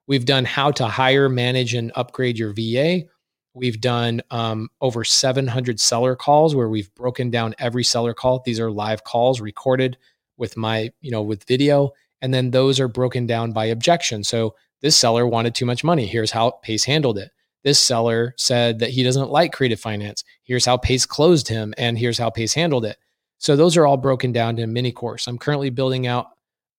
We've 0.07 0.25
done 0.25 0.45
how 0.45 0.71
to 0.71 0.88
hire, 0.88 1.29
manage, 1.29 1.73
and 1.75 1.91
upgrade 1.95 2.38
your 2.38 2.53
VA. 2.53 3.07
We've 3.53 3.79
done 3.79 4.21
um, 4.32 4.69
over 4.82 5.03
700 5.03 5.79
seller 5.79 6.15
calls 6.15 6.55
where 6.55 6.69
we've 6.69 6.93
broken 6.95 7.29
down 7.29 7.53
every 7.59 7.84
seller 7.84 8.13
call. 8.13 8.41
These 8.43 8.59
are 8.59 8.71
live 8.71 9.03
calls 9.03 9.39
recorded 9.41 9.97
with 10.41 10.57
my, 10.57 10.91
you 10.99 11.11
know, 11.11 11.21
with 11.21 11.45
video. 11.45 11.91
And 12.21 12.33
then 12.33 12.51
those 12.51 12.81
are 12.81 12.89
broken 12.89 13.25
down 13.25 13.53
by 13.53 13.65
objection. 13.65 14.25
So 14.25 14.55
this 14.81 14.97
seller 14.97 15.25
wanted 15.25 15.55
too 15.55 15.65
much 15.65 15.83
money. 15.83 16.05
Here's 16.05 16.31
how 16.31 16.51
Pace 16.63 16.83
handled 16.83 17.17
it. 17.17 17.31
This 17.63 17.79
seller 17.79 18.33
said 18.37 18.79
that 18.79 18.89
he 18.89 19.03
doesn't 19.03 19.31
like 19.31 19.53
creative 19.53 19.79
finance. 19.79 20.25
Here's 20.43 20.65
how 20.65 20.75
Pace 20.75 21.05
closed 21.05 21.47
him, 21.47 21.73
and 21.77 21.97
here's 21.97 22.17
how 22.17 22.29
Pace 22.29 22.53
handled 22.53 22.85
it. 22.85 22.97
So 23.37 23.55
those 23.55 23.77
are 23.77 23.87
all 23.87 23.97
broken 23.97 24.31
down 24.31 24.59
a 24.59 24.67
mini 24.67 24.91
course. 24.91 25.27
I'm 25.27 25.37
currently 25.37 25.69
building 25.69 26.07
out 26.07 26.27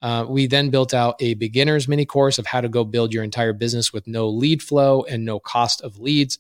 uh, 0.02 0.26
we 0.28 0.48
then 0.48 0.68
built 0.68 0.92
out 0.92 1.14
a 1.20 1.34
beginner's 1.34 1.86
mini 1.86 2.04
course 2.04 2.38
of 2.38 2.46
how 2.46 2.60
to 2.60 2.68
go 2.68 2.84
build 2.84 3.14
your 3.14 3.22
entire 3.22 3.52
business 3.52 3.92
with 3.92 4.06
no 4.08 4.28
lead 4.28 4.60
flow 4.60 5.04
and 5.04 5.24
no 5.24 5.38
cost 5.38 5.80
of 5.80 6.00
leads. 6.00 6.38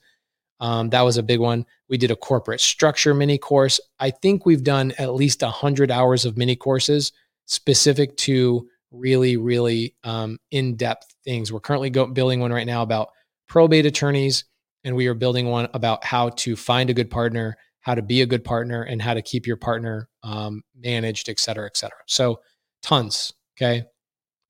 Um, 0.62 0.90
that 0.90 1.02
was 1.02 1.16
a 1.16 1.24
big 1.24 1.40
one. 1.40 1.66
We 1.88 1.98
did 1.98 2.12
a 2.12 2.16
corporate 2.16 2.60
structure 2.60 3.14
mini 3.14 3.36
course. 3.36 3.80
I 3.98 4.10
think 4.10 4.46
we've 4.46 4.62
done 4.62 4.92
at 4.96 5.12
least 5.12 5.42
100 5.42 5.90
hours 5.90 6.24
of 6.24 6.38
mini 6.38 6.54
courses 6.54 7.10
specific 7.46 8.16
to 8.18 8.68
really, 8.92 9.36
really 9.36 9.96
um, 10.04 10.38
in 10.52 10.76
depth 10.76 11.12
things. 11.24 11.52
We're 11.52 11.58
currently 11.58 11.90
go- 11.90 12.06
building 12.06 12.38
one 12.38 12.52
right 12.52 12.66
now 12.66 12.82
about 12.82 13.08
probate 13.48 13.86
attorneys, 13.86 14.44
and 14.84 14.94
we 14.94 15.08
are 15.08 15.14
building 15.14 15.48
one 15.48 15.68
about 15.74 16.04
how 16.04 16.28
to 16.28 16.54
find 16.54 16.90
a 16.90 16.94
good 16.94 17.10
partner, 17.10 17.56
how 17.80 17.96
to 17.96 18.02
be 18.02 18.22
a 18.22 18.26
good 18.26 18.44
partner, 18.44 18.82
and 18.82 19.02
how 19.02 19.14
to 19.14 19.22
keep 19.22 19.48
your 19.48 19.56
partner 19.56 20.08
um, 20.22 20.62
managed, 20.76 21.28
et 21.28 21.40
cetera, 21.40 21.66
et 21.66 21.76
cetera. 21.76 21.98
So, 22.06 22.38
tons. 22.82 23.32
Okay. 23.58 23.84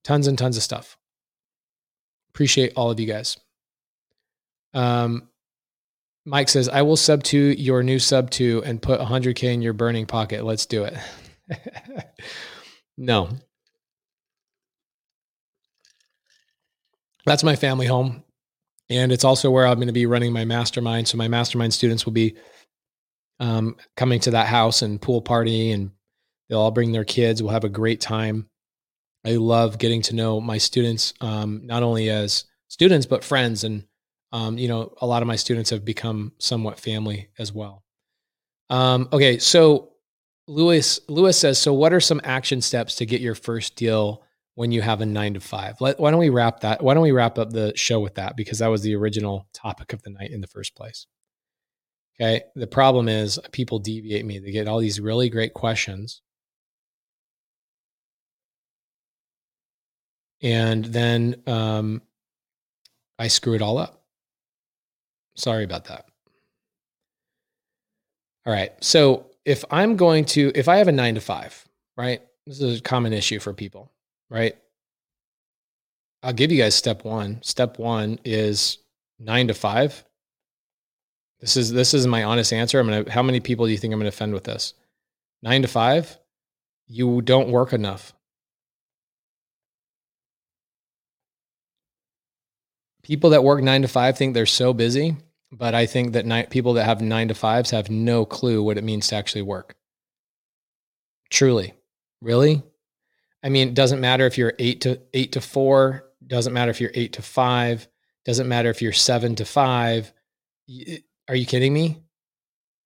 Tons 0.04 0.26
and 0.26 0.36
tons 0.36 0.58
of 0.58 0.62
stuff. 0.62 0.98
Appreciate 2.34 2.74
all 2.76 2.90
of 2.90 3.00
you 3.00 3.06
guys. 3.06 3.38
Um, 4.74 5.28
Mike 6.24 6.48
says, 6.48 6.68
I 6.68 6.82
will 6.82 6.96
sub 6.96 7.22
to 7.24 7.38
your 7.38 7.82
new 7.82 7.98
sub 7.98 8.30
to 8.32 8.62
and 8.64 8.80
put 8.80 9.00
100K 9.00 9.54
in 9.54 9.62
your 9.62 9.72
burning 9.72 10.06
pocket. 10.06 10.44
Let's 10.44 10.66
do 10.66 10.84
it. 10.84 10.94
no. 12.96 13.30
That's 17.26 17.44
my 17.44 17.56
family 17.56 17.86
home. 17.86 18.22
And 18.88 19.10
it's 19.10 19.24
also 19.24 19.50
where 19.50 19.66
I'm 19.66 19.76
going 19.76 19.86
to 19.86 19.92
be 19.92 20.06
running 20.06 20.32
my 20.32 20.44
mastermind. 20.44 21.08
So 21.08 21.16
my 21.16 21.28
mastermind 21.28 21.74
students 21.74 22.04
will 22.04 22.12
be 22.12 22.36
um, 23.40 23.76
coming 23.96 24.20
to 24.20 24.32
that 24.32 24.46
house 24.46 24.82
and 24.82 25.00
pool 25.00 25.22
party, 25.22 25.72
and 25.72 25.90
they'll 26.48 26.60
all 26.60 26.70
bring 26.70 26.92
their 26.92 27.04
kids. 27.04 27.42
We'll 27.42 27.52
have 27.52 27.64
a 27.64 27.68
great 27.68 28.00
time. 28.00 28.48
I 29.24 29.32
love 29.32 29.78
getting 29.78 30.02
to 30.02 30.14
know 30.14 30.40
my 30.40 30.58
students, 30.58 31.14
um, 31.20 31.62
not 31.64 31.82
only 31.82 32.10
as 32.10 32.44
students 32.68 33.06
but 33.06 33.24
friends, 33.24 33.64
and 33.64 33.84
um, 34.32 34.58
you 34.58 34.68
know, 34.68 34.94
a 35.00 35.06
lot 35.06 35.22
of 35.22 35.28
my 35.28 35.36
students 35.36 35.70
have 35.70 35.84
become 35.84 36.32
somewhat 36.38 36.80
family 36.80 37.28
as 37.38 37.52
well. 37.52 37.84
Um, 38.70 39.08
okay, 39.12 39.38
so 39.38 39.90
Lewis 40.46 41.00
Lewis 41.08 41.38
says, 41.38 41.58
so 41.58 41.72
what 41.72 41.92
are 41.92 42.00
some 42.00 42.20
action 42.24 42.60
steps 42.60 42.96
to 42.96 43.06
get 43.06 43.20
your 43.20 43.34
first 43.34 43.76
deal 43.76 44.22
when 44.54 44.72
you 44.72 44.82
have 44.82 45.00
a 45.00 45.06
nine 45.06 45.34
to 45.34 45.40
five? 45.40 45.80
Let, 45.80 46.00
why 46.00 46.10
don't 46.10 46.20
we 46.20 46.30
wrap 46.30 46.60
that? 46.60 46.82
Why 46.82 46.94
don't 46.94 47.02
we 47.02 47.12
wrap 47.12 47.38
up 47.38 47.50
the 47.50 47.72
show 47.76 48.00
with 48.00 48.14
that 48.14 48.36
because 48.36 48.58
that 48.60 48.68
was 48.68 48.82
the 48.82 48.96
original 48.96 49.46
topic 49.52 49.92
of 49.92 50.02
the 50.02 50.10
night 50.10 50.30
in 50.30 50.40
the 50.40 50.46
first 50.46 50.74
place. 50.74 51.06
Okay, 52.20 52.42
the 52.54 52.66
problem 52.66 53.08
is 53.08 53.38
people 53.52 53.78
deviate 53.78 54.24
me. 54.24 54.38
They 54.38 54.50
get 54.50 54.68
all 54.68 54.78
these 54.78 55.00
really 55.00 55.28
great 55.28 55.54
questions 55.54 56.22
and 60.42 60.84
then 60.84 61.36
um, 61.46 62.02
I 63.18 63.28
screw 63.28 63.54
it 63.54 63.62
all 63.62 63.78
up. 63.78 64.01
Sorry 65.34 65.64
about 65.64 65.86
that. 65.86 66.06
All 68.46 68.52
right. 68.52 68.72
So 68.80 69.26
if 69.44 69.64
I'm 69.70 69.96
going 69.96 70.24
to, 70.26 70.52
if 70.54 70.68
I 70.68 70.76
have 70.76 70.88
a 70.88 70.92
nine 70.92 71.14
to 71.14 71.20
five, 71.20 71.66
right? 71.96 72.22
This 72.46 72.60
is 72.60 72.80
a 72.80 72.82
common 72.82 73.12
issue 73.12 73.38
for 73.38 73.52
people, 73.52 73.90
right? 74.28 74.56
I'll 76.22 76.32
give 76.32 76.52
you 76.52 76.58
guys 76.58 76.74
step 76.74 77.04
one. 77.04 77.40
Step 77.42 77.78
one 77.78 78.18
is 78.24 78.78
nine 79.18 79.48
to 79.48 79.54
five. 79.54 80.04
This 81.40 81.56
is 81.56 81.72
this 81.72 81.92
is 81.94 82.06
my 82.06 82.22
honest 82.22 82.52
answer. 82.52 82.78
I'm 82.78 82.88
gonna. 82.88 83.10
How 83.10 83.22
many 83.22 83.40
people 83.40 83.66
do 83.66 83.72
you 83.72 83.78
think 83.78 83.92
I'm 83.92 83.98
gonna 83.98 84.08
offend 84.08 84.32
with 84.32 84.44
this? 84.44 84.74
Nine 85.42 85.62
to 85.62 85.68
five. 85.68 86.18
You 86.86 87.20
don't 87.22 87.50
work 87.50 87.72
enough. 87.72 88.12
People 93.02 93.30
that 93.30 93.44
work 93.44 93.62
nine 93.62 93.82
to 93.82 93.88
five 93.88 94.16
think 94.16 94.34
they're 94.34 94.46
so 94.46 94.72
busy 94.72 95.16
but 95.52 95.74
I 95.74 95.84
think 95.84 96.14
that 96.14 96.50
people 96.50 96.72
that 96.74 96.86
have 96.86 97.02
nine 97.02 97.28
to 97.28 97.34
fives 97.34 97.70
have 97.70 97.90
no 97.90 98.24
clue 98.24 98.62
what 98.62 98.78
it 98.78 98.84
means 98.84 99.08
to 99.08 99.16
actually 99.16 99.42
work. 99.42 99.76
Truly, 101.30 101.74
really. 102.22 102.62
I 103.42 103.50
mean, 103.50 103.68
it 103.68 103.74
doesn't 103.74 104.00
matter 104.00 104.26
if 104.26 104.38
you're 104.38 104.54
eight 104.58 104.80
to 104.82 105.00
eight 105.12 105.32
to 105.32 105.42
four. 105.42 106.08
Doesn't 106.26 106.54
matter 106.54 106.70
if 106.70 106.80
you're 106.80 106.90
eight 106.94 107.12
to 107.14 107.22
five. 107.22 107.86
Doesn't 108.24 108.48
matter 108.48 108.70
if 108.70 108.80
you're 108.80 108.92
seven 108.92 109.34
to 109.36 109.44
five. 109.44 110.10
Are 111.28 111.36
you 111.36 111.44
kidding 111.44 111.74
me? 111.74 112.02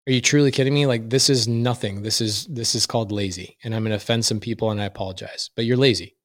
Are 0.09 0.12
you 0.12 0.20
truly 0.20 0.51
kidding 0.51 0.74
me? 0.74 0.86
Like 0.86 1.09
this 1.09 1.30
is 1.30 1.47
nothing. 1.47 2.02
This 2.02 2.20
is 2.20 2.47
this 2.47 2.74
is 2.74 2.86
called 2.86 3.12
lazy. 3.12 3.59
And 3.62 3.74
I'm 3.74 3.82
going 3.82 3.90
to 3.90 3.97
offend 3.97 4.24
some 4.24 4.40
people 4.40 4.72
and 4.72 4.80
I 4.80 4.86
apologize. 4.86 5.51
But 5.55 5.66
you're 5.66 5.76
lazy. 5.76 6.16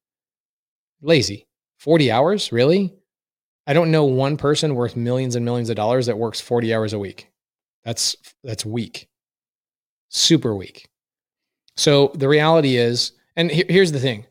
Lazy. 1.02 1.46
40 1.78 2.10
hours? 2.10 2.52
Really? 2.52 2.94
I 3.66 3.72
don't 3.72 3.90
know 3.90 4.04
one 4.04 4.36
person 4.36 4.74
worth 4.74 4.96
millions 4.96 5.36
and 5.36 5.44
millions 5.44 5.70
of 5.70 5.76
dollars 5.76 6.06
that 6.06 6.18
works 6.18 6.40
40 6.40 6.74
hours 6.74 6.92
a 6.92 6.98
week. 6.98 7.30
That's 7.84 8.16
that's 8.42 8.66
weak. 8.66 9.08
Super 10.08 10.54
weak. 10.54 10.88
So 11.76 12.12
the 12.14 12.28
reality 12.28 12.76
is 12.76 13.12
and 13.36 13.50
here's 13.50 13.92
the 13.92 14.00
thing 14.00 14.26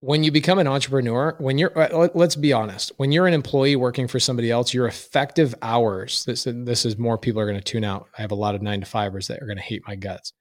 when 0.00 0.22
you 0.22 0.30
become 0.30 0.58
an 0.58 0.66
entrepreneur, 0.66 1.34
when 1.38 1.58
you're, 1.58 1.76
uh, 1.76 2.08
let's 2.14 2.36
be 2.36 2.52
honest, 2.52 2.92
when 2.96 3.12
you're 3.12 3.26
an 3.26 3.34
employee 3.34 3.76
working 3.76 4.06
for 4.06 4.20
somebody 4.20 4.50
else, 4.50 4.74
your 4.74 4.86
effective 4.86 5.54
hours, 5.62 6.24
this, 6.26 6.46
this 6.48 6.84
is 6.84 6.98
more 6.98 7.16
people 7.16 7.40
are 7.40 7.46
going 7.46 7.58
to 7.58 7.64
tune 7.64 7.84
out. 7.84 8.08
I 8.16 8.20
have 8.20 8.30
a 8.30 8.36
lot 8.36 8.54
of 8.54 8.62
nine 8.62 8.80
to 8.80 8.86
fivers 8.86 9.28
that 9.28 9.42
are 9.42 9.46
going 9.46 9.56
to 9.56 9.62
hate 9.62 9.82
my 9.86 9.96
guts. 9.96 10.32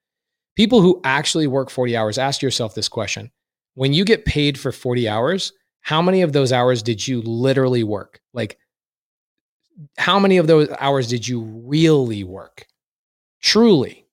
People 0.55 0.81
who 0.81 1.01
actually 1.03 1.47
work 1.47 1.69
40 1.69 1.95
hours, 1.97 2.17
ask 2.17 2.41
yourself 2.41 2.75
this 2.75 2.89
question. 2.89 3.31
When 3.73 3.93
you 3.93 4.05
get 4.05 4.25
paid 4.25 4.59
for 4.59 4.71
40 4.71 5.07
hours, 5.07 5.51
how 5.85 6.01
many 6.01 6.21
of 6.21 6.33
those 6.33 6.51
hours 6.51 6.83
did 6.83 7.07
you 7.07 7.21
literally 7.21 7.83
work? 7.83 8.19
Like, 8.33 8.57
how 9.97 10.19
many 10.19 10.37
of 10.37 10.47
those 10.47 10.69
hours 10.79 11.07
did 11.07 11.27
you 11.27 11.41
really 11.41 12.23
work? 12.23 12.65
Truly 13.41 14.05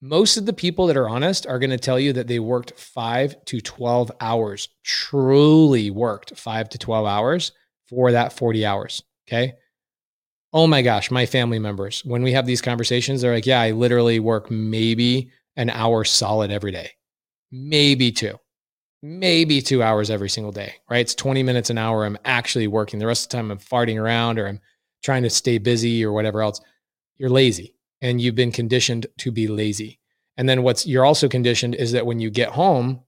most 0.00 0.36
of 0.36 0.46
the 0.46 0.52
people 0.52 0.86
that 0.86 0.96
are 0.96 1.08
honest 1.08 1.46
are 1.46 1.58
going 1.58 1.70
to 1.70 1.78
tell 1.78 1.98
you 2.00 2.12
that 2.14 2.26
they 2.26 2.38
worked 2.38 2.78
five 2.78 3.44
to 3.46 3.60
12 3.60 4.10
hours, 4.20 4.68
truly 4.82 5.90
worked 5.90 6.38
five 6.38 6.68
to 6.70 6.78
12 6.78 7.06
hours 7.06 7.52
for 7.88 8.12
that 8.12 8.32
40 8.32 8.64
hours. 8.64 9.02
Okay. 9.28 9.54
Oh 10.52 10.66
my 10.66 10.82
gosh, 10.82 11.10
my 11.10 11.26
family 11.26 11.58
members, 11.58 12.04
when 12.04 12.22
we 12.22 12.32
have 12.32 12.46
these 12.46 12.62
conversations, 12.62 13.20
they're 13.20 13.34
like, 13.34 13.46
yeah, 13.46 13.60
I 13.60 13.70
literally 13.70 14.18
work 14.18 14.50
maybe 14.50 15.30
an 15.56 15.70
hour 15.70 16.02
solid 16.04 16.50
every 16.50 16.72
day, 16.72 16.90
maybe 17.52 18.10
two, 18.10 18.36
maybe 19.02 19.62
two 19.62 19.82
hours 19.82 20.10
every 20.10 20.28
single 20.28 20.52
day, 20.52 20.74
right? 20.88 21.00
It's 21.00 21.14
20 21.14 21.42
minutes 21.42 21.70
an 21.70 21.78
hour. 21.78 22.04
I'm 22.04 22.18
actually 22.24 22.66
working. 22.66 22.98
The 22.98 23.06
rest 23.06 23.24
of 23.24 23.30
the 23.30 23.36
time, 23.36 23.50
I'm 23.50 23.58
farting 23.58 24.00
around 24.00 24.38
or 24.38 24.46
I'm 24.46 24.60
trying 25.02 25.22
to 25.22 25.30
stay 25.30 25.58
busy 25.58 26.04
or 26.04 26.12
whatever 26.12 26.42
else. 26.42 26.60
You're 27.16 27.30
lazy 27.30 27.74
and 28.02 28.20
you've 28.20 28.34
been 28.34 28.52
conditioned 28.52 29.06
to 29.18 29.30
be 29.30 29.46
lazy. 29.46 29.98
And 30.36 30.48
then 30.48 30.62
what's 30.62 30.86
you're 30.86 31.04
also 31.04 31.28
conditioned 31.28 31.74
is 31.74 31.92
that 31.92 32.06
when 32.06 32.20
you 32.20 32.30
get 32.30 32.50
home, 32.50 33.00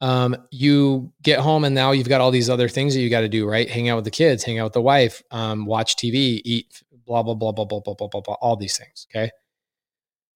um, 0.00 0.36
you 0.50 1.12
get 1.22 1.40
home 1.40 1.64
and 1.64 1.74
now 1.74 1.92
you've 1.92 2.08
got 2.08 2.20
all 2.20 2.30
these 2.30 2.48
other 2.48 2.68
things 2.68 2.94
that 2.94 3.00
you 3.00 3.10
got 3.10 3.20
to 3.20 3.28
do, 3.28 3.46
right? 3.46 3.68
Hang 3.68 3.88
out 3.88 3.96
with 3.96 4.06
the 4.06 4.10
kids, 4.10 4.42
hang 4.42 4.58
out 4.58 4.64
with 4.64 4.72
the 4.72 4.80
wife, 4.80 5.22
um, 5.30 5.66
watch 5.66 5.96
TV, 5.96 6.40
eat, 6.44 6.82
blah, 7.06 7.22
blah, 7.22 7.34
blah, 7.34 7.52
blah, 7.52 7.66
blah, 7.66 7.80
blah, 7.80 7.94
blah, 7.94 8.08
blah, 8.08 8.20
blah, 8.20 8.34
all 8.40 8.56
these 8.56 8.78
things. 8.78 9.06
Okay. 9.10 9.30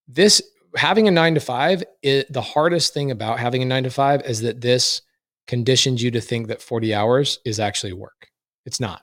This 0.07 0.43
having 0.77 1.09
a 1.09 1.11
nine 1.11 1.35
to 1.35 1.41
five, 1.41 1.85
it, 2.03 2.33
the 2.33 2.43
hardest 2.43 2.95
thing 2.95 3.11
about 3.11 3.39
having 3.39 3.63
a 3.63 3.67
nine 3.67 3.85
to 3.85 3.91
five 3.91 4.23
is 4.23 4.41
that 4.43 4.61
this 4.61 5.03
conditions 5.47 6.03
you 6.03 6.11
to 6.11 6.21
think 6.21 6.49
that 6.49 6.63
40 6.63 6.95
hours 6.95 7.39
is 7.45 7.61
actually 7.61 7.93
work. 7.93 8.29
It's 8.65 8.81
not. 8.81 9.03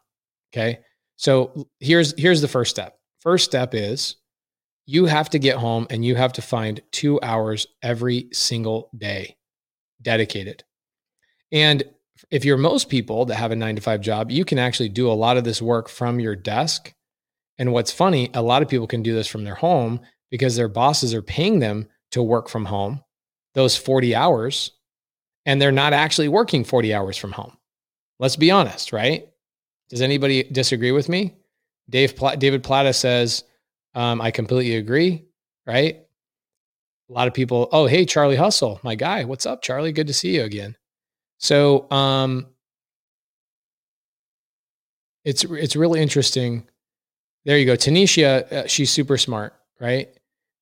Okay. 0.53 0.79
So 1.17 1.67
here's 1.79 2.19
here's 2.19 2.41
the 2.41 2.47
first 2.47 2.71
step. 2.71 2.97
First 3.19 3.45
step 3.45 3.73
is 3.73 4.15
you 4.85 5.05
have 5.05 5.29
to 5.29 5.39
get 5.39 5.57
home 5.57 5.85
and 5.89 6.03
you 6.03 6.15
have 6.15 6.33
to 6.33 6.41
find 6.41 6.81
two 6.91 7.19
hours 7.21 7.67
every 7.83 8.27
single 8.33 8.89
day 8.97 9.37
dedicated. 10.01 10.63
And 11.51 11.83
if 12.31 12.43
you're 12.43 12.57
most 12.57 12.89
people 12.89 13.25
that 13.25 13.35
have 13.35 13.51
a 13.51 13.55
nine 13.55 13.75
to 13.75 13.81
five 13.81 14.01
job, 14.01 14.31
you 14.31 14.43
can 14.43 14.57
actually 14.57 14.89
do 14.89 15.09
a 15.09 15.13
lot 15.13 15.37
of 15.37 15.43
this 15.43 15.61
work 15.61 15.89
from 15.89 16.19
your 16.19 16.35
desk. 16.35 16.93
And 17.57 17.71
what's 17.71 17.91
funny, 17.91 18.31
a 18.33 18.41
lot 18.41 18.63
of 18.63 18.69
people 18.69 18.87
can 18.87 19.03
do 19.03 19.13
this 19.13 19.27
from 19.27 19.43
their 19.43 19.55
home 19.55 20.01
because 20.31 20.55
their 20.55 20.67
bosses 20.69 21.13
are 21.13 21.21
paying 21.21 21.59
them 21.59 21.87
to 22.11 22.23
work 22.23 22.49
from 22.49 22.65
home 22.65 23.03
those 23.53 23.75
40 23.75 24.15
hours, 24.15 24.71
and 25.45 25.61
they're 25.61 25.71
not 25.71 25.93
actually 25.93 26.27
working 26.27 26.63
40 26.63 26.93
hours 26.93 27.17
from 27.17 27.31
home. 27.31 27.57
Let's 28.19 28.35
be 28.35 28.51
honest, 28.51 28.93
right? 28.93 29.27
Does 29.89 30.01
anybody 30.01 30.43
disagree 30.43 30.91
with 30.91 31.09
me? 31.09 31.35
Dave 31.89 32.15
Pla- 32.15 32.35
David 32.35 32.63
Plata 32.63 32.93
says, 32.93 33.43
um, 33.93 34.21
I 34.21 34.31
completely 34.31 34.77
agree, 34.77 35.25
right? 35.65 36.05
A 37.09 37.13
lot 37.13 37.27
of 37.27 37.33
people, 37.33 37.67
oh, 37.73 37.87
hey, 37.87 38.05
Charlie 38.05 38.37
Hustle, 38.37 38.79
my 38.83 38.95
guy. 38.95 39.25
What's 39.25 39.45
up, 39.45 39.61
Charlie? 39.61 39.91
Good 39.91 40.07
to 40.07 40.13
see 40.13 40.35
you 40.35 40.43
again. 40.43 40.77
So 41.39 41.91
um, 41.91 42.47
it's 45.25 45.43
it's 45.43 45.75
really 45.75 45.99
interesting. 45.99 46.67
There 47.43 47.57
you 47.57 47.65
go. 47.65 47.73
Tanisha, 47.73 48.49
uh, 48.51 48.67
she's 48.67 48.91
super 48.91 49.17
smart, 49.17 49.53
right? 49.79 50.07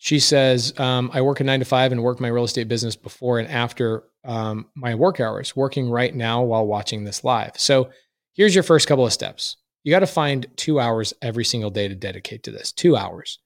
She 0.02 0.20
says, 0.20 0.74
um, 0.80 1.12
I 1.14 1.22
work 1.22 1.42
a 1.42 1.44
nine 1.44 1.60
to 1.60 1.66
five 1.66 1.92
and 1.92 2.02
work 2.02 2.22
my 2.22 2.30
real 2.30 2.46
estate 2.46 2.70
business 2.70 2.96
before 2.96 3.38
and 3.38 3.50
after 3.50 4.06
um, 4.24 4.68
my 4.74 4.96
work 4.96 5.20
hours, 5.20 5.58
working 5.58 5.90
right 5.90 6.16
now 6.16 6.42
while 6.42 6.66
watching 6.66 7.04
this 7.04 7.26
live. 7.26 7.52
So 7.58 7.90
here's 8.34 8.56
your 8.56 8.64
first 8.64 8.88
couple 8.88 9.06
of 9.06 9.12
steps. 9.12 9.58
You 9.84 9.92
got 9.92 10.00
to 10.00 10.08
find 10.08 10.48
two 10.56 10.80
hours 10.80 11.14
every 11.22 11.44
single 11.44 11.70
day 11.70 11.90
to 11.90 11.96
dedicate 11.96 12.44
to 12.44 12.52
this. 12.52 12.72
Two 12.72 12.96
hours. 12.96 13.40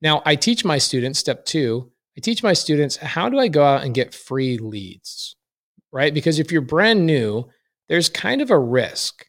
Now, 0.00 0.22
I 0.26 0.34
teach 0.34 0.64
my 0.64 0.78
students, 0.78 1.20
step 1.20 1.44
two, 1.44 1.92
I 2.16 2.20
teach 2.20 2.42
my 2.42 2.52
students 2.52 2.96
how 2.96 3.28
do 3.28 3.38
I 3.38 3.46
go 3.46 3.62
out 3.62 3.84
and 3.84 3.94
get 3.94 4.12
free 4.12 4.58
leads, 4.58 5.36
right? 5.92 6.12
Because 6.12 6.40
if 6.40 6.50
you're 6.50 6.62
brand 6.62 7.06
new, 7.06 7.48
there's 7.88 8.08
kind 8.08 8.42
of 8.42 8.50
a 8.50 8.58
risk. 8.58 9.26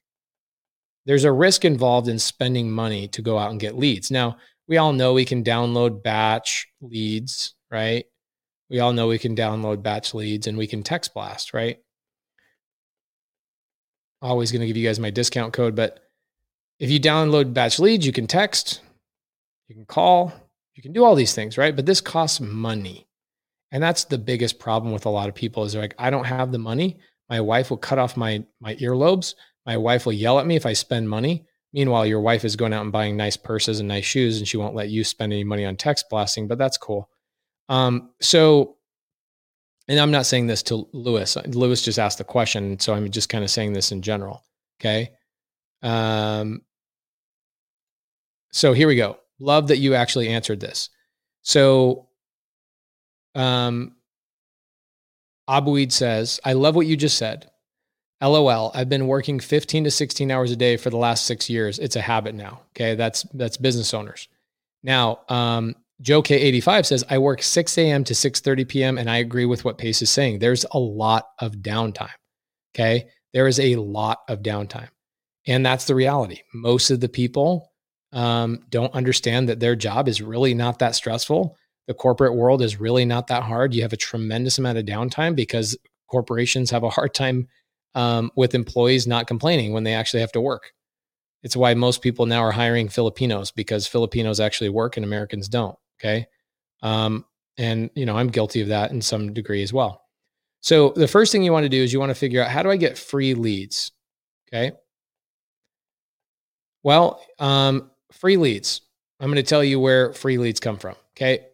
There's 1.06 1.24
a 1.24 1.32
risk 1.32 1.66
involved 1.66 2.08
in 2.08 2.18
spending 2.18 2.72
money 2.72 3.08
to 3.10 3.22
go 3.22 3.38
out 3.38 3.52
and 3.52 3.60
get 3.60 3.78
leads. 3.78 4.10
Now, 4.10 4.38
we 4.68 4.77
all 4.77 4.94
know 4.94 5.14
we 5.14 5.26
can 5.26 5.44
download 5.44 6.03
batch 6.03 6.68
leads, 6.81 7.56
right? 7.72 8.06
We 8.69 8.80
all 8.80 8.94
know 8.94 9.07
we 9.07 9.19
can 9.19 9.35
download 9.35 9.84
batch 9.84 10.14
leads 10.14 10.48
and 10.48 10.57
we 10.57 10.68
can 10.68 10.84
text 10.84 11.14
blast, 11.14 11.53
right? 11.53 11.80
Always 14.22 14.52
going 14.52 14.61
to 14.61 14.68
give 14.68 14.77
you 14.77 14.88
guys 14.88 14.99
my 14.99 15.10
discount 15.10 15.53
code, 15.53 15.76
but 15.76 15.99
if 16.80 16.90
you 16.90 16.99
download 16.99 17.53
batch 17.53 17.80
leads, 17.80 18.06
you 18.06 18.14
can 18.14 18.27
text, 18.27 18.81
you 19.68 19.76
can 19.76 19.85
call, 19.85 20.34
you 20.76 20.81
can 20.81 20.94
do 20.94 21.03
all 21.03 21.15
these 21.15 21.35
things, 21.35 21.57
right? 21.57 21.76
But 21.76 21.85
this 21.85 22.02
costs 22.02 22.40
money. 22.40 23.07
And 23.72 23.81
that's 23.81 24.06
the 24.06 24.18
biggest 24.18 24.60
problem 24.60 24.94
with 24.94 25.06
a 25.06 25.10
lot 25.10 25.30
of 25.30 25.35
people 25.35 25.64
is 25.64 25.73
they're 25.73 25.81
like, 25.81 25.95
I 25.98 26.10
don't 26.10 26.26
have 26.26 26.52
the 26.52 26.60
money. 26.60 26.99
My 27.30 27.41
wife 27.41 27.69
will 27.69 27.77
cut 27.77 27.99
off 27.99 28.15
my 28.15 28.44
my 28.60 28.76
earlobes. 28.76 29.34
My 29.65 29.77
wife 29.77 30.06
will 30.06 30.14
yell 30.14 30.40
at 30.40 30.45
me 30.45 30.56
if 30.56 30.65
I 30.65 30.73
spend 30.73 31.10
money. 31.10 31.45
Meanwhile, 31.74 32.06
your 32.06 32.22
wife 32.22 32.45
is 32.45 32.56
going 32.56 32.72
out 32.72 32.84
and 32.84 32.91
buying 32.91 33.18
nice 33.18 33.36
purses 33.36 33.80
and 33.80 33.90
nice 33.90 34.06
shoes, 34.06 34.38
and 34.38 34.48
she 34.48 34.58
won't 34.58 34.76
let 34.76 34.90
you 34.90 35.04
spend 35.04 35.34
any 35.34 35.44
money 35.44 35.66
on 35.66 35.76
text 35.76 36.06
blasting, 36.10 36.48
but 36.48 36.58
that's 36.60 36.78
cool. 36.78 37.10
Um, 37.68 38.12
so, 38.22 38.78
and 39.88 40.00
I'm 40.00 40.12
not 40.12 40.26
saying 40.26 40.48
this 40.48 40.64
to 40.64 40.88
Lewis. 40.94 41.36
Lewis 41.48 41.82
just 41.82 42.00
asked 42.00 42.20
the 42.20 42.24
question. 42.24 42.80
So 42.80 42.94
I'm 42.94 43.10
just 43.10 43.30
kind 43.30 43.44
of 43.44 43.50
saying 43.50 43.74
this 43.74 43.91
in 43.91 44.02
general. 44.02 44.44
Okay. 44.80 45.12
Um, 45.82 46.62
so 48.52 48.74
here 48.74 48.88
we 48.88 48.95
go. 48.95 49.18
Love 49.40 49.68
that 49.70 49.80
you 49.80 49.95
actually 49.95 50.30
answered 50.30 50.60
this. 50.60 50.90
So, 51.41 52.08
um, 53.36 53.95
Abuid 55.50 55.91
says, 55.91 56.40
I 56.45 56.54
love 56.54 56.76
what 56.76 56.86
you 56.86 56.95
just 56.95 57.18
said. 57.18 57.50
LOL. 58.24 58.72
I've 58.74 58.90
been 58.90 59.08
working 59.08 59.40
15 59.40 59.84
to 59.84 59.91
16 59.91 60.32
hours 60.32 60.52
a 60.52 60.56
day 60.56 60.78
for 60.78 60.90
the 60.90 60.98
last 60.98 61.26
six 61.26 61.50
years. 61.50 61.80
It's 61.80 61.95
a 61.95 62.02
habit 62.02 62.36
now. 62.36 62.62
Okay. 62.72 62.95
That's, 62.95 63.24
that's 63.34 63.58
business 63.58 63.94
owners. 63.94 64.28
Now, 64.82 65.20
um, 65.30 65.76
Joe 66.02 66.22
K85 66.22 66.86
says, 66.86 67.04
I 67.10 67.18
work 67.18 67.41
6 67.41 67.78
a.m. 67.78 68.04
to 68.06 68.14
6.30 68.14 68.68
p.m. 68.68 68.98
And 68.98 69.10
I 69.10 69.18
agree 69.18 69.45
with 69.45 69.66
what 69.66 69.78
Pace 69.78 70.02
is 70.02 70.10
saying. 70.10 70.40
There's 70.40 70.66
a 70.72 70.80
lot 70.80 71.28
of 71.40 71.58
downtime. 71.58 72.10
Okay. 72.76 73.08
There 73.34 73.48
is 73.48 73.60
a 73.60 73.76
lot 73.76 74.20
of 74.28 74.41
downtime. 74.41 74.90
And 75.45 75.66
that's 75.66 75.86
the 75.86 75.95
reality. 75.95 76.41
Most 76.54 76.91
of 76.91 77.00
the 77.00 77.10
people 77.10 77.72
um, 78.14 78.60
don't 78.70 78.94
understand 78.94 79.50
that 79.50 79.60
their 79.60 79.76
job 79.76 80.08
is 80.08 80.22
really 80.22 80.54
not 80.54 80.80
that 80.80 80.95
stressful. 80.95 81.56
The 81.88 81.94
corporate 81.94 82.36
world 82.36 82.62
is 82.62 82.80
really 82.80 83.06
not 83.06 83.28
that 83.28 83.44
hard. 83.44 83.74
You 83.74 83.82
have 83.82 83.94
a 83.94 83.98
tremendous 83.98 84.58
amount 84.58 84.78
of 84.78 84.86
downtime 84.86 85.36
because 85.36 85.78
corporations 86.10 86.72
have 86.72 86.84
a 86.84 86.90
hard 86.90 87.14
time 87.14 87.48
um, 87.95 88.32
with 88.36 88.56
employees 88.56 89.07
not 89.07 89.28
complaining 89.28 89.74
when 89.74 89.84
they 89.84 89.94
actually 89.94 90.22
have 90.22 90.32
to 90.34 90.41
work. 90.41 90.74
It's 91.44 91.56
why 91.56 91.74
most 91.74 92.02
people 92.02 92.26
now 92.26 92.41
are 92.41 92.52
hiring 92.52 92.90
Filipinos 92.90 93.52
because 93.52 93.86
Filipinos 93.86 94.40
actually 94.40 94.70
work 94.70 94.98
and 94.98 95.06
Americans 95.06 95.49
don't. 95.49 95.78
Okay. 95.99 96.26
Um, 96.82 97.26
and, 97.57 97.90
you 97.95 98.06
know, 98.06 98.18
I'm 98.18 98.30
guilty 98.30 98.61
of 98.61 98.70
that 98.70 98.91
in 98.91 99.02
some 99.02 99.34
degree 99.34 99.61
as 99.61 99.74
well. 99.74 100.02
So 100.61 100.90
the 100.95 101.07
first 101.07 101.32
thing 101.32 101.44
you 101.44 101.52
want 101.52 101.64
to 101.65 101.70
do 101.70 101.84
is 101.84 101.91
you 101.91 101.99
want 101.99 102.10
to 102.11 102.15
figure 102.15 102.41
out 102.41 102.49
how 102.49 102.64
do 102.64 102.72
I 102.72 102.78
get 102.78 102.98
free 102.98 103.34
leads? 103.34 103.91
Okay. 104.48 104.72
Well, 106.84 107.22
um, 107.40 107.91
free 108.11 108.38
leads. 108.38 108.82
I'm 109.20 109.28
going 109.28 109.36
to 109.36 109.44
tell 109.44 109.64
you 109.64 109.80
where 109.80 110.14
free 110.14 110.38
leads 110.38 110.60
come 110.60 110.78
from. 110.78 110.95
Okay. 111.15 111.45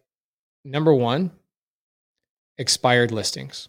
Number 0.64 0.94
one, 0.94 1.32
expired 2.58 3.10
listings. 3.10 3.68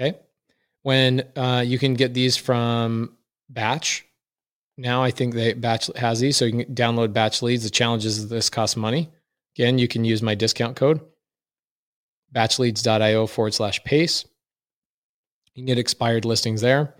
Okay. 0.00 0.18
When 0.82 1.24
uh, 1.36 1.62
you 1.66 1.78
can 1.78 1.94
get 1.94 2.14
these 2.14 2.36
from 2.36 3.16
Batch. 3.48 4.06
Now 4.78 5.02
I 5.02 5.10
think 5.10 5.34
they 5.34 5.52
Batch 5.52 5.90
has 5.96 6.20
these, 6.20 6.36
so 6.38 6.46
you 6.46 6.64
can 6.64 6.74
download 6.74 7.12
Batch 7.12 7.42
leads. 7.42 7.64
The 7.64 7.70
challenge 7.70 8.06
is 8.06 8.28
this 8.28 8.48
costs 8.48 8.76
money. 8.76 9.10
Again, 9.56 9.78
you 9.78 9.88
can 9.88 10.04
use 10.04 10.22
my 10.22 10.34
discount 10.34 10.76
code 10.76 11.00
batchleads.io 12.34 13.26
forward 13.26 13.54
slash 13.54 13.82
pace. 13.84 14.24
You 15.54 15.62
can 15.62 15.66
get 15.66 15.78
expired 15.78 16.24
listings 16.24 16.60
there. 16.60 16.94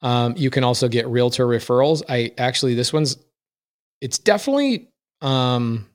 Um, 0.00 0.34
you 0.36 0.50
can 0.50 0.64
also 0.64 0.88
get 0.88 1.06
realtor 1.06 1.46
referrals. 1.46 2.02
I 2.08 2.32
actually, 2.38 2.74
this 2.74 2.92
one's, 2.92 3.16
it's 4.00 4.18
definitely 4.18 4.88
um, 5.20 5.88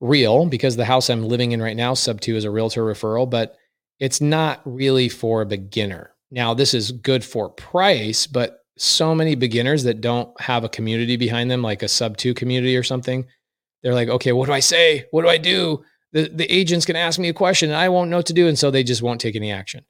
real 0.00 0.46
because 0.46 0.76
the 0.76 0.84
house 0.84 1.10
I'm 1.10 1.24
living 1.24 1.52
in 1.52 1.62
right 1.62 1.76
now, 1.76 1.94
sub 1.94 2.20
two, 2.20 2.36
is 2.36 2.44
a 2.44 2.50
realtor 2.50 2.84
referral, 2.84 3.28
but 3.28 3.56
it's 4.00 4.20
not 4.20 4.60
really 4.64 5.08
for 5.08 5.42
a 5.42 5.46
beginner. 5.46 6.14
Now, 6.30 6.54
this 6.54 6.74
is 6.74 6.90
good 6.90 7.24
for 7.24 7.50
price, 7.50 8.26
but 8.26 8.64
so 8.76 9.14
many 9.14 9.34
beginners 9.34 9.84
that 9.84 10.00
don't 10.00 10.38
have 10.40 10.64
a 10.64 10.68
community 10.68 11.16
behind 11.16 11.50
them, 11.50 11.62
like 11.62 11.82
a 11.82 11.88
sub 11.88 12.16
two 12.16 12.32
community 12.32 12.76
or 12.76 12.82
something, 12.82 13.26
they're 13.82 13.94
like, 13.94 14.08
okay, 14.08 14.32
what 14.32 14.46
do 14.46 14.52
I 14.52 14.60
say? 14.60 15.06
What 15.10 15.22
do 15.22 15.28
I 15.28 15.36
do? 15.36 15.84
The, 16.12 16.28
the 16.28 16.50
agent's 16.52 16.86
going 16.86 16.94
to 16.94 17.00
ask 17.00 17.18
me 17.18 17.28
a 17.28 17.34
question 17.34 17.70
and 17.70 17.78
I 17.78 17.88
won't 17.88 18.10
know 18.10 18.16
what 18.16 18.26
to 18.26 18.32
do. 18.32 18.48
And 18.48 18.58
so 18.58 18.70
they 18.70 18.82
just 18.82 19.02
won't 19.02 19.20
take 19.20 19.36
any 19.36 19.52
action. 19.52 19.84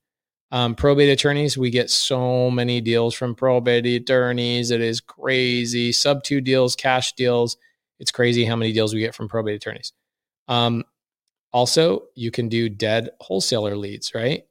Um, 0.53 0.75
probate 0.75 1.09
attorneys, 1.09 1.57
we 1.57 1.71
get 1.71 1.91
so 1.91 2.51
many 2.51 2.81
deals 2.81 3.15
from 3.15 3.37
probate 3.37 3.87
attorneys. 3.87 4.73
It 4.73 4.81
is 4.81 5.01
crazy. 5.01 5.93
Sub 5.93 6.25
two 6.25 6.41
deals, 6.41 6.75
cash 6.75 7.13
deals. 7.13 7.57
It's 8.01 8.11
crazy 8.11 8.45
how 8.45 8.57
many 8.57 8.73
deals 8.73 8.93
we 8.93 9.01
get 9.01 9.15
from 9.15 9.29
probate 9.29 9.55
attorneys. 9.55 9.93
Um, 10.49 10.83
also, 11.53 12.05
you 12.15 12.31
can 12.31 12.49
do 12.49 12.69
dead 12.69 13.11
wholesaler 13.21 13.77
leads, 13.77 14.15
right? 14.15 14.45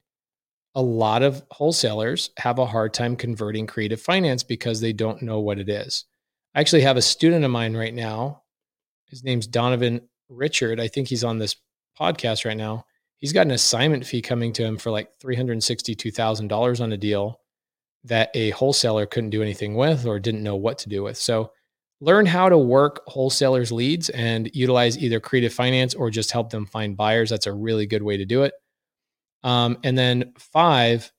A 0.76 0.82
lot 0.82 1.24
of 1.24 1.44
wholesalers 1.52 2.32
have 2.38 2.60
a 2.60 2.66
hard 2.66 2.94
time 2.94 3.16
converting 3.16 3.68
creative 3.68 4.02
finance 4.02 4.44
because 4.44 4.82
they 4.82 4.94
don't 4.94 5.22
know 5.22 5.40
what 5.40 5.60
it 5.60 5.70
is. 5.70 6.06
I 6.54 6.60
actually 6.60 6.82
have 6.82 6.98
a 6.98 7.02
student 7.02 7.46
of 7.46 7.52
mine 7.52 7.76
right 7.76 7.94
now. 7.94 8.44
His 9.06 9.24
name's 9.24 9.48
Donovan 9.48 10.02
Richard. 10.30 10.80
I 10.80 10.88
think 10.88 11.08
he's 11.08 11.24
on 11.24 11.40
this 11.40 11.56
podcast 12.00 12.46
right 12.46 12.58
now. 12.58 12.86
He's 13.18 13.34
got 13.34 13.48
an 13.48 13.52
assignment 13.52 14.06
fee 14.06 14.22
coming 14.22 14.54
to 14.54 14.64
him 14.64 14.78
for 14.78 14.92
like 14.92 15.10
$362,000 15.20 16.82
on 16.82 16.92
a 16.92 16.98
deal 16.98 17.40
that 18.06 18.30
a 18.34 18.52
wholesaler 18.52 19.06
couldn't 19.06 19.32
do 19.32 19.42
anything 19.42 19.76
with 19.76 20.06
or 20.06 20.20
didn't 20.20 20.44
know 20.44 20.56
what 20.56 20.78
to 20.80 20.90
do 20.90 21.04
with. 21.04 21.18
So 21.18 21.52
learn 22.02 22.26
how 22.26 22.50
to 22.50 22.58
work 22.58 23.02
wholesalers' 23.08 23.72
leads 23.72 24.10
and 24.10 24.50
utilize 24.54 24.98
either 24.98 25.20
creative 25.20 25.54
finance 25.54 25.94
or 25.94 26.10
just 26.10 26.32
help 26.32 26.50
them 26.50 26.66
find 26.66 26.96
buyers. 26.96 27.30
That's 27.30 27.48
a 27.48 27.54
really 27.54 27.86
good 27.86 28.04
way 28.04 28.18
to 28.18 28.26
do 28.26 28.44
it. 28.44 28.54
Um, 29.44 29.78
and 29.84 29.98
then 29.98 30.34
five 30.38 31.12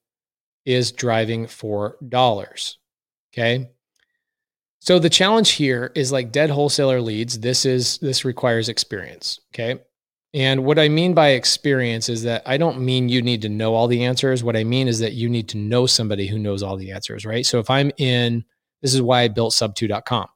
is 0.65 0.91
driving 0.91 1.47
for 1.47 1.97
dollars. 2.07 2.79
Okay. 3.33 3.69
So 4.79 4.97
the 4.97 5.09
challenge 5.09 5.51
here 5.51 5.91
is 5.95 6.11
like 6.11 6.31
dead 6.31 6.49
wholesaler 6.49 7.01
leads. 7.01 7.39
This 7.39 7.65
is 7.65 7.99
this 7.99 8.25
requires 8.25 8.67
experience. 8.67 9.39
Okay. 9.53 9.79
And 10.33 10.63
what 10.63 10.79
I 10.79 10.87
mean 10.87 11.13
by 11.13 11.29
experience 11.29 12.09
is 12.09 12.23
that 12.23 12.41
I 12.45 12.57
don't 12.57 12.79
mean 12.79 13.09
you 13.09 13.21
need 13.21 13.41
to 13.43 13.49
know 13.49 13.75
all 13.75 13.87
the 13.87 14.05
answers. 14.05 14.43
What 14.43 14.55
I 14.55 14.63
mean 14.63 14.87
is 14.87 14.99
that 14.99 15.13
you 15.13 15.29
need 15.29 15.49
to 15.49 15.57
know 15.57 15.85
somebody 15.85 16.25
who 16.25 16.39
knows 16.39 16.63
all 16.63 16.77
the 16.77 16.91
answers, 16.91 17.25
right? 17.25 17.45
So 17.45 17.59
if 17.59 17.69
I'm 17.69 17.91
in, 17.97 18.45
this 18.81 18.93
is 18.93 19.01
why 19.01 19.21
I 19.21 19.27
built 19.27 19.53
sub2.com 19.53 20.27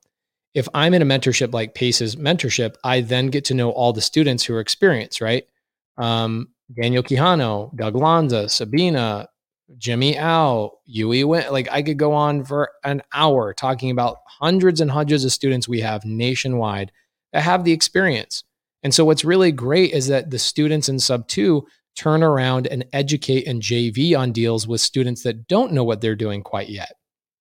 if 0.55 0.67
I'm 0.73 0.93
in 0.93 1.01
a 1.01 1.05
mentorship 1.05 1.53
like 1.53 1.75
Pace's 1.75 2.15
mentorship, 2.15 2.75
I 2.83 3.01
then 3.01 3.27
get 3.27 3.45
to 3.45 3.53
know 3.53 3.71
all 3.71 3.93
the 3.93 4.01
students 4.01 4.43
who 4.43 4.55
are 4.55 4.61
experienced, 4.61 5.19
right? 5.19 5.45
Um, 5.97 6.47
Daniel 6.73 7.03
Quijano, 7.03 7.75
Doug 7.75 7.95
Lanza, 7.95 8.49
Sabina, 8.49 9.27
Jimmy 9.77 10.17
Al, 10.17 10.79
Yui 10.85 11.23
went 11.25 11.51
like 11.51 11.67
I 11.69 11.81
could 11.81 11.99
go 11.99 12.13
on 12.13 12.45
for 12.45 12.71
an 12.83 13.01
hour 13.13 13.53
talking 13.53 13.91
about 13.91 14.17
hundreds 14.27 14.79
and 14.79 14.89
hundreds 14.89 15.25
of 15.25 15.31
students 15.31 15.67
we 15.67 15.81
have 15.81 16.05
nationwide 16.05 16.91
that 17.33 17.43
have 17.43 17.65
the 17.65 17.73
experience. 17.73 18.43
And 18.81 18.93
so 18.93 19.03
what's 19.03 19.25
really 19.25 19.51
great 19.51 19.91
is 19.91 20.07
that 20.07 20.31
the 20.31 20.39
students 20.39 20.87
in 20.87 20.99
sub 20.99 21.27
two 21.27 21.67
turn 21.95 22.23
around 22.23 22.67
and 22.67 22.85
educate 22.93 23.47
and 23.47 23.61
JV 23.61 24.17
on 24.17 24.31
deals 24.31 24.67
with 24.67 24.81
students 24.81 25.23
that 25.23 25.47
don't 25.47 25.73
know 25.73 25.83
what 25.83 26.01
they're 26.01 26.15
doing 26.15 26.43
quite 26.43 26.69
yet. 26.69 26.93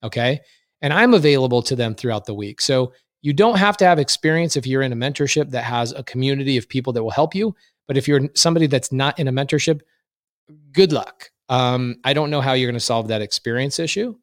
Okay. 0.03 0.41
And 0.81 0.93
I'm 0.93 1.15
available 1.15 1.63
to 1.63 1.77
them 1.77 1.95
throughout 1.95 2.27
the 2.27 2.35
week. 2.35 2.61
So 2.61 2.93
you 3.25 3.33
don't 3.33 3.57
have 3.57 3.79
to 3.79 3.87
have 3.87 3.99
experience 3.99 4.55
if 4.55 4.67
you're 4.67 4.83
in 4.83 4.93
a 4.93 4.97
mentorship 4.97 5.51
that 5.53 5.65
has 5.65 5.93
a 5.93 6.03
community 6.03 6.59
of 6.59 6.69
people 6.69 6.93
that 6.93 7.03
will 7.03 7.11
help 7.11 7.35
you. 7.35 7.57
But 7.89 7.97
if 7.97 8.07
you're 8.07 8.29
somebody 8.35 8.67
that's 8.67 8.93
not 8.93 9.19
in 9.19 9.29
a 9.29 9.33
mentorship, 9.33 9.81
good 10.73 10.93
luck. 10.93 11.31
Um, 11.49 11.97
I 12.05 12.13
don't 12.13 12.29
know 12.29 12.43
how 12.43 12.53
you're 12.53 12.71
going 12.71 12.79
to 12.79 12.85
solve 12.85 13.09
that 13.09 13.23
experience 13.23 13.79
issue. 13.79 14.15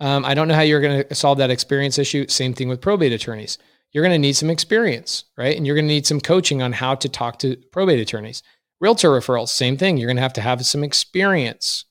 Um, 0.00 0.24
I 0.24 0.32
don't 0.32 0.48
know 0.48 0.54
how 0.54 0.62
you're 0.62 0.80
going 0.80 1.04
to 1.06 1.14
solve 1.14 1.36
that 1.38 1.50
experience 1.50 1.98
issue. 1.98 2.26
Same 2.28 2.54
thing 2.54 2.70
with 2.70 2.80
probate 2.80 3.12
attorneys. 3.12 3.58
You're 3.92 4.02
going 4.02 4.14
to 4.14 4.18
need 4.18 4.32
some 4.32 4.48
experience, 4.48 5.24
right? 5.36 5.54
And 5.54 5.66
you're 5.66 5.76
going 5.76 5.88
to 5.88 5.92
need 5.92 6.06
some 6.06 6.22
coaching 6.22 6.62
on 6.62 6.72
how 6.72 6.94
to 6.94 7.08
talk 7.08 7.38
to 7.40 7.54
probate 7.70 8.00
attorneys. 8.00 8.42
Realtor 8.80 9.10
referrals, 9.10 9.50
same 9.50 9.76
thing. 9.76 9.98
You're 9.98 10.08
going 10.08 10.16
to 10.16 10.22
have 10.22 10.32
to 10.32 10.40
have 10.40 10.64
some 10.64 10.82
experience, 10.82 11.84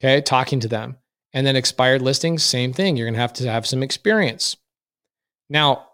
okay, 0.00 0.20
talking 0.20 0.60
to 0.60 0.68
them. 0.68 0.98
And 1.32 1.46
then 1.46 1.56
expired 1.56 2.02
listings, 2.02 2.42
same 2.42 2.72
thing. 2.72 2.96
You're 2.96 3.06
going 3.06 3.14
to 3.14 3.20
have 3.20 3.32
to 3.34 3.50
have 3.50 3.66
some 3.66 3.82
experience. 3.82 4.56
Now, 5.48 5.86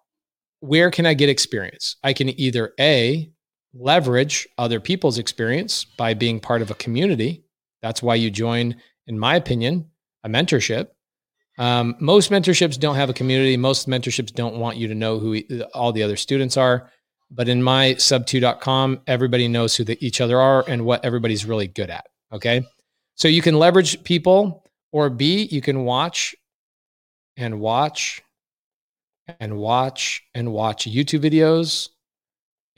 where 0.60 0.90
can 0.90 1.06
I 1.06 1.14
get 1.14 1.28
experience? 1.28 1.96
I 2.02 2.12
can 2.12 2.28
either 2.40 2.72
A, 2.80 3.30
leverage 3.74 4.48
other 4.56 4.80
people's 4.80 5.18
experience 5.18 5.84
by 5.84 6.14
being 6.14 6.40
part 6.40 6.62
of 6.62 6.70
a 6.70 6.74
community. 6.74 7.44
That's 7.82 8.02
why 8.02 8.14
you 8.14 8.30
join, 8.30 8.76
in 9.06 9.18
my 9.18 9.36
opinion, 9.36 9.90
a 10.24 10.28
mentorship. 10.28 10.88
Um, 11.58 11.96
most 12.00 12.30
mentorships 12.30 12.78
don't 12.78 12.96
have 12.96 13.10
a 13.10 13.14
community. 13.14 13.56
Most 13.56 13.88
mentorships 13.88 14.32
don't 14.32 14.56
want 14.56 14.76
you 14.76 14.88
to 14.88 14.94
know 14.94 15.18
who 15.18 15.40
all 15.74 15.92
the 15.92 16.02
other 16.02 16.16
students 16.16 16.56
are. 16.56 16.90
But 17.30 17.48
in 17.48 17.62
my 17.62 17.94
sub2.com, 17.94 19.00
everybody 19.06 19.48
knows 19.48 19.74
who 19.74 19.84
the, 19.84 20.04
each 20.04 20.20
other 20.20 20.38
are 20.40 20.64
and 20.68 20.84
what 20.84 21.04
everybody's 21.04 21.44
really 21.44 21.66
good 21.66 21.90
at. 21.90 22.06
Okay. 22.32 22.62
So 23.14 23.28
you 23.28 23.42
can 23.42 23.58
leverage 23.58 24.02
people 24.04 24.65
or 24.96 25.10
B, 25.10 25.46
you 25.50 25.60
can 25.60 25.84
watch 25.84 26.34
and 27.36 27.60
watch 27.60 28.22
and 29.40 29.58
watch 29.58 30.22
and 30.34 30.54
watch 30.54 30.88
YouTube 30.88 31.20
videos 31.20 31.90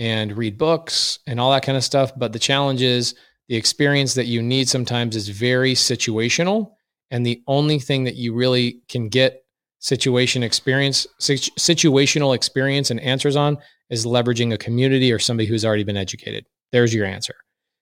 and 0.01 0.37
read 0.37 0.59
books 0.59 1.21
and 1.29 1.39
all 1.39 1.53
that 1.53 1.65
kind 1.65 1.79
of 1.79 1.85
stuff. 1.85 2.11
But 2.17 2.33
the 2.33 2.41
challenge 2.41 2.83
is 2.83 3.15
the 3.49 3.55
experience 3.55 4.15
that 4.15 4.27
you 4.27 4.43
need 4.43 4.69
sometimes 4.69 5.15
is 5.15 5.29
very 5.29 5.75
situational. 5.75 6.73
And 7.13 7.25
the 7.25 7.41
only 7.47 7.79
thing 7.79 8.03
that 8.03 8.17
you 8.17 8.35
really 8.35 8.81
can 8.89 9.09
get 9.09 9.45
situation 9.79 10.43
experience, 10.43 11.07
situational 11.21 12.35
experience 12.35 12.91
and 12.91 12.99
answers 12.99 13.37
on 13.37 13.59
is 13.91 14.05
leveraging 14.05 14.53
a 14.53 14.59
community 14.59 15.13
or 15.13 15.21
somebody 15.21 15.47
who's 15.47 15.65
already 15.65 15.85
been 15.85 15.97
educated. 15.97 16.47
There's 16.73 16.93
your 16.93 17.07
answer. 17.07 17.37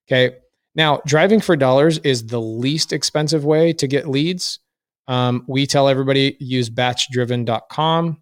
Okay. 0.07 0.37
Now, 0.77 1.01
driving 1.07 1.41
for 1.41 1.55
dollars 1.55 1.97
is 1.97 2.27
the 2.27 2.39
least 2.39 2.93
expensive 2.93 3.43
way 3.43 3.73
to 3.73 3.87
get 3.87 4.07
leads. 4.07 4.59
Um, 5.07 5.43
we 5.47 5.65
tell 5.65 5.89
everybody 5.89 6.37
use 6.39 6.69
batchdriven.com. 6.69 8.21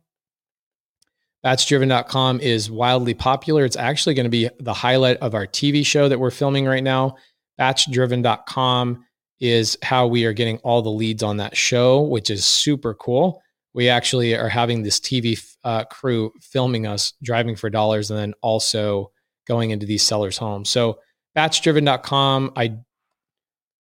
Batchdriven.com 1.46 2.40
is 2.40 2.72
wildly 2.72 3.14
popular. 3.14 3.66
It's 3.66 3.76
actually 3.76 4.16
going 4.16 4.24
to 4.24 4.30
be 4.30 4.50
the 4.60 4.74
highlight 4.74 5.18
of 5.18 5.36
our 5.36 5.46
TV 5.46 5.86
show 5.86 6.08
that 6.08 6.18
we're 6.18 6.32
filming 6.32 6.66
right 6.66 6.84
now. 6.84 7.18
Batchdriven.com 7.60 9.04
is 9.42 9.78
how 9.84 10.08
we 10.08 10.24
are 10.24 10.34
getting 10.34 10.58
all 10.60 10.82
the 10.82 10.90
leads 10.90 11.24
on 11.24 11.38
that 11.38 11.58
show, 11.58 12.02
which 12.02 12.30
is 12.30 12.46
super 12.46 12.94
cool. 12.94 13.42
We 13.74 13.90
actually 13.90 14.34
are 14.34 14.48
having 14.48 14.82
this 14.82 15.02
TV 15.02 15.38
uh, 15.66 15.84
crew 15.84 16.32
filming 16.42 16.88
us 16.88 17.14
driving 17.22 17.58
for 17.58 17.70
dollars 17.70 18.10
and 18.10 18.18
then 18.18 18.34
also 18.42 19.12
going 19.46 19.72
into 19.72 19.86
these 19.86 20.04
sellers' 20.04 20.38
homes. 20.38 20.70
So 20.70 21.00
batchdriven.com. 21.36 22.54
I 22.56 22.78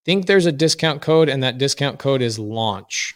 think 0.05 0.25
there's 0.25 0.45
a 0.45 0.51
discount 0.51 1.01
code, 1.01 1.29
and 1.29 1.43
that 1.43 1.57
discount 1.57 1.99
code 1.99 2.21
is 2.21 2.37
launch. 2.37 3.13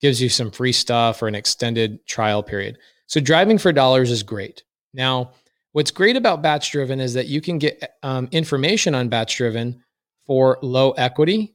Gives 0.00 0.20
you 0.20 0.28
some 0.28 0.50
free 0.50 0.72
stuff 0.72 1.22
or 1.22 1.28
an 1.28 1.34
extended 1.34 2.04
trial 2.06 2.42
period. 2.42 2.78
So 3.06 3.20
driving 3.20 3.58
for 3.58 3.72
dollars 3.72 4.10
is 4.10 4.22
great. 4.22 4.64
Now, 4.94 5.32
what's 5.72 5.90
great 5.90 6.16
about 6.16 6.42
batch 6.42 6.72
driven 6.72 7.00
is 7.00 7.14
that 7.14 7.26
you 7.26 7.40
can 7.40 7.58
get 7.58 7.96
um, 8.02 8.28
information 8.32 8.94
on 8.94 9.08
batch 9.08 9.36
driven 9.36 9.82
for 10.26 10.58
low 10.62 10.92
equity 10.92 11.54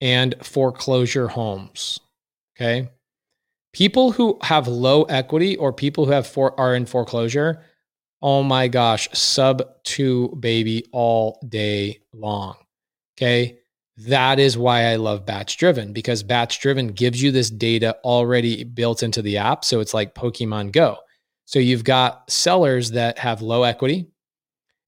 and 0.00 0.34
foreclosure 0.42 1.28
homes. 1.28 1.98
Okay. 2.56 2.90
People 3.72 4.12
who 4.12 4.38
have 4.42 4.68
low 4.68 5.04
equity 5.04 5.56
or 5.56 5.72
people 5.72 6.04
who 6.04 6.12
have 6.12 6.26
for, 6.26 6.58
are 6.60 6.74
in 6.74 6.86
foreclosure 6.86 7.62
oh 8.24 8.42
my 8.42 8.66
gosh, 8.68 9.06
sub 9.12 9.62
two 9.84 10.34
baby 10.40 10.86
all 10.92 11.38
day 11.46 12.00
long. 12.14 12.56
Okay. 13.16 13.58
That 13.98 14.40
is 14.40 14.58
why 14.58 14.86
I 14.86 14.96
love 14.96 15.24
batch 15.26 15.58
driven 15.58 15.92
because 15.92 16.24
batch 16.24 16.58
driven 16.60 16.88
gives 16.88 17.22
you 17.22 17.30
this 17.30 17.50
data 17.50 17.96
already 18.02 18.64
built 18.64 19.04
into 19.04 19.22
the 19.22 19.36
app. 19.36 19.64
So 19.64 19.78
it's 19.78 19.94
like 19.94 20.14
Pokemon 20.16 20.72
Go. 20.72 20.96
So 21.44 21.58
you've 21.58 21.84
got 21.84 22.28
sellers 22.28 22.92
that 22.92 23.18
have 23.18 23.42
low 23.42 23.62
equity, 23.62 24.08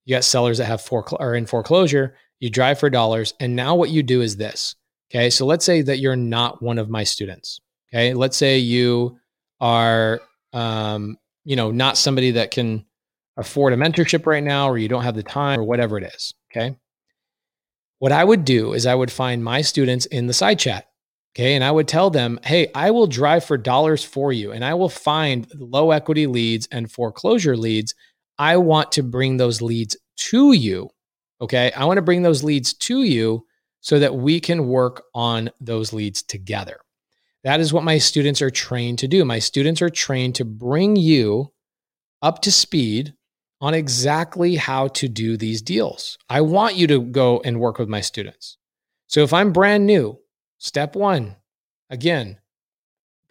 you 0.07 0.17
got 0.17 0.25
sellers 0.25 0.59
that 0.59 0.65
have 0.65 0.81
forecl- 0.81 1.21
are 1.21 1.35
in 1.35 1.47
foreclosure. 1.47 2.17
You 2.41 2.51
drive 2.51 2.79
for 2.79 2.91
dollars, 2.91 3.35
and 3.41 3.57
now 3.57 3.77
what 3.77 3.91
you 3.91 4.03
do 4.03 4.23
is 4.23 4.37
this. 4.37 4.75
Okay, 5.11 5.31
so 5.31 5.47
let's 5.47 5.65
say 5.65 5.83
that 5.83 5.99
you're 5.99 6.17
not 6.17 6.63
one 6.63 6.79
of 6.79 6.91
my 6.91 7.05
students. 7.05 7.61
Okay, 7.89 8.13
let's 8.13 8.37
say 8.37 8.59
you 8.59 9.19
are, 9.61 10.21
um, 10.53 11.17
you 11.45 11.57
know, 11.57 11.71
not 11.71 11.97
somebody 11.97 12.33
that 12.33 12.51
can 12.51 12.85
afford 13.37 13.73
a 13.73 13.77
mentorship 13.77 14.27
right 14.27 14.43
now, 14.43 14.69
or 14.69 14.79
you 14.79 14.89
don't 14.89 15.05
have 15.05 15.17
the 15.17 15.23
time, 15.23 15.61
or 15.61 15.65
whatever 15.65 15.99
it 15.99 16.05
is. 16.15 16.35
Okay, 16.51 16.77
what 17.99 18.13
I 18.13 18.25
would 18.25 18.45
do 18.45 18.73
is 18.73 18.87
I 18.87 18.95
would 18.95 19.11
find 19.11 19.43
my 19.43 19.63
students 19.63 20.07
in 20.07 20.27
the 20.27 20.35
side 20.35 20.59
chat. 20.59 20.87
Okay. 21.35 21.55
And 21.55 21.63
I 21.63 21.71
would 21.71 21.89
tell 21.89 22.11
them, 22.11 22.41
hey, 22.45 22.69
I 22.75 22.91
will 22.91 23.07
drive 23.07 23.45
for 23.45 23.59
dollars 23.59 24.03
for 24.03 24.33
you 24.33 24.53
and 24.53 24.65
I 24.65 24.75
will 24.75 24.89
find 24.89 25.47
low 25.55 25.91
equity 25.91 26.27
leads 26.27 26.67
and 26.73 26.91
foreclosure 26.91 27.57
leads. 27.57 27.95
I 28.39 28.57
want 28.57 28.93
to 28.93 29.03
bring 29.03 29.37
those 29.37 29.61
leads 29.61 29.97
to 30.17 30.53
you. 30.53 30.91
Okay. 31.41 31.73
I 31.73 31.85
want 31.85 31.99
to 31.99 32.03
bring 32.03 32.23
those 32.23 32.43
leads 32.43 32.73
to 32.73 33.03
you 33.03 33.45
so 33.81 33.99
that 33.99 34.15
we 34.15 34.41
can 34.41 34.67
work 34.67 35.05
on 35.15 35.51
those 35.61 35.93
leads 35.93 36.23
together. 36.23 36.79
That 37.45 37.61
is 37.61 37.73
what 37.73 37.85
my 37.85 37.99
students 37.99 38.43
are 38.43 38.51
trained 38.51 38.99
to 39.01 39.09
do. 39.09 39.25
My 39.25 39.39
students 39.39 39.81
are 39.83 39.91
trained 39.91 40.35
to 40.37 40.45
bring 40.45 40.97
you 40.97 41.53
up 42.23 42.41
to 42.43 42.51
speed 42.51 43.15
on 43.61 43.75
exactly 43.75 44.57
how 44.57 44.89
to 44.89 45.09
do 45.09 45.37
these 45.37 45.63
deals. 45.63 46.19
I 46.29 46.43
want 46.43 46.77
you 46.77 46.87
to 46.89 47.01
go 47.01 47.41
and 47.45 47.61
work 47.61 47.79
with 47.79 47.89
my 47.89 48.01
students. 48.01 48.59
So 49.07 49.23
if 49.23 49.33
I'm 49.33 49.53
brand 49.53 49.87
new, 49.87 50.19
step 50.59 50.95
one, 50.95 51.37
again, 51.91 52.39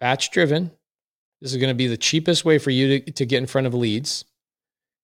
batch 0.00 0.30
driven. 0.30 0.72
This 1.40 1.52
is 1.52 1.58
going 1.58 1.68
to 1.68 1.74
be 1.74 1.86
the 1.86 1.96
cheapest 1.96 2.44
way 2.44 2.58
for 2.58 2.70
you 2.70 3.00
to, 3.00 3.12
to 3.12 3.26
get 3.26 3.38
in 3.38 3.46
front 3.46 3.66
of 3.66 3.74
leads. 3.74 4.24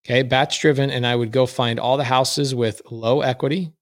Okay, 0.04 0.22
batch 0.22 0.60
driven. 0.60 0.90
And 0.90 1.06
I 1.06 1.14
would 1.14 1.30
go 1.30 1.46
find 1.46 1.78
all 1.78 1.96
the 1.96 2.04
houses 2.04 2.54
with 2.54 2.82
low 2.90 3.20
equity. 3.20 3.72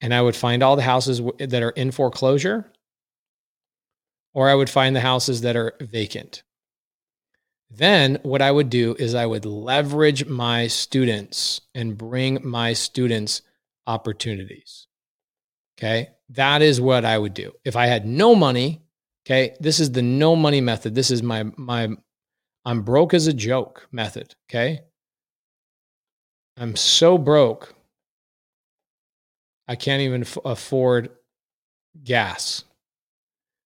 And 0.00 0.12
I 0.12 0.22
would 0.22 0.36
find 0.36 0.62
all 0.62 0.76
the 0.76 0.82
houses 0.82 1.20
that 1.38 1.62
are 1.62 1.70
in 1.70 1.90
foreclosure. 1.90 2.72
Or 4.34 4.48
I 4.48 4.54
would 4.54 4.68
find 4.68 4.96
the 4.96 5.00
houses 5.00 5.42
that 5.42 5.56
are 5.56 5.74
vacant. 5.80 6.42
Then 7.70 8.18
what 8.22 8.42
I 8.42 8.50
would 8.50 8.70
do 8.70 8.94
is 8.98 9.14
I 9.14 9.26
would 9.26 9.44
leverage 9.44 10.26
my 10.26 10.66
students 10.66 11.60
and 11.74 11.98
bring 11.98 12.38
my 12.42 12.72
students 12.72 13.42
opportunities. 13.86 14.86
Okay. 15.78 16.10
That 16.30 16.62
is 16.62 16.80
what 16.80 17.04
I 17.04 17.18
would 17.18 17.34
do. 17.34 17.52
If 17.64 17.76
I 17.76 17.86
had 17.86 18.06
no 18.06 18.34
money, 18.34 18.82
okay, 19.26 19.56
this 19.60 19.80
is 19.80 19.92
the 19.92 20.02
no 20.02 20.34
money 20.36 20.60
method. 20.60 20.94
This 20.94 21.10
is 21.10 21.22
my, 21.22 21.44
my, 21.56 21.88
I'm 22.64 22.82
broke 22.82 23.14
as 23.14 23.26
a 23.26 23.32
joke 23.32 23.86
method. 23.92 24.34
Okay. 24.48 24.80
I'm 26.56 26.76
so 26.76 27.18
broke. 27.18 27.74
I 29.68 29.76
can't 29.76 30.02
even 30.02 30.22
f- 30.22 30.38
afford 30.44 31.10
gas. 32.02 32.64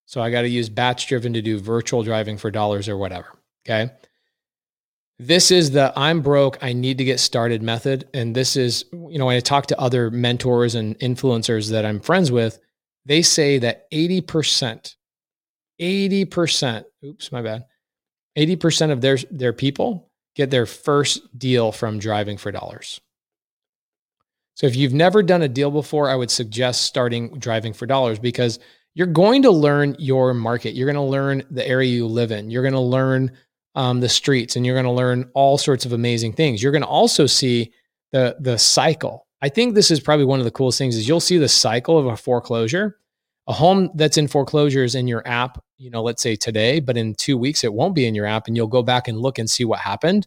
So 0.07 0.21
I 0.21 0.31
got 0.31 0.43
to 0.43 0.49
use 0.49 0.69
batch 0.69 1.07
driven 1.07 1.35
to 1.35 1.43
do 1.43 1.59
virtual 1.61 2.03
driving 2.03 2.37
for 2.37 2.51
dollars 2.51 2.89
or 2.89 2.97
whatever. 2.97 3.29
Okay. 3.71 3.93
This 5.19 5.51
is 5.51 5.71
the 5.71 5.93
I'm 5.97 6.23
broke, 6.23 6.59
I 6.63 6.73
need 6.73 6.99
to 6.99 7.05
get 7.05 7.21
started 7.21 7.63
method. 7.63 8.09
And 8.15 8.35
this 8.35 8.57
is, 8.57 8.87
you 8.93 9.19
know, 9.19 9.27
when 9.27 9.37
I 9.37 9.41
talk 9.41 9.67
to 9.67 9.79
other 9.79 10.11
mentors 10.11 10.75
and 10.75 10.99
influencers 10.99 11.71
that 11.71 11.85
I'm 11.85 12.01
friends 12.01 12.33
with, 12.33 12.59
they 13.05 13.21
say 13.21 13.59
that 13.59 13.91
80%, 13.93 14.95
80%, 15.81 16.85
oops, 17.05 17.33
my 17.33 17.43
bad, 17.43 17.65
80% 18.37 18.91
of 18.91 19.03
their, 19.03 19.19
their 19.31 19.53
people 19.53 20.11
get 20.37 20.51
their 20.51 20.67
first 20.67 21.39
deal 21.39 21.71
from 21.71 21.99
driving 21.99 22.39
for 22.39 22.51
dollars. 22.51 23.01
So 24.55 24.67
if 24.67 24.75
you've 24.75 24.95
never 24.95 25.23
done 25.23 25.43
a 25.43 25.49
deal 25.49 25.71
before, 25.71 26.09
I 26.09 26.17
would 26.17 26.31
suggest 26.31 26.83
starting 26.83 27.39
driving 27.39 27.75
for 27.75 27.87
dollars 27.87 28.19
because 28.19 28.59
you're 28.95 29.07
going 29.07 29.43
to 29.43 29.51
learn 29.51 29.97
your 29.99 30.35
market. 30.35 30.75
You're 30.75 30.91
going 30.91 30.97
to 30.97 31.03
learn 31.03 31.43
the 31.51 31.67
area 31.67 31.91
you 31.91 32.07
live 32.07 32.33
in. 32.33 32.51
You're 32.51 32.63
going 32.63 32.73
to 32.73 32.81
learn 32.81 33.33
um, 33.75 34.01
the 34.01 34.09
streets 34.09 34.57
and 34.57 34.67
you're 34.67 34.75
going 34.75 34.85
to 34.85 34.91
learn 34.91 35.31
all 35.35 35.59
sorts 35.59 35.85
of 35.85 35.93
amazing 35.93 36.33
things. 36.33 36.63
You're 36.63 36.73
going 36.73 36.83
to 36.83 36.89
also 36.89 37.27
see 37.27 37.73
the 38.13 38.37
the 38.41 38.59
cycle. 38.59 39.27
I 39.43 39.49
think 39.49 39.75
this 39.75 39.91
is 39.91 40.01
probably 40.01 40.27
one 40.27 40.39
of 40.39 40.45
the 40.45 40.51
coolest 40.51 40.79
things 40.79 40.97
is 40.97 41.09
you'll 41.09 41.21
see 41.21 41.39
the 41.39 41.49
cycle 41.49 41.99
of 41.99 42.07
a 42.07 42.17
foreclosure. 42.17 42.99
A 43.47 43.53
home 43.53 43.91
that's 43.95 44.19
in 44.19 44.29
foreclosure 44.29 44.85
is 44.85 44.95
in 44.95 45.09
your 45.09 45.27
app, 45.27 45.63
you 45.79 45.91
know, 45.91 46.03
let's 46.03 46.23
say 46.23 46.37
today, 46.37 46.79
but 46.79 46.97
in 46.97 47.15
2 47.15 47.39
weeks 47.39 47.65
it 47.65 47.73
won't 47.73 47.95
be 47.95 48.07
in 48.07 48.15
your 48.15 48.27
app 48.27 48.47
and 48.47 48.57
you'll 48.57 48.67
go 48.67 48.83
back 48.83 49.09
and 49.09 49.19
look 49.19 49.39
and 49.39 49.49
see 49.49 49.65
what 49.65 49.81
happened. 49.81 50.27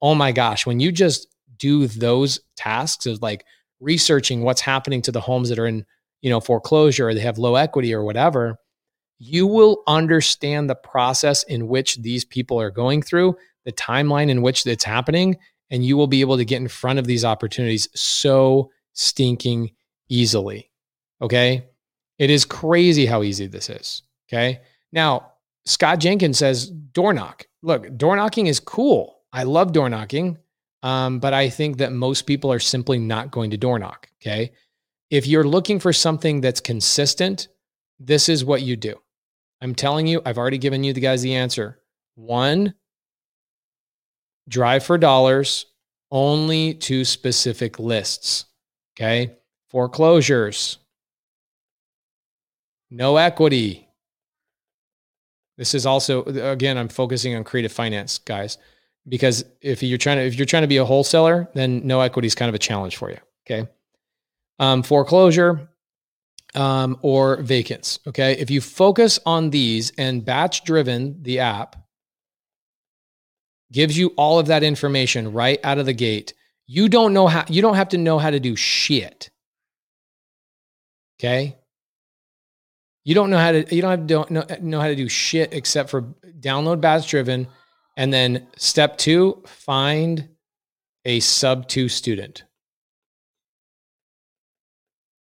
Oh 0.00 0.14
my 0.14 0.32
gosh, 0.32 0.64
when 0.64 0.80
you 0.80 0.92
just 0.92 1.26
do 1.58 1.86
those 1.86 2.40
tasks 2.56 3.06
of 3.06 3.20
like 3.20 3.44
researching 3.80 4.42
what's 4.42 4.60
happening 4.60 5.02
to 5.02 5.12
the 5.12 5.20
homes 5.20 5.48
that 5.48 5.58
are 5.58 5.66
in, 5.66 5.84
you 6.20 6.30
know, 6.30 6.40
foreclosure 6.40 7.08
or 7.08 7.14
they 7.14 7.20
have 7.20 7.38
low 7.38 7.56
equity 7.56 7.92
or 7.92 8.04
whatever, 8.04 8.58
you 9.24 9.46
will 9.46 9.84
understand 9.86 10.68
the 10.68 10.74
process 10.74 11.44
in 11.44 11.68
which 11.68 11.96
these 11.98 12.24
people 12.24 12.60
are 12.60 12.72
going 12.72 13.00
through, 13.00 13.36
the 13.64 13.70
timeline 13.70 14.28
in 14.28 14.42
which 14.42 14.66
it's 14.66 14.82
happening, 14.82 15.36
and 15.70 15.86
you 15.86 15.96
will 15.96 16.08
be 16.08 16.22
able 16.22 16.36
to 16.36 16.44
get 16.44 16.60
in 16.60 16.66
front 16.66 16.98
of 16.98 17.06
these 17.06 17.24
opportunities 17.24 17.86
so 17.94 18.72
stinking 18.94 19.70
easily. 20.08 20.72
Okay. 21.20 21.68
It 22.18 22.30
is 22.30 22.44
crazy 22.44 23.06
how 23.06 23.22
easy 23.22 23.46
this 23.46 23.70
is. 23.70 24.02
Okay. 24.28 24.60
Now, 24.90 25.34
Scott 25.66 26.00
Jenkins 26.00 26.38
says 26.38 26.68
door 26.68 27.12
knock. 27.12 27.46
Look, 27.62 27.96
door 27.96 28.16
knocking 28.16 28.48
is 28.48 28.58
cool. 28.58 29.20
I 29.32 29.44
love 29.44 29.72
door 29.72 29.88
knocking. 29.88 30.36
Um, 30.82 31.20
but 31.20 31.32
I 31.32 31.48
think 31.48 31.78
that 31.78 31.92
most 31.92 32.22
people 32.22 32.52
are 32.52 32.58
simply 32.58 32.98
not 32.98 33.30
going 33.30 33.52
to 33.52 33.56
door 33.56 33.78
knock. 33.78 34.08
Okay. 34.20 34.50
If 35.10 35.28
you're 35.28 35.44
looking 35.44 35.78
for 35.78 35.92
something 35.92 36.40
that's 36.40 36.60
consistent, 36.60 37.46
this 38.00 38.28
is 38.28 38.44
what 38.44 38.62
you 38.62 38.74
do. 38.74 38.96
I'm 39.62 39.76
telling 39.76 40.08
you, 40.08 40.20
I've 40.26 40.38
already 40.38 40.58
given 40.58 40.82
you 40.82 40.92
the 40.92 41.00
guys 41.00 41.22
the 41.22 41.36
answer. 41.36 41.78
One, 42.16 42.74
drive 44.48 44.84
for 44.84 44.98
dollars 44.98 45.66
only 46.10 46.74
to 46.74 47.04
specific 47.04 47.78
lists. 47.78 48.46
Okay. 48.94 49.36
Foreclosures, 49.70 50.78
no 52.90 53.16
equity. 53.16 53.88
This 55.56 55.74
is 55.74 55.86
also 55.86 56.24
again, 56.24 56.76
I'm 56.76 56.88
focusing 56.88 57.34
on 57.34 57.44
creative 57.44 57.72
finance, 57.72 58.18
guys, 58.18 58.58
because 59.08 59.44
if 59.62 59.82
you're 59.82 59.96
trying 59.96 60.18
to 60.18 60.24
if 60.24 60.34
you're 60.34 60.44
trying 60.44 60.64
to 60.64 60.68
be 60.68 60.76
a 60.76 60.84
wholesaler, 60.84 61.48
then 61.54 61.86
no 61.86 62.00
equity 62.00 62.26
is 62.26 62.34
kind 62.34 62.50
of 62.50 62.54
a 62.54 62.58
challenge 62.58 62.96
for 62.96 63.10
you. 63.10 63.18
Okay. 63.46 63.66
Um, 64.58 64.82
foreclosure, 64.82 65.70
um, 66.54 66.98
or 67.02 67.42
vacants. 67.42 67.98
Okay. 68.06 68.32
If 68.32 68.50
you 68.50 68.60
focus 68.60 69.18
on 69.24 69.50
these 69.50 69.92
and 69.98 70.24
batch 70.24 70.64
driven, 70.64 71.22
the 71.22 71.40
app 71.40 71.76
gives 73.72 73.96
you 73.96 74.08
all 74.16 74.38
of 74.38 74.46
that 74.48 74.62
information 74.62 75.32
right 75.32 75.58
out 75.64 75.78
of 75.78 75.86
the 75.86 75.94
gate. 75.94 76.34
You 76.66 76.88
don't 76.88 77.12
know 77.12 77.26
how, 77.26 77.44
you 77.48 77.62
don't 77.62 77.76
have 77.76 77.90
to 77.90 77.98
know 77.98 78.18
how 78.18 78.30
to 78.30 78.40
do 78.40 78.54
shit. 78.54 79.30
Okay. 81.18 81.56
You 83.04 83.14
don't 83.14 83.30
know 83.30 83.38
how 83.38 83.52
to, 83.52 83.74
you 83.74 83.82
don't 83.82 83.90
have 83.90 84.00
to 84.00 84.06
don't 84.06 84.30
know, 84.30 84.44
know 84.60 84.80
how 84.80 84.88
to 84.88 84.94
do 84.94 85.08
shit 85.08 85.52
except 85.52 85.90
for 85.90 86.02
download 86.40 86.80
batch 86.80 87.08
driven. 87.08 87.48
And 87.96 88.12
then 88.12 88.46
step 88.56 88.96
two, 88.96 89.42
find 89.46 90.28
a 91.04 91.20
sub 91.20 91.66
two 91.68 91.88
student. 91.88 92.44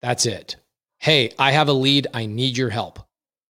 That's 0.01 0.27
it. 0.27 0.57
Hey, 0.99 1.33
I 1.39 1.53
have 1.53 1.69
a 1.69 1.73
lead. 1.73 2.09
I 2.12 2.27
need 2.27 2.57
your 2.57 2.70
help. 2.70 2.99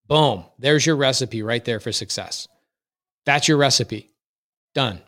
Boom. 0.07 0.45
There's 0.59 0.85
your 0.85 0.97
recipe 0.97 1.43
right 1.43 1.65
there 1.65 1.81
for 1.81 1.93
success. 1.93 2.49
That's 3.27 3.49
your 3.49 3.57
recipe. 3.57 4.11
Done. 4.75 5.01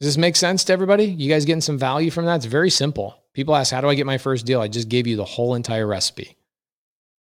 Does 0.00 0.08
this 0.08 0.18
make 0.18 0.34
sense 0.34 0.64
to 0.64 0.72
everybody? 0.72 1.04
You 1.04 1.28
guys 1.28 1.44
getting 1.44 1.60
some 1.60 1.78
value 1.78 2.10
from 2.10 2.24
that? 2.24 2.36
It's 2.36 2.46
very 2.46 2.70
simple. 2.70 3.16
People 3.34 3.54
ask, 3.54 3.72
How 3.72 3.80
do 3.80 3.88
I 3.88 3.94
get 3.94 4.06
my 4.06 4.18
first 4.18 4.44
deal? 4.44 4.60
I 4.60 4.68
just 4.68 4.88
gave 4.88 5.06
you 5.06 5.16
the 5.16 5.24
whole 5.24 5.54
entire 5.54 5.86
recipe. 5.86 6.36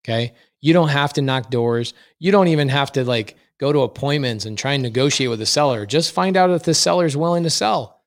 Okay. 0.04 0.32
You 0.60 0.72
don't 0.72 0.88
have 0.88 1.12
to 1.14 1.22
knock 1.22 1.50
doors. 1.50 1.92
You 2.18 2.32
don't 2.32 2.48
even 2.48 2.68
have 2.68 2.92
to 2.92 3.04
like 3.04 3.36
go 3.58 3.72
to 3.72 3.80
appointments 3.80 4.46
and 4.46 4.56
try 4.56 4.74
and 4.74 4.82
negotiate 4.82 5.28
with 5.28 5.40
the 5.40 5.46
seller. 5.46 5.86
Just 5.86 6.12
find 6.12 6.36
out 6.36 6.50
if 6.50 6.62
the 6.62 6.74
seller 6.74 7.04
is 7.04 7.16
willing 7.16 7.42
to 7.42 7.50
sell. 7.50 7.97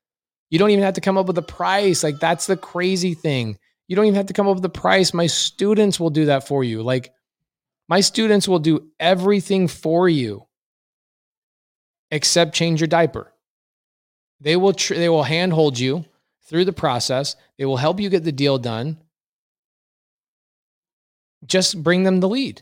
You 0.52 0.58
don't 0.58 0.68
even 0.68 0.84
have 0.84 0.94
to 0.94 1.00
come 1.00 1.16
up 1.16 1.24
with 1.24 1.38
a 1.38 1.42
price. 1.42 2.04
Like 2.04 2.20
that's 2.20 2.46
the 2.46 2.58
crazy 2.58 3.14
thing. 3.14 3.58
You 3.88 3.96
don't 3.96 4.04
even 4.04 4.16
have 4.16 4.26
to 4.26 4.34
come 4.34 4.46
up 4.46 4.56
with 4.56 4.64
a 4.66 4.68
price. 4.68 5.14
My 5.14 5.26
students 5.26 5.98
will 5.98 6.10
do 6.10 6.26
that 6.26 6.46
for 6.46 6.62
you. 6.62 6.82
Like 6.82 7.14
my 7.88 8.02
students 8.02 8.46
will 8.46 8.58
do 8.58 8.90
everything 9.00 9.66
for 9.66 10.10
you 10.10 10.46
except 12.10 12.54
change 12.54 12.82
your 12.82 12.86
diaper. 12.86 13.32
They 14.42 14.56
will 14.56 14.74
tr- 14.74 14.92
they 14.92 15.08
will 15.08 15.22
handhold 15.22 15.78
you 15.78 16.04
through 16.42 16.66
the 16.66 16.72
process. 16.74 17.34
They 17.56 17.64
will 17.64 17.78
help 17.78 17.98
you 17.98 18.10
get 18.10 18.22
the 18.22 18.30
deal 18.30 18.58
done. 18.58 18.98
Just 21.46 21.82
bring 21.82 22.02
them 22.02 22.20
the 22.20 22.28
lead. 22.28 22.60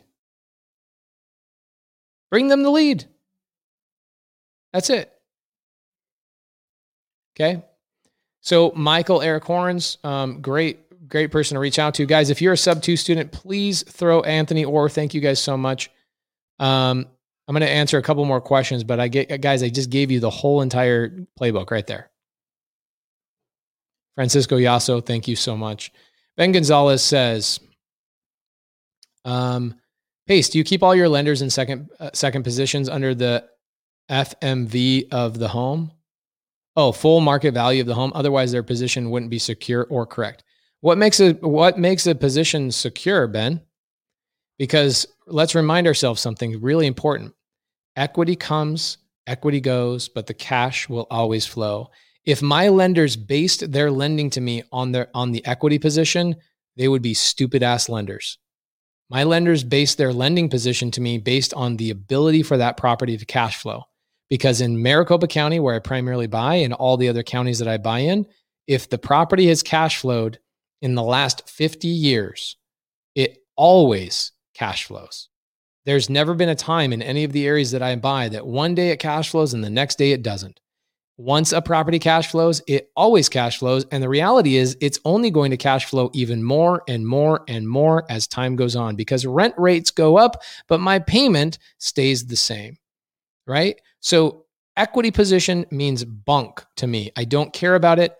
Bring 2.29 2.47
them 2.47 2.63
the 2.63 2.71
lead. 2.71 3.03
That's 4.71 4.89
it. 4.89 5.11
Okay. 7.35 7.65
So 8.41 8.71
Michael 8.75 9.21
Eric 9.21 9.43
Horns, 9.43 9.97
um, 10.03 10.41
great, 10.41 11.07
great 11.07 11.31
person 11.31 11.55
to 11.55 11.59
reach 11.59 11.79
out 11.79 11.93
to, 11.95 12.05
guys. 12.05 12.29
If 12.29 12.41
you're 12.41 12.53
a 12.53 12.57
sub 12.57 12.81
two 12.81 12.97
student, 12.97 13.31
please 13.31 13.83
throw 13.83 14.21
Anthony 14.21 14.65
or 14.65 14.89
thank 14.89 15.13
you 15.13 15.21
guys 15.21 15.39
so 15.39 15.55
much. 15.55 15.91
Um, 16.59 17.05
I'm 17.47 17.53
going 17.53 17.61
to 17.61 17.69
answer 17.69 17.97
a 17.97 18.03
couple 18.03 18.25
more 18.25 18.41
questions, 18.41 18.83
but 18.83 18.99
I 18.99 19.07
get 19.07 19.41
guys, 19.41 19.63
I 19.63 19.69
just 19.69 19.89
gave 19.89 20.11
you 20.11 20.19
the 20.19 20.29
whole 20.29 20.61
entire 20.61 21.25
playbook 21.39 21.71
right 21.71 21.85
there. 21.85 22.09
Francisco 24.15 24.57
Yasso, 24.57 25.05
thank 25.05 25.27
you 25.27 25.35
so 25.35 25.55
much. 25.55 25.91
Ben 26.37 26.51
Gonzalez 26.51 27.03
says, 27.03 27.59
um, 29.25 29.75
Pace, 30.27 30.49
do 30.49 30.57
you 30.57 30.63
keep 30.63 30.83
all 30.83 30.95
your 30.95 31.09
lenders 31.09 31.41
in 31.41 31.49
second 31.49 31.89
uh, 31.99 32.11
second 32.13 32.43
positions 32.43 32.89
under 32.89 33.13
the 33.13 33.47
FMV 34.09 35.11
of 35.11 35.37
the 35.37 35.47
home? 35.47 35.91
Oh, 36.75 36.91
full 36.91 37.19
market 37.19 37.53
value 37.53 37.81
of 37.81 37.87
the 37.87 37.95
home. 37.95 38.11
Otherwise, 38.15 38.51
their 38.51 38.63
position 38.63 39.09
wouldn't 39.09 39.31
be 39.31 39.39
secure 39.39 39.85
or 39.89 40.05
correct. 40.05 40.43
What 40.79 40.97
makes 40.97 41.19
a 41.19 41.33
what 41.33 41.77
makes 41.77 42.07
a 42.07 42.15
position 42.15 42.71
secure, 42.71 43.27
Ben? 43.27 43.61
Because 44.57 45.05
let's 45.27 45.55
remind 45.55 45.87
ourselves 45.87 46.21
something 46.21 46.61
really 46.61 46.87
important. 46.87 47.33
Equity 47.95 48.35
comes, 48.35 48.97
equity 49.27 49.59
goes, 49.59 50.07
but 50.07 50.27
the 50.27 50.33
cash 50.33 50.87
will 50.87 51.07
always 51.11 51.45
flow. 51.45 51.89
If 52.25 52.41
my 52.41 52.69
lenders 52.69 53.15
based 53.15 53.71
their 53.71 53.91
lending 53.91 54.29
to 54.31 54.41
me 54.41 54.63
on 54.71 54.91
their 54.91 55.09
on 55.13 55.31
the 55.31 55.45
equity 55.45 55.77
position, 55.77 56.35
they 56.77 56.87
would 56.87 57.01
be 57.01 57.13
stupid 57.13 57.63
ass 57.63 57.89
lenders. 57.89 58.37
My 59.09 59.25
lenders 59.25 59.63
base 59.63 59.95
their 59.95 60.13
lending 60.13 60.47
position 60.47 60.89
to 60.91 61.01
me 61.01 61.17
based 61.17 61.53
on 61.53 61.75
the 61.75 61.89
ability 61.89 62.43
for 62.43 62.57
that 62.57 62.77
property 62.77 63.17
to 63.17 63.25
cash 63.25 63.57
flow. 63.57 63.83
Because 64.31 64.61
in 64.61 64.81
Maricopa 64.81 65.27
County, 65.27 65.59
where 65.59 65.75
I 65.75 65.79
primarily 65.79 66.25
buy, 66.25 66.55
and 66.55 66.73
all 66.73 66.95
the 66.95 67.09
other 67.09 67.21
counties 67.21 67.59
that 67.59 67.67
I 67.67 67.77
buy 67.77 67.99
in, 67.99 68.25
if 68.65 68.89
the 68.89 68.97
property 68.97 69.47
has 69.47 69.61
cash 69.61 69.97
flowed 69.97 70.39
in 70.81 70.95
the 70.95 71.03
last 71.03 71.49
50 71.49 71.89
years, 71.89 72.55
it 73.13 73.39
always 73.57 74.31
cash 74.55 74.85
flows. 74.85 75.27
There's 75.85 76.09
never 76.09 76.33
been 76.33 76.47
a 76.47 76.55
time 76.55 76.93
in 76.93 77.01
any 77.01 77.25
of 77.25 77.33
the 77.33 77.45
areas 77.45 77.71
that 77.71 77.81
I 77.81 77.97
buy 77.97 78.29
that 78.29 78.47
one 78.47 78.73
day 78.73 78.91
it 78.91 78.99
cash 78.99 79.29
flows 79.29 79.53
and 79.53 79.63
the 79.63 79.69
next 79.69 79.97
day 79.97 80.13
it 80.13 80.23
doesn't. 80.23 80.61
Once 81.17 81.51
a 81.51 81.61
property 81.61 81.99
cash 81.99 82.31
flows, 82.31 82.61
it 82.67 82.89
always 82.95 83.27
cash 83.27 83.59
flows. 83.59 83.85
And 83.91 84.01
the 84.01 84.07
reality 84.07 84.55
is, 84.55 84.77
it's 84.79 84.99
only 85.03 85.29
going 85.29 85.51
to 85.51 85.57
cash 85.57 85.85
flow 85.85 86.09
even 86.13 86.41
more 86.41 86.83
and 86.87 87.05
more 87.05 87.43
and 87.49 87.67
more 87.67 88.05
as 88.09 88.27
time 88.27 88.55
goes 88.55 88.77
on 88.77 88.95
because 88.95 89.25
rent 89.25 89.55
rates 89.57 89.91
go 89.91 90.17
up, 90.17 90.41
but 90.69 90.79
my 90.79 90.99
payment 90.99 91.59
stays 91.79 92.25
the 92.25 92.37
same, 92.37 92.77
right? 93.45 93.79
So, 94.01 94.45
equity 94.75 95.11
position 95.11 95.65
means 95.71 96.03
bunk 96.03 96.63
to 96.77 96.87
me. 96.87 97.11
I 97.15 97.23
don't 97.23 97.53
care 97.53 97.75
about 97.75 97.99
it. 97.99 98.15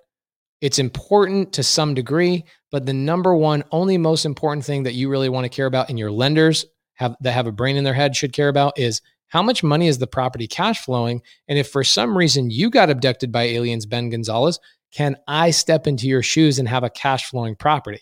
It's 0.61 0.79
important 0.79 1.53
to 1.53 1.63
some 1.63 1.95
degree, 1.95 2.45
but 2.71 2.85
the 2.85 2.93
number 2.93 3.35
one, 3.35 3.63
only 3.71 3.97
most 3.97 4.25
important 4.25 4.63
thing 4.63 4.83
that 4.83 4.93
you 4.93 5.09
really 5.09 5.29
want 5.29 5.45
to 5.45 5.49
care 5.49 5.65
about 5.65 5.89
and 5.89 5.97
your 5.97 6.11
lenders 6.11 6.65
have 6.95 7.15
that 7.21 7.31
have 7.31 7.47
a 7.47 7.51
brain 7.51 7.77
in 7.77 7.83
their 7.83 7.95
head 7.95 8.15
should 8.15 8.31
care 8.31 8.49
about 8.49 8.77
is 8.77 9.01
how 9.27 9.41
much 9.41 9.63
money 9.63 9.87
is 9.87 9.97
the 9.97 10.07
property 10.07 10.47
cash 10.47 10.83
flowing? 10.83 11.21
And 11.47 11.57
if 11.57 11.69
for 11.69 11.83
some 11.83 12.17
reason 12.17 12.51
you 12.51 12.69
got 12.69 12.89
abducted 12.89 13.31
by 13.31 13.43
aliens, 13.43 13.85
Ben 13.85 14.09
Gonzalez, 14.09 14.59
can 14.93 15.15
I 15.27 15.51
step 15.51 15.87
into 15.87 16.07
your 16.07 16.21
shoes 16.21 16.59
and 16.59 16.67
have 16.67 16.83
a 16.83 16.89
cash 16.89 17.25
flowing 17.29 17.55
property? 17.55 18.01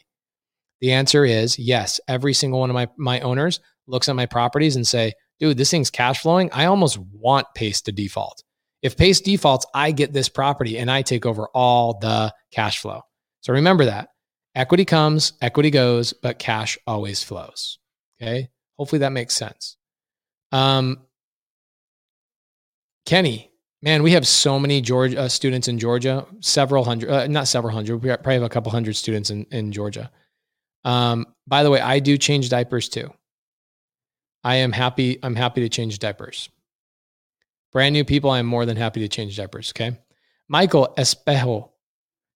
The 0.82 0.92
answer 0.92 1.24
is 1.24 1.60
yes. 1.60 2.00
Every 2.08 2.34
single 2.34 2.60
one 2.60 2.70
of 2.70 2.74
my, 2.74 2.88
my 2.98 3.20
owners 3.22 3.60
looks 3.86 4.10
at 4.10 4.16
my 4.16 4.26
properties 4.26 4.76
and 4.76 4.88
say, 4.88 5.14
dude, 5.40 5.58
this 5.58 5.72
thing's 5.72 5.90
cash 5.90 6.22
flowing. 6.22 6.50
I 6.52 6.66
almost 6.66 6.98
want 6.98 7.48
Pace 7.56 7.82
to 7.84 7.92
default. 7.92 8.44
If 8.82 8.98
Pace 8.98 9.22
defaults, 9.22 9.66
I 9.74 9.92
get 9.92 10.14
this 10.14 10.30
property 10.30 10.78
and 10.78 10.90
I 10.90 11.02
take 11.02 11.26
over 11.26 11.48
all 11.54 12.00
the 12.00 12.34
cash 12.52 12.80
flow. 12.80 13.02
So 13.42 13.54
remember 13.54 13.86
that 13.86 14.10
equity 14.56 14.86
comes, 14.86 15.34
equity 15.42 15.70
goes, 15.70 16.14
but 16.14 16.40
cash 16.40 16.78
always 16.88 17.24
flows. 17.24 17.80
Okay. 18.22 18.50
Hopefully 18.78 19.00
that 19.00 19.12
makes 19.12 19.36
sense. 19.36 19.78
Um, 20.52 21.00
Kenny, 23.06 23.52
man, 23.82 24.04
we 24.04 24.12
have 24.12 24.28
so 24.28 24.60
many 24.60 24.82
Georgia 24.82 25.22
uh, 25.22 25.28
students 25.28 25.68
in 25.68 25.80
Georgia, 25.80 26.26
several 26.42 26.84
hundred, 26.84 27.10
uh, 27.10 27.28
not 27.28 27.48
several 27.48 27.74
hundred, 27.74 27.98
we 27.98 28.10
probably 28.10 28.34
have 28.36 28.44
a 28.44 28.50
couple 28.50 28.72
hundred 28.72 28.96
students 28.96 29.30
in, 29.30 29.46
in 29.52 29.72
Georgia. 29.72 30.12
Um, 30.86 31.26
by 31.48 31.64
the 31.64 31.70
way, 31.70 31.82
I 31.82 32.00
do 32.00 32.18
change 32.18 32.50
diapers 32.50 32.88
too. 32.88 33.12
I 34.44 34.56
am 34.56 34.72
happy. 34.72 35.20
I'm 35.22 35.36
happy 35.36 35.62
to 35.62 35.70
change 35.70 36.00
diapers. 36.00 36.50
Brand 37.72 37.94
new 37.94 38.04
people, 38.04 38.32
I'm 38.32 38.46
more 38.46 38.66
than 38.66 38.78
happy 38.78 39.02
to 39.02 39.08
change 39.08 39.38
diapers. 39.38 39.72
Okay. 39.76 39.98
Michael 40.48 40.94
Espejo 40.98 41.70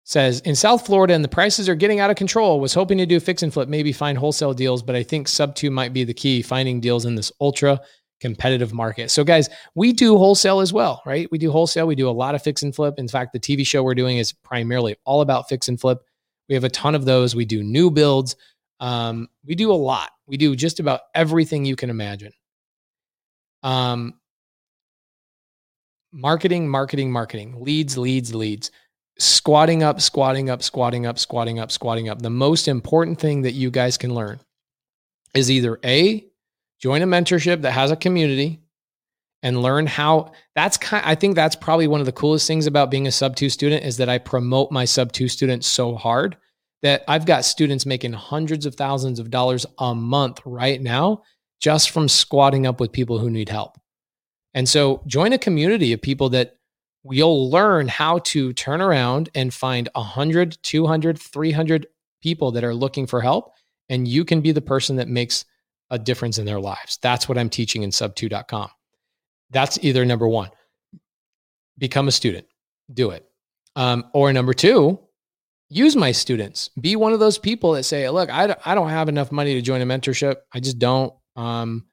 says 0.03 0.41
in 0.41 0.55
South 0.55 0.85
Florida 0.85 1.13
and 1.13 1.23
the 1.23 1.29
prices 1.29 1.67
are 1.67 1.75
getting 1.75 1.99
out 1.99 2.11
of 2.11 2.15
control. 2.15 2.59
Was 2.59 2.73
hoping 2.73 2.97
to 2.99 3.05
do 3.05 3.19
fix 3.19 3.41
and 3.41 3.51
flip, 3.51 3.69
maybe 3.69 3.91
find 3.91 4.17
wholesale 4.17 4.53
deals, 4.53 4.83
but 4.83 4.95
I 4.95 5.03
think 5.03 5.27
sub 5.27 5.55
two 5.55 5.71
might 5.71 5.93
be 5.93 6.03
the 6.03 6.13
key. 6.13 6.41
Finding 6.41 6.79
deals 6.79 7.05
in 7.05 7.15
this 7.15 7.31
ultra 7.41 7.79
competitive 8.23 8.73
market. 8.73 9.11
So, 9.11 9.23
guys, 9.23 9.49
we 9.75 9.91
do 9.91 10.17
wholesale 10.17 10.61
as 10.61 10.71
well, 10.71 11.01
right? 11.05 11.27
We 11.29 11.37
do 11.37 11.51
wholesale. 11.51 11.85
We 11.87 11.95
do 11.95 12.09
a 12.09 12.11
lot 12.11 12.35
of 12.35 12.41
fix 12.41 12.63
and 12.63 12.73
flip. 12.73 12.95
In 12.97 13.07
fact, 13.07 13.33
the 13.33 13.39
TV 13.39 13.67
show 13.67 13.83
we're 13.83 13.95
doing 13.95 14.17
is 14.17 14.31
primarily 14.31 14.95
all 15.03 15.19
about 15.21 15.49
fix 15.49 15.67
and 15.67 15.79
flip. 15.79 15.99
We 16.47 16.55
have 16.55 16.63
a 16.63 16.69
ton 16.69 16.95
of 16.95 17.03
those. 17.03 17.35
We 17.35 17.43
do 17.43 17.63
new 17.63 17.91
builds. 17.91 18.37
Um, 18.79 19.27
we 19.45 19.55
do 19.55 19.71
a 19.71 19.75
lot. 19.75 20.11
We 20.27 20.37
do 20.37 20.55
just 20.55 20.79
about 20.79 21.01
everything 21.13 21.65
you 21.65 21.75
can 21.75 21.89
imagine. 21.89 22.31
Um, 23.61 24.15
marketing, 26.11 26.69
marketing, 26.69 27.11
marketing, 27.11 27.57
leads, 27.59 27.97
leads, 27.97 28.33
leads, 28.33 28.71
squatting 29.19 29.83
up, 29.83 29.99
squatting 30.01 30.49
up, 30.49 30.63
squatting 30.63 31.05
up, 31.05 31.19
squatting 31.19 31.59
up, 31.59 31.71
squatting 31.71 32.09
up. 32.09 32.21
The 32.21 32.29
most 32.29 32.67
important 32.67 33.19
thing 33.19 33.41
that 33.41 33.53
you 33.53 33.71
guys 33.71 33.97
can 33.97 34.13
learn 34.13 34.39
is 35.33 35.49
either 35.51 35.79
A, 35.83 36.25
join 36.79 37.01
a 37.01 37.07
mentorship 37.07 37.61
that 37.61 37.71
has 37.71 37.91
a 37.91 37.95
community 37.95 38.63
and 39.41 39.61
learn 39.61 39.85
how 39.85 40.31
that's 40.55 40.77
kind 40.77 41.03
I 41.05 41.15
think 41.15 41.35
that's 41.35 41.55
probably 41.55 41.87
one 41.87 41.99
of 41.99 42.05
the 42.05 42.11
coolest 42.11 42.47
things 42.47 42.65
about 42.65 42.89
being 42.89 43.07
a 43.07 43.11
sub 43.11 43.35
2 43.35 43.49
student 43.49 43.83
is 43.83 43.97
that 43.97 44.09
I 44.09 44.17
promote 44.17 44.71
my 44.71 44.85
sub 44.85 45.11
2 45.11 45.27
students 45.27 45.67
so 45.67 45.95
hard 45.95 46.37
that 46.83 47.03
I've 47.07 47.25
got 47.25 47.45
students 47.45 47.85
making 47.85 48.13
hundreds 48.13 48.65
of 48.65 48.75
thousands 48.75 49.17
of 49.17 49.31
dollars 49.31 49.65
a 49.79 49.95
month 49.95 50.41
right 50.45 50.81
now 50.81 51.23
just 51.59 51.91
from 51.91 52.09
squatting 52.09 52.67
up 52.67 52.79
with 52.79 52.91
people 52.91 53.17
who 53.17 53.29
need 53.29 53.49
help. 53.49 53.79
And 54.53 54.67
so 54.67 55.01
join 55.07 55.33
a 55.33 55.37
community 55.37 55.93
of 55.93 56.01
people 56.01 56.29
that 56.29 56.57
you'll 57.09 57.49
learn 57.49 57.87
how 57.87 58.19
to 58.19 58.53
turn 58.53 58.81
around 58.81 59.29
and 59.33 59.53
find 59.53 59.89
100, 59.95 60.57
200, 60.61 61.17
300 61.17 61.87
people 62.21 62.51
that 62.51 62.63
are 62.63 62.75
looking 62.75 63.07
for 63.07 63.21
help 63.21 63.53
and 63.89 64.07
you 64.07 64.25
can 64.25 64.41
be 64.41 64.51
the 64.51 64.61
person 64.61 64.97
that 64.97 65.07
makes 65.07 65.45
a 65.89 65.97
difference 65.97 66.37
in 66.37 66.45
their 66.45 66.59
lives. 66.59 66.97
That's 67.01 67.29
what 67.29 67.37
I'm 67.37 67.49
teaching 67.49 67.83
in 67.83 67.91
sub2.com. 67.91 68.69
That's 69.51 69.77
either 69.81 70.05
number 70.05 70.27
one, 70.27 70.49
become 71.77 72.07
a 72.07 72.11
student, 72.11 72.47
do 72.93 73.11
it. 73.11 73.25
Um, 73.75 74.05
or 74.13 74.31
number 74.33 74.53
two, 74.53 74.99
use 75.73 75.95
my 75.95 76.11
students. 76.11 76.69
Be 76.79 76.95
one 76.95 77.13
of 77.13 77.19
those 77.19 77.37
people 77.37 77.73
that 77.73 77.83
say, 77.83 78.09
look, 78.09 78.29
I, 78.29 78.55
I 78.65 78.75
don't 78.75 78.89
have 78.89 79.09
enough 79.09 79.31
money 79.31 79.55
to 79.55 79.61
join 79.61 79.81
a 79.81 79.85
mentorship. 79.85 80.37
I 80.53 80.59
just 80.59 80.79
don't. 80.79 81.13
Um, 81.35 81.85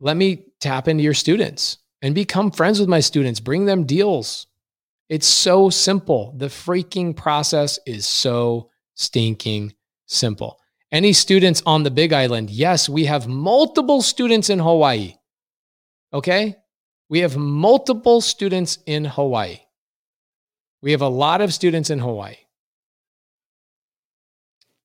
let 0.00 0.16
me 0.16 0.46
tap 0.60 0.88
into 0.88 1.02
your 1.02 1.14
students 1.14 1.78
and 2.00 2.14
become 2.14 2.50
friends 2.50 2.80
with 2.80 2.88
my 2.88 3.00
students. 3.00 3.40
Bring 3.40 3.66
them 3.66 3.84
deals. 3.84 4.46
It's 5.08 5.26
so 5.26 5.70
simple. 5.70 6.34
The 6.36 6.46
freaking 6.46 7.14
process 7.14 7.78
is 7.86 8.06
so 8.06 8.70
stinking 8.94 9.74
simple. 10.06 10.58
Any 10.90 11.12
students 11.12 11.62
on 11.64 11.82
the 11.82 11.90
Big 11.90 12.12
Island? 12.12 12.50
Yes, 12.50 12.88
we 12.88 13.04
have 13.06 13.26
multiple 13.26 14.02
students 14.02 14.50
in 14.50 14.58
Hawaii. 14.58 15.14
Okay? 16.12 16.56
We 17.08 17.20
have 17.20 17.36
multiple 17.36 18.20
students 18.20 18.78
in 18.86 19.04
Hawaii. 19.04 19.60
We 20.82 20.92
have 20.92 21.02
a 21.02 21.08
lot 21.08 21.40
of 21.40 21.54
students 21.54 21.90
in 21.90 21.98
Hawaii. 21.98 22.36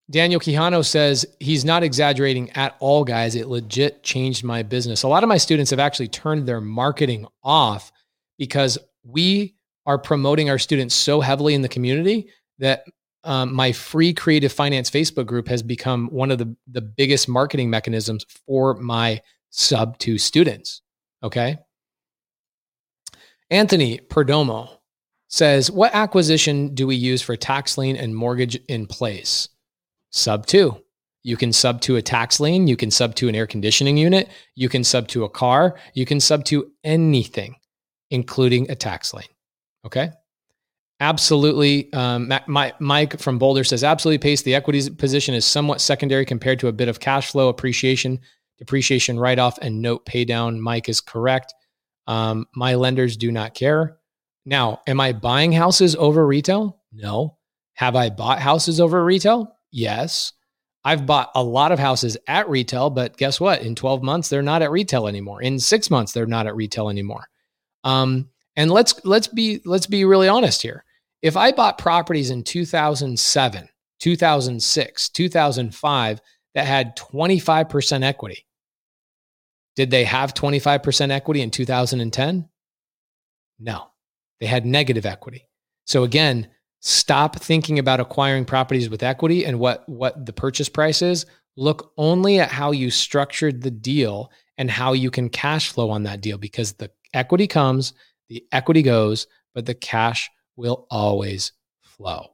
Daniel 0.09 0.39
Quijano 0.39 0.85
says 0.85 1.25
he's 1.39 1.65
not 1.65 1.83
exaggerating 1.83 2.49
at 2.51 2.75
all, 2.79 3.03
guys. 3.03 3.35
It 3.35 3.47
legit 3.47 4.03
changed 4.03 4.43
my 4.43 4.63
business. 4.63 5.03
A 5.03 5.07
lot 5.07 5.23
of 5.23 5.29
my 5.29 5.37
students 5.37 5.71
have 5.71 5.79
actually 5.79 6.07
turned 6.07 6.47
their 6.47 6.61
marketing 6.61 7.27
off 7.43 7.91
because 8.37 8.77
we 9.03 9.55
are 9.85 9.97
promoting 9.97 10.49
our 10.49 10.59
students 10.59 10.95
so 10.95 11.19
heavily 11.19 11.53
in 11.53 11.61
the 11.61 11.69
community 11.69 12.29
that 12.59 12.85
um, 13.23 13.53
my 13.53 13.73
free 13.73 14.13
creative 14.13 14.53
finance 14.53 14.89
Facebook 14.89 15.25
group 15.25 15.49
has 15.49 15.61
become 15.61 16.07
one 16.07 16.31
of 16.31 16.37
the, 16.37 16.55
the 16.71 16.81
biggest 16.81 17.27
marketing 17.27 17.69
mechanisms 17.69 18.25
for 18.45 18.75
my 18.75 19.21
sub 19.49 19.97
two 19.97 20.17
students. 20.17 20.81
Okay. 21.21 21.57
Anthony 23.49 23.99
Perdomo 23.99 24.69
says, 25.27 25.69
What 25.69 25.93
acquisition 25.93 26.73
do 26.73 26.87
we 26.87 26.95
use 26.95 27.21
for 27.21 27.35
tax 27.35 27.77
lien 27.77 27.97
and 27.97 28.15
mortgage 28.15 28.55
in 28.67 28.87
place? 28.87 29.49
Sub 30.17 30.45
two. 30.45 30.81
You 31.23 31.37
can 31.37 31.53
sub 31.53 31.81
to 31.81 31.97
a 31.97 32.01
tax 32.01 32.39
lien, 32.39 32.67
you 32.67 32.77
can 32.77 32.89
sub 32.89 33.13
to 33.15 33.27
an 33.27 33.35
air 33.35 33.45
conditioning 33.45 33.97
unit, 33.97 34.29
you 34.55 34.69
can 34.69 34.83
sub 34.83 35.07
to 35.09 35.25
a 35.25 35.29
car, 35.29 35.77
you 35.93 36.05
can 36.05 36.19
sub 36.19 36.45
to 36.45 36.71
anything, 36.83 37.55
including 38.09 38.71
a 38.71 38.75
tax 38.75 39.13
lien. 39.13 39.27
Okay. 39.85 40.11
Absolutely. 40.99 41.91
Um, 41.93 42.33
my, 42.47 42.73
Mike 42.79 43.19
from 43.19 43.37
Boulder 43.37 43.63
says, 43.63 43.83
absolutely, 43.83 44.17
Pace. 44.17 44.41
The 44.41 44.55
equities 44.55 44.89
position 44.89 45.35
is 45.35 45.45
somewhat 45.45 45.81
secondary 45.81 46.25
compared 46.25 46.59
to 46.61 46.69
a 46.69 46.73
bit 46.73 46.87
of 46.87 46.99
cash 46.99 47.31
flow 47.31 47.49
appreciation, 47.49 48.19
depreciation 48.57 49.19
write 49.19 49.37
off, 49.37 49.59
and 49.61 49.81
note 49.81 50.05
pay 50.05 50.25
down. 50.25 50.59
Mike 50.59 50.89
is 50.89 51.01
correct. 51.01 51.53
Um, 52.07 52.47
my 52.55 52.73
lenders 52.73 53.17
do 53.17 53.31
not 53.31 53.53
care. 53.53 53.97
Now, 54.45 54.81
am 54.87 54.99
I 54.99 55.13
buying 55.13 55.51
houses 55.51 55.95
over 55.95 56.25
retail? 56.25 56.79
No. 56.91 57.37
Have 57.73 57.95
I 57.95 58.09
bought 58.09 58.39
houses 58.39 58.79
over 58.79 59.03
retail? 59.05 59.53
Yes. 59.77 60.33
I've 60.83 61.05
bought 61.05 61.29
a 61.35 61.43
lot 61.43 61.71
of 61.71 61.77
houses 61.77 62.17
at 62.27 62.49
retail, 62.49 62.89
but 62.89 63.15
guess 63.15 63.39
what? 63.39 63.61
In 63.61 63.75
12 63.75 64.01
months, 64.01 64.27
they're 64.27 64.41
not 64.41 64.63
at 64.63 64.71
retail 64.71 65.07
anymore. 65.07 65.43
In 65.43 65.59
six 65.59 65.91
months, 65.91 66.13
they're 66.13 66.25
not 66.25 66.47
at 66.47 66.55
retail 66.55 66.89
anymore. 66.89 67.27
Um, 67.83 68.29
and 68.55 68.71
let's 68.71 68.99
let's 69.05 69.27
be 69.27 69.61
let's 69.65 69.85
be 69.85 70.03
really 70.03 70.27
honest 70.27 70.63
here. 70.63 70.83
If 71.21 71.37
I 71.37 71.51
bought 71.51 71.77
properties 71.77 72.31
in 72.31 72.43
2007, 72.43 73.69
2006, 73.99 75.09
2005 75.09 76.21
that 76.55 76.65
had 76.65 76.97
25% 76.97 78.03
equity, 78.03 78.47
did 79.75 79.91
they 79.91 80.05
have 80.05 80.33
25% 80.33 81.11
equity 81.11 81.41
in 81.41 81.51
2010? 81.51 82.49
No, 83.59 83.87
they 84.39 84.47
had 84.47 84.65
negative 84.65 85.05
equity. 85.05 85.47
So 85.85 86.03
again, 86.03 86.47
stop 86.87 87.37
thinking 87.37 87.79
about 87.79 87.99
acquiring 87.99 88.45
properties 88.45 88.89
with 88.89 89.03
equity 89.03 89.45
and 89.45 89.59
what, 89.59 89.87
what 89.89 90.25
the 90.25 90.31
purchase 90.31 90.69
price 90.69 91.01
is. 91.01 91.25
Look 91.57 91.91
only 91.97 92.39
at 92.39 92.49
how 92.49 92.71
you 92.71 92.89
structured 92.91 93.61
the 93.61 93.71
deal 93.71 94.31
and 94.57 94.71
how 94.71 94.93
you 94.93 95.11
can 95.11 95.27
cash 95.27 95.69
flow 95.69 95.89
on 95.89 96.03
that 96.03 96.21
deal 96.21 96.37
because 96.37 96.71
the 96.73 96.89
equity 97.13 97.45
comes, 97.45 97.91
the 98.29 98.45
equity 98.53 98.81
goes, 98.81 99.27
but 99.53 99.65
the 99.65 99.73
cash 99.73 100.29
will 100.55 100.87
always 100.89 101.51
flow. 101.81 102.27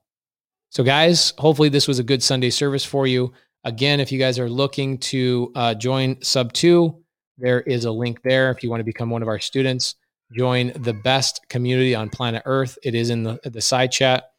So, 0.69 0.83
guys, 0.83 1.33
hopefully 1.39 1.69
this 1.69 1.87
was 1.87 1.97
a 1.97 2.03
good 2.03 2.21
Sunday 2.21 2.51
service 2.51 2.85
for 2.85 3.07
you. 3.07 3.33
Again, 3.63 3.99
if 3.99 4.11
you 4.11 4.19
guys 4.19 4.37
are 4.37 4.49
looking 4.49 4.99
to 4.99 5.51
uh, 5.55 5.73
join 5.73 6.21
Sub 6.21 6.53
2, 6.53 6.95
there 7.39 7.61
is 7.61 7.85
a 7.85 7.91
link 7.91 8.21
there. 8.21 8.51
If 8.51 8.61
you 8.61 8.69
want 8.69 8.81
to 8.81 8.85
become 8.85 9.09
one 9.09 9.23
of 9.23 9.27
our 9.27 9.39
students, 9.39 9.95
join 10.31 10.73
the 10.75 10.93
best 10.93 11.41
community 11.49 11.95
on 11.95 12.09
planet 12.09 12.43
Earth. 12.45 12.77
It 12.83 12.93
is 12.93 13.09
in 13.09 13.23
the, 13.23 13.39
the 13.43 13.61
side 13.61 13.91
chat. 13.91 14.32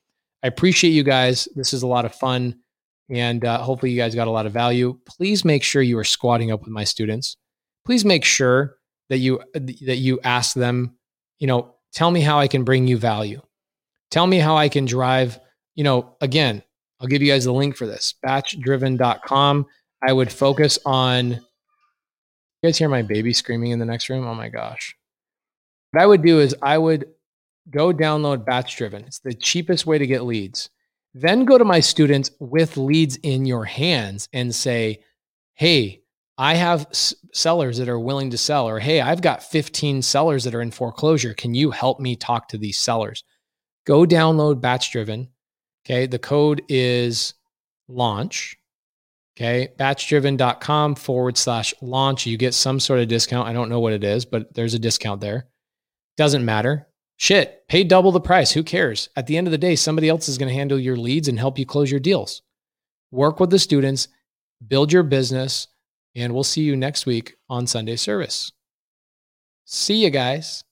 I 0.44 0.48
appreciate 0.48 0.90
you 0.90 1.02
guys. 1.02 1.48
This 1.56 1.72
is 1.72 1.82
a 1.82 1.86
lot 1.86 2.04
of 2.04 2.14
fun. 2.14 2.56
And 3.10 3.44
uh, 3.44 3.58
hopefully, 3.58 3.92
you 3.92 3.98
guys 3.98 4.14
got 4.14 4.28
a 4.28 4.30
lot 4.30 4.46
of 4.46 4.52
value. 4.52 4.98
Please 5.06 5.44
make 5.44 5.62
sure 5.62 5.82
you 5.82 5.98
are 5.98 6.04
squatting 6.04 6.52
up 6.52 6.60
with 6.60 6.70
my 6.70 6.84
students. 6.84 7.36
Please 7.86 8.04
make 8.04 8.24
sure 8.24 8.76
that 9.08 9.18
you 9.18 9.40
that 9.54 9.96
you 9.96 10.20
ask 10.22 10.54
them, 10.54 10.96
you 11.38 11.46
know, 11.46 11.74
tell 11.92 12.10
me 12.10 12.20
how 12.20 12.38
I 12.38 12.48
can 12.48 12.62
bring 12.62 12.86
you 12.86 12.98
value. 12.98 13.40
Tell 14.10 14.26
me 14.26 14.38
how 14.38 14.56
I 14.56 14.68
can 14.68 14.84
drive, 14.84 15.38
you 15.74 15.84
know, 15.84 16.16
again, 16.20 16.62
I'll 17.00 17.08
give 17.08 17.22
you 17.22 17.32
guys 17.32 17.44
the 17.44 17.52
link 17.52 17.76
for 17.76 17.86
this 17.86 18.14
batchdriven.com. 18.24 19.66
I 20.06 20.12
would 20.12 20.30
focus 20.30 20.78
on, 20.84 21.30
you 21.30 21.40
guys 22.62 22.78
hear 22.78 22.88
my 22.88 23.02
baby 23.02 23.32
screaming 23.32 23.72
in 23.72 23.78
the 23.78 23.84
next 23.84 24.08
room? 24.08 24.26
Oh 24.26 24.34
my 24.34 24.48
gosh. 24.48 24.96
What 25.90 26.02
I 26.02 26.06
would 26.06 26.22
do 26.22 26.40
is 26.40 26.54
I 26.62 26.78
would 26.78 27.06
go 27.70 27.92
download 27.92 28.44
Batch 28.44 28.76
Driven. 28.76 29.04
It's 29.04 29.20
the 29.20 29.34
cheapest 29.34 29.86
way 29.86 29.98
to 29.98 30.06
get 30.06 30.24
leads. 30.24 30.70
Then 31.14 31.44
go 31.44 31.58
to 31.58 31.64
my 31.64 31.80
students 31.80 32.30
with 32.40 32.76
leads 32.76 33.16
in 33.16 33.46
your 33.46 33.64
hands 33.64 34.28
and 34.32 34.54
say, 34.54 35.04
hey, 35.54 36.02
I 36.36 36.54
have 36.54 36.88
sellers 37.32 37.78
that 37.78 37.88
are 37.88 38.00
willing 38.00 38.30
to 38.30 38.38
sell, 38.38 38.68
or 38.68 38.80
hey, 38.80 39.00
I've 39.00 39.22
got 39.22 39.44
15 39.44 40.02
sellers 40.02 40.42
that 40.44 40.54
are 40.54 40.62
in 40.62 40.72
foreclosure. 40.72 41.32
Can 41.32 41.54
you 41.54 41.70
help 41.70 42.00
me 42.00 42.16
talk 42.16 42.48
to 42.48 42.58
these 42.58 42.78
sellers? 42.78 43.22
go 43.84 44.04
download 44.04 44.60
Batch 44.60 44.90
Driven. 44.92 45.28
Okay. 45.84 46.06
The 46.06 46.18
code 46.18 46.62
is 46.68 47.34
launch. 47.88 48.56
Okay. 49.36 49.68
Batchdriven.com 49.78 50.94
forward 50.94 51.36
slash 51.36 51.74
launch. 51.80 52.26
You 52.26 52.36
get 52.36 52.54
some 52.54 52.80
sort 52.80 53.00
of 53.00 53.08
discount. 53.08 53.48
I 53.48 53.52
don't 53.52 53.68
know 53.68 53.80
what 53.80 53.92
it 53.92 54.04
is, 54.04 54.24
but 54.24 54.52
there's 54.54 54.74
a 54.74 54.78
discount 54.78 55.20
there. 55.20 55.48
Doesn't 56.16 56.44
matter. 56.44 56.88
Shit, 57.16 57.66
pay 57.68 57.84
double 57.84 58.12
the 58.12 58.20
price. 58.20 58.52
Who 58.52 58.62
cares? 58.62 59.08
At 59.16 59.26
the 59.26 59.36
end 59.36 59.46
of 59.46 59.52
the 59.52 59.58
day, 59.58 59.76
somebody 59.76 60.08
else 60.08 60.28
is 60.28 60.38
going 60.38 60.48
to 60.48 60.54
handle 60.54 60.78
your 60.78 60.96
leads 60.96 61.28
and 61.28 61.38
help 61.38 61.58
you 61.58 61.66
close 61.66 61.90
your 61.90 62.00
deals. 62.00 62.42
Work 63.10 63.38
with 63.38 63.50
the 63.50 63.58
students, 63.58 64.08
build 64.66 64.92
your 64.92 65.04
business, 65.04 65.68
and 66.16 66.34
we'll 66.34 66.44
see 66.44 66.62
you 66.62 66.76
next 66.76 67.06
week 67.06 67.34
on 67.48 67.66
Sunday 67.66 67.96
service. 67.96 68.52
See 69.64 70.02
you 70.02 70.10
guys. 70.10 70.64